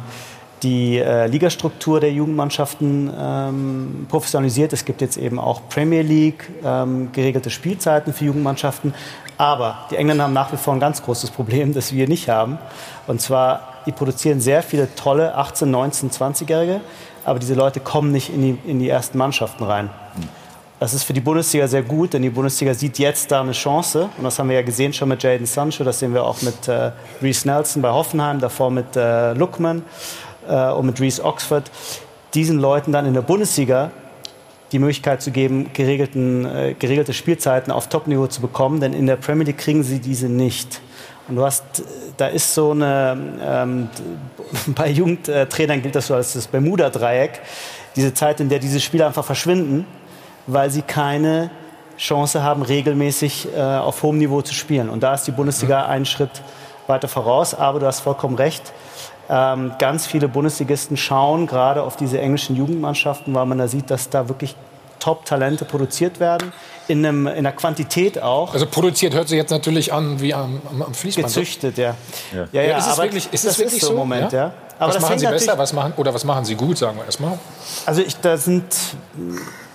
die 0.62 0.98
äh, 0.98 1.28
Ligastruktur 1.28 2.00
der 2.00 2.12
Jugendmannschaften 2.12 3.12
ähm, 3.18 4.06
professionalisiert. 4.10 4.74
Es 4.74 4.86
gibt 4.86 5.02
jetzt 5.02 5.18
eben 5.18 5.40
auch 5.40 5.62
Premier 5.70 6.02
League, 6.02 6.50
ähm, 6.64 7.12
geregelte 7.12 7.50
Spielzeiten 7.50 8.14
für 8.14 8.26
Jugendmannschaften. 8.26 8.94
Aber 9.38 9.80
die 9.92 9.98
Engländer 9.98 10.26
haben 10.26 10.34
nach 10.34 10.52
wie 10.54 10.58
vor 10.58 10.74
ein 10.74 10.80
ganz 10.80 11.04
großes 11.04 11.32
Problem, 11.32 11.74
das 11.74 11.94
wir 11.94 12.08
nicht 12.08 12.30
haben. 12.30 12.58
Und 13.08 13.20
zwar, 13.20 13.73
die 13.86 13.92
produzieren 13.92 14.42
sehr 14.42 14.64
viele 14.64 14.94
tolle 14.96 15.36
18, 15.36 15.70
19, 15.70 16.12
20-Jährige, 16.12 16.82
aber 17.26 17.40
diese 17.40 17.54
Leute 17.54 17.80
kommen 17.80 18.12
nicht 18.12 18.30
in 18.30 18.42
die, 18.42 18.70
in 18.70 18.80
die 18.80 18.90
ersten 18.90 19.18
Mannschaften 19.18 19.64
rein. 19.64 19.90
Das 20.80 20.94
ist 20.94 21.04
für 21.04 21.14
die 21.14 21.22
Bundesliga 21.22 21.66
sehr 21.68 21.84
gut, 21.84 22.14
denn 22.14 22.24
die 22.24 22.30
Bundesliga 22.30 22.74
sieht 22.74 23.00
jetzt 23.00 23.32
da 23.32 23.40
eine 23.40 23.54
Chance. 23.54 24.10
Und 24.18 24.24
das 24.26 24.38
haben 24.38 24.50
wir 24.50 24.58
ja 24.58 24.64
gesehen 24.64 24.92
schon 24.92 25.08
mit 25.08 25.24
Jaden 25.24 25.46
Sancho, 25.46 25.84
das 25.86 26.00
sehen 26.00 26.14
wir 26.14 26.26
auch 26.26 26.42
mit 26.42 26.68
äh, 26.68 26.92
Reese 27.22 27.48
Nelson 27.48 27.82
bei 27.82 27.90
Hoffenheim, 27.90 28.40
davor 28.40 28.70
mit 28.70 28.96
äh, 28.98 29.34
Lookman 29.34 29.84
äh, 30.48 30.72
und 30.72 30.86
mit 30.88 31.00
Reese 31.00 31.24
Oxford. 31.24 31.72
Diesen 32.34 32.60
Leuten 32.60 32.92
dann 32.92 33.06
in 33.06 33.14
der 33.14 33.22
Bundesliga 33.22 33.92
die 34.74 34.80
Möglichkeit 34.80 35.22
zu 35.22 35.32
geben, 35.32 35.70
geregelten, 35.74 36.46
äh, 36.46 36.76
geregelte 36.78 37.14
Spielzeiten 37.14 37.72
auf 37.72 37.88
Topniveau 37.88 38.28
zu 38.28 38.42
bekommen, 38.42 38.82
denn 38.82 38.92
in 38.92 39.06
der 39.06 39.16
Premier 39.16 39.46
League 39.46 39.60
kriegen 39.60 39.84
sie 39.84 40.00
diese 40.00 40.28
nicht. 40.28 40.82
Und 41.28 41.36
du 41.38 41.44
hast, 41.44 41.64
da 42.18 42.28
ist 42.28 42.54
so 42.54 42.72
eine, 42.72 43.18
ähm, 43.42 43.90
bei 44.76 44.90
Jugendtrainern 44.90 45.82
gilt 45.82 45.96
das 45.96 46.08
so 46.08 46.16
als 46.16 46.34
das 46.34 46.48
Bermuda-Dreieck, 46.48 47.42
diese 47.96 48.14
Zeit, 48.14 48.40
in 48.40 48.50
der 48.50 48.60
diese 48.60 48.80
Spieler 48.80 49.08
einfach 49.08 49.24
verschwinden, 49.24 49.86
weil 50.48 50.70
sie 50.70 50.82
keine 50.82 51.50
Chance 51.98 52.44
haben, 52.44 52.64
regelmäßig 52.64 53.48
äh, 53.56 53.62
auf 53.62 54.04
hohem 54.04 54.18
Niveau 54.18 54.42
zu 54.42 54.54
spielen. 54.54 54.90
Und 54.90 55.04
da 55.04 55.14
ist 55.14 55.26
die 55.26 55.32
Bundesliga 55.32 55.86
einen 55.86 56.06
Schritt 56.06 56.42
weiter 56.88 57.08
voraus. 57.08 57.54
Aber 57.54 57.80
du 57.80 57.86
hast 57.86 58.02
vollkommen 58.02 58.36
recht. 58.36 58.74
Ähm, 59.30 59.74
ganz 59.80 60.06
viele 60.06 60.28
Bundesligisten 60.28 60.98
schauen 60.98 61.48
gerade 61.48 61.84
auf 61.84 61.96
diese 61.96 62.20
englischen 62.20 62.56
Jugendmannschaften, 62.56 63.34
weil 63.34 63.46
man 63.46 63.58
da 63.58 63.68
sieht, 63.68 63.90
dass 63.90 64.10
da 64.10 64.28
wirklich 64.28 64.56
Top-Talente 65.00 65.66
produziert 65.66 66.20
werden. 66.20 66.52
In, 66.88 67.06
einem, 67.06 67.28
in 67.28 67.44
der 67.44 67.54
Quantität 67.54 68.22
auch. 68.22 68.54
Also 68.54 68.66
produziert 68.66 69.14
hört 69.14 69.30
sich 69.30 69.38
jetzt 69.38 69.52
natürlich 69.52 69.94
an 69.94 70.20
wie 70.20 70.34
am, 70.34 70.62
am, 70.70 70.82
am 70.82 70.94
Fließband. 70.94 71.28
Gezüchtet, 71.28 71.78
ja. 71.78 71.96
Ja. 72.34 72.48
Ja, 72.52 72.62
ja, 72.62 72.78
ist 72.78 72.88
es 72.88 72.94
aber 72.94 73.04
wirklich, 73.04 73.30
ist 73.32 73.46
das 73.46 73.54
es 73.54 73.60
wirklich 73.60 73.82
ist 73.82 73.88
so 73.88 73.92
im 73.92 74.00
Moment, 74.00 74.34
ja. 74.34 74.54
Aber 74.80 74.90
was 74.90 74.96
das 74.96 75.04
machen 75.04 75.20
Sie 75.20 75.28
besser? 75.28 75.58
Was 75.58 75.72
machen, 75.72 75.94
oder 75.96 76.14
was 76.14 76.26
machen 76.26 76.44
Sie 76.44 76.56
gut, 76.56 76.78
sagen 76.78 76.98
wir 76.98 77.06
erstmal? 77.06 77.40
Also 77.86 78.02
ich, 78.02 78.18
da 78.18 78.36
sind 78.36 78.66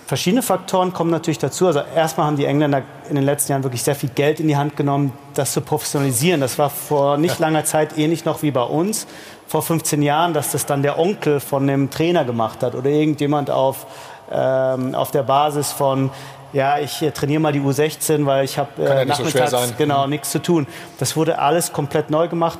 verschiedene 0.09 0.41
Faktoren 0.41 0.91
kommen 0.91 1.11
natürlich 1.11 1.37
dazu. 1.37 1.67
Also 1.67 1.81
erstmal 1.95 2.25
haben 2.25 2.35
die 2.35 2.45
Engländer 2.45 2.81
in 3.09 3.15
den 3.15 3.23
letzten 3.23 3.51
Jahren 3.51 3.63
wirklich 3.63 3.83
sehr 3.83 3.93
viel 3.93 4.09
Geld 4.09 4.39
in 4.39 4.47
die 4.47 4.57
Hand 4.57 4.75
genommen, 4.75 5.13
das 5.35 5.53
zu 5.53 5.61
professionalisieren. 5.61 6.41
Das 6.41 6.57
war 6.57 6.71
vor 6.71 7.17
nicht 7.17 7.37
langer 7.37 7.63
Zeit 7.63 7.95
ähnlich 7.95 8.25
noch 8.25 8.41
wie 8.41 8.49
bei 8.49 8.63
uns. 8.63 9.05
Vor 9.45 9.61
15 9.61 10.01
Jahren, 10.01 10.33
dass 10.33 10.51
das 10.51 10.65
dann 10.65 10.81
der 10.81 10.97
Onkel 10.97 11.39
von 11.39 11.67
dem 11.67 11.91
Trainer 11.91 12.25
gemacht 12.25 12.63
hat 12.63 12.73
oder 12.73 12.89
irgendjemand 12.89 13.51
auf, 13.51 13.85
ähm, 14.31 14.95
auf 14.95 15.11
der 15.11 15.21
Basis 15.21 15.71
von 15.71 16.09
ja, 16.53 16.79
ich 16.79 17.01
äh, 17.01 17.11
trainiere 17.11 17.39
mal 17.39 17.51
die 17.53 17.59
U16, 17.61 18.25
weil 18.25 18.45
ich 18.45 18.57
habe 18.57 18.69
ja 18.77 18.83
äh, 18.83 18.87
so 18.87 18.93
schwer 18.93 19.05
nachmittags 19.05 19.51
sein. 19.51 19.73
genau 19.77 20.03
Mhm. 20.05 20.09
nichts 20.11 20.31
zu 20.31 20.39
tun. 20.41 20.67
Das 20.99 21.15
wurde 21.15 21.39
alles 21.39 21.71
komplett 21.73 22.09
neu 22.09 22.27
gemacht 22.27 22.59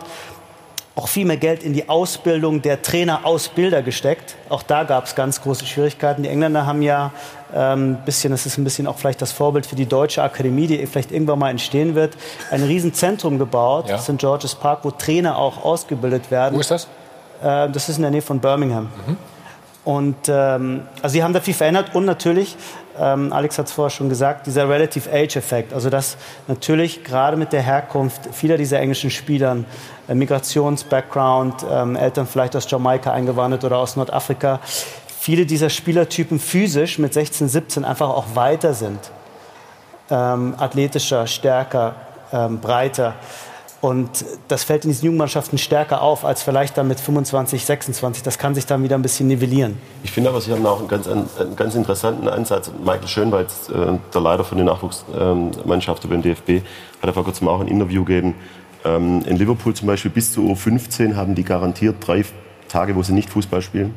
auch 0.95 1.07
viel 1.07 1.25
mehr 1.25 1.37
Geld 1.37 1.63
in 1.63 1.71
die 1.71 1.87
Ausbildung 1.87 2.61
der 2.61 2.81
Trainer, 2.81 3.21
Ausbilder 3.23 3.81
gesteckt. 3.81 4.35
Auch 4.49 4.61
da 4.63 4.83
gab 4.83 5.05
es 5.05 5.15
ganz 5.15 5.41
große 5.41 5.65
Schwierigkeiten. 5.65 6.23
Die 6.23 6.29
Engländer 6.29 6.65
haben 6.65 6.81
ja 6.81 7.11
ähm, 7.55 7.99
bisschen, 8.03 8.31
das 8.31 8.45
ist 8.45 8.57
ein 8.57 8.65
bisschen 8.65 8.85
auch 8.85 8.97
vielleicht 8.97 9.21
das 9.21 9.31
Vorbild 9.31 9.65
für 9.65 9.77
die 9.77 9.85
deutsche 9.85 10.21
Akademie, 10.21 10.67
die 10.67 10.85
vielleicht 10.87 11.13
irgendwann 11.13 11.39
mal 11.39 11.51
entstehen 11.51 11.95
wird, 11.95 12.17
ein 12.51 12.63
Riesenzentrum 12.63 13.39
gebaut, 13.39 13.87
Ja. 13.87 13.97
St. 13.97 14.17
George's 14.17 14.55
Park, 14.55 14.79
wo 14.83 14.91
Trainer 14.91 15.37
auch 15.37 15.63
ausgebildet 15.63 16.31
werden. 16.31 16.55
Wo 16.57 16.59
ist 16.59 16.71
das? 16.71 16.83
Äh, 17.41 17.69
das 17.69 17.87
ist 17.87 17.95
in 17.95 18.01
der 18.01 18.11
Nähe 18.11 18.21
von 18.21 18.41
Birmingham. 18.41 18.89
Und 19.85 20.17
ähm, 20.27 20.81
also 21.01 21.13
sie 21.13 21.23
haben 21.23 21.33
da 21.33 21.39
viel 21.39 21.53
verändert 21.53 21.95
und 21.95 22.03
natürlich, 22.03 22.57
ähm, 22.99 23.31
Alex 23.31 23.57
hat 23.57 23.67
es 23.67 23.71
vorher 23.71 23.89
schon 23.89 24.09
gesagt, 24.09 24.47
dieser 24.47 24.67
Relative 24.67 25.09
Age-Effekt. 25.11 25.73
Also 25.73 25.89
dass 25.89 26.17
natürlich 26.47 27.03
gerade 27.03 27.37
mit 27.37 27.53
der 27.53 27.61
Herkunft 27.61 28.29
vieler 28.33 28.57
dieser 28.57 28.79
englischen 28.79 29.09
Spielern, 29.09 29.65
äh, 30.07 30.15
Migrations-Background, 30.15 31.65
ähm, 31.69 31.95
Eltern 31.95 32.27
vielleicht 32.27 32.55
aus 32.55 32.69
Jamaika 32.69 33.11
eingewandert 33.11 33.63
oder 33.63 33.77
aus 33.77 33.95
Nordafrika, 33.95 34.59
viele 35.19 35.45
dieser 35.45 35.69
Spielertypen 35.69 36.39
physisch 36.39 36.99
mit 36.99 37.13
16, 37.13 37.47
17 37.47 37.85
einfach 37.85 38.09
auch 38.09 38.35
weiter 38.35 38.73
sind. 38.73 38.99
Ähm, 40.09 40.55
athletischer, 40.57 41.27
stärker, 41.27 41.95
ähm, 42.33 42.59
breiter. 42.59 43.15
Und 43.81 44.25
das 44.49 44.65
fällt 44.65 44.83
in 44.83 44.91
diesen 44.91 45.05
Jugendmannschaften 45.05 45.57
stärker 45.57 46.01
auf 46.01 46.25
als 46.25 46.43
vielleicht 46.43 46.77
dann 46.77 46.87
mit 46.89 46.99
25, 46.99 47.63
26. 47.65 48.23
Das 48.23 48.37
kann 48.37 48.53
sich 48.53 48.65
dann 48.65 48.83
wieder 48.83 48.95
ein 48.95 49.01
bisschen 49.01 49.27
nivellieren. 49.27 49.77
Ich 50.03 50.11
finde 50.11 50.29
aber, 50.29 50.41
Sie 50.41 50.51
haben 50.51 50.65
auch 50.65 50.79
einen 50.79 50.89
ganz, 50.89 51.07
einen 51.07 51.55
ganz 51.55 51.75
interessanten 51.75 52.27
Ansatz. 52.27 52.71
Michael 52.77 53.07
Schönweiz, 53.07 53.69
äh, 53.69 53.97
der 54.13 54.21
Leiter 54.21 54.43
von 54.43 54.57
den 54.57 54.67
Nachwuchsmannschaften 54.67 56.09
beim 56.09 56.21
DFB, 56.21 56.61
hat 57.01 57.13
vor 57.13 57.23
kurzem 57.23 57.47
auch 57.47 57.61
ein 57.61 57.67
Interview 57.67 58.03
gegeben. 58.03 58.35
Ähm, 58.83 59.21
in 59.25 59.37
Liverpool 59.37 59.73
zum 59.73 59.87
Beispiel 59.87 60.11
bis 60.11 60.33
zu 60.33 60.41
U15 60.41 61.15
haben 61.15 61.35
die 61.35 61.43
garantiert 61.43 61.95
drei 62.05 62.25
Tage, 62.67 62.95
wo 62.95 63.03
sie 63.03 63.13
nicht 63.13 63.29
Fußball 63.29 63.61
spielen. 63.61 63.95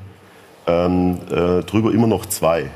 Ähm, 0.67 1.19
äh, 1.29 1.63
drüber 1.65 1.93
immer 1.93 2.07
noch 2.07 2.27
zwei. 2.27 2.71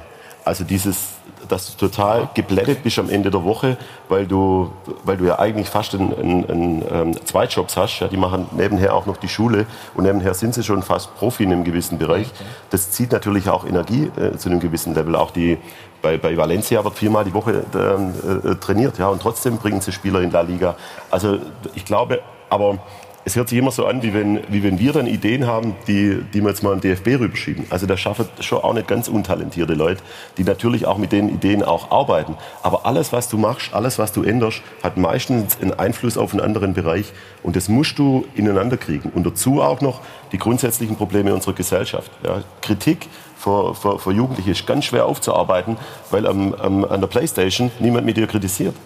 Also 0.44 0.64
dieses, 0.64 1.15
dass 1.48 1.76
du 1.76 1.86
total 1.86 2.28
geblättet 2.34 2.82
bist 2.82 2.98
am 2.98 3.10
Ende 3.10 3.30
der 3.30 3.44
Woche, 3.44 3.76
weil 4.08 4.26
du, 4.26 4.70
weil 5.04 5.16
du 5.16 5.24
ja 5.24 5.38
eigentlich 5.38 5.68
fast 5.68 5.94
einen, 5.94 6.14
einen, 6.14 6.50
einen, 6.50 6.84
ähm, 6.90 7.26
zwei 7.26 7.46
Jobs 7.46 7.76
hast. 7.76 8.00
Ja, 8.00 8.08
die 8.08 8.16
machen 8.16 8.46
nebenher 8.52 8.94
auch 8.94 9.06
noch 9.06 9.16
die 9.16 9.28
Schule 9.28 9.66
und 9.94 10.04
nebenher 10.04 10.34
sind 10.34 10.54
sie 10.54 10.62
schon 10.62 10.82
fast 10.82 11.14
Profi 11.16 11.44
in 11.44 11.52
einem 11.52 11.64
gewissen 11.64 11.98
Bereich. 11.98 12.28
Das 12.70 12.90
zieht 12.90 13.12
natürlich 13.12 13.48
auch 13.48 13.66
Energie 13.66 14.10
äh, 14.16 14.36
zu 14.36 14.48
einem 14.48 14.60
gewissen 14.60 14.94
Level. 14.94 15.16
Auch 15.16 15.30
die, 15.30 15.58
bei, 16.02 16.18
bei 16.18 16.36
Valencia 16.36 16.84
wird 16.84 16.94
viermal 16.94 17.24
die 17.24 17.34
Woche 17.34 17.64
ähm, 17.74 18.14
äh, 18.44 18.54
trainiert, 18.56 18.98
ja, 18.98 19.08
und 19.08 19.20
trotzdem 19.20 19.58
bringen 19.58 19.80
sie 19.80 19.92
Spieler 19.92 20.20
in 20.20 20.30
La 20.30 20.42
Liga. 20.42 20.76
Also 21.10 21.38
ich 21.74 21.84
glaube, 21.84 22.20
aber 22.48 22.78
es 23.26 23.34
hört 23.34 23.48
sich 23.48 23.58
immer 23.58 23.72
so 23.72 23.86
an, 23.86 24.04
wie 24.04 24.14
wenn, 24.14 24.40
wie 24.48 24.62
wenn 24.62 24.78
wir 24.78 24.92
dann 24.92 25.08
Ideen 25.08 25.48
haben, 25.48 25.74
die, 25.88 26.16
die 26.32 26.40
wir 26.40 26.50
jetzt 26.50 26.62
mal 26.62 26.72
im 26.72 26.80
DFB 26.80 27.18
rüberschieben. 27.18 27.66
Also 27.70 27.84
da 27.84 27.96
schaffen 27.96 28.28
schon 28.38 28.62
auch 28.62 28.72
nicht 28.72 28.86
ganz 28.86 29.08
untalentierte 29.08 29.74
Leute, 29.74 30.00
die 30.38 30.44
natürlich 30.44 30.86
auch 30.86 30.96
mit 30.96 31.10
den 31.10 31.28
Ideen 31.28 31.64
auch 31.64 31.90
arbeiten. 31.90 32.36
Aber 32.62 32.86
alles, 32.86 33.12
was 33.12 33.28
du 33.28 33.36
machst, 33.36 33.74
alles, 33.74 33.98
was 33.98 34.12
du 34.12 34.22
änderst, 34.22 34.62
hat 34.80 34.96
meistens 34.96 35.60
einen 35.60 35.74
Einfluss 35.74 36.16
auf 36.16 36.32
einen 36.32 36.40
anderen 36.40 36.72
Bereich. 36.72 37.12
Und 37.42 37.56
das 37.56 37.68
musst 37.68 37.98
du 37.98 38.24
ineinander 38.36 38.76
kriegen. 38.76 39.10
Und 39.10 39.26
dazu 39.26 39.60
auch 39.60 39.80
noch 39.80 40.02
die 40.30 40.38
grundsätzlichen 40.38 40.94
Probleme 40.94 41.34
unserer 41.34 41.54
Gesellschaft. 41.54 42.12
Ja, 42.22 42.44
Kritik 42.62 43.08
für, 43.36 43.74
für, 43.74 43.98
für 43.98 44.12
Jugendliche 44.12 44.52
ist 44.52 44.68
ganz 44.68 44.84
schwer 44.84 45.04
aufzuarbeiten, 45.04 45.78
weil 46.12 46.28
am, 46.28 46.54
am, 46.54 46.84
an 46.84 47.00
der 47.00 47.08
Playstation 47.08 47.72
niemand 47.80 48.06
mit 48.06 48.16
dir 48.16 48.28
kritisiert. 48.28 48.76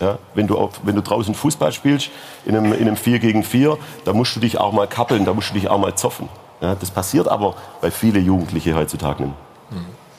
Ja, 0.00 0.18
wenn, 0.34 0.46
du 0.46 0.58
auf, 0.58 0.80
wenn 0.82 0.96
du 0.96 1.02
draußen 1.02 1.34
Fußball 1.34 1.72
spielst, 1.72 2.10
in 2.44 2.56
einem, 2.56 2.72
in 2.72 2.82
einem 2.82 2.96
4 2.96 3.20
gegen 3.20 3.44
4, 3.44 3.78
da 4.04 4.12
musst 4.12 4.34
du 4.34 4.40
dich 4.40 4.58
auch 4.58 4.72
mal 4.72 4.88
kappeln, 4.88 5.24
da 5.24 5.32
musst 5.32 5.50
du 5.50 5.54
dich 5.54 5.68
auch 5.68 5.78
mal 5.78 5.94
zoffen. 5.94 6.28
Ja, 6.60 6.74
das 6.74 6.90
passiert 6.90 7.28
aber 7.28 7.54
bei 7.80 7.90
vielen 7.90 8.24
Jugendlichen 8.24 8.74
heutzutage 8.74 9.24
nicht. 9.24 9.34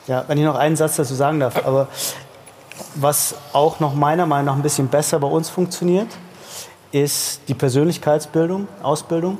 Ja, 0.06 0.24
wenn 0.28 0.38
ich 0.38 0.44
noch 0.44 0.54
einen 0.54 0.76
Satz 0.76 0.96
dazu 0.96 1.14
sagen 1.14 1.40
darf, 1.40 1.66
aber 1.66 1.88
was 2.94 3.34
auch 3.52 3.80
noch 3.80 3.94
meiner 3.94 4.26
Meinung 4.26 4.46
nach 4.46 4.54
ein 4.54 4.62
bisschen 4.62 4.88
besser 4.88 5.18
bei 5.18 5.26
uns 5.26 5.48
funktioniert, 5.48 6.08
ist 6.92 7.40
die 7.48 7.54
Persönlichkeitsbildung, 7.54 8.68
Ausbildung. 8.82 9.38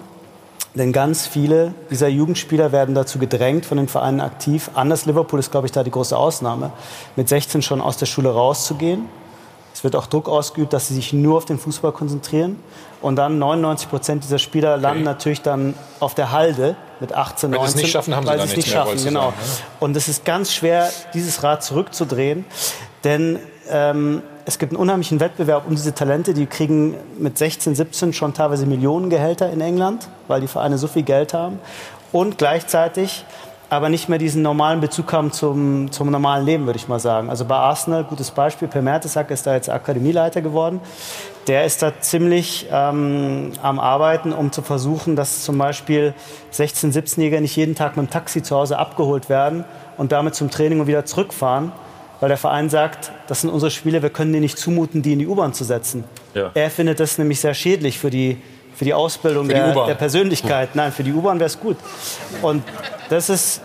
Denn 0.75 0.93
ganz 0.93 1.27
viele 1.27 1.73
dieser 1.91 2.09
Jugendspieler 2.09 2.71
werden 2.71 2.95
dazu 2.95 3.19
gedrängt, 3.19 3.65
von 3.65 3.79
den 3.79 3.89
Vereinen 3.89 4.21
aktiv. 4.21 4.71
Anders 4.75 5.07
Liverpool 5.07 5.39
ist, 5.39 5.51
glaube 5.51 5.67
ich, 5.67 5.73
da 5.73 5.83
die 5.83 5.91
große 5.91 6.17
Ausnahme, 6.17 6.71
mit 7.15 7.29
16 7.29 7.63
schon 7.63 7.81
aus 7.81 7.97
der 7.97 8.07
Schule 8.07 8.31
rauszugehen. 8.31 9.09
Es 9.77 9.85
wird 9.85 9.95
auch 9.95 10.07
Druck 10.07 10.27
ausgeübt, 10.31 10.73
dass 10.73 10.89
sie 10.89 10.95
sich 10.95 11.13
nur 11.13 11.37
auf 11.37 11.45
den 11.45 11.59
Fußball 11.59 11.93
konzentrieren. 11.93 12.59
Und 13.03 13.17
dann 13.17 13.39
99 13.39 13.91
Prozent 13.91 14.25
dieser 14.25 14.39
Spieler 14.39 14.79
landen 14.79 15.03
natürlich 15.03 15.43
dann 15.43 15.75
auf 16.01 16.15
der 16.15 16.33
Halde 16.33 16.77
mit 16.99 17.13
18, 17.13 17.51
Wenn 17.51 17.59
19. 17.59 17.73
sie 17.73 17.77
es 17.77 17.83
nicht 17.83 17.93
schaffen, 17.93 18.17
haben 18.17 18.25
sie 18.25 18.31
weil 18.31 18.41
es 18.41 18.57
nicht 18.57 18.71
schaffen, 18.71 19.05
genau. 19.05 19.27
ne? 19.27 19.35
Und 19.79 19.95
es 19.95 20.09
ist 20.09 20.25
ganz 20.25 20.55
schwer, 20.55 20.91
dieses 21.13 21.43
Rad 21.43 21.63
zurückzudrehen, 21.63 22.47
denn 23.05 23.39
ähm, 23.69 24.23
es 24.47 24.59
gibt 24.59 24.73
einen 24.73 24.81
unheimlichen 24.81 25.21
Wettbewerb 25.21 25.67
um 25.69 25.75
diese 25.75 25.95
Talente. 25.95 26.33
Die 26.33 26.47
kriegen 26.47 26.95
mit 27.19 27.37
16, 27.37 27.75
17 27.75 28.15
schon 28.15 28.33
teilweise 28.33 28.65
Millionengehälter 28.65 29.53
in 29.53 29.61
England, 29.61 30.09
weil 30.27 30.41
die 30.41 30.49
Vereine 30.49 30.79
so 30.79 30.89
viel 30.89 31.03
Geld 31.03 31.35
haben. 31.35 31.59
Und 32.13 32.39
gleichzeitig 32.39 33.27
aber 33.69 33.89
nicht 33.89 34.09
mehr 34.09 34.19
diesen 34.19 34.43
normalen 34.43 34.81
Bezug 34.81 35.13
haben 35.13 35.33
zum, 35.33 35.91
zum 35.91 36.11
normalen 36.11 36.47
Leben, 36.47 36.67
würde 36.67 36.79
ich 36.79 36.87
mal 36.87 37.01
sagen. 37.01 37.31
Also 37.31 37.45
bei 37.45 37.57
Arsenal, 37.57 38.05
gutes 38.05 38.31
Beispiel, 38.31 38.69
Per 38.69 38.83
Mertesacker 38.83 39.35
ist 39.35 39.47
da 39.47 39.55
jetzt 39.55 39.69
Akademieleiter 39.69 40.41
geworden. 40.41 40.81
Der 41.49 41.65
ist 41.65 41.83
da 41.83 41.93
ziemlich 42.01 42.67
ähm, 42.71 43.53
am 43.63 43.81
Arbeiten, 43.81 44.33
um 44.33 44.53
zu 44.53 44.63
versuchen, 44.63 45.17
dass 45.17 45.43
zum 45.43 45.59
Beispiel 45.59 46.15
16-, 46.53 46.93
17-Jähriger 46.93 47.41
nicht 47.41 47.57
jeden 47.57 47.75
Tag 47.75 47.97
mit 47.97 48.07
dem 48.07 48.11
Taxi 48.11 48.43
zu 48.43 48.55
Hause 48.57 48.79
abgeholt 48.79 49.29
werden 49.29 49.65
und 49.97 50.13
damit 50.13 50.35
zum 50.35 50.51
Training 50.51 50.81
und 50.81 50.87
wieder 50.87 51.05
zurückfahren, 51.05 51.73
weil 52.21 52.29
der 52.29 52.39
Verein 52.39 52.69
sagt, 52.69 53.11
das 53.27 53.41
sind 53.41 53.51
unsere 53.51 53.71
Spieler, 53.71 54.03
wir 54.03 54.11
können 54.11 54.33
denen 54.33 54.43
nicht 54.43 54.59
zumuten, 54.59 55.03
die 55.03 55.13
in 55.13 55.19
die 55.19 55.27
U-Bahn 55.27 55.53
zu 55.53 55.65
setzen. 55.65 56.05
Ja. 56.35 56.51
Er 56.55 56.71
findet 56.71 57.01
das 57.01 57.19
nämlich 57.19 57.41
sehr 57.41 57.55
schädlich 57.55 57.99
für 57.99 58.11
die, 58.11 58.39
für 58.75 58.85
die 58.85 58.95
Ausbildung 58.95 59.47
Für 59.47 59.55
die 59.55 59.61
der, 59.61 59.87
der 59.87 59.95
Persönlichkeit. 59.95 60.75
Nein, 60.75 60.93
für 60.93 61.03
die 61.03 61.13
U-Bahn 61.13 61.39
wäre 61.39 61.47
es 61.47 61.59
gut. 61.59 61.77
Und 62.43 62.63
das 63.09 63.29
ist, 63.29 63.61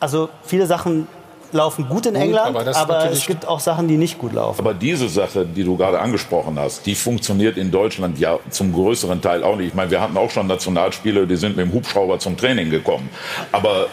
also 0.00 0.28
viele 0.44 0.66
Sachen 0.66 1.06
laufen 1.52 1.88
gut 1.88 2.06
in 2.06 2.14
Gut, 2.14 2.22
England, 2.22 2.56
aber 2.56 2.76
aber, 2.76 3.10
es 3.10 3.26
gibt 3.26 3.46
auch 3.46 3.60
Sachen, 3.60 3.86
die 3.88 3.96
nicht 3.96 4.18
gut 4.18 4.32
laufen. 4.32 4.60
Aber 4.60 4.74
diese 4.74 5.08
Sache, 5.08 5.44
die 5.44 5.64
du 5.64 5.76
gerade 5.76 6.00
angesprochen 6.00 6.58
hast, 6.58 6.86
die 6.86 6.94
funktioniert 6.94 7.56
in 7.56 7.70
Deutschland 7.70 8.18
ja 8.18 8.38
zum 8.50 8.72
größeren 8.72 9.20
Teil 9.20 9.44
auch 9.44 9.56
nicht. 9.56 9.68
Ich 9.68 9.74
meine, 9.74 9.90
wir 9.90 10.00
hatten 10.00 10.16
auch 10.16 10.30
schon 10.30 10.46
Nationalspieler, 10.46 11.26
die 11.26 11.36
sind 11.36 11.56
mit 11.56 11.66
dem 11.66 11.72
Hubschrauber 11.72 12.18
zum 12.18 12.36
Training 12.36 12.70
gekommen. 12.70 13.08
Aber 13.52 13.88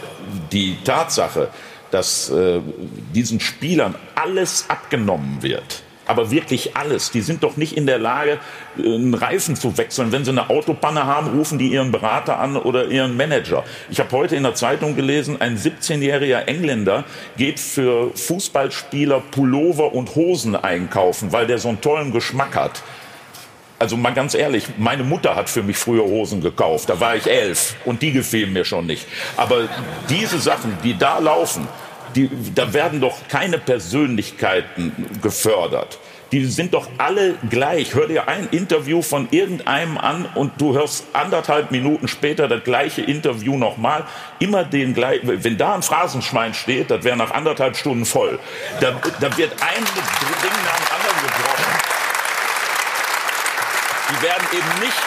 die 0.52 0.78
Tatsache, 0.84 1.50
dass 1.92 2.30
äh, 2.30 2.62
diesen 3.14 3.40
Spielern 3.40 3.96
alles 4.16 4.66
abgenommen 4.70 5.40
wird, 5.42 5.84
aber 6.10 6.32
wirklich 6.32 6.76
alles. 6.76 7.12
Die 7.12 7.22
sind 7.22 7.44
doch 7.44 7.56
nicht 7.56 7.78
in 7.78 7.86
der 7.86 8.00
Lage, 8.00 8.40
äh, 8.78 8.82
einen 8.82 9.14
Reifen 9.14 9.56
zu 9.56 9.78
wechseln. 9.78 10.12
Wenn 10.12 10.26
sie 10.26 10.32
eine 10.32 10.50
Autopanne 10.50 11.06
haben, 11.06 11.28
rufen 11.38 11.60
die 11.60 11.68
ihren 11.68 11.92
Berater 11.92 12.40
an 12.40 12.58
oder 12.58 12.88
ihren 12.88 13.16
Manager. 13.16 13.64
Ich 13.92 14.00
habe 14.00 14.12
heute 14.12 14.36
in 14.36 14.44
der 14.44 14.56
Zeitung 14.56 14.96
gelesen, 14.96 15.40
ein 15.40 15.58
17-jähriger 15.58 16.48
Engländer 16.48 17.04
geht 17.38 17.60
für 17.60 18.12
Fußballspieler 18.16 19.22
Pullover 19.32 19.94
und 19.94 20.16
Hosen 20.16 20.56
einkaufen, 20.56 21.32
weil 21.32 21.46
der 21.46 21.60
so 21.60 21.70
einen 21.70 21.82
tollen 21.82 22.12
Geschmack 22.12 22.56
hat. 22.56 22.82
Also 23.78 23.96
mal 23.96 24.14
ganz 24.14 24.34
ehrlich, 24.34 24.66
meine 24.78 25.04
Mutter 25.04 25.36
hat 25.36 25.50
für 25.50 25.64
mich 25.64 25.78
früher 25.78 26.04
Hosen 26.04 26.42
gekauft. 26.42 26.90
Da 26.90 27.00
war 27.00 27.16
ich 27.16 27.28
elf 27.28 27.76
und 27.86 28.02
die 28.02 28.12
gefielen 28.12 28.52
mir 28.52 28.66
schon 28.66 28.88
nicht. 28.88 29.06
Aber 29.38 29.70
diese 30.10 30.40
Sachen, 30.40 30.78
die 30.84 30.98
da 30.98 31.20
laufen, 31.20 31.68
die, 32.16 32.30
da 32.56 32.74
werden 32.74 33.02
doch 33.02 33.28
keine 33.28 33.58
Persönlichkeiten 33.58 34.92
gefördert. 35.22 36.00
Die 36.32 36.46
sind 36.46 36.76
doch 36.76 36.88
alle 37.00 37.36
gleich. 37.50 37.96
Hör 37.96 38.08
dir 38.08 38.28
ein 38.28 38.48
Interview 38.52 39.02
von 39.02 39.28
irgendeinem 39.32 39.98
an 39.98 40.28
und 40.36 40.62
du 40.62 40.76
hörst 40.76 41.06
anderthalb 41.14 41.72
Minuten 41.72 42.08
später 42.08 42.48
das 42.48 42.64
gleiche 42.64 43.02
Interview 43.02 43.58
nochmal. 43.58 44.06
Immer 44.38 44.64
den 44.64 44.94
gleichen. 44.94 45.44
Wenn 45.44 45.58
da 45.58 45.74
ein 45.74 45.82
Phrasenschwein 45.82 46.54
steht, 46.54 46.92
das 46.92 47.04
wäre 47.04 47.18
nach 47.18 47.32
anderthalb 47.32 47.76
Stunden 47.76 48.06
voll. 48.06 48.38
Da, 48.80 48.92
da 49.20 49.38
wird 49.38 49.54
ein 49.54 49.84
Ding 49.84 50.52
nach 50.66 50.78
dem 50.78 50.96
anderen 50.96 51.18
gebrochen. 51.24 51.74
Die 54.12 54.24
werden 54.24 54.48
eben 54.54 54.86
nicht 54.86 54.98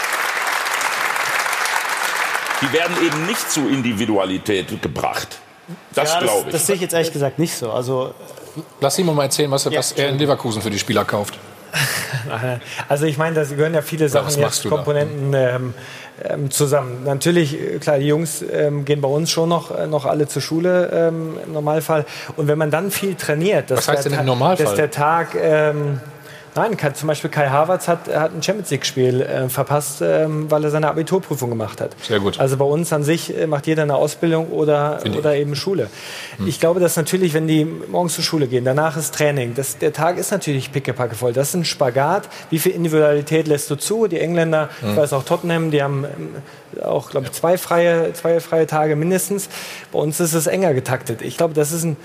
die 2.62 2.72
werden 2.72 2.96
eben 3.04 3.26
nicht 3.26 3.50
zu 3.50 3.68
Individualität 3.68 4.80
gebracht. 4.80 5.41
Das 5.94 6.12
Ja, 6.14 6.20
glaube 6.20 6.44
ich. 6.46 6.52
Das 6.52 6.66
sehe 6.66 6.76
ich 6.76 6.82
jetzt 6.82 6.92
ehrlich 6.94 7.12
gesagt 7.12 7.38
nicht 7.38 7.54
so. 7.54 7.70
Also, 7.70 8.14
Lass 8.80 8.96
Simon 8.96 9.16
mal 9.16 9.24
erzählen, 9.24 9.50
was, 9.50 9.70
was 9.70 9.92
er 9.92 10.10
in 10.10 10.18
Leverkusen 10.18 10.60
für 10.60 10.70
die 10.70 10.78
Spieler 10.78 11.04
kauft. 11.04 11.38
Also 12.88 13.06
ich 13.06 13.18
meine, 13.18 13.34
da 13.34 13.44
gehören 13.44 13.74
ja 13.74 13.82
viele 13.82 14.04
Ja, 14.04 14.08
Sachen 14.10 14.38
jetzt? 14.40 14.68
Komponenten 14.68 15.32
ähm, 15.34 15.74
ähm, 16.22 16.50
zusammen. 16.50 17.04
Natürlich, 17.04 17.58
äh, 17.58 17.78
klar, 17.78 17.98
die 17.98 18.06
Jungs 18.06 18.42
ähm, 18.42 18.84
gehen 18.84 19.00
bei 19.00 19.08
uns 19.08 19.30
schon 19.30 19.48
noch, 19.48 19.76
äh, 19.76 19.86
noch 19.86 20.04
alle 20.06 20.28
zur 20.28 20.42
Schule 20.42 20.90
ähm, 20.92 21.38
im 21.44 21.52
Normalfall. 21.52 22.04
Und 22.36 22.48
wenn 22.48 22.58
man 22.58 22.70
dann 22.70 22.90
viel 22.90 23.14
trainiert, 23.14 23.70
dass 23.70 23.78
Was 23.78 23.88
heißt 23.88 24.04
der 24.04 24.10
denn 24.12 24.20
im 24.20 24.26
Normalfall? 24.26 24.66
Dass 24.66 24.74
der 24.74 24.90
Tag 24.90 25.34
ähm, 25.34 26.00
Nein, 26.54 26.76
zum 26.94 27.06
Beispiel 27.06 27.30
Kai 27.30 27.48
Havertz 27.48 27.88
hat, 27.88 28.08
hat 28.14 28.34
ein 28.34 28.42
Champions 28.42 28.70
League-Spiel 28.70 29.22
äh, 29.22 29.48
verpasst, 29.48 30.02
ähm, 30.02 30.50
weil 30.50 30.62
er 30.64 30.70
seine 30.70 30.88
Abiturprüfung 30.88 31.48
gemacht 31.48 31.80
hat. 31.80 31.96
Sehr 32.02 32.20
gut. 32.20 32.38
Also 32.38 32.58
bei 32.58 32.64
uns 32.66 32.92
an 32.92 33.04
sich 33.04 33.34
äh, 33.36 33.46
macht 33.46 33.66
jeder 33.66 33.84
eine 33.84 33.94
Ausbildung 33.94 34.48
oder, 34.48 34.98
Finde 35.00 35.18
ich. 35.18 35.24
oder 35.24 35.34
eben 35.36 35.56
Schule. 35.56 35.88
Ich 36.46 36.60
glaube, 36.60 36.78
dass 36.80 36.96
natürlich, 36.96 37.32
wenn 37.32 37.46
die 37.46 37.64
morgens 37.64 38.14
zur 38.14 38.24
Schule 38.24 38.48
gehen, 38.48 38.64
danach 38.66 38.96
ist 38.98 39.14
Training, 39.14 39.54
das, 39.54 39.78
der 39.78 39.92
Tag 39.94 40.18
ist 40.18 40.30
natürlich 40.30 40.72
pickepacke 40.72 41.14
voll. 41.14 41.32
Das 41.32 41.48
ist 41.48 41.54
ein 41.54 41.64
Spagat. 41.64 42.28
Wie 42.50 42.58
viel 42.58 42.72
Individualität 42.72 43.48
lässt 43.48 43.70
du 43.70 43.76
zu? 43.76 44.06
Die 44.06 44.18
Engländer, 44.20 44.68
ich 44.82 44.88
Mhm. 44.88 44.96
weiß 44.96 45.12
auch 45.14 45.24
Tottenham, 45.24 45.70
die 45.70 45.82
haben 45.82 46.04
ähm, 46.04 46.82
auch, 46.82 47.10
glaube 47.10 47.26
ich, 47.26 47.32
zwei 47.32 47.56
freie, 47.56 48.12
zwei 48.12 48.40
freie 48.40 48.66
Tage 48.66 48.94
mindestens. 48.96 49.48
Bei 49.90 49.98
uns 49.98 50.20
ist 50.20 50.34
es 50.34 50.46
enger 50.46 50.74
getaktet. 50.74 51.22
Ich 51.22 51.36
glaube, 51.38 51.54
das 51.54 51.72
ist 51.72 51.84
ein 51.84 51.96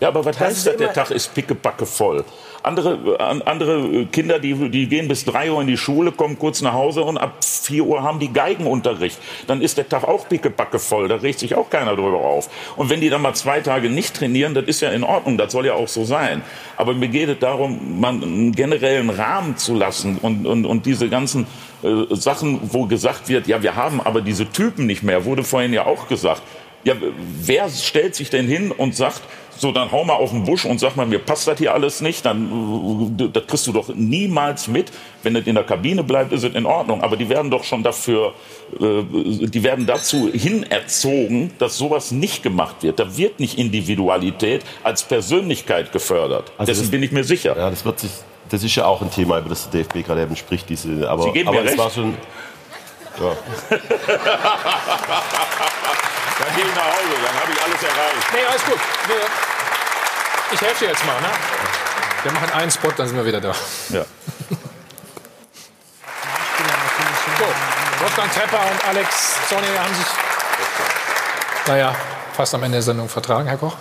Ja, 0.00 0.08
aber 0.08 0.24
was 0.24 0.36
Das 0.36 0.48
heißt 0.48 0.66
das, 0.68 0.76
der 0.76 0.92
Tag 0.92 1.10
ist 1.10 1.34
pickepacke 1.34 1.84
voll? 1.84 2.24
Andere, 2.62 3.18
an- 3.20 3.42
andere 3.42 4.06
Kinder, 4.06 4.38
die, 4.38 4.54
die 4.68 4.86
gehen 4.88 5.08
bis 5.08 5.24
drei 5.24 5.50
Uhr 5.50 5.60
in 5.60 5.66
die 5.68 5.76
Schule, 5.76 6.12
kommen 6.12 6.38
kurz 6.38 6.60
nach 6.60 6.72
Hause 6.72 7.02
und 7.02 7.16
ab 7.18 7.44
vier 7.44 7.84
Uhr 7.84 8.02
haben 8.02 8.18
die 8.18 8.32
Geigenunterricht. 8.32 9.18
Dann 9.46 9.62
ist 9.62 9.78
der 9.78 9.88
Tag 9.88 10.04
auch 10.04 10.28
pickepacke 10.28 10.78
voll. 10.78 11.08
Da 11.08 11.16
regt 11.16 11.38
sich 11.38 11.54
auch 11.54 11.70
keiner 11.70 11.94
drüber 11.96 12.18
auf. 12.18 12.48
Und 12.76 12.90
wenn 12.90 13.00
die 13.00 13.10
dann 13.10 13.22
mal 13.22 13.34
zwei 13.34 13.60
Tage 13.60 13.88
nicht 13.90 14.14
trainieren, 14.16 14.54
das 14.54 14.64
ist 14.66 14.80
ja 14.80 14.90
in 14.90 15.02
Ordnung. 15.04 15.38
Das 15.38 15.52
soll 15.52 15.66
ja 15.66 15.74
auch 15.74 15.88
so 15.88 16.04
sein. 16.04 16.42
Aber 16.76 16.94
mir 16.94 17.08
geht 17.08 17.28
es 17.28 17.38
darum, 17.38 18.00
mal 18.00 18.10
einen 18.10 18.52
generellen 18.52 19.10
Rahmen 19.10 19.56
zu 19.56 19.74
lassen 19.74 20.18
und, 20.20 20.46
und, 20.46 20.64
und 20.66 20.84
diese 20.86 21.08
ganzen 21.08 21.46
äh, 21.82 21.88
Sachen, 22.14 22.60
wo 22.72 22.86
gesagt 22.86 23.28
wird, 23.28 23.46
ja, 23.46 23.62
wir 23.62 23.74
haben 23.76 24.00
aber 24.00 24.20
diese 24.20 24.48
Typen 24.50 24.86
nicht 24.86 25.02
mehr, 25.02 25.24
wurde 25.24 25.42
vorhin 25.44 25.72
ja 25.72 25.86
auch 25.86 26.06
gesagt. 26.08 26.42
Ja, 26.84 26.94
wer 27.42 27.68
stellt 27.68 28.14
sich 28.14 28.30
denn 28.30 28.46
hin 28.46 28.70
und 28.72 28.94
sagt, 28.94 29.22
so, 29.58 29.72
dann 29.72 29.90
hau 29.90 30.04
mal 30.04 30.14
auf 30.14 30.30
den 30.30 30.44
Busch 30.44 30.64
und 30.64 30.78
sag 30.78 30.94
mal, 30.96 31.06
mir 31.06 31.18
passt 31.18 31.48
das 31.48 31.58
hier 31.58 31.74
alles 31.74 32.00
nicht, 32.00 32.24
dann, 32.24 33.16
äh, 33.18 33.28
das 33.32 33.46
kriegst 33.46 33.66
du 33.66 33.72
doch 33.72 33.88
niemals 33.94 34.68
mit. 34.68 34.92
Wenn 35.24 35.34
es 35.34 35.46
in 35.48 35.56
der 35.56 35.64
Kabine 35.64 36.04
bleibt, 36.04 36.32
ist 36.32 36.44
es 36.44 36.54
in 36.54 36.64
Ordnung. 36.64 37.02
Aber 37.02 37.16
die 37.16 37.28
werden 37.28 37.50
doch 37.50 37.64
schon 37.64 37.82
dafür, 37.82 38.34
äh, 38.80 39.02
die 39.02 39.62
werden 39.64 39.84
dazu 39.86 40.30
hinerzogen, 40.32 41.50
dass 41.58 41.76
sowas 41.76 42.12
nicht 42.12 42.42
gemacht 42.44 42.76
wird. 42.82 43.00
Da 43.00 43.16
wird 43.16 43.40
nicht 43.40 43.58
Individualität 43.58 44.62
als 44.84 45.02
Persönlichkeit 45.02 45.90
gefördert. 45.92 46.52
Also 46.56 46.70
Dessen 46.70 46.82
das- 46.84 46.90
bin 46.92 47.02
ich 47.02 47.10
mir 47.10 47.24
sicher. 47.24 47.56
Ja, 47.56 47.68
das 47.70 47.84
wird 47.84 47.98
sich, 47.98 48.10
das 48.50 48.62
ist 48.62 48.76
ja 48.76 48.86
auch 48.86 49.02
ein 49.02 49.10
Thema, 49.10 49.38
über 49.38 49.48
das 49.48 49.68
der 49.70 49.82
DFB 49.82 50.04
gerade 50.06 50.22
eben 50.22 50.36
spricht. 50.36 50.68
Diese, 50.68 51.10
aber, 51.10 51.24
Sie 51.24 51.32
geben 51.32 51.48
aber 51.48 51.62
mir 51.62 51.66
recht. 51.66 51.78
war 51.78 51.90
schon. 51.90 52.14
Ja. 53.20 53.76
Dann 56.38 56.54
gehe 56.54 56.64
ich 56.64 56.74
nach 56.74 56.84
Hause, 56.84 57.16
dann 57.24 57.40
habe 57.40 57.52
ich 57.52 57.62
alles 57.62 57.82
erreicht. 57.82 58.26
Nee, 58.32 58.44
alles 58.48 58.64
gut. 58.64 58.78
Ich 60.52 60.60
helfe 60.60 60.84
dir 60.84 60.90
jetzt 60.90 61.04
mal. 61.04 61.20
Ne? 61.20 61.28
Wir 62.22 62.32
machen 62.32 62.50
einen 62.50 62.70
Spot, 62.70 62.90
dann 62.96 63.06
sind 63.08 63.16
wir 63.16 63.24
wieder 63.26 63.40
da. 63.40 63.54
Ja. 63.90 64.04
So, 67.38 67.44
Wolfgang 68.02 68.32
Trepper 68.32 68.60
und 68.70 68.88
Alex 68.88 69.36
Sonny 69.48 69.66
haben 69.76 69.94
sich, 69.94 70.06
naja, 71.66 71.94
fast 72.32 72.54
am 72.54 72.62
Ende 72.62 72.76
der 72.76 72.82
Sendung 72.82 73.08
vertragen, 73.08 73.46
Herr 73.46 73.58
Koch. 73.58 73.76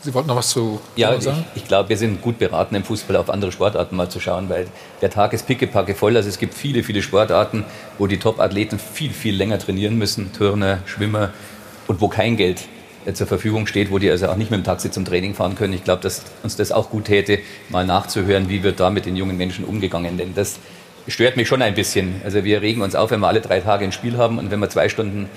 Sie 0.00 0.14
wollten 0.14 0.28
noch 0.28 0.36
was 0.36 0.48
zu 0.48 0.80
Ja, 0.96 1.12
ich, 1.12 1.24
sagen? 1.24 1.44
Ich 1.54 1.66
glaube, 1.66 1.88
wir 1.88 1.96
sind 1.98 2.22
gut 2.22 2.38
beraten 2.38 2.74
im 2.76 2.84
Fußball 2.84 3.16
auf 3.16 3.28
andere 3.28 3.50
Sportarten 3.52 3.96
mal 3.96 4.08
zu 4.08 4.20
schauen, 4.20 4.48
weil 4.48 4.68
der 5.02 5.10
Tag 5.10 5.32
ist 5.32 5.46
pickepacke 5.46 5.94
voll. 5.94 6.16
Also 6.16 6.28
es 6.28 6.38
gibt 6.38 6.54
viele, 6.54 6.82
viele 6.84 7.02
Sportarten, 7.02 7.64
wo 7.98 8.06
die 8.06 8.18
Top-Athleten 8.18 8.78
viel, 8.78 9.12
viel 9.12 9.34
länger 9.34 9.58
trainieren 9.58 9.98
müssen, 9.98 10.32
Turner, 10.32 10.78
Schwimmer, 10.86 11.30
und 11.88 12.00
wo 12.00 12.08
kein 12.08 12.36
Geld 12.36 12.68
äh, 13.04 13.12
zur 13.12 13.26
Verfügung 13.26 13.66
steht, 13.66 13.90
wo 13.90 13.98
die 13.98 14.10
also 14.10 14.28
auch 14.28 14.36
nicht 14.36 14.50
mit 14.50 14.60
dem 14.60 14.64
Taxi 14.64 14.90
zum 14.90 15.04
Training 15.04 15.34
fahren 15.34 15.56
können. 15.56 15.72
Ich 15.72 15.82
glaube, 15.82 16.02
dass 16.02 16.22
uns 16.42 16.56
das 16.56 16.70
auch 16.70 16.90
gut 16.90 17.06
täte, 17.06 17.40
mal 17.68 17.84
nachzuhören, 17.84 18.48
wie 18.48 18.62
wird 18.62 18.78
da 18.78 18.90
mit 18.90 19.06
den 19.06 19.16
jungen 19.16 19.36
Menschen 19.36 19.64
umgegangen. 19.64 20.16
Denn 20.16 20.34
das 20.34 20.60
stört 21.08 21.36
mich 21.36 21.48
schon 21.48 21.62
ein 21.62 21.74
bisschen. 21.74 22.20
Also 22.24 22.44
wir 22.44 22.62
regen 22.62 22.82
uns 22.82 22.94
auf, 22.94 23.10
wenn 23.10 23.20
wir 23.20 23.28
alle 23.28 23.40
drei 23.40 23.60
Tage 23.60 23.84
ein 23.84 23.92
Spiel 23.92 24.16
haben 24.16 24.38
und 24.38 24.50
wenn 24.50 24.60
wir 24.60 24.68
zwei 24.68 24.88
Stunden 24.88 25.28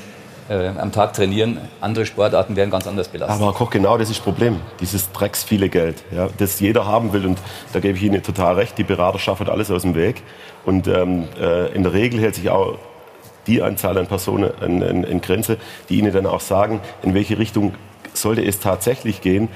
äh, 0.50 0.68
am 0.68 0.92
Tag 0.92 1.14
trainieren. 1.14 1.60
Andere 1.80 2.06
Sportarten 2.06 2.56
werden 2.56 2.72
ganz 2.72 2.86
anders 2.88 3.08
belastet. 3.08 3.42
Aber 3.42 3.54
Koch, 3.54 3.70
genau 3.70 3.98
das 3.98 4.10
ist 4.10 4.18
das 4.18 4.24
Problem. 4.24 4.60
Dieses 4.80 5.12
Drecks 5.12 5.44
viele 5.44 5.70
Geld, 5.70 6.04
ja, 6.12 6.28
das 6.38 6.60
jeder 6.60 6.86
haben 6.86 7.14
will. 7.14 7.26
Und 7.26 7.40
da 7.72 7.80
gebe 7.80 7.98
ich 7.98 8.04
Ihnen 8.04 8.22
total 8.22 8.56
recht. 8.56 8.78
Die 8.78 8.84
Berater 8.84 9.20
schaffen 9.20 9.48
alles 9.48 9.72
aus 9.72 9.84
dem 9.84 9.96
Weg. 9.96 10.22
Und 10.66 10.88
ähm, 10.88 11.28
äh, 11.40 11.74
in 11.74 11.84
der 11.84 11.94
Regel 11.94 12.20
hält 12.20 12.36
sich 12.36 12.50
auch 12.50 12.78
die 13.48 13.62
Anzahl 13.62 13.98
an 13.98 14.08
Personen 14.08 14.52
in, 14.66 14.82
in, 14.82 15.04
in 15.04 15.22
Grenze, 15.22 15.58
die 15.90 15.98
Ihnen 15.98 16.14
dann 16.14 16.26
auch 16.26 16.42
sagen, 16.42 16.80
in 17.04 17.14
welche 17.14 17.38
Richtung 17.38 17.74
sollte 18.14 18.44
es 18.44 18.60
tatsächlich 18.60 19.22
gehen 19.22 19.50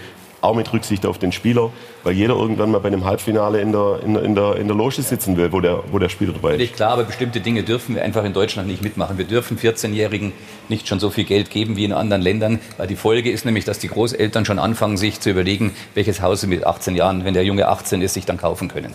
auch 0.46 0.56
mit 0.56 0.72
Rücksicht 0.72 1.06
auf 1.06 1.18
den 1.18 1.32
Spieler, 1.32 1.72
weil 2.04 2.14
jeder 2.14 2.36
irgendwann 2.36 2.72
mal 2.72 2.80
bei 2.80 2.88
einem 2.88 3.04
Halbfinale 3.04 3.60
in 3.60 3.72
der, 3.72 4.00
in, 4.06 4.16
in 4.16 4.36
der, 4.36 4.56
in 4.56 4.68
der 4.68 4.78
Loge 4.78 5.02
sitzen 5.02 5.36
will, 5.36 5.52
wo 5.52 5.60
der, 5.60 5.84
wo 5.92 6.00
der 6.00 6.10
Spieler 6.10 6.34
dabei 6.34 6.50
ist. 6.50 6.56
Völlig 6.56 6.74
klar, 6.74 6.92
aber 6.92 7.04
bestimmte 7.04 7.42
Dinge 7.42 7.64
dürfen 7.64 7.96
wir 7.96 8.04
einfach 8.04 8.24
in 8.24 8.34
Deutschland 8.34 8.68
nicht 8.68 8.82
mitmachen. 8.82 9.18
Wir 9.18 9.26
dürfen 9.26 9.58
14-Jährigen 9.58 10.32
nicht 10.70 10.88
schon 10.88 11.00
so 11.00 11.10
viel 11.10 11.26
Geld 11.26 11.50
geben 11.50 11.76
wie 11.76 11.86
in 11.86 11.94
anderen 11.94 12.22
Ländern, 12.22 12.60
weil 12.78 12.88
die 12.88 12.96
Folge 12.96 13.32
ist 13.32 13.46
nämlich, 13.46 13.66
dass 13.66 13.80
die 13.80 13.88
Großeltern 13.88 14.46
schon 14.46 14.60
anfangen, 14.60 14.98
sich 14.98 15.20
zu 15.20 15.32
überlegen, 15.32 15.76
welches 15.96 16.22
Haus 16.22 16.42
sie 16.42 16.48
mit 16.48 16.66
18 16.66 16.96
Jahren, 16.96 17.26
wenn 17.26 17.34
der 17.34 17.44
Junge 17.44 17.68
18 17.68 18.02
ist, 18.02 18.14
sich 18.14 18.26
dann 18.26 18.38
kaufen 18.38 18.68
können. 18.68 18.94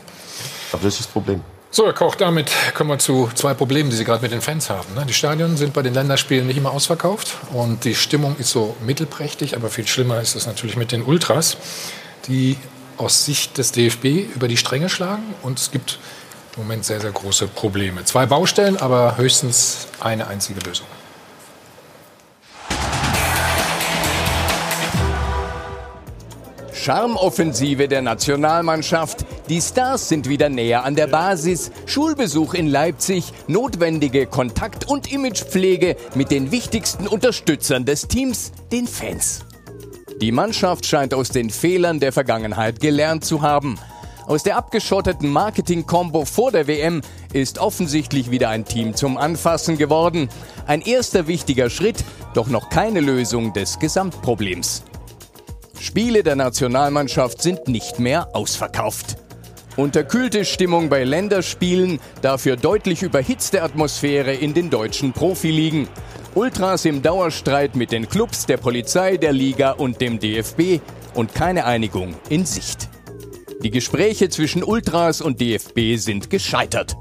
Aber 0.72 0.82
das 0.82 0.94
ist 0.94 1.00
das 1.00 1.06
Problem. 1.08 1.42
So, 1.72 1.86
Herr 1.86 1.92
Koch, 1.92 2.16
damit 2.16 2.50
kommen 2.74 2.90
wir 2.90 2.98
zu 2.98 3.30
zwei 3.32 3.54
Problemen, 3.54 3.90
die 3.90 3.96
Sie 3.96 4.02
gerade 4.04 4.22
mit 4.22 4.32
den 4.32 4.40
Fans 4.40 4.70
haben. 4.70 4.92
ne? 4.96 5.06
Die 5.06 5.12
Stadien 5.12 5.56
sind 5.56 5.72
bei 5.72 5.82
den 5.82 5.94
Länderspielen 5.94 6.48
nicht 6.48 6.56
immer 6.56 6.72
ausverkauft 6.72 7.36
und 7.52 7.84
die 7.84 7.94
Stimmung 7.94 8.34
ist 8.38 8.50
so 8.50 8.76
mittelprächtig, 8.84 9.54
aber 9.54 9.70
viel 9.70 9.86
schlimmer 9.86 10.20
ist 10.20 10.34
es 10.34 10.48
natürlich 10.48 10.76
mit 10.76 10.90
den 10.90 11.04
Ultras, 11.04 11.56
die 12.26 12.56
aus 12.96 13.24
Sicht 13.24 13.56
des 13.56 13.70
DFB 13.70 14.34
über 14.34 14.48
die 14.48 14.56
Stränge 14.56 14.88
schlagen 14.88 15.22
und 15.42 15.60
es 15.60 15.70
gibt 15.70 16.00
im 16.56 16.64
Moment 16.64 16.84
sehr, 16.84 17.00
sehr 17.00 17.12
große 17.12 17.46
Probleme. 17.46 18.04
Zwei 18.04 18.26
Baustellen, 18.26 18.76
aber 18.76 19.16
höchstens 19.16 19.86
eine 20.00 20.26
einzige 20.26 20.58
Lösung. 20.58 20.88
Charmoffensive 26.80 27.88
der 27.88 28.00
Nationalmannschaft. 28.00 29.26
Die 29.50 29.60
Stars 29.60 30.08
sind 30.08 30.28
wieder 30.28 30.48
näher 30.48 30.82
an 30.84 30.94
der 30.94 31.08
Basis. 31.08 31.70
Schulbesuch 31.84 32.54
in 32.54 32.68
Leipzig, 32.68 33.34
notwendige 33.48 34.26
Kontakt- 34.26 34.88
und 34.88 35.12
Imagepflege 35.12 35.96
mit 36.14 36.30
den 36.30 36.50
wichtigsten 36.50 37.06
Unterstützern 37.06 37.84
des 37.84 38.08
Teams, 38.08 38.52
den 38.72 38.86
Fans. 38.86 39.44
Die 40.22 40.32
Mannschaft 40.32 40.86
scheint 40.86 41.12
aus 41.12 41.28
den 41.28 41.50
Fehlern 41.50 42.00
der 42.00 42.12
Vergangenheit 42.12 42.80
gelernt 42.80 43.26
zu 43.26 43.42
haben. 43.42 43.78
Aus 44.26 44.42
der 44.42 44.56
abgeschotteten 44.56 45.28
Marketing-Kombo 45.28 46.24
vor 46.24 46.50
der 46.50 46.66
WM 46.66 47.02
ist 47.34 47.58
offensichtlich 47.58 48.30
wieder 48.30 48.48
ein 48.48 48.64
Team 48.64 48.94
zum 48.94 49.18
Anfassen 49.18 49.76
geworden. 49.76 50.30
Ein 50.66 50.80
erster 50.80 51.26
wichtiger 51.26 51.68
Schritt, 51.68 52.04
doch 52.32 52.46
noch 52.46 52.70
keine 52.70 53.00
Lösung 53.00 53.52
des 53.52 53.78
Gesamtproblems. 53.78 54.84
Spiele 55.80 56.22
der 56.22 56.36
Nationalmannschaft 56.36 57.40
sind 57.40 57.66
nicht 57.66 57.98
mehr 57.98 58.36
ausverkauft. 58.36 59.16
Unterkühlte 59.76 60.44
Stimmung 60.44 60.90
bei 60.90 61.04
Länderspielen, 61.04 62.00
dafür 62.20 62.56
deutlich 62.56 63.02
überhitzte 63.02 63.62
Atmosphäre 63.62 64.34
in 64.34 64.52
den 64.52 64.68
deutschen 64.68 65.14
Profiligen. 65.14 65.88
Ultras 66.34 66.84
im 66.84 67.00
Dauerstreit 67.00 67.76
mit 67.76 67.92
den 67.92 68.10
Clubs, 68.10 68.44
der 68.44 68.58
Polizei, 68.58 69.16
der 69.16 69.32
Liga 69.32 69.70
und 69.70 70.02
dem 70.02 70.20
DFB 70.20 70.80
und 71.14 71.34
keine 71.34 71.64
Einigung 71.64 72.14
in 72.28 72.44
Sicht. 72.44 72.90
Die 73.62 73.70
Gespräche 73.70 74.28
zwischen 74.28 74.62
Ultras 74.62 75.22
und 75.22 75.40
DFB 75.40 75.96
sind 75.96 76.28
gescheitert. 76.28 76.96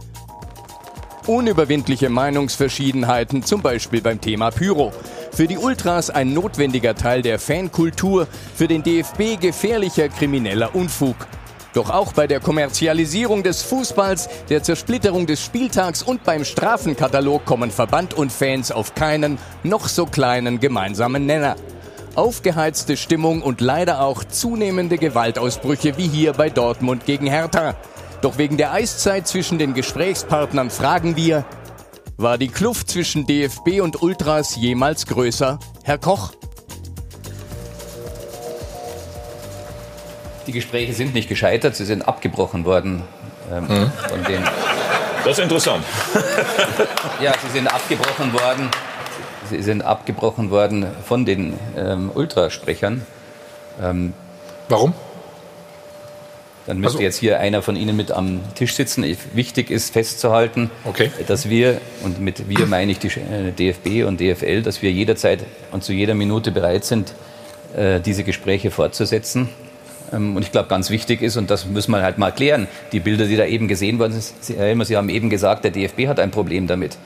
Unüberwindliche 1.27 2.09
Meinungsverschiedenheiten, 2.09 3.43
zum 3.43 3.61
Beispiel 3.61 4.01
beim 4.01 4.21
Thema 4.21 4.51
Pyro. 4.51 4.93
Für 5.31 5.47
die 5.47 5.57
Ultras 5.57 6.09
ein 6.09 6.33
notwendiger 6.33 6.95
Teil 6.95 7.21
der 7.21 7.39
Fankultur, 7.39 8.27
für 8.55 8.67
den 8.67 8.83
DFB 8.83 9.39
gefährlicher 9.39 10.09
krimineller 10.09 10.75
Unfug. 10.75 11.15
Doch 11.73 11.91
auch 11.91 12.13
bei 12.13 12.25
der 12.25 12.39
Kommerzialisierung 12.39 13.43
des 13.43 13.61
Fußballs, 13.61 14.27
der 14.49 14.63
Zersplitterung 14.63 15.27
des 15.27 15.43
Spieltags 15.43 16.01
und 16.01 16.23
beim 16.23 16.43
Strafenkatalog 16.43 17.45
kommen 17.45 17.69
Verband 17.69 18.15
und 18.15 18.31
Fans 18.31 18.71
auf 18.71 18.95
keinen, 18.95 19.37
noch 19.63 19.87
so 19.87 20.05
kleinen 20.05 20.59
gemeinsamen 20.59 21.25
Nenner. 21.25 21.55
Aufgeheizte 22.15 22.97
Stimmung 22.97 23.43
und 23.43 23.61
leider 23.61 24.01
auch 24.01 24.23
zunehmende 24.23 24.97
Gewaltausbrüche 24.97 25.97
wie 25.97 26.07
hier 26.07 26.33
bei 26.33 26.49
Dortmund 26.49 27.05
gegen 27.05 27.27
Hertha. 27.27 27.75
Doch 28.21 28.37
wegen 28.37 28.57
der 28.57 28.73
Eiszeit 28.73 29.27
zwischen 29.27 29.59
den 29.59 29.73
Gesprächspartnern 29.73 30.71
fragen 30.71 31.15
wir, 31.15 31.45
war 32.19 32.37
die 32.37 32.49
Kluft 32.49 32.89
zwischen 32.89 33.25
DFB 33.25 33.79
und 33.81 34.01
Ultras 34.01 34.55
jemals 34.57 35.05
größer? 35.05 35.57
Herr 35.83 35.97
Koch? 35.97 36.33
Die 40.47 40.51
Gespräche 40.51 40.93
sind 40.93 41.13
nicht 41.13 41.29
gescheitert, 41.29 41.75
sie 41.75 41.85
sind 41.85 42.07
abgebrochen 42.07 42.65
worden 42.65 43.03
ähm, 43.51 43.63
Mhm. 43.67 43.91
von 44.09 44.23
den. 44.25 44.43
Das 45.23 45.37
ist 45.37 45.43
interessant. 45.43 45.83
Ja, 47.21 47.33
sie 47.45 47.49
sind 47.51 47.67
abgebrochen 47.67 48.31
worden. 48.33 48.69
Sie 49.49 49.61
sind 49.61 49.81
abgebrochen 49.81 50.51
worden 50.51 50.85
von 51.05 51.25
den 51.25 51.59
ähm, 51.75 52.11
Ultrasprechern. 52.13 53.05
Ähm, 53.81 54.13
Warum? 54.69 54.93
Dann 56.69 56.81
müsste 56.81 56.97
Also- 56.97 57.03
jetzt 57.03 57.17
hier 57.17 57.39
einer 57.39 57.63
von 57.63 57.75
Ihnen 57.75 57.95
mit 57.95 58.11
am 58.11 58.41
Tisch 58.53 58.75
sitzen. 58.75 59.03
Ich, 59.03 59.17
wichtig 59.33 59.71
ist 59.71 59.91
festzuhalten, 59.91 60.69
dass 61.27 61.49
wir, 61.49 61.81
und 62.03 62.21
mit 62.21 62.47
wir 62.47 62.67
meine 62.67 62.91
ich 62.91 62.99
die 62.99 63.07
äh, 63.07 63.51
DFB 63.51 64.03
und 64.05 64.19
DFL, 64.21 64.61
dass 64.61 64.83
wir 64.83 64.91
jederzeit 64.91 65.39
und 65.71 65.83
zu 65.83 65.93
jeder 65.93 66.13
Minute 66.13 66.51
bereit 66.51 66.85
sind, 66.85 67.15
äh, 67.75 67.99
diese 67.99 68.23
Gespräche 68.23 68.69
fortzusetzen. 68.69 69.49
Ähm, 70.13 70.35
Und 70.35 70.43
ich 70.43 70.51
glaube, 70.51 70.69
ganz 70.69 70.91
wichtig 70.91 71.23
ist, 71.23 71.37
und 71.37 71.49
das 71.49 71.65
müssen 71.65 71.89
wir 71.89 72.03
halt 72.03 72.19
mal 72.19 72.29
klären, 72.31 72.67
die 72.91 72.99
Bilder, 72.99 73.25
die 73.25 73.35
da 73.35 73.45
eben 73.47 73.67
gesehen 73.67 73.97
worden 73.97 74.11
sind, 74.13 74.31
Sie, 74.39 74.55
Herr 74.55 74.67
Elmer, 74.67 74.85
Sie 74.85 74.95
haben 74.95 75.09
eben 75.09 75.31
gesagt, 75.31 75.63
der 75.63 75.71
DFB 75.71 76.07
hat 76.07 76.19
ein 76.19 76.29
Problem 76.29 76.67
damit. 76.67 76.99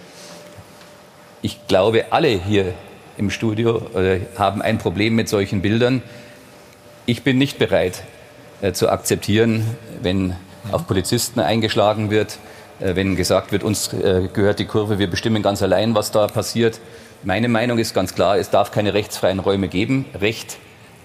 Ich 1.42 1.68
glaube, 1.70 2.08
alle 2.12 2.28
hier 2.28 2.74
im 3.18 3.30
Studio 3.30 3.78
äh, 3.98 4.20
haben 4.38 4.62
ein 4.62 4.78
Problem 4.78 5.16
mit 5.16 5.30
solchen 5.30 5.62
Bildern. 5.62 6.02
Ich 7.06 7.24
bin 7.24 7.38
nicht 7.38 7.60
bereit 7.60 8.04
zu 8.72 8.90
akzeptieren, 8.90 9.66
wenn 10.02 10.36
auf 10.72 10.88
Polizisten 10.88 11.42
eingeschlagen 11.42 12.10
wird, 12.10 12.38
äh, 12.80 12.96
wenn 12.96 13.16
gesagt 13.16 13.52
wird, 13.52 13.64
uns 13.64 13.92
äh, 13.94 14.30
gehört 14.32 14.60
die 14.60 14.66
Kurve, 14.66 15.00
wir 15.00 15.10
bestimmen 15.10 15.44
ganz 15.44 15.62
allein, 15.62 15.96
was 15.96 16.12
da 16.12 16.28
passiert. 16.28 16.80
Meine 17.24 17.48
Meinung 17.48 17.78
ist 17.78 17.94
ganz 17.94 18.16
klar, 18.16 18.38
es 18.38 18.50
darf 18.50 18.72
keine 18.72 18.94
rechtsfreien 18.94 19.40
Räume 19.40 19.68
geben. 19.68 20.06
Recht 20.20 20.58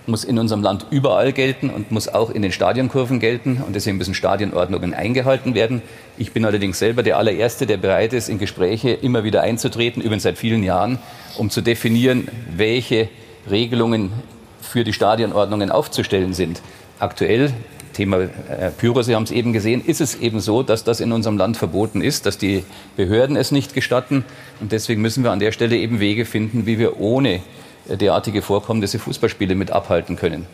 muss 0.06 0.24
in 0.24 0.38
unserem 0.38 0.62
Land 0.62 0.86
überall 0.90 1.32
gelten 1.32 1.70
und 1.70 1.92
muss 1.92 2.08
auch 2.08 2.30
in 2.30 2.42
den 2.42 2.50
Stadionkurven 2.50 3.20
gelten. 3.20 3.62
Und 3.64 3.76
deswegen 3.76 3.98
müssen 3.98 4.14
Stadionordnungen 4.14 4.94
eingehalten 4.94 5.54
werden. 5.54 5.82
Ich 6.16 6.32
bin 6.32 6.44
allerdings 6.44 6.78
selber 6.78 7.02
der 7.02 7.18
allererste, 7.18 7.66
der 7.66 7.76
bereit 7.76 8.14
ist, 8.14 8.28
in 8.28 8.38
Gespräche 8.38 8.90
immer 8.90 9.22
wieder 9.22 9.42
einzutreten, 9.42 10.02
übrigens 10.02 10.22
seit 10.22 10.38
vielen 10.38 10.62
Jahren, 10.62 10.98
um 11.36 11.50
zu 11.50 11.60
definieren, 11.60 12.28
welche 12.50 13.08
Regelungen 13.48 14.12
für 14.60 14.82
die 14.82 14.92
Stadionordnungen 14.92 15.70
aufzustellen 15.70 16.34
sind. 16.34 16.62
Aktuell, 17.00 17.52
Thema 17.92 18.18
äh, 18.22 18.70
Pyro, 18.76 19.02
Sie 19.02 19.14
haben 19.14 19.22
es 19.22 19.30
eben 19.30 19.52
gesehen, 19.52 19.84
ist 19.84 20.00
es 20.00 20.16
eben 20.16 20.40
so, 20.40 20.62
dass 20.64 20.82
das 20.82 21.00
in 21.00 21.12
unserem 21.12 21.38
Land 21.38 21.56
verboten 21.56 22.00
ist, 22.00 22.26
dass 22.26 22.38
die 22.38 22.64
Behörden 22.96 23.36
es 23.36 23.52
nicht 23.52 23.72
gestatten. 23.74 24.24
Und 24.60 24.72
deswegen 24.72 25.00
müssen 25.00 25.22
wir 25.22 25.30
an 25.30 25.38
der 25.38 25.52
Stelle 25.52 25.76
eben 25.76 26.00
Wege 26.00 26.24
finden, 26.24 26.66
wie 26.66 26.78
wir 26.78 27.00
ohne 27.00 27.40
äh, 27.88 27.96
derartige 27.96 28.42
Vorkommnisse 28.42 28.98
Fußballspiele 28.98 29.54
mit 29.54 29.70
abhalten 29.70 30.16
können. 30.16 30.46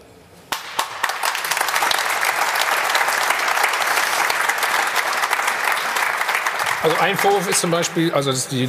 Also 6.82 6.96
ein 7.00 7.16
Vorwurf 7.16 7.48
ist 7.48 7.62
zum 7.62 7.70
Beispiel, 7.70 8.12
also 8.12 8.30
dass 8.30 8.48
die 8.48 8.68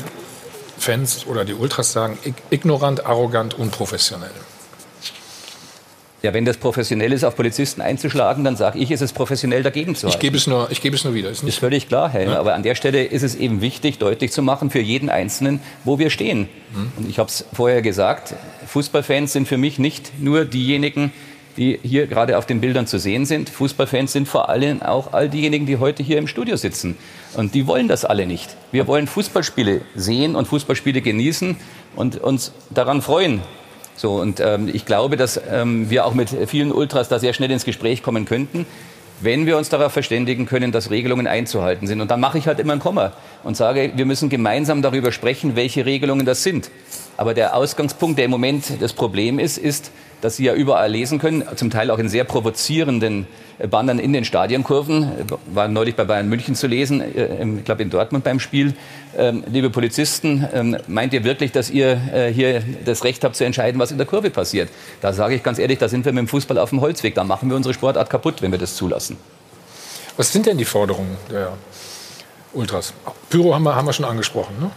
Fans 0.77 1.27
oder 1.27 1.43
die 1.43 1.53
Ultras 1.53 1.91
sagen, 1.91 2.17
ig- 2.23 2.33
ignorant, 2.49 3.05
arrogant, 3.05 3.53
unprofessionell. 3.55 4.31
Ja, 6.25 6.33
wenn 6.33 6.43
das 6.43 6.57
professionell 6.57 7.13
ist, 7.13 7.23
auf 7.23 7.35
Polizisten 7.35 7.81
einzuschlagen, 7.81 8.43
dann 8.43 8.55
sage 8.55 8.79
ich, 8.79 8.89
ist 8.89 9.01
es 9.01 9.13
professionell 9.13 9.61
dagegen 9.61 9.93
zu 9.93 10.07
Ich 10.07 10.13
halten. 10.13 10.21
gebe 10.25 10.37
es 10.37 10.47
nur, 10.47 10.71
ich 10.71 10.81
gebe 10.81 10.95
es 10.95 11.03
nur 11.03 11.13
wieder. 11.13 11.29
Ist 11.29 11.43
Ist 11.43 11.59
völlig 11.59 11.87
klar, 11.87 12.09
Herr. 12.09 12.21
Helmer. 12.21 12.39
Aber 12.39 12.55
an 12.55 12.63
der 12.63 12.73
Stelle 12.73 13.03
ist 13.03 13.21
es 13.21 13.35
eben 13.35 13.61
wichtig, 13.61 13.99
deutlich 13.99 14.31
zu 14.31 14.41
machen 14.41 14.71
für 14.71 14.79
jeden 14.79 15.11
Einzelnen, 15.11 15.59
wo 15.83 15.99
wir 15.99 16.09
stehen. 16.09 16.49
Und 16.97 17.07
ich 17.07 17.19
habe 17.19 17.29
es 17.29 17.45
vorher 17.53 17.83
gesagt, 17.83 18.33
Fußballfans 18.65 19.33
sind 19.33 19.47
für 19.47 19.57
mich 19.57 19.77
nicht 19.77 20.19
nur 20.19 20.45
diejenigen, 20.45 21.13
die 21.57 21.79
hier 21.83 22.07
gerade 22.07 22.39
auf 22.39 22.47
den 22.47 22.59
Bildern 22.59 22.87
zu 22.87 22.97
sehen 22.97 23.27
sind. 23.27 23.47
Fußballfans 23.51 24.11
sind 24.11 24.27
vor 24.27 24.49
allem 24.49 24.81
auch 24.81 25.13
all 25.13 25.29
diejenigen, 25.29 25.67
die 25.67 25.77
heute 25.77 26.01
hier 26.01 26.17
im 26.17 26.25
Studio 26.27 26.55
sitzen. 26.57 26.97
Und 27.37 27.53
die 27.53 27.67
wollen 27.67 27.87
das 27.87 28.03
alle 28.03 28.25
nicht. 28.25 28.57
Wir 28.71 28.87
wollen 28.87 29.05
Fußballspiele 29.05 29.81
sehen 29.93 30.35
und 30.35 30.47
Fußballspiele 30.47 31.01
genießen 31.01 31.55
und 31.95 32.17
uns 32.17 32.51
daran 32.71 33.03
freuen, 33.03 33.41
So, 33.95 34.15
und 34.15 34.39
ähm, 34.39 34.69
ich 34.71 34.85
glaube, 34.85 35.15
dass 35.15 35.39
ähm, 35.49 35.89
wir 35.89 36.05
auch 36.05 36.13
mit 36.13 36.29
vielen 36.47 36.71
Ultras 36.71 37.07
da 37.07 37.19
sehr 37.19 37.33
schnell 37.33 37.51
ins 37.51 37.65
Gespräch 37.65 38.03
kommen 38.03 38.25
könnten, 38.25 38.65
wenn 39.21 39.45
wir 39.45 39.57
uns 39.57 39.69
darauf 39.69 39.93
verständigen 39.93 40.45
können, 40.45 40.71
dass 40.71 40.91
Regelungen 40.91 41.27
einzuhalten 41.27 41.87
sind. 41.87 42.01
Und 42.01 42.11
dann 42.11 42.19
mache 42.19 42.37
ich 42.37 42.47
halt 42.47 42.59
immer 42.59 42.73
ein 42.73 42.79
Komma 42.79 43.13
und 43.43 43.55
sage, 43.55 43.93
wir 43.95 44.05
müssen 44.05 44.29
gemeinsam 44.29 44.81
darüber 44.81 45.11
sprechen, 45.11 45.55
welche 45.55 45.85
Regelungen 45.85 46.25
das 46.25 46.43
sind. 46.43 46.69
Aber 47.15 47.33
der 47.33 47.55
Ausgangspunkt, 47.55 48.17
der 48.17 48.25
im 48.25 48.31
Moment 48.31 48.81
das 48.81 48.91
Problem 48.91 49.39
ist, 49.39 49.57
ist, 49.57 49.91
dass 50.21 50.35
Sie 50.35 50.45
ja 50.45 50.53
überall 50.53 50.91
lesen 50.91 51.19
können, 51.19 51.43
zum 51.55 51.69
Teil 51.69 51.91
auch 51.91 51.99
in 51.99 52.09
sehr 52.09 52.25
provozierenden 52.25 53.27
Bannern 53.69 53.99
in 53.99 54.13
den 54.13 54.25
Stadionkurven. 54.25 55.11
War 55.47 55.67
neulich 55.67 55.95
bei 55.95 56.03
Bayern 56.03 56.27
München 56.27 56.55
zu 56.55 56.67
lesen, 56.67 57.01
äh, 57.01 57.43
ich 57.57 57.63
glaube 57.63 57.83
in 57.83 57.89
Dortmund 57.89 58.23
beim 58.23 58.39
Spiel. 58.39 58.73
Ähm, 59.17 59.43
liebe 59.47 59.69
Polizisten, 59.69 60.47
ähm, 60.53 60.77
meint 60.87 61.13
ihr 61.13 61.23
wirklich, 61.23 61.51
dass 61.51 61.69
ihr 61.69 61.99
äh, 62.13 62.33
hier 62.33 62.61
das 62.83 63.03
Recht 63.03 63.23
habt 63.23 63.35
zu 63.35 63.45
entscheiden, 63.45 63.79
was 63.79 63.91
in 63.91 63.97
der 63.97 64.07
Kurve 64.07 64.29
passiert? 64.29 64.69
Da 65.01 65.13
sage 65.13 65.35
ich 65.35 65.43
ganz 65.43 65.59
ehrlich, 65.59 65.79
da 65.79 65.87
sind 65.87 66.05
wir 66.05 66.11
mit 66.11 66.21
dem 66.21 66.27
Fußball 66.27 66.57
auf 66.57 66.69
dem 66.69 66.81
Holzweg. 66.81 67.15
Da 67.15 67.23
machen 67.23 67.49
wir 67.49 67.55
unsere 67.55 67.73
Sportart 67.73 68.09
kaputt, 68.09 68.41
wenn 68.41 68.51
wir 68.51 68.59
das 68.59 68.75
zulassen. 68.75 69.17
Was 70.17 70.31
sind 70.31 70.45
denn 70.45 70.57
die 70.57 70.65
Forderungen 70.65 71.17
der 71.29 71.53
Ultras? 72.53 72.93
Pyro 73.29 73.53
haben 73.53 73.63
wir, 73.63 73.75
haben 73.75 73.85
wir 73.85 73.93
schon 73.93 74.05
angesprochen. 74.05 74.55
Ne? 74.59 74.71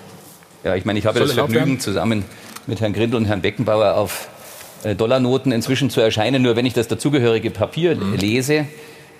Ja, 0.64 0.74
ich 0.74 0.84
meine, 0.84 0.98
ich 0.98 1.06
habe 1.06 1.18
Soll 1.18 1.28
das 1.28 1.36
Vergnügen, 1.36 1.78
zusammen 1.80 2.24
mit 2.66 2.80
Herrn 2.80 2.92
Grindel 2.92 3.16
und 3.16 3.24
Herrn 3.26 3.40
Beckenbauer 3.40 3.94
auf 3.94 4.28
äh, 4.36 4.37
Dollarnoten 4.94 5.52
inzwischen 5.52 5.90
zu 5.90 6.00
erscheinen. 6.00 6.42
Nur 6.42 6.56
wenn 6.56 6.66
ich 6.66 6.74
das 6.74 6.88
dazugehörige 6.88 7.50
Papier 7.50 7.96
Mhm. 7.96 8.14
lese, 8.16 8.66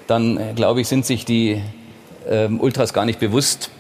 dann 0.07 0.37
äh, 0.37 0.53
glaube 0.55 0.81
ich, 0.81 0.89
sind 0.89 1.05
sich 1.07 1.25
die 1.25 1.61
ähm, 2.29 2.61
Ultras 2.61 2.93
gar 2.93 3.05
nicht 3.05 3.21
bewusst, 3.21 3.71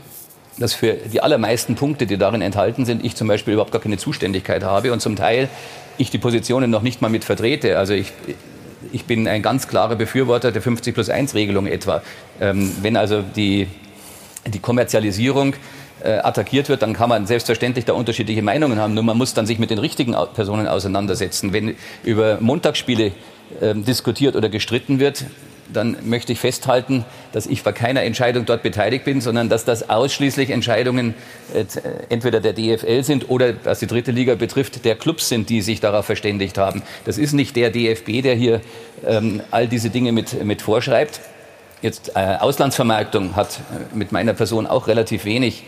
dass 0.58 0.74
für 0.74 0.94
die 0.94 1.20
allermeisten 1.22 1.76
Punkte, 1.76 2.06
die 2.06 2.18
darin 2.18 2.42
enthalten 2.42 2.84
sind, 2.84 3.04
ich 3.04 3.14
zum 3.14 3.28
Beispiel 3.28 3.54
überhaupt 3.54 3.72
gar 3.72 3.80
keine 3.80 3.96
Zuständigkeit 3.96 4.64
habe 4.64 4.92
und 4.92 5.00
zum 5.00 5.14
Teil 5.14 5.48
ich 5.98 6.10
die 6.10 6.18
Positionen 6.18 6.70
noch 6.70 6.82
nicht 6.82 7.00
mal 7.00 7.08
mit 7.08 7.24
vertrete. 7.24 7.78
Also 7.78 7.94
ich, 7.94 8.12
ich 8.92 9.04
bin 9.04 9.28
ein 9.28 9.42
ganz 9.42 9.68
klarer 9.68 9.96
Befürworter 9.96 10.50
der 10.52 10.62
50 10.62 10.94
plus 10.94 11.10
1 11.10 11.34
Regelung 11.34 11.66
etwa. 11.66 12.02
Ähm, 12.40 12.72
wenn 12.82 12.96
also 12.96 13.22
die, 13.22 13.68
die 14.46 14.58
Kommerzialisierung 14.58 15.54
äh, 16.02 16.18
attackiert 16.18 16.68
wird, 16.68 16.82
dann 16.82 16.92
kann 16.94 17.08
man 17.08 17.26
selbstverständlich 17.26 17.84
da 17.84 17.92
unterschiedliche 17.92 18.42
Meinungen 18.42 18.78
haben. 18.78 18.94
Nur 18.94 19.04
man 19.04 19.16
muss 19.16 19.34
dann 19.34 19.46
sich 19.46 19.58
mit 19.58 19.70
den 19.70 19.78
richtigen 19.78 20.14
Personen 20.34 20.68
auseinandersetzen. 20.68 21.52
Wenn 21.52 21.76
über 22.04 22.38
Montagsspiele 22.40 23.12
ähm, 23.60 23.84
diskutiert 23.84 24.36
oder 24.36 24.48
gestritten 24.48 24.98
wird, 24.98 25.24
dann 25.72 25.96
möchte 26.04 26.32
ich 26.32 26.40
festhalten, 26.40 27.04
dass 27.32 27.46
ich 27.46 27.62
bei 27.62 27.72
keiner 27.72 28.02
Entscheidung 28.02 28.46
dort 28.46 28.62
beteiligt 28.62 29.04
bin, 29.04 29.20
sondern 29.20 29.48
dass 29.48 29.64
das 29.64 29.90
ausschließlich 29.90 30.50
Entscheidungen 30.50 31.14
äh, 31.54 31.60
äh, 31.60 31.64
entweder 32.08 32.40
der 32.40 32.52
DFL 32.54 33.02
sind 33.02 33.28
oder, 33.28 33.54
was 33.64 33.78
die 33.80 33.86
dritte 33.86 34.10
Liga 34.10 34.34
betrifft, 34.34 34.84
der 34.84 34.96
Clubs 34.96 35.28
sind, 35.28 35.50
die 35.50 35.60
sich 35.60 35.80
darauf 35.80 36.06
verständigt 36.06 36.58
haben. 36.58 36.82
Das 37.04 37.18
ist 37.18 37.32
nicht 37.32 37.56
der 37.56 37.70
DFB, 37.70 38.22
der 38.22 38.34
hier 38.34 38.60
ähm, 39.06 39.42
all 39.50 39.68
diese 39.68 39.90
Dinge 39.90 40.12
mit, 40.12 40.42
mit 40.44 40.62
vorschreibt. 40.62 41.20
Jetzt 41.82 42.12
äh, 42.16 42.36
Auslandsvermarktung 42.40 43.36
hat 43.36 43.60
äh, 43.70 43.96
mit 43.96 44.10
meiner 44.10 44.34
Person 44.34 44.66
auch 44.66 44.88
relativ 44.88 45.24
wenig 45.24 45.64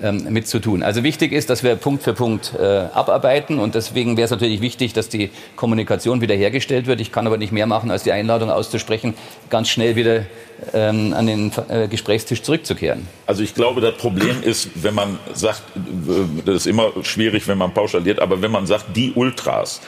ähm, 0.00 0.24
mit 0.30 0.46
zu 0.48 0.58
tun. 0.58 0.82
Also 0.82 1.02
wichtig 1.02 1.32
ist, 1.32 1.50
dass 1.50 1.62
wir 1.62 1.76
Punkt 1.76 2.02
für 2.02 2.14
Punkt 2.14 2.54
äh, 2.58 2.64
abarbeiten 2.64 3.58
und 3.58 3.74
deswegen 3.74 4.16
wäre 4.16 4.24
es 4.24 4.30
natürlich 4.30 4.60
wichtig, 4.62 4.94
dass 4.94 5.08
die 5.08 5.30
Kommunikation 5.54 6.20
wiederhergestellt 6.20 6.86
wird. 6.86 7.00
Ich 7.00 7.12
kann 7.12 7.26
aber 7.26 7.36
nicht 7.36 7.52
mehr 7.52 7.66
machen, 7.66 7.90
als 7.90 8.02
die 8.02 8.12
Einladung 8.12 8.50
auszusprechen, 8.50 9.14
ganz 9.50 9.68
schnell 9.68 9.94
wieder 9.94 10.24
ähm, 10.72 11.12
an 11.12 11.26
den 11.26 11.52
äh, 11.68 11.88
Gesprächstisch 11.88 12.42
zurückzukehren. 12.42 13.06
Also 13.26 13.42
ich 13.42 13.54
glaube, 13.54 13.82
das 13.82 13.96
Problem 13.96 14.42
ist, 14.42 14.70
wenn 14.82 14.94
man 14.94 15.18
sagt, 15.34 15.62
äh, 15.76 16.40
das 16.46 16.56
ist 16.56 16.66
immer 16.66 16.92
schwierig, 17.02 17.46
wenn 17.46 17.58
man 17.58 17.74
pauschaliert, 17.74 18.18
aber 18.18 18.40
wenn 18.40 18.50
man 18.50 18.66
sagt, 18.66 18.96
die 18.96 19.12
Ultras, 19.14 19.82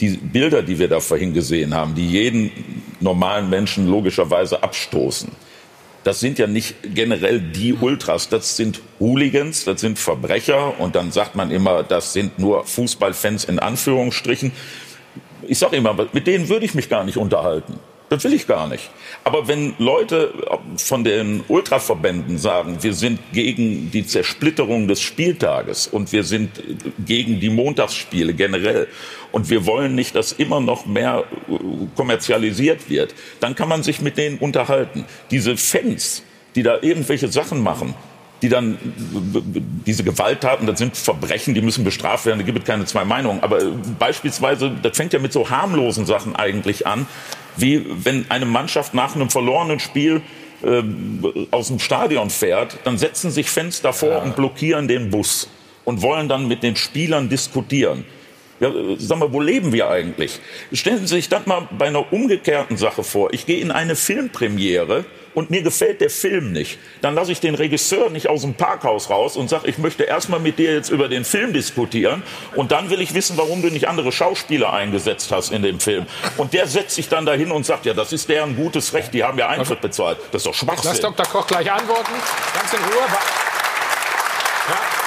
die 0.00 0.16
Bilder, 0.16 0.62
die 0.62 0.78
wir 0.78 0.88
da 0.88 1.00
vorhin 1.00 1.34
gesehen 1.34 1.74
haben, 1.74 1.94
die 1.94 2.08
jeden 2.08 2.50
normalen 3.00 3.50
Menschen 3.50 3.88
logischerweise 3.88 4.62
abstoßen, 4.62 5.30
das 6.04 6.20
sind 6.20 6.38
ja 6.38 6.46
nicht 6.46 6.76
generell 6.82 7.40
die 7.40 7.74
Ultras, 7.74 8.28
das 8.28 8.56
sind 8.56 8.80
Hooligans, 8.98 9.64
das 9.64 9.80
sind 9.80 9.98
Verbrecher 9.98 10.80
und 10.80 10.96
dann 10.96 11.12
sagt 11.12 11.34
man 11.36 11.50
immer, 11.50 11.82
das 11.82 12.12
sind 12.12 12.38
nur 12.38 12.64
Fußballfans 12.64 13.44
in 13.44 13.58
Anführungsstrichen. 13.58 14.52
Ich 15.46 15.58
sage 15.58 15.76
immer, 15.76 16.08
mit 16.12 16.26
denen 16.26 16.48
würde 16.48 16.64
ich 16.64 16.74
mich 16.74 16.88
gar 16.88 17.04
nicht 17.04 17.16
unterhalten. 17.16 17.78
Das 18.12 18.24
will 18.24 18.34
ich 18.34 18.46
gar 18.46 18.68
nicht. 18.68 18.90
Aber 19.24 19.48
wenn 19.48 19.72
Leute 19.78 20.34
von 20.76 21.02
den 21.02 21.42
Ultraverbänden 21.48 22.36
sagen, 22.36 22.76
wir 22.82 22.92
sind 22.92 23.18
gegen 23.32 23.90
die 23.90 24.06
Zersplitterung 24.06 24.86
des 24.86 25.00
Spieltages 25.00 25.86
und 25.86 26.12
wir 26.12 26.22
sind 26.22 26.62
gegen 27.06 27.40
die 27.40 27.48
Montagsspiele 27.48 28.34
generell 28.34 28.86
und 29.30 29.48
wir 29.48 29.64
wollen 29.64 29.94
nicht, 29.94 30.14
dass 30.14 30.32
immer 30.32 30.60
noch 30.60 30.84
mehr 30.84 31.24
kommerzialisiert 31.96 32.90
wird, 32.90 33.14
dann 33.40 33.54
kann 33.54 33.70
man 33.70 33.82
sich 33.82 34.02
mit 34.02 34.18
denen 34.18 34.36
unterhalten. 34.36 35.06
Diese 35.30 35.56
Fans, 35.56 36.22
die 36.54 36.62
da 36.62 36.82
irgendwelche 36.82 37.28
Sachen 37.28 37.62
machen, 37.62 37.94
die 38.42 38.48
dann 38.48 38.76
diese 39.86 40.02
Gewalttaten, 40.02 40.66
das 40.66 40.78
sind 40.78 40.96
Verbrechen, 40.96 41.54
die 41.54 41.62
müssen 41.62 41.84
bestraft 41.84 42.26
werden, 42.26 42.40
da 42.40 42.44
gibt 42.44 42.58
es 42.58 42.64
keine 42.64 42.84
zwei 42.84 43.04
Meinungen. 43.04 43.40
Aber 43.42 43.60
beispielsweise, 43.98 44.72
das 44.82 44.96
fängt 44.96 45.12
ja 45.12 45.20
mit 45.20 45.32
so 45.32 45.48
harmlosen 45.48 46.06
Sachen 46.06 46.34
eigentlich 46.34 46.86
an, 46.86 47.06
wie 47.56 47.86
wenn 48.04 48.26
eine 48.30 48.46
Mannschaft 48.46 48.94
nach 48.94 49.14
einem 49.14 49.30
verlorenen 49.30 49.78
Spiel 49.78 50.22
äh, 50.62 50.82
aus 51.52 51.68
dem 51.68 51.78
Stadion 51.78 52.30
fährt, 52.30 52.78
dann 52.84 52.98
setzen 52.98 53.30
sich 53.30 53.48
Fans 53.48 53.80
davor 53.80 54.22
und 54.22 54.34
blockieren 54.34 54.88
den 54.88 55.10
Bus 55.10 55.48
und 55.84 56.02
wollen 56.02 56.28
dann 56.28 56.48
mit 56.48 56.62
den 56.62 56.76
Spielern 56.76 57.28
diskutieren. 57.28 58.04
Ja, 58.58 58.68
äh, 58.68 58.96
sag 58.98 59.18
mal, 59.18 59.32
wo 59.32 59.40
leben 59.40 59.72
wir 59.72 59.88
eigentlich? 59.88 60.40
Stellen 60.72 60.98
Sie 60.98 61.06
sich 61.06 61.28
das 61.28 61.46
mal 61.46 61.68
bei 61.78 61.86
einer 61.86 62.12
umgekehrten 62.12 62.76
Sache 62.76 63.04
vor. 63.04 63.32
Ich 63.32 63.46
gehe 63.46 63.60
in 63.60 63.70
eine 63.70 63.94
Filmpremiere 63.94 65.04
und 65.34 65.50
mir 65.50 65.62
gefällt 65.62 66.00
der 66.00 66.10
Film 66.10 66.52
nicht. 66.52 66.78
Dann 67.00 67.14
lasse 67.14 67.32
ich 67.32 67.40
den 67.40 67.54
Regisseur 67.54 68.10
nicht 68.10 68.28
aus 68.28 68.42
dem 68.42 68.54
Parkhaus 68.54 69.10
raus 69.10 69.36
und 69.36 69.48
sage, 69.48 69.68
ich 69.68 69.78
möchte 69.78 70.04
erstmal 70.04 70.40
mit 70.40 70.58
dir 70.58 70.72
jetzt 70.72 70.90
über 70.90 71.08
den 71.08 71.24
Film 71.24 71.52
diskutieren 71.52 72.22
und 72.54 72.72
dann 72.72 72.90
will 72.90 73.00
ich 73.00 73.14
wissen, 73.14 73.36
warum 73.36 73.62
du 73.62 73.68
nicht 73.68 73.88
andere 73.88 74.12
Schauspieler 74.12 74.72
eingesetzt 74.72 75.32
hast 75.32 75.52
in 75.52 75.62
dem 75.62 75.80
Film. 75.80 76.06
Und 76.36 76.52
der 76.52 76.66
setzt 76.66 76.94
sich 76.94 77.08
dann 77.08 77.26
dahin 77.26 77.50
und 77.50 77.66
sagt, 77.66 77.86
ja, 77.86 77.94
das 77.94 78.12
ist 78.12 78.28
deren 78.28 78.56
gutes 78.56 78.92
Recht, 78.94 79.14
die 79.14 79.24
haben 79.24 79.38
ja 79.38 79.48
Eintritt 79.48 79.80
bezahlt. 79.80 80.18
Das 80.32 80.44
ist 80.44 80.46
doch 80.46 80.66
Lass 80.66 80.82
Schwachsinn. 80.82 81.02
Dr. 81.02 81.26
Koch 81.26 81.46
gleich 81.46 81.70
antworten. 81.70 82.12
Ganz 82.54 82.72
in 82.72 82.78
Ruhe. 82.78 83.06
Ja. 84.68 85.01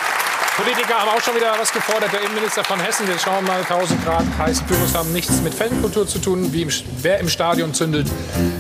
Politiker 0.58 0.96
haben 0.96 1.10
auch 1.10 1.22
schon 1.22 1.36
wieder 1.36 1.54
was 1.60 1.72
gefordert. 1.74 2.14
Der 2.14 2.22
Innenminister 2.22 2.64
von 2.64 2.80
Hessen, 2.80 3.06
wir 3.08 3.20
schauen 3.20 3.44
mal, 3.46 3.60
1000 3.60 4.06
Grad 4.06 4.24
heiße 4.38 4.64
Pyros 4.64 4.96
haben 4.96 5.12
nichts 5.12 5.42
mit 5.42 5.54
Fankultur 5.54 6.08
zu 6.08 6.20
tun. 6.20 6.50
Im, 6.54 6.70
wer 7.02 7.20
im 7.20 7.28
Stadion 7.28 7.74
zündelt, 7.74 8.08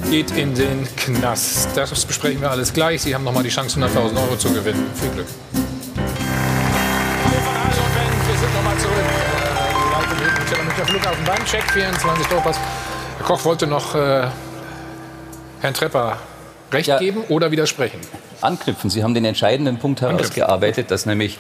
geht 0.10 0.32
in 0.32 0.54
den 0.56 0.86
Knast. 0.98 1.70
Das 1.76 2.06
besprechen 2.06 2.42
wir 2.42 2.52
alles 2.52 2.74
gleich. 2.74 3.02
Sie 3.04 3.16
haben 3.16 3.24
noch 3.24 3.32
mal 3.32 3.44
die 3.44 3.50
Chance, 3.50 3.80
100.000 3.80 3.98
Euro 4.22 4.36
zu 4.36 4.52
gewinnen. 4.54 4.92
Viel 5.00 5.10
Glück. 5.12 5.28
Wir 5.54 5.62
sind 8.40 8.54
noch 8.54 8.64
mal 8.64 8.78
zurück. 8.78 8.94
Äh, 8.98 10.64
Münchner 10.66 10.86
Flughafen 10.86 11.24
beim 11.26 11.46
Check 11.46 11.64
24 11.72 12.28
Dopas. 12.28 12.58
Herr 13.18 13.26
Koch 13.26 13.46
wollte 13.46 13.68
noch 13.68 13.96
äh, 13.96 14.28
Herrn 15.62 15.74
Trepper 15.74 16.18
recht 16.74 16.92
geben 17.00 17.22
oder 17.30 17.52
widersprechen. 17.52 18.02
anknüpfen. 18.42 18.90
Sie 18.90 19.02
haben 19.02 19.14
den 19.14 19.24
entscheidenden 19.24 19.78
Punkt 19.78 20.02
herausgearbeitet, 20.02 20.92
dass 20.92 21.06
nämlich 21.06 21.40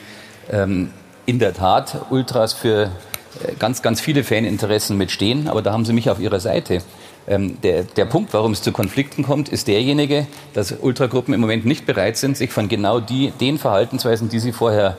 ähm, 0.51 0.91
in 1.25 1.39
der 1.39 1.53
Tat 1.53 1.97
Ultras 2.09 2.53
für 2.53 2.83
äh, 2.83 3.53
ganz, 3.59 3.81
ganz 3.81 4.01
viele 4.01 4.23
Faninteressen 4.23 4.97
mitstehen, 4.97 5.47
aber 5.47 5.61
da 5.61 5.71
haben 5.71 5.85
Sie 5.85 5.93
mich 5.93 6.09
auf 6.09 6.19
Ihrer 6.19 6.39
Seite. 6.39 6.79
Ähm, 7.27 7.59
der, 7.61 7.83
der 7.83 8.05
Punkt, 8.05 8.33
warum 8.33 8.51
es 8.51 8.61
zu 8.61 8.71
Konflikten 8.71 9.23
kommt, 9.23 9.49
ist 9.49 9.67
derjenige, 9.67 10.27
dass 10.53 10.71
Ultragruppen 10.71 11.33
im 11.33 11.41
Moment 11.41 11.65
nicht 11.65 11.85
bereit 11.85 12.17
sind, 12.17 12.37
sich 12.37 12.51
von 12.51 12.69
genau 12.69 12.99
die, 12.99 13.31
den 13.41 13.57
Verhaltensweisen, 13.57 14.29
die 14.29 14.39
Sie 14.39 14.51
vorher 14.51 14.97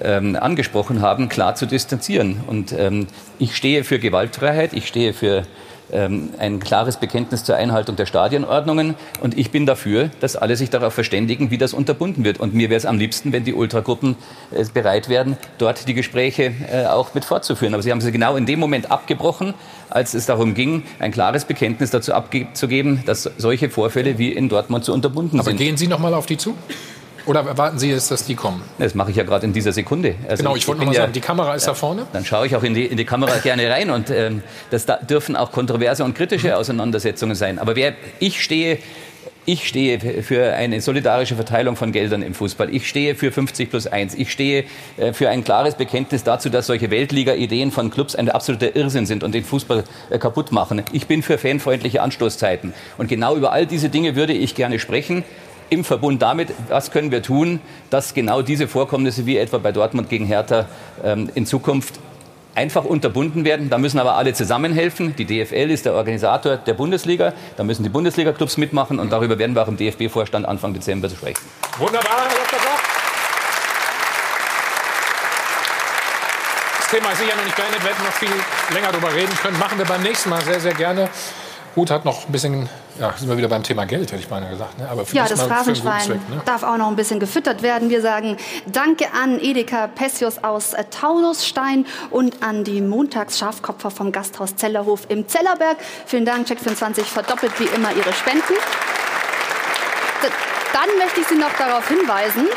ähm, 0.00 0.36
angesprochen 0.36 1.02
haben, 1.02 1.28
klar 1.28 1.56
zu 1.56 1.66
distanzieren. 1.66 2.40
Und 2.46 2.72
ähm, 2.72 3.08
ich 3.38 3.56
stehe 3.56 3.84
für 3.84 3.98
Gewaltfreiheit, 3.98 4.72
ich 4.72 4.86
stehe 4.86 5.12
für 5.12 5.44
ein 5.92 6.60
klares 6.60 6.96
Bekenntnis 6.96 7.44
zur 7.44 7.56
Einhaltung 7.56 7.96
der 7.96 8.06
Stadionordnungen. 8.06 8.94
Und 9.20 9.36
ich 9.36 9.50
bin 9.50 9.66
dafür, 9.66 10.10
dass 10.20 10.36
alle 10.36 10.56
sich 10.56 10.70
darauf 10.70 10.94
verständigen, 10.94 11.50
wie 11.50 11.58
das 11.58 11.74
unterbunden 11.74 12.24
wird. 12.24 12.40
Und 12.40 12.54
mir 12.54 12.70
wäre 12.70 12.78
es 12.78 12.86
am 12.86 12.98
liebsten, 12.98 13.32
wenn 13.32 13.44
die 13.44 13.54
Ultragruppen 13.54 14.16
äh, 14.50 14.64
bereit 14.72 15.08
wären, 15.08 15.36
dort 15.58 15.86
die 15.86 15.94
Gespräche 15.94 16.52
äh, 16.72 16.86
auch 16.86 17.14
mit 17.14 17.24
fortzuführen. 17.24 17.74
Aber 17.74 17.82
sie 17.82 17.90
haben 17.90 18.00
sie 18.00 18.12
genau 18.12 18.36
in 18.36 18.46
dem 18.46 18.58
Moment 18.58 18.90
abgebrochen, 18.90 19.54
als 19.90 20.14
es 20.14 20.26
darum 20.26 20.54
ging, 20.54 20.82
ein 20.98 21.12
klares 21.12 21.44
Bekenntnis 21.44 21.90
dazu 21.90 22.12
abzugeben, 22.14 23.02
dass 23.06 23.30
solche 23.36 23.70
Vorfälle 23.70 24.18
wie 24.18 24.32
in 24.32 24.48
Dortmund 24.48 24.84
zu 24.84 24.92
unterbunden 24.92 25.38
Aber 25.38 25.50
sind. 25.50 25.58
gehen 25.58 25.76
Sie 25.76 25.86
noch 25.86 25.98
mal 25.98 26.14
auf 26.14 26.26
die 26.26 26.36
zu? 26.36 26.56
Oder 27.26 27.40
erwarten 27.40 27.78
Sie 27.78 27.90
jetzt, 27.90 28.10
dass 28.10 28.24
die 28.24 28.34
kommen? 28.34 28.62
Das 28.78 28.94
mache 28.94 29.10
ich 29.10 29.16
ja 29.16 29.22
gerade 29.22 29.46
in 29.46 29.52
dieser 29.52 29.72
Sekunde. 29.72 30.14
Also 30.28 30.42
genau, 30.42 30.56
ich 30.56 30.68
wollte 30.68 30.80
noch 30.80 30.84
bin 30.84 30.88
mal 30.88 30.94
ja- 30.94 31.02
sagen, 31.02 31.12
die 31.12 31.20
Kamera 31.20 31.54
ist 31.54 31.66
da 31.66 31.74
vorne. 31.74 32.06
Dann 32.12 32.24
schaue 32.24 32.46
ich 32.46 32.54
auch 32.56 32.62
in 32.62 32.74
die, 32.74 32.84
in 32.86 32.96
die 32.96 33.04
Kamera 33.04 33.38
gerne 33.38 33.68
rein 33.70 33.90
und 33.90 34.10
ähm, 34.10 34.42
das 34.70 34.86
da 34.86 34.96
dürfen 34.96 35.36
auch 35.36 35.50
kontroverse 35.52 36.04
und 36.04 36.14
kritische 36.14 36.56
Auseinandersetzungen 36.56 37.34
sein. 37.34 37.58
Aber 37.58 37.76
wer, 37.76 37.94
ich 38.20 38.42
stehe 38.42 38.78
Ich 39.46 39.68
stehe 39.68 40.00
für 40.22 40.54
eine 40.54 40.80
solidarische 40.80 41.34
Verteilung 41.34 41.76
von 41.76 41.92
Geldern 41.92 42.22
im 42.22 42.32
Fußball. 42.32 42.74
Ich 42.74 42.88
stehe 42.88 43.14
für 43.14 43.30
50 43.30 43.68
plus 43.68 43.86
1. 43.86 44.14
Ich 44.14 44.32
stehe 44.32 44.64
äh, 44.96 45.12
für 45.12 45.28
ein 45.28 45.44
klares 45.44 45.74
Bekenntnis 45.74 46.24
dazu, 46.24 46.48
dass 46.48 46.66
solche 46.66 46.90
Weltliga-Ideen 46.90 47.70
von 47.70 47.90
Clubs 47.90 48.14
ein 48.14 48.30
absoluter 48.30 48.74
Irrsinn 48.74 49.04
sind 49.04 49.22
und 49.22 49.34
den 49.34 49.44
Fußball 49.44 49.84
äh, 50.08 50.18
kaputt 50.18 50.50
machen. 50.50 50.82
Ich 50.92 51.08
bin 51.08 51.22
für 51.22 51.36
fanfreundliche 51.36 52.00
Anstoßzeiten. 52.00 52.72
Und 52.96 53.08
genau 53.08 53.36
über 53.36 53.52
all 53.52 53.66
diese 53.66 53.90
Dinge 53.90 54.16
würde 54.16 54.32
ich 54.32 54.54
gerne 54.54 54.78
sprechen 54.78 55.24
im 55.70 55.84
Verbund 55.84 56.22
damit, 56.22 56.48
was 56.68 56.90
können 56.90 57.10
wir 57.10 57.22
tun, 57.22 57.60
dass 57.90 58.14
genau 58.14 58.42
diese 58.42 58.68
Vorkommnisse 58.68 59.26
wie 59.26 59.38
etwa 59.38 59.58
bei 59.58 59.72
Dortmund 59.72 60.08
gegen 60.08 60.26
Hertha 60.26 60.66
ähm, 61.02 61.30
in 61.34 61.46
Zukunft 61.46 61.98
einfach 62.54 62.84
unterbunden 62.84 63.44
werden. 63.44 63.70
Da 63.70 63.78
müssen 63.78 63.98
aber 63.98 64.14
alle 64.14 64.32
zusammenhelfen. 64.32 65.14
Die 65.16 65.24
DFL 65.24 65.70
ist 65.70 65.86
der 65.86 65.94
Organisator 65.94 66.56
der 66.56 66.74
Bundesliga. 66.74 67.32
Da 67.56 67.64
müssen 67.64 67.82
die 67.82 67.88
Bundesliga-Clubs 67.88 68.56
mitmachen 68.56 68.98
und 68.98 69.10
darüber 69.10 69.38
werden 69.38 69.54
wir 69.54 69.62
auch 69.62 69.68
im 69.68 69.76
DFB-Vorstand 69.76 70.46
Anfang 70.46 70.72
Dezember 70.72 71.08
sprechen. 71.08 71.42
Wunderbar, 71.78 72.28
Herr 72.28 72.36
Dr. 72.36 72.58
Koch. 72.58 72.80
Das 76.78 76.88
Thema 76.90 77.10
ist 77.10 77.18
sicher 77.18 77.36
noch 77.36 77.44
nicht 77.44 77.56
beendet. 77.56 77.82
Wir 77.82 77.90
hätten 77.90 78.04
noch 78.04 78.12
viel 78.12 78.28
länger 78.72 78.92
darüber 78.92 79.12
reden 79.12 79.34
können. 79.42 79.58
Machen 79.58 79.78
wir 79.78 79.84
beim 79.84 80.02
nächsten 80.02 80.30
Mal 80.30 80.42
sehr, 80.42 80.60
sehr 80.60 80.74
gerne. 80.74 81.08
Hut 81.76 81.90
hat 81.90 82.04
noch 82.04 82.26
ein 82.26 82.32
bisschen, 82.32 82.68
ja, 83.00 83.12
sind 83.16 83.28
wir 83.28 83.36
wieder 83.36 83.48
beim 83.48 83.62
Thema 83.62 83.84
Geld, 83.84 84.12
hätte 84.12 84.22
ich 84.22 84.28
beinahe 84.28 84.50
gesagt. 84.50 84.78
Ne? 84.78 84.88
Aber 84.88 85.04
ja, 85.12 85.26
das 85.26 85.42
Phrasenschwein 85.42 86.00
Zweck, 86.02 86.28
ne? 86.30 86.42
darf 86.44 86.62
auch 86.62 86.76
noch 86.76 86.88
ein 86.88 86.96
bisschen 86.96 87.18
gefüttert 87.18 87.62
werden. 87.62 87.90
Wir 87.90 88.00
sagen 88.00 88.36
Danke 88.66 89.06
an 89.12 89.40
Edeka 89.40 89.88
Pessius 89.88 90.42
aus 90.44 90.74
äh, 90.74 90.84
Taunusstein 90.84 91.86
und 92.10 92.42
an 92.42 92.62
die 92.64 92.80
Montagsschafkopfer 92.80 93.90
vom 93.90 94.12
Gasthaus 94.12 94.54
Zellerhof 94.56 95.06
im 95.08 95.26
Zellerberg. 95.26 95.78
Vielen 96.06 96.24
Dank, 96.24 96.46
Check24 96.46 97.02
verdoppelt 97.02 97.58
wie 97.58 97.64
immer 97.64 97.90
Ihre 97.92 98.12
Spenden. 98.12 98.54
Dann 100.72 100.98
möchte 100.98 101.20
ich 101.20 101.28
Sie 101.28 101.36
noch 101.36 101.52
darauf 101.56 101.86
hinweisen, 101.88 102.48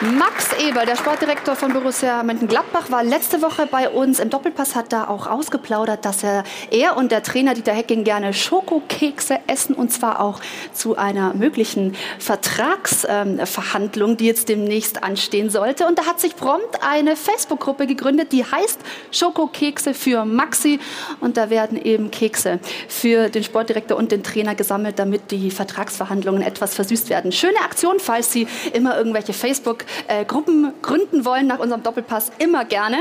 Max 0.00 0.52
Eber, 0.58 0.86
der 0.86 0.96
Sportdirektor 0.96 1.54
von 1.54 1.72
Borussia 1.72 2.24
Mönchengladbach, 2.24 2.90
war 2.90 3.04
letzte 3.04 3.42
Woche 3.42 3.66
bei 3.66 3.88
uns 3.88 4.18
im 4.18 4.28
Doppelpass, 4.28 4.74
hat 4.74 4.92
da 4.92 5.06
auch 5.06 5.28
ausgeplaudert, 5.28 6.04
dass 6.04 6.24
er, 6.24 6.42
er 6.72 6.96
und 6.96 7.12
der 7.12 7.22
Trainer 7.22 7.54
Dieter 7.54 7.72
Hecking 7.72 8.02
gerne 8.02 8.34
Schokokekse 8.34 9.38
essen 9.46 9.72
und 9.74 9.92
zwar 9.92 10.20
auch 10.20 10.40
zu 10.72 10.96
einer 10.96 11.32
möglichen 11.34 11.94
Vertragsverhandlung, 12.18 14.10
ähm, 14.10 14.16
die 14.16 14.26
jetzt 14.26 14.48
demnächst 14.48 15.04
anstehen 15.04 15.48
sollte. 15.48 15.86
Und 15.86 15.96
da 15.96 16.06
hat 16.06 16.18
sich 16.20 16.34
prompt 16.34 16.82
eine 16.82 17.14
Facebook-Gruppe 17.14 17.86
gegründet, 17.86 18.32
die 18.32 18.44
heißt 18.44 18.80
Schokokekse 19.12 19.94
für 19.94 20.24
Maxi 20.24 20.80
und 21.20 21.36
da 21.36 21.50
werden 21.50 21.80
eben 21.80 22.10
Kekse 22.10 22.58
für 22.88 23.28
den 23.28 23.44
Sportdirektor 23.44 23.96
und 23.96 24.10
den 24.10 24.24
Trainer 24.24 24.56
gesammelt, 24.56 24.98
damit 24.98 25.30
die 25.30 25.52
Vertragsverhandlungen 25.52 26.42
etwas 26.42 26.74
versüßt 26.74 27.10
werden. 27.10 27.30
Schöne 27.30 27.60
Aktion, 27.60 28.00
falls 28.00 28.32
Sie 28.32 28.48
immer 28.72 28.98
irgendwelche 28.98 29.32
Facebook 29.32 29.83
Facebook-Gruppen 30.08 30.72
gründen 30.82 31.24
wollen, 31.24 31.46
nach 31.46 31.58
unserem 31.58 31.82
Doppelpass 31.82 32.30
immer 32.38 32.64
gerne. 32.64 32.98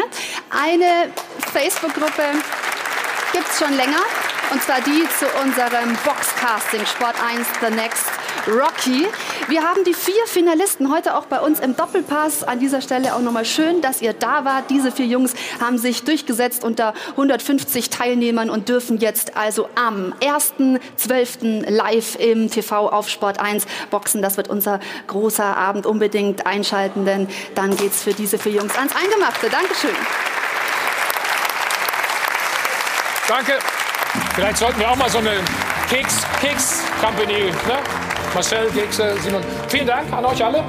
Eine 0.50 1.10
Facebook-Gruppe 1.52 2.24
gibt 3.32 3.48
es 3.50 3.60
schon 3.60 3.76
länger. 3.76 4.00
Und 4.52 4.62
zwar 4.62 4.82
die 4.82 5.08
zu 5.18 5.26
unserem 5.42 5.98
Boxcasting 6.06 6.86
Sport 6.86 7.16
1 7.24 7.48
The 7.62 7.74
Next 7.74 8.23
Rocky. 8.48 9.08
Wir 9.48 9.64
haben 9.64 9.84
die 9.84 9.94
vier 9.94 10.26
Finalisten 10.28 10.92
heute 10.92 11.16
auch 11.16 11.26
bei 11.26 11.40
uns 11.40 11.60
im 11.60 11.76
Doppelpass. 11.76 12.44
An 12.44 12.60
dieser 12.60 12.82
Stelle 12.82 13.16
auch 13.16 13.22
nochmal 13.22 13.46
schön, 13.46 13.82
dass 13.82 14.02
ihr 14.02 14.14
da 14.14 14.46
wart. 14.46 14.70
Diese 14.70 14.92
vier 14.92 15.06
Jungs 15.06 15.34
haben 15.62 15.78
sich 15.78 16.04
durchgesetzt 16.04 16.64
unter 16.64 16.94
150 17.12 17.90
Teilnehmern 17.90 18.50
und 18.50 18.70
dürfen 18.70 18.98
jetzt 18.98 19.38
also 19.38 19.70
am 19.76 20.14
1.12. 20.22 21.70
live 21.70 22.16
im 22.16 22.50
TV 22.50 22.90
auf 22.90 23.10
Sport 23.10 23.40
1 23.40 23.66
boxen. 23.90 24.22
Das 24.22 24.38
wird 24.38 24.50
unser 24.50 24.80
großer 25.08 25.56
Abend. 25.58 25.86
Unbedingt 25.86 26.46
einschalten, 26.46 27.06
denn 27.06 27.28
dann 27.56 27.76
geht 27.76 27.92
es 27.92 28.04
für 28.04 28.14
diese 28.14 28.38
vier 28.38 28.54
Jungs 28.54 28.76
ans 28.76 28.94
Eingemachte. 28.96 29.50
Dankeschön. 29.50 29.96
Danke. 33.28 33.60
Vielleicht 34.36 34.58
sollten 34.58 34.80
wir 34.80 34.90
auch 34.90 34.96
mal 34.96 35.10
so 35.10 35.20
eine 35.20 35.40
Keks-Keks-Company, 35.90 37.52
ne? 37.68 38.13
Marcel, 38.34 38.68
Kekse, 38.72 39.14
Simon. 39.24 39.44
Vielen 39.68 39.88
Dank 39.88 40.12
an 40.12 40.26
euch 40.26 40.44
alle. 40.44 40.64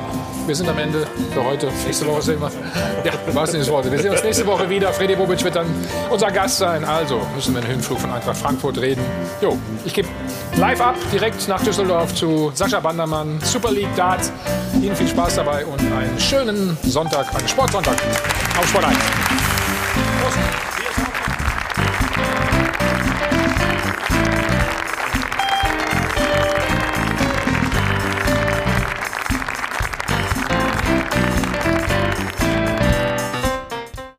Wir 0.47 0.55
sind 0.55 0.69
am 0.69 0.79
Ende 0.79 1.07
für 1.33 1.43
heute. 1.43 1.69
Nächste 1.87 2.07
Woche 2.07 2.21
sehen 2.21 2.41
wir. 2.41 2.51
Ja, 3.05 3.13
was 3.33 3.51
sind 3.51 3.61
das 3.61 3.71
Worte? 3.71 3.91
Wir 3.91 3.99
sehen 3.99 4.11
uns 4.11 4.23
nächste 4.23 4.47
Woche 4.47 4.69
wieder. 4.69 4.93
Freddy 4.93 5.17
Bobic 5.17 5.43
wird 5.43 5.57
dann 5.57 5.67
unser 6.11 6.31
Gast 6.31 6.59
sein. 6.59 6.85
Also 6.85 7.23
müssen 7.35 7.55
wir 7.55 7.63
einen 7.63 7.71
Hinflug 7.71 7.99
von 7.99 8.11
Eintracht 8.11 8.37
Frankfurt 8.37 8.79
reden. 8.79 9.03
Jo, 9.41 9.57
ich 9.87 9.95
gebe 9.95 10.09
live 10.57 10.81
ab, 10.83 10.97
direkt 11.11 11.49
nach 11.49 11.63
Düsseldorf 11.63 12.15
zu 12.15 12.53
Sascha 12.55 12.81
Bandermann, 12.81 13.41
Super 13.43 13.73
League 13.73 13.95
Darts. 13.97 14.31
Ihnen 14.83 14.95
viel 14.95 15.09
Spaß 15.09 15.37
dabei 15.37 15.65
und 15.65 15.81
einen 15.81 16.21
schönen 16.21 16.77
Sonntag, 16.83 17.35
einen 17.35 17.49
Sportsonntag 17.49 17.97
auf 18.59 18.69
Sport 18.69 18.85
1. 18.85 18.97